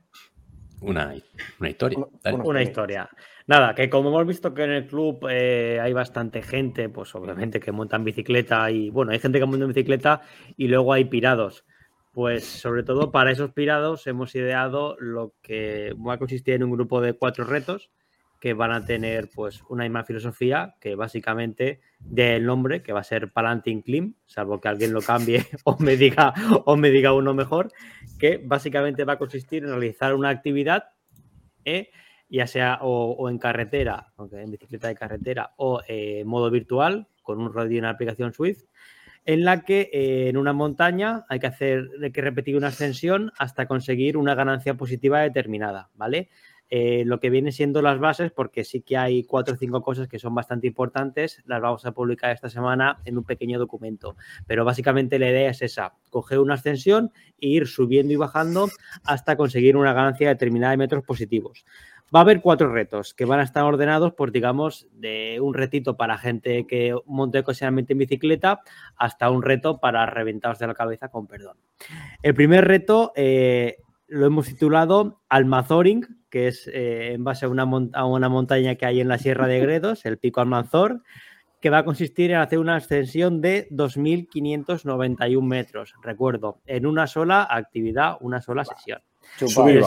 [0.80, 1.14] una,
[1.58, 1.98] una historia.
[2.24, 3.08] Una historia.
[3.48, 7.60] Nada, que como hemos visto que en el club eh, hay bastante gente, pues obviamente
[7.60, 10.20] que monta en bicicleta y bueno, hay gente que monta en bicicleta
[10.58, 11.64] y luego hay pirados.
[12.12, 16.72] Pues sobre todo para esos pirados hemos ideado lo que va a consistir en un
[16.72, 17.90] grupo de cuatro retos
[18.38, 23.04] que van a tener pues una misma filosofía que básicamente del nombre que va a
[23.04, 26.34] ser Palantin Clean, salvo que alguien lo cambie o me diga
[26.66, 27.72] o me diga uno mejor,
[28.18, 30.90] que básicamente va a consistir en realizar una actividad
[31.64, 31.88] eh,
[32.28, 37.40] ya sea o, en carretera, aunque en bicicleta de carretera, o eh, modo virtual, con
[37.40, 38.64] un rodillo en la aplicación Swift,
[39.24, 43.32] en la que eh, en una montaña hay que hacer, hay que repetir una ascensión
[43.38, 46.30] hasta conseguir una ganancia positiva determinada, ¿vale?
[46.70, 50.06] Eh, lo que viene siendo las bases, porque sí que hay cuatro o cinco cosas
[50.06, 54.16] que son bastante importantes, las vamos a publicar esta semana en un pequeño documento.
[54.46, 58.68] Pero básicamente la idea es esa, coger una ascensión e ir subiendo y bajando
[59.04, 61.64] hasta conseguir una ganancia determinada de metros positivos.
[62.14, 65.96] Va a haber cuatro retos que van a estar ordenados por, digamos, de un retito
[65.96, 68.60] para gente que monte ocasionalmente en bicicleta
[68.96, 71.58] hasta un reto para reventados de la cabeza, con perdón.
[72.22, 73.76] El primer reto eh,
[74.08, 78.74] lo hemos titulado Almazoring, que es eh, en base a una, mon- a una montaña
[78.74, 81.02] que hay en la Sierra de Gredos, el Pico Almanzor,
[81.60, 85.94] que va a consistir en hacer una ascensión de 2.591 metros.
[86.02, 89.00] Recuerdo, en una sola actividad, una sola sesión.
[89.38, 89.52] Chupa.
[89.52, 89.84] Subir y el.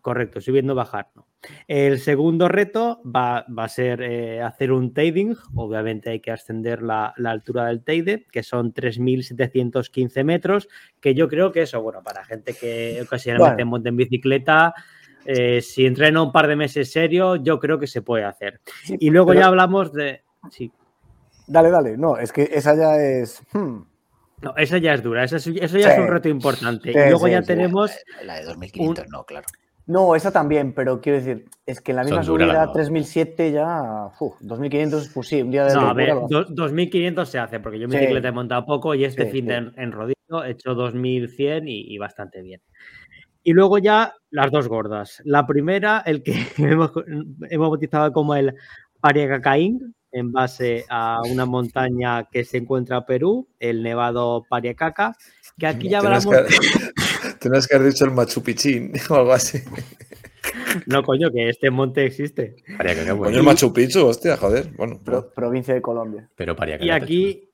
[0.00, 1.08] Correcto, subiendo bajar.
[1.14, 1.26] no.
[1.68, 5.36] El segundo reto va, va a ser eh, hacer un tiding.
[5.54, 10.68] Obviamente hay que ascender la, la altura del teide, que son 3.715 metros,
[11.00, 13.70] que yo creo que eso, bueno, para gente que ocasionalmente Bueno.
[13.70, 14.74] monta en bicicleta,
[15.24, 18.60] eh, si entrena un par de meses serio, yo creo que se puede hacer.
[18.84, 20.22] Sí, Y luego pero- ya hablamos de...
[20.50, 20.72] Sí,
[21.46, 21.96] Dale, dale.
[21.96, 23.42] No, es que esa ya es.
[23.52, 23.78] hmm.
[24.42, 26.92] no, esa ya es dura, esa es- eso ya es un reto importante.
[26.92, 27.46] Sí, y luego sí, ya sí.
[27.48, 27.90] tenemos...
[28.24, 29.46] La de 2500, no, claro.
[29.86, 32.74] No, esa también, pero quiero decir, es que en la misma Son duras subida dos.
[32.74, 34.10] 3007 ya.
[34.20, 35.74] uf, 2500, pues sí, un día de.
[35.74, 37.96] No, a ver, lo- do- 2.500 se hace, porque yo en Sí.
[37.98, 39.58] bicicleta he montado poco y este Sí, fin de sí.
[39.58, 42.60] en, en rodillo he hecho 2.100 y, y bastante bien.
[43.42, 45.22] Y luego ya las dos gordas.
[45.24, 46.92] La primera, el que hemos,
[47.50, 48.54] hemos bautizado como el
[49.00, 55.16] Pariacacaín, en base a una montaña que se encuentra en Perú, el Nevado Pariacaca,
[55.56, 56.26] que aquí ya hablamos...
[56.26, 56.36] que,
[57.40, 59.58] tenías que haber dicho el Machu Picchín o algo así.
[60.86, 62.54] No, coño, que este monte existe.
[63.18, 64.68] Coño, el Machu Picchu, hostia, joder.
[64.76, 66.30] Bueno, Pro- provincia de Colombia.
[66.36, 67.48] pero Pariacaca Y aquí,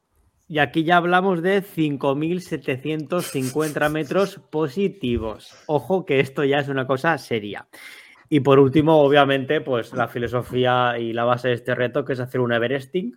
[0.48, 5.54] y aquí ya hablamos de 5.750 metros positivos.
[5.66, 7.66] Ojo que esto ya es una cosa seria.
[8.28, 12.20] Y por último, obviamente, pues la filosofía y la base de este reto, que es
[12.20, 13.16] hacer un Everesting,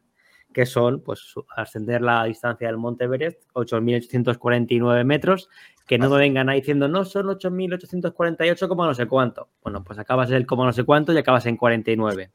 [0.54, 5.50] que son pues ascender la distancia del Monte Everest, 8.849 metros,
[5.86, 9.50] que no me vengan ahí diciendo, no, son 8.848 como no sé cuánto.
[9.64, 12.32] Bueno, pues acabas en el como no sé cuánto y acabas en 49.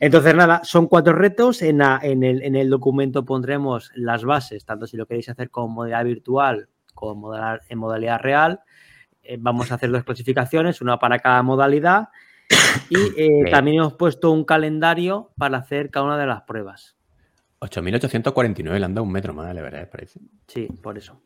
[0.00, 1.62] Entonces, nada, son cuatro retos.
[1.62, 5.50] En, la- en el, en el documento pondremos las bases, tanto si lo queréis hacer
[5.50, 8.60] con modalidad virtual como modalidad- en modalidad real.
[9.22, 12.08] Eh, vamos a hacer dos clasificaciones, una para cada modalidad.
[12.90, 16.96] Y eh, también hemos puesto un calendario para hacer cada una de las pruebas.
[17.62, 20.20] 8.849, le han dado un metro más, la verdad, parece.
[20.48, 21.20] Sí, por eso.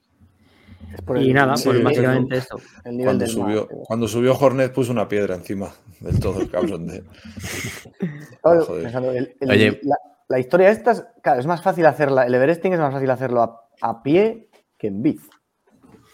[0.93, 2.59] Es por Y el- nada, pues básicamente esto.
[2.85, 6.41] el nivel cuando del subió, mar, cuando subió Hornet puso una piedra encima del todo
[6.41, 7.03] el cabrón de.
[8.43, 8.83] Claro, Joder.
[8.85, 9.81] pensando, el- el- Oye.
[9.83, 9.97] la,
[10.29, 13.43] la historia esta es, claro, es más fácil hacerla, el Everesting es más fácil hacerlo
[13.43, 14.49] a, a pie
[14.79, 15.29] que en bici,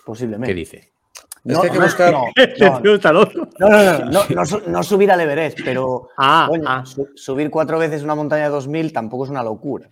[0.07, 0.53] posiblemente.
[0.53, 0.93] ¿Qué dice?
[1.45, 2.25] Es que hay que buscar- No,
[2.59, 3.25] no, no,
[3.59, 6.87] no, no, no, no su- no subir al Everest, pero Ah, coño, ah.
[6.87, 9.91] su- subir cuatro veces una montaña de 2000 tampoco es una locura.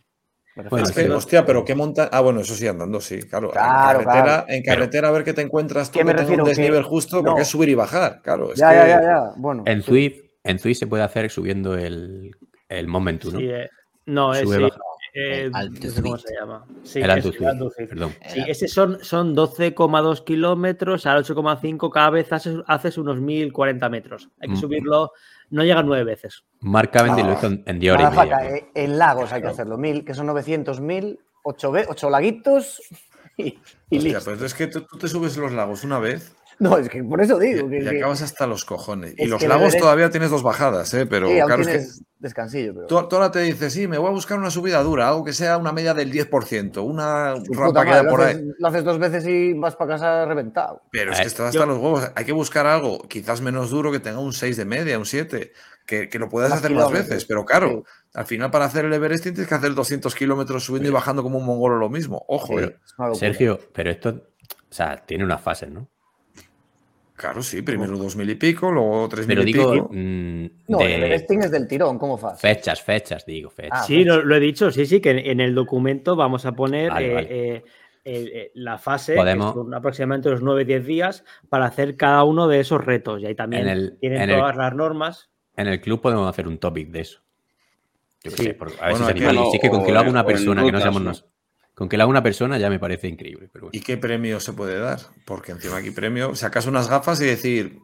[0.69, 2.09] Bueno, Es que, pero- hostia, pero qué monta.
[2.13, 3.51] Ah, bueno, eso sí, andando, sí, claro.
[3.51, 4.45] Claro, en carretera, claro.
[4.49, 6.45] en carretera a ver qué te encuentras tú ¿Qué que me tenga refiero?
[6.45, 7.43] un Que- desnivel justo, porque no.
[7.43, 8.53] es subir y bajar, claro.
[8.53, 9.23] Es ya, que- ya, ya, ya.
[9.37, 9.87] Bueno, En sí.
[9.89, 12.35] Swift, en Swift se puede hacer subiendo el,
[12.69, 13.39] el Mont Ventoux, ¿no?
[13.41, 13.69] Sí, eh,
[14.07, 14.77] No, es Sube, sí, baja.
[15.15, 16.65] eh, El no Alto sé cómo se llama.
[16.83, 17.71] Sí, El es Alto.
[17.89, 18.15] Perdón.
[18.29, 21.91] Sí, ese son, son 12,2 kilómetros al 8,5.
[21.91, 24.29] Cada vez haces, haces unos 1040 metros.
[24.41, 24.61] Hay que Mm.
[24.61, 25.13] subirlo,
[25.51, 26.45] no llega nueve veces.
[26.61, 28.15] Mark Cavendish lo hizo en, en 10 horas
[28.75, 32.81] en lagos hay que hacerlo, mil, que son 900, mil, ocho, ocho laguitos
[33.37, 33.59] y,
[33.91, 34.31] y Hostia, listo.
[34.33, 36.35] pero es que tú, tú te subes los lagos una vez
[36.71, 37.69] No, es que por eso digo.
[37.71, 39.15] Que, y que- acabas hasta los cojones.
[39.17, 41.07] Y los lagos todavía tienes dos bajadas, ¿eh?
[41.07, 42.87] Pero sí, claro, es que descansillo, pero.
[42.87, 45.33] tú, tú ahora te dices, sí, me voy a buscar una subida dura, algo que
[45.33, 48.37] sea una media del 10%, una rampa que lo, por ahí.
[48.59, 50.83] lo haces dos veces y vas para casa reventado.
[50.93, 52.11] Pero es Eh, que estás yo- hasta los huevos.
[52.15, 55.53] Hay que buscar algo quizás menos duro, que tenga un 6 de media, un 7,
[55.87, 57.25] que, que lo puedas hacer más veces.
[57.25, 57.83] Pero claro, sí.
[58.13, 61.39] al final para hacer el Everest tienes que hacer 200 kilómetros subiendo y bajando como
[61.39, 62.23] un mongolo lo mismo.
[62.29, 62.77] Ojo, Sí, eh.
[63.15, 65.89] Sergio, pero esto, o sea, tiene unas fases, ¿no?
[67.21, 69.89] Claro, sí, primero 2000 y pico, luego 3000 Pero y digo, pico.
[69.93, 72.41] mm, No, el de Everesting es del tirón, ¿cómo fas?
[72.41, 73.81] fechas, fechas, digo, fechas.
[73.83, 76.53] Ah, Sí, lo, lo he dicho, sí, sí, que en, en el documento vamos a
[76.53, 77.29] poner Vale, eh, vale.
[77.57, 77.65] eh,
[78.05, 82.49] el- eh, la fase, Podemos- que son aproximadamente unos 9-10 días, para hacer cada uno
[82.49, 83.21] de esos retos.
[83.21, 85.29] Y ahí también En el- tienen en el- todas las normas.
[85.59, 87.21] En el club podemos hacer un topic de eso.
[88.25, 88.43] Yo qué Sí.
[88.45, 89.47] sé, por- a ver Bueno, si se aquí- anima.
[89.47, 91.13] Y sí que con que lo haga una persona que no seamos ¿no?
[91.81, 93.49] Con que haga una persona ya me parece increíble.
[93.51, 93.71] Pero bueno.
[93.73, 94.99] ¿Y qué premio se puede dar?
[95.25, 97.79] Porque encima aquí premio, sacas unas gafas y decir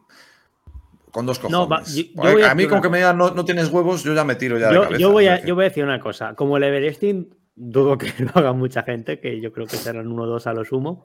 [1.11, 1.57] con dos cojones.
[1.59, 3.43] No, va, yo- yo a, voy a a mí con que me digan no, no
[3.43, 4.99] tienes huevos, yo ya me tiro ya de Yo, cabeza.
[5.01, 6.35] yo voy a, yo voy a decir una cosa.
[6.35, 10.23] Como el Everesting, dudo que lo haga mucha gente, que yo creo que serán uno
[10.23, 11.03] o dos a lo sumo.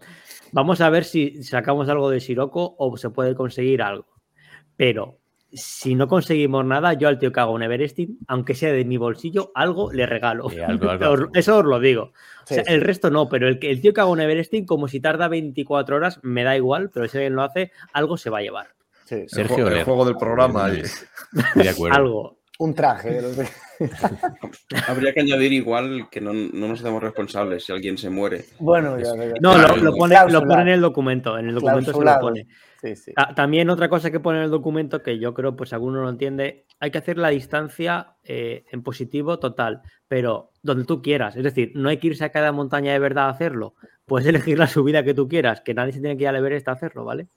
[0.52, 4.04] Vamos a ver si sacamos algo de Siroco o se puede conseguir algo.
[4.76, 5.18] Pero
[5.50, 8.98] si no conseguimos nada, yo al tío que haga un Everesting, aunque sea de mi
[8.98, 10.50] bolsillo, algo le regalo.
[10.50, 11.30] Sí, algo- algo Os- hacemos.
[11.36, 12.12] Eso os lo digo.
[12.42, 12.72] O Sí, sea, sí.
[12.72, 15.28] El resto no, pero el, que- el tío que haga un Everesting, como si tarda
[15.28, 18.68] 24 horas, me da igual, pero si alguien lo hace, algo se va a llevar.
[19.04, 19.84] Sí, el, Sergio el Oler.
[19.84, 20.68] juego del programa.
[20.68, 21.96] De acuerdo.
[21.96, 22.38] Algo.
[22.58, 23.10] Un traje.
[23.10, 23.48] de los de-
[24.86, 28.44] Habría que añadir igual que no, no nos hacemos responsables si alguien se muere.
[28.58, 29.32] Bueno, ya, ya, ya.
[29.40, 31.38] No, Claro, lo, pone, lo pone en el documento.
[31.38, 32.46] En el documento se lo pone.
[32.80, 33.12] Sí, sí.
[33.14, 36.08] Ta- También otra cosa que pone en el documento que yo creo, pues alguno no
[36.10, 41.36] entiende, hay que hacer la distancia eh, en positivo total, pero donde tú quieras.
[41.36, 43.74] Es decir, no hay que irse a cada montaña de verdad a hacerlo.
[44.04, 46.68] Puedes elegir la subida que tú quieras, que nadie se tiene que ir al Everest
[46.68, 47.28] a hacerlo, ¿vale?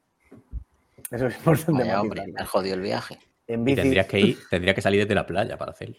[1.11, 1.95] Eso es importante.
[1.95, 3.17] Hombre, me has jodido el viaje.
[3.48, 5.95] En Y tendrías que ir, tendría que salir desde la playa para hacerlo.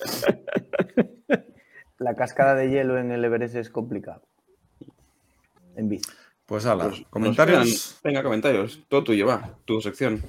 [1.98, 4.22] la cascada de hielo en el Everest es complicado.
[5.76, 6.10] En bici.
[6.46, 7.64] Pues ala, Pues, nos comentarios.
[7.64, 8.80] quedan- venga, comentarios.
[8.88, 9.56] Todo tuyo, va.
[9.64, 10.20] Tu sección.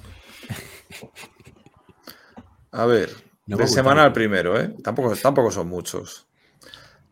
[2.70, 3.10] A ver,
[3.46, 4.14] No de semanal mucho.
[4.14, 4.74] primero, ¿eh?
[4.82, 6.26] Tampoco, tampoco son muchos.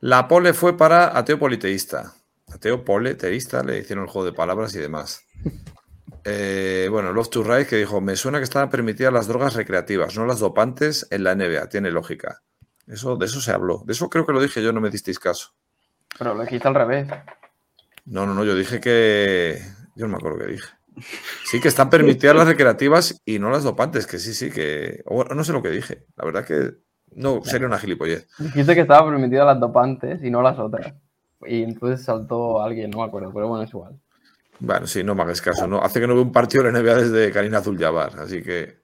[0.01, 2.15] La pole fue para ateo politeísta.
[2.53, 5.25] Ateo poleteísta, le hicieron el juego de palabras y demás.
[6.25, 10.17] Eh, bueno, Love to Ride que dijo, me suena que estaban permitidas las drogas recreativas,
[10.17, 11.69] no las dopantes en la NBA.
[11.69, 12.43] Tiene lógica.
[12.87, 13.83] Eso, de eso se habló.
[13.87, 15.55] De eso creo que lo dije yo, no me disteis caso.
[16.19, 17.09] Pero lo dijiste al revés.
[18.05, 19.61] No, no, no, yo dije que...
[19.95, 20.69] Yo no me acuerdo qué dije.
[21.45, 25.03] Sí, que están permitidas las recreativas y no las dopantes, que sí, sí, que...
[25.07, 26.07] o no sé lo que dije.
[26.17, 26.73] La verdad que
[27.15, 28.29] no, sería una gilipollez.
[28.39, 30.95] Dijiste que estaba permitido las dopantes y no las otras.
[31.47, 33.99] Y entonces saltó alguien, no me acuerdo, pero bueno, es igual.
[34.65, 35.67] Bueno, sí, no me hagas caso.
[35.67, 35.83] ¿no?
[35.83, 38.81] Hace que no veo un partido de la NBA desde Karina Azul Jabbar, así que...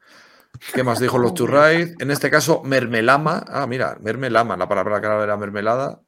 [0.75, 2.03] ¿Qué más dijo los Turraid?
[2.03, 3.45] En este caso, mermelama.
[3.47, 6.03] Ah, mira, mermelama, la palabra clave era mermelada.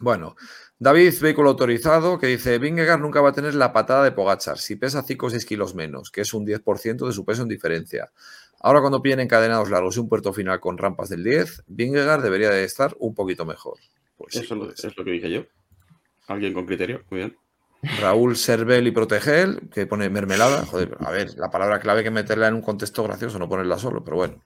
[0.00, 0.34] Bueno,
[0.78, 4.76] David, vehículo autorizado, que dice, Vingegaard nunca va a tener la patada de Pogachar si
[4.76, 8.10] pesa 5 o 6 kilos menos, que es un 10% de su peso en diferencia.
[8.60, 12.48] Ahora cuando piden encadenados largos y un puerto final con rampas del 10, Vingegaard debería
[12.48, 13.78] de estar un poquito mejor.
[14.16, 15.44] Pues Eso es lo que dije yo.
[16.28, 17.04] Alguien con criterio.
[17.10, 17.36] Muy bien.
[18.00, 20.64] Raúl Servel y Protegel, que pone mermelada.
[20.66, 23.78] Joder, a ver, la palabra clave hay que meterla en un contexto gracioso, no ponerla
[23.78, 24.42] solo, pero bueno.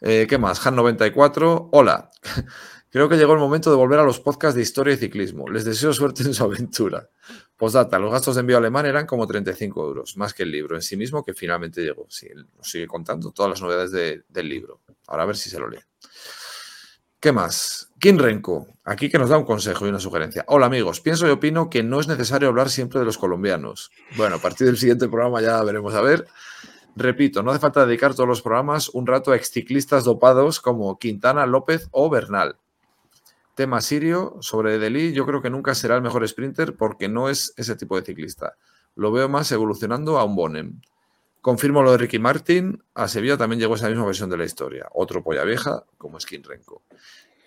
[0.00, 0.60] Eh, ¿Qué más?
[0.66, 1.68] Han94.
[1.72, 2.10] Hola.
[2.90, 5.48] Creo que llegó el momento de volver a los podcasts de historia y ciclismo.
[5.48, 7.08] Les deseo suerte en su aventura.
[7.56, 10.82] Postdata, los gastos de envío alemán eran como 35 euros, más que el libro en
[10.82, 12.04] sí mismo que finalmente llegó.
[12.10, 14.80] Sí, nos sigue contando todas las novedades de- del libro.
[15.06, 15.78] Ahora a ver si se lo lee.
[17.18, 17.88] ¿Qué más?
[18.02, 20.44] Kim Renko, aquí que nos da un consejo y una sugerencia.
[20.48, 23.92] Hola amigos, pienso y opino que no es necesario hablar siempre de los colombianos.
[24.16, 26.26] Bueno, a partir del siguiente programa ya veremos a ver.
[26.96, 31.46] Repito, no hace falta dedicar todos los programas un rato a exciclistas dopados como Quintana,
[31.46, 32.56] López o Bernal.
[33.54, 37.54] Tema sirio sobre Delhi, yo creo que nunca será el mejor sprinter porque no es
[37.56, 38.56] ese tipo de ciclista.
[38.96, 40.80] Lo veo más evolucionando a un Bonem.
[41.40, 44.88] Confirmo lo de Ricky Martin, a Sevilla también llegó esa misma versión de la historia.
[44.92, 46.82] Otro polla vieja como Skin Renko.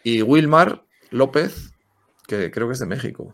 [0.06, 1.74] Y Wilmar López,
[2.28, 3.34] que creo que es de México.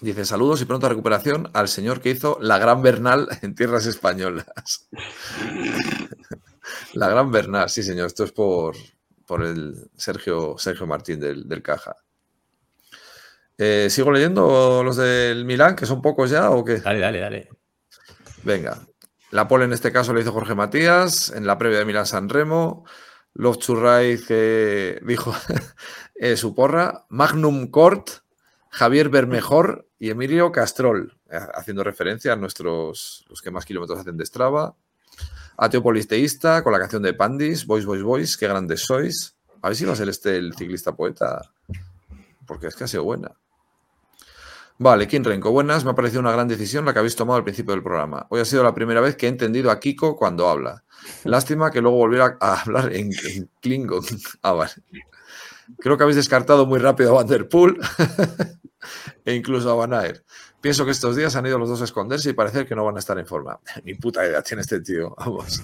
[0.00, 4.88] Dice, saludos y pronta recuperación al señor que hizo la Gran Bernal en tierras españolas.
[6.94, 8.76] la Gran Bernal, sí señor, esto es por,
[9.26, 11.96] por el Sergio, Sergio Martín del, del Caja.
[13.58, 16.76] Eh, ¿Sigo leyendo los del Milán, que son pocos ya o qué?
[16.76, 17.48] Dale, dale, dale.
[18.44, 18.78] Venga.
[19.32, 22.28] La pole en este caso le hizo Jorge Matías en la previa de Milán San
[22.28, 22.84] Remo.
[23.34, 23.58] Love
[24.26, 25.34] que dijo
[26.14, 27.06] eh, su porra.
[27.08, 28.10] Magnum Cort,
[28.70, 34.16] Javier Bermejor y Emilio Castrol, eh, haciendo referencia a nuestros los que más kilómetros hacen
[34.16, 34.74] de Strava.
[35.56, 39.36] Ateo Polisteísta con la canción de Pandis, Boys, Boys, Boys, qué grandes sois.
[39.62, 41.42] A ver si va a ser este el ciclista poeta,
[42.46, 43.32] porque es que ha sido buena.
[44.78, 45.84] Vale, Kim Renko, buenas.
[45.84, 48.26] Me ha parecido una gran decisión la que habéis tomado al principio del programa.
[48.30, 50.84] Hoy ha sido la primera vez que he entendido a Kiko cuando habla.
[51.24, 53.10] Lástima que luego volviera a hablar en,
[53.60, 54.04] Klingon.
[54.42, 54.72] Ah, vale.
[55.78, 57.78] Creo que habéis descartado muy rápido a Vanderpool
[59.24, 60.22] e incluso a Van.
[60.60, 62.96] Pienso que estos días han ido los dos a esconderse y parecer que no van
[62.96, 63.60] a estar en forma.
[63.84, 65.14] Ni puta idea tiene este tío.
[65.16, 65.62] Vamos.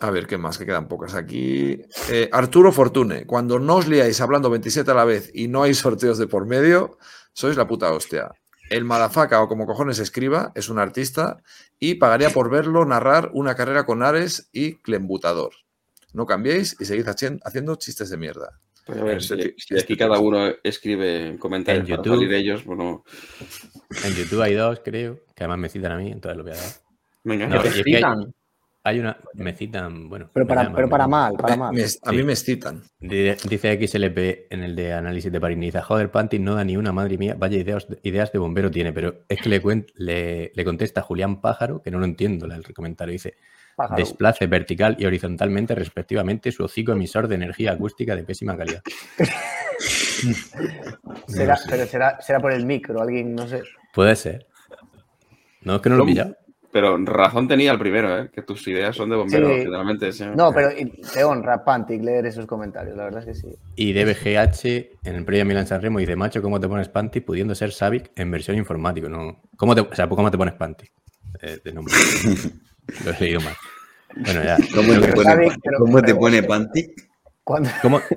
[0.00, 0.58] A ver, ¿qué más?
[0.58, 1.80] Que quedan pocas aquí.
[2.10, 5.74] Eh, Arturo Fortune, cuando no os liáis hablando 27 a la vez y no hay
[5.74, 6.98] sorteos de por medio,
[7.32, 8.32] sois la puta hostia.
[8.68, 11.38] El Malafaca, o como cojones escriba, es un artista
[11.78, 15.52] y pagaría por verlo narrar una carrera con Ares y Clembutador.
[16.12, 18.58] No cambiéis y seguid haci- haciendo chistes de mierda.
[18.86, 22.20] Pues a ver, Este si, aquí cada uno escribe comentarios En para YouTube.
[22.20, 23.04] salir ellos, bueno,
[24.04, 26.56] En YouTube hay dos, creo, que además me citan a mí, entonces lo voy a
[26.56, 26.70] dar.
[27.24, 27.46] venga.
[27.48, 28.34] No, ¿Te y es que hay- citan?
[28.88, 30.30] Hay una, me citan, bueno.
[30.32, 31.74] Pero para, llaman, pero para mal, para mal.
[31.74, 32.84] me- a mí me excitan.
[33.00, 36.92] Di- Dice XLP en el de análisis de Pariniza, joder, Panty no da ni una,
[36.92, 40.64] madre mía, vaya ideas, ideas de bombero tiene, pero es que le, cuen- le, le
[40.64, 43.34] contesta Julián Pájaro, que no lo entiendo el comentario, dice,
[43.74, 43.96] Pájaro.
[43.96, 48.82] desplace vertical y horizontalmente respectivamente su hocico emisor de energía acústica de pésima calidad.
[51.26, 51.68] Será, No sé.
[51.70, 53.62] pero será, será por el micro, alguien, no sé.
[53.92, 54.46] Puede ser.
[55.62, 56.36] No, es que no lo he pillado.
[56.72, 58.30] Pero razón tenía el primero, ¿eh?
[58.32, 59.54] que tus ideas son de bombero, Sí.
[59.60, 60.12] generalmente.
[60.12, 60.24] sí.
[60.34, 60.68] No, pero
[61.14, 63.56] te honra, Pantic, leer esos comentarios, la verdad es que sí.
[63.76, 67.54] Y DBGH en el previo Milan San Remo dice, macho, ¿cómo te pones Panty pudiendo
[67.54, 69.08] ser Savic en versión informático?
[69.08, 69.40] No.
[69.56, 70.86] ¿Cómo te, o sea, ¿cómo te pones Panty?
[71.40, 71.94] Eh, de nombre.
[73.04, 73.54] Lo he leído mal.
[74.16, 74.56] Bueno, ya.
[74.74, 76.42] ¿Cómo te pone, pero- cómo te pone
[77.82, 78.00] ¿Cómo?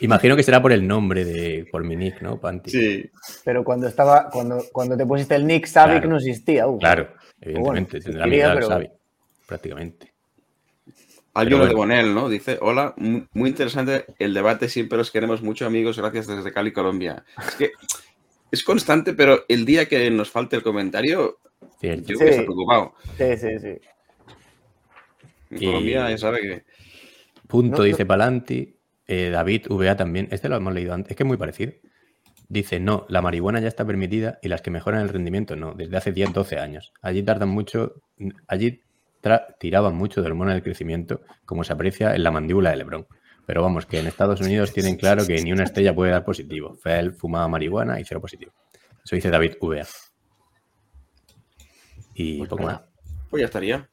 [0.00, 2.38] Imagino que será por el nombre de, por mi nick, ¿no?
[2.38, 2.70] Panty.
[2.70, 3.10] Sí.
[3.44, 6.08] pero cuando estaba, cuando, cuando te pusiste el Nick Savic Claro.
[6.10, 6.66] no existía.
[6.68, 6.78] uh.
[6.78, 7.08] Claro,
[7.40, 7.90] evidentemente.
[7.98, 8.92] Bueno, tendrá quería, mi edad, pero-
[9.46, 10.12] prácticamente.
[11.32, 11.94] Hay Pero uno de bueno.
[11.94, 12.28] Bonel, ¿no?
[12.28, 16.72] Dice, hola, mu- muy interesante el debate, siempre los queremos mucho, amigos, gracias desde Cali,
[16.72, 17.24] Colombia.
[17.46, 17.70] Es que
[18.50, 21.38] es constante, pero el día que nos falte el comentario,
[21.78, 22.08] Cierto.
[22.08, 22.24] yo Sí.
[22.24, 22.94] estar preocupado.
[23.16, 23.78] Sí, sí, sí.
[25.50, 26.64] En Y- Colombia ya sabe que...
[27.46, 28.76] Punto No, dice Palanti.
[29.06, 30.28] eh, David VA también.
[30.30, 31.10] Este lo hemos leído antes.
[31.12, 31.72] Es que es muy parecido.
[32.50, 35.96] Dice, no, la marihuana ya está permitida y las que mejoran el rendimiento no, desde
[35.96, 36.92] hace 10, 12 años.
[37.00, 38.02] Allí tardan mucho,
[38.48, 38.82] allí
[39.60, 43.06] tiraban mucho de hormona del crecimiento, como se aprecia en la mandíbula de Lebron.
[43.46, 46.74] Pero vamos, que en Estados Unidos tienen claro que ni una estrella puede dar positivo.
[46.74, 48.50] Fel fumaba marihuana y cero positivo.
[49.04, 49.86] Eso dice David VA.
[52.14, 52.78] Y Pues poco nada.
[52.80, 53.28] más.
[53.30, 53.88] Pues ya estaría.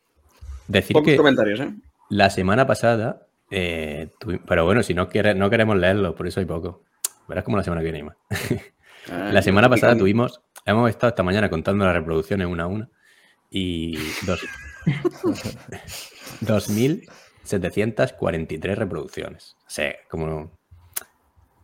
[0.67, 1.75] Decir Pocos que comentarios, ¿eh?
[2.09, 4.09] la semana pasada, eh,
[4.47, 6.86] pero bueno, si no, quiere, no queremos leerlo, por eso hay poco.
[7.27, 8.17] Verás como la semana que viene hay más.
[9.11, 12.89] Ah, La semana pasada tuvimos, hemos estado esta mañana contando las reproducciones una a una
[13.49, 14.45] y dos,
[17.43, 19.56] 2.743 reproducciones.
[19.61, 20.51] O sea, como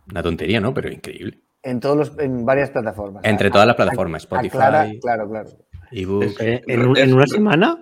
[0.09, 0.74] una tontería, ¿no?
[0.74, 1.42] Pero increíble.
[1.61, 3.24] En, todos los, en varias plataformas.
[3.25, 5.50] Entre A- todas las a- plataformas, Spotify, aclara- claro, claro.
[5.92, 7.77] ebook, Eh, ¿En, un- en una semana?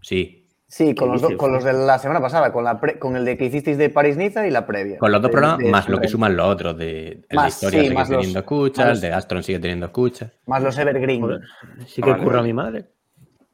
[0.00, 0.37] sí.
[0.70, 3.16] Sí, con ¿Qué los, do- con los de la semana pasada, con, la pre- con
[3.16, 4.98] el de que hicisteis de París-Niza y la previa.
[4.98, 6.76] Con los dos programas, de más lo que suman los otros.
[6.76, 9.42] De, el de Más, historia sí, sigue más los- teniendo escuchas, más el de Astron
[9.42, 10.30] sigue teniendo escuchas.
[10.46, 11.40] Más los Evergreen.
[11.86, 12.84] Sí que Vale, curra mi madre.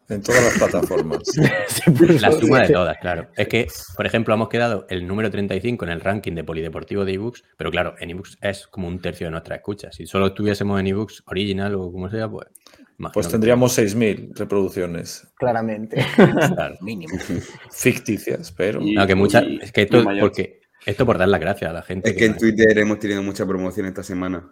[0.09, 1.19] En todas las plataformas.
[2.21, 3.29] La suma de todas, claro.
[3.37, 7.15] Es que, por ejemplo, hemos quedado el número 35 en el ranking de polideportivo de
[7.15, 9.91] ebooks, pero claro, en ebooks es como un tercio de nuestra escucha.
[9.93, 12.49] Si solo estuviésemos en ebooks original o como sea, pues.
[12.99, 16.05] Imagino Pues que- tendríamos 6.000 reproducciones Claramente.
[16.17, 16.77] Claro.
[16.81, 17.17] Mínimo.
[17.71, 18.81] ficticias, pero...
[18.83, 19.45] Y- No, que muchas.
[19.45, 22.11] y- Es que esto, porque, esto por dar las gracias a la gente.
[22.11, 24.51] Es que en Twitter hemos tenido mucha promoción esta semana.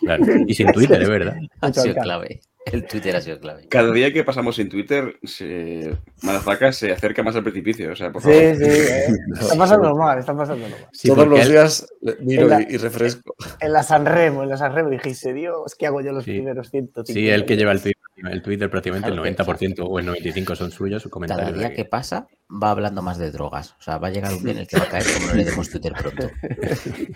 [0.00, 1.36] Claro, Y sin Twitter, es verdad.
[1.60, 2.40] Ha sido clave.
[2.66, 3.68] El Twitter ha sido clave.
[3.68, 5.96] Cada día que pasamos en Twitter, se...
[6.22, 7.92] Madafaka se acerca más al precipicio.
[7.92, 8.36] O sea, por favor.
[8.38, 8.64] Sí, sí.
[8.64, 9.06] eh.
[9.40, 10.86] Está pasando mal, está pasando mal.
[10.92, 11.86] Sí, Todos los días
[12.20, 13.34] miro la- y, refresco.
[13.60, 16.30] En la Sanremo, en la Sanremo dijiste, Dios, ¿qué hago yo los Sí.
[16.32, 17.12] primeros 150?
[17.12, 20.54] Sí, el que lleva el Twitter, el Twitter prácticamente Claro, el 90% o el 95%
[20.56, 21.58] son suyos, sus Cada comentarios.
[21.58, 23.74] día de- que pasa va hablando más de drogas.
[23.78, 25.34] O sea, va a llegar un día en el que va a caer como no
[25.34, 26.30] le demos Twitter pronto.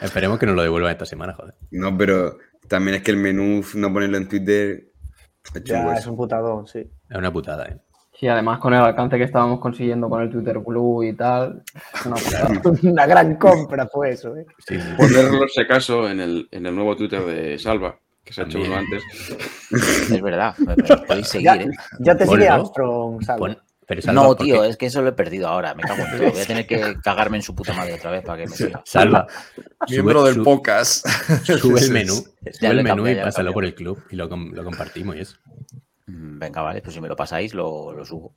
[0.00, 1.54] Esperemos que nos lo devuelvan esta semana, joder.
[1.70, 2.38] No, pero
[2.70, 4.84] también es que el menú no ponerlo en Twitter
[5.64, 6.78] Ya, es un putadón, sí.
[7.08, 7.78] Es una putada, ¿eh?
[8.14, 11.62] Sí, además con el alcance que estábamos consiguiendo con el Twitter Blue y tal.
[12.82, 14.46] una gran compra fue eso, ¿eh?
[14.68, 14.88] Sí, sí.
[14.96, 18.60] Ponerlo si acaso en el, en el nuevo Twitter de Salva, que se ha hecho
[18.60, 19.02] uno antes.
[20.12, 20.54] Es verdad.
[21.06, 21.70] podéis seguir, Ya, ¿eh?
[22.00, 22.40] ya te Ponlo.
[22.42, 23.46] sigue Armstrong, Salva.
[23.46, 23.58] Pon-
[23.90, 25.74] pero Salva, No, tío, es que eso lo he perdido ahora.
[25.74, 26.30] Me cago en todo.
[26.30, 28.80] Voy a tener que cagarme en su puta madre otra vez para que me siga.
[28.86, 29.26] Salva.
[29.88, 31.04] Miembro del su- podcast.
[31.44, 34.52] Sube el menú, sube Ya el menú y pásalo por el club y lo, com-
[34.52, 35.38] lo compartimos y eso.
[36.06, 38.36] Mm, Venga, vale, pues si me lo pasáis, lo, lo subo.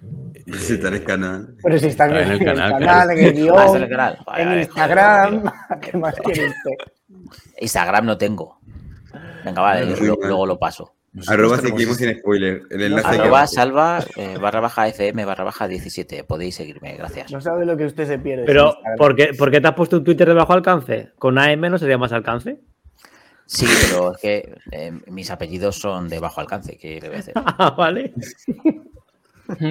[0.46, 1.56] Visitar el canal.
[1.62, 3.58] Pero si está en Está el, en el en el canal, canal, en el guion,
[3.58, 4.18] Ah, está en el canal.
[4.26, 5.42] Vale, en vale, Instagram.
[5.44, 6.92] joder, ¿Qué más quiere usted?
[7.58, 8.60] Instagram no tengo.
[9.44, 10.94] Venga, vale, luego lo paso.
[11.28, 12.62] Arroba seguimos sin spoiler.
[12.70, 16.24] El enlace que Arroba salva eh, barra baja FM barra baja 17.
[16.24, 17.32] Podéis seguirme, gracias.
[17.32, 18.44] No sabe lo que usted se pierde.
[18.44, 18.76] Pero.
[18.98, 21.10] ¿por qué, por qué te has puesto un Twitter de bajo alcance?
[21.18, 22.58] ¿Con AM no sería más alcance?
[23.46, 26.76] Sí, pero es que eh, mis apellidos son de bajo alcance.
[26.76, 27.34] ¿Qué le voy a hacer?
[27.46, 28.12] Ah, vale.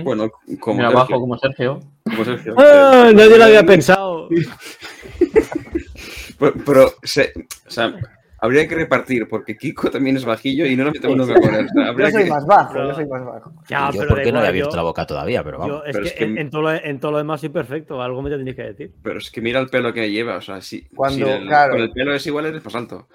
[0.05, 0.99] Bueno, como Mira, Sergio.
[1.01, 1.79] abajo como Sergio.
[2.05, 2.55] como Sergio.
[2.57, 4.29] Ah, nadie lo había pensado.
[6.39, 7.33] Pero, pero se-
[7.67, 7.93] o sea,
[8.39, 11.65] habría que repartir, porque Kiko también es bajillo y no lo metemos nunca con él.
[11.65, 13.53] O sea, Yo soy que- más bajo, Pero- yo soy más bajo.
[13.69, 15.75] Ya, yo pero porque da no he igual, abierto yo- la boca todavía, pero vamos.
[15.77, 17.49] yo- es Pero que, es que- En, en todo lo, en todo lo demás soy
[17.49, 18.01] perfecto.
[18.01, 18.91] Algo me tenéis que decir.
[19.01, 21.73] Pero es que mira el pelo que lleva, o sea, si, Cuando- si el- claro.
[21.73, 23.07] con el pelo es igual, eres más alto.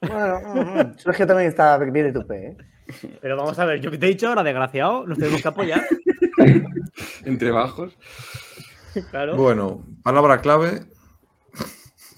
[0.00, 2.56] Bueno, mm, mm, Sergio también está bien de tu pe, ¿eh?
[3.22, 5.80] Pero vamos a ver, yo te he dicho ahora, desgraciado, nos tenemos que apoyar.
[7.24, 7.96] Entre bajos.
[9.10, 9.36] Claro.
[9.36, 10.80] Bueno, palabra clave.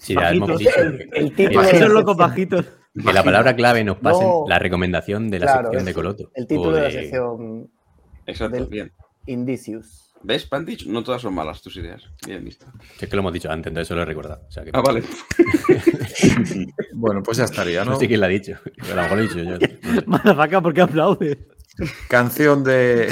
[0.05, 0.59] Sí, Bajitos.
[0.59, 2.65] dicho El, el título Bajitos de la locos bajitos.
[2.93, 4.45] que la palabra clave nos pasen No.
[4.47, 6.31] la recomendación de la Claro, sección de Coloto.
[6.35, 7.69] El título de la sección
[8.27, 8.91] Exacto, Del- bien.
[9.25, 10.01] Indicius.
[10.21, 10.85] ¿Ves, Pantich?
[10.87, 12.03] No todas son malas tus ideas.
[12.25, 12.65] Bien visto.
[12.97, 14.41] Si es que lo hemos dicho antes, entonces eso lo he recordado.
[14.47, 15.03] O sea que Ah, vale.
[16.93, 17.99] Bueno, pues ya estaría, no ¿no?
[17.99, 18.53] sé quién lo ha dicho.
[18.91, 19.57] A lo mejor lo he dicho yo.
[20.07, 21.37] Madafaca, ¿por qué aplaudes?
[22.07, 23.09] Canción de.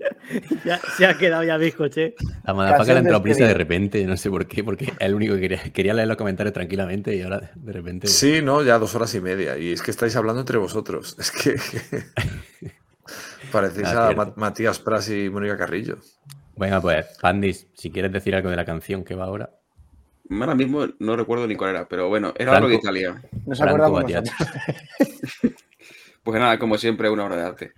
[0.64, 2.14] Ya, se ha quedado ya bizcoche.
[2.44, 4.92] A Madafaca le ha Canción entrado prisa de repente, no sé por qué, porque es
[4.98, 8.06] el único que quería, quería leer los comentarios tranquilamente y ahora de repente.
[8.08, 9.56] Sí, no, ya dos horas y media.
[9.56, 11.16] Y es que estáis hablando entre vosotros.
[11.18, 11.56] Es que.
[13.52, 15.98] Parecéis Ah, a Matías Pras y Mónica Carrillo.
[16.56, 19.50] Venga, pues, Pandis, si quieres decir algo de la canción que va ahora.
[20.30, 22.56] Ahora mismo no recuerdo ni cuál era, pero bueno, era Franco.
[22.56, 23.22] algo de Italia.
[23.46, 24.04] Nos acordamos.
[26.24, 27.72] Pues nada, como siempre, una obra de arte.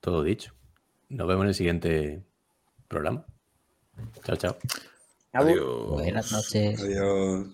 [0.00, 0.54] Todo dicho.
[1.08, 2.24] Nos vemos en el siguiente
[2.88, 3.26] programa.
[4.24, 4.56] Chao, chao.
[5.32, 5.90] Adiós.
[5.90, 6.80] Buenas noches.
[6.80, 7.46] Adiós.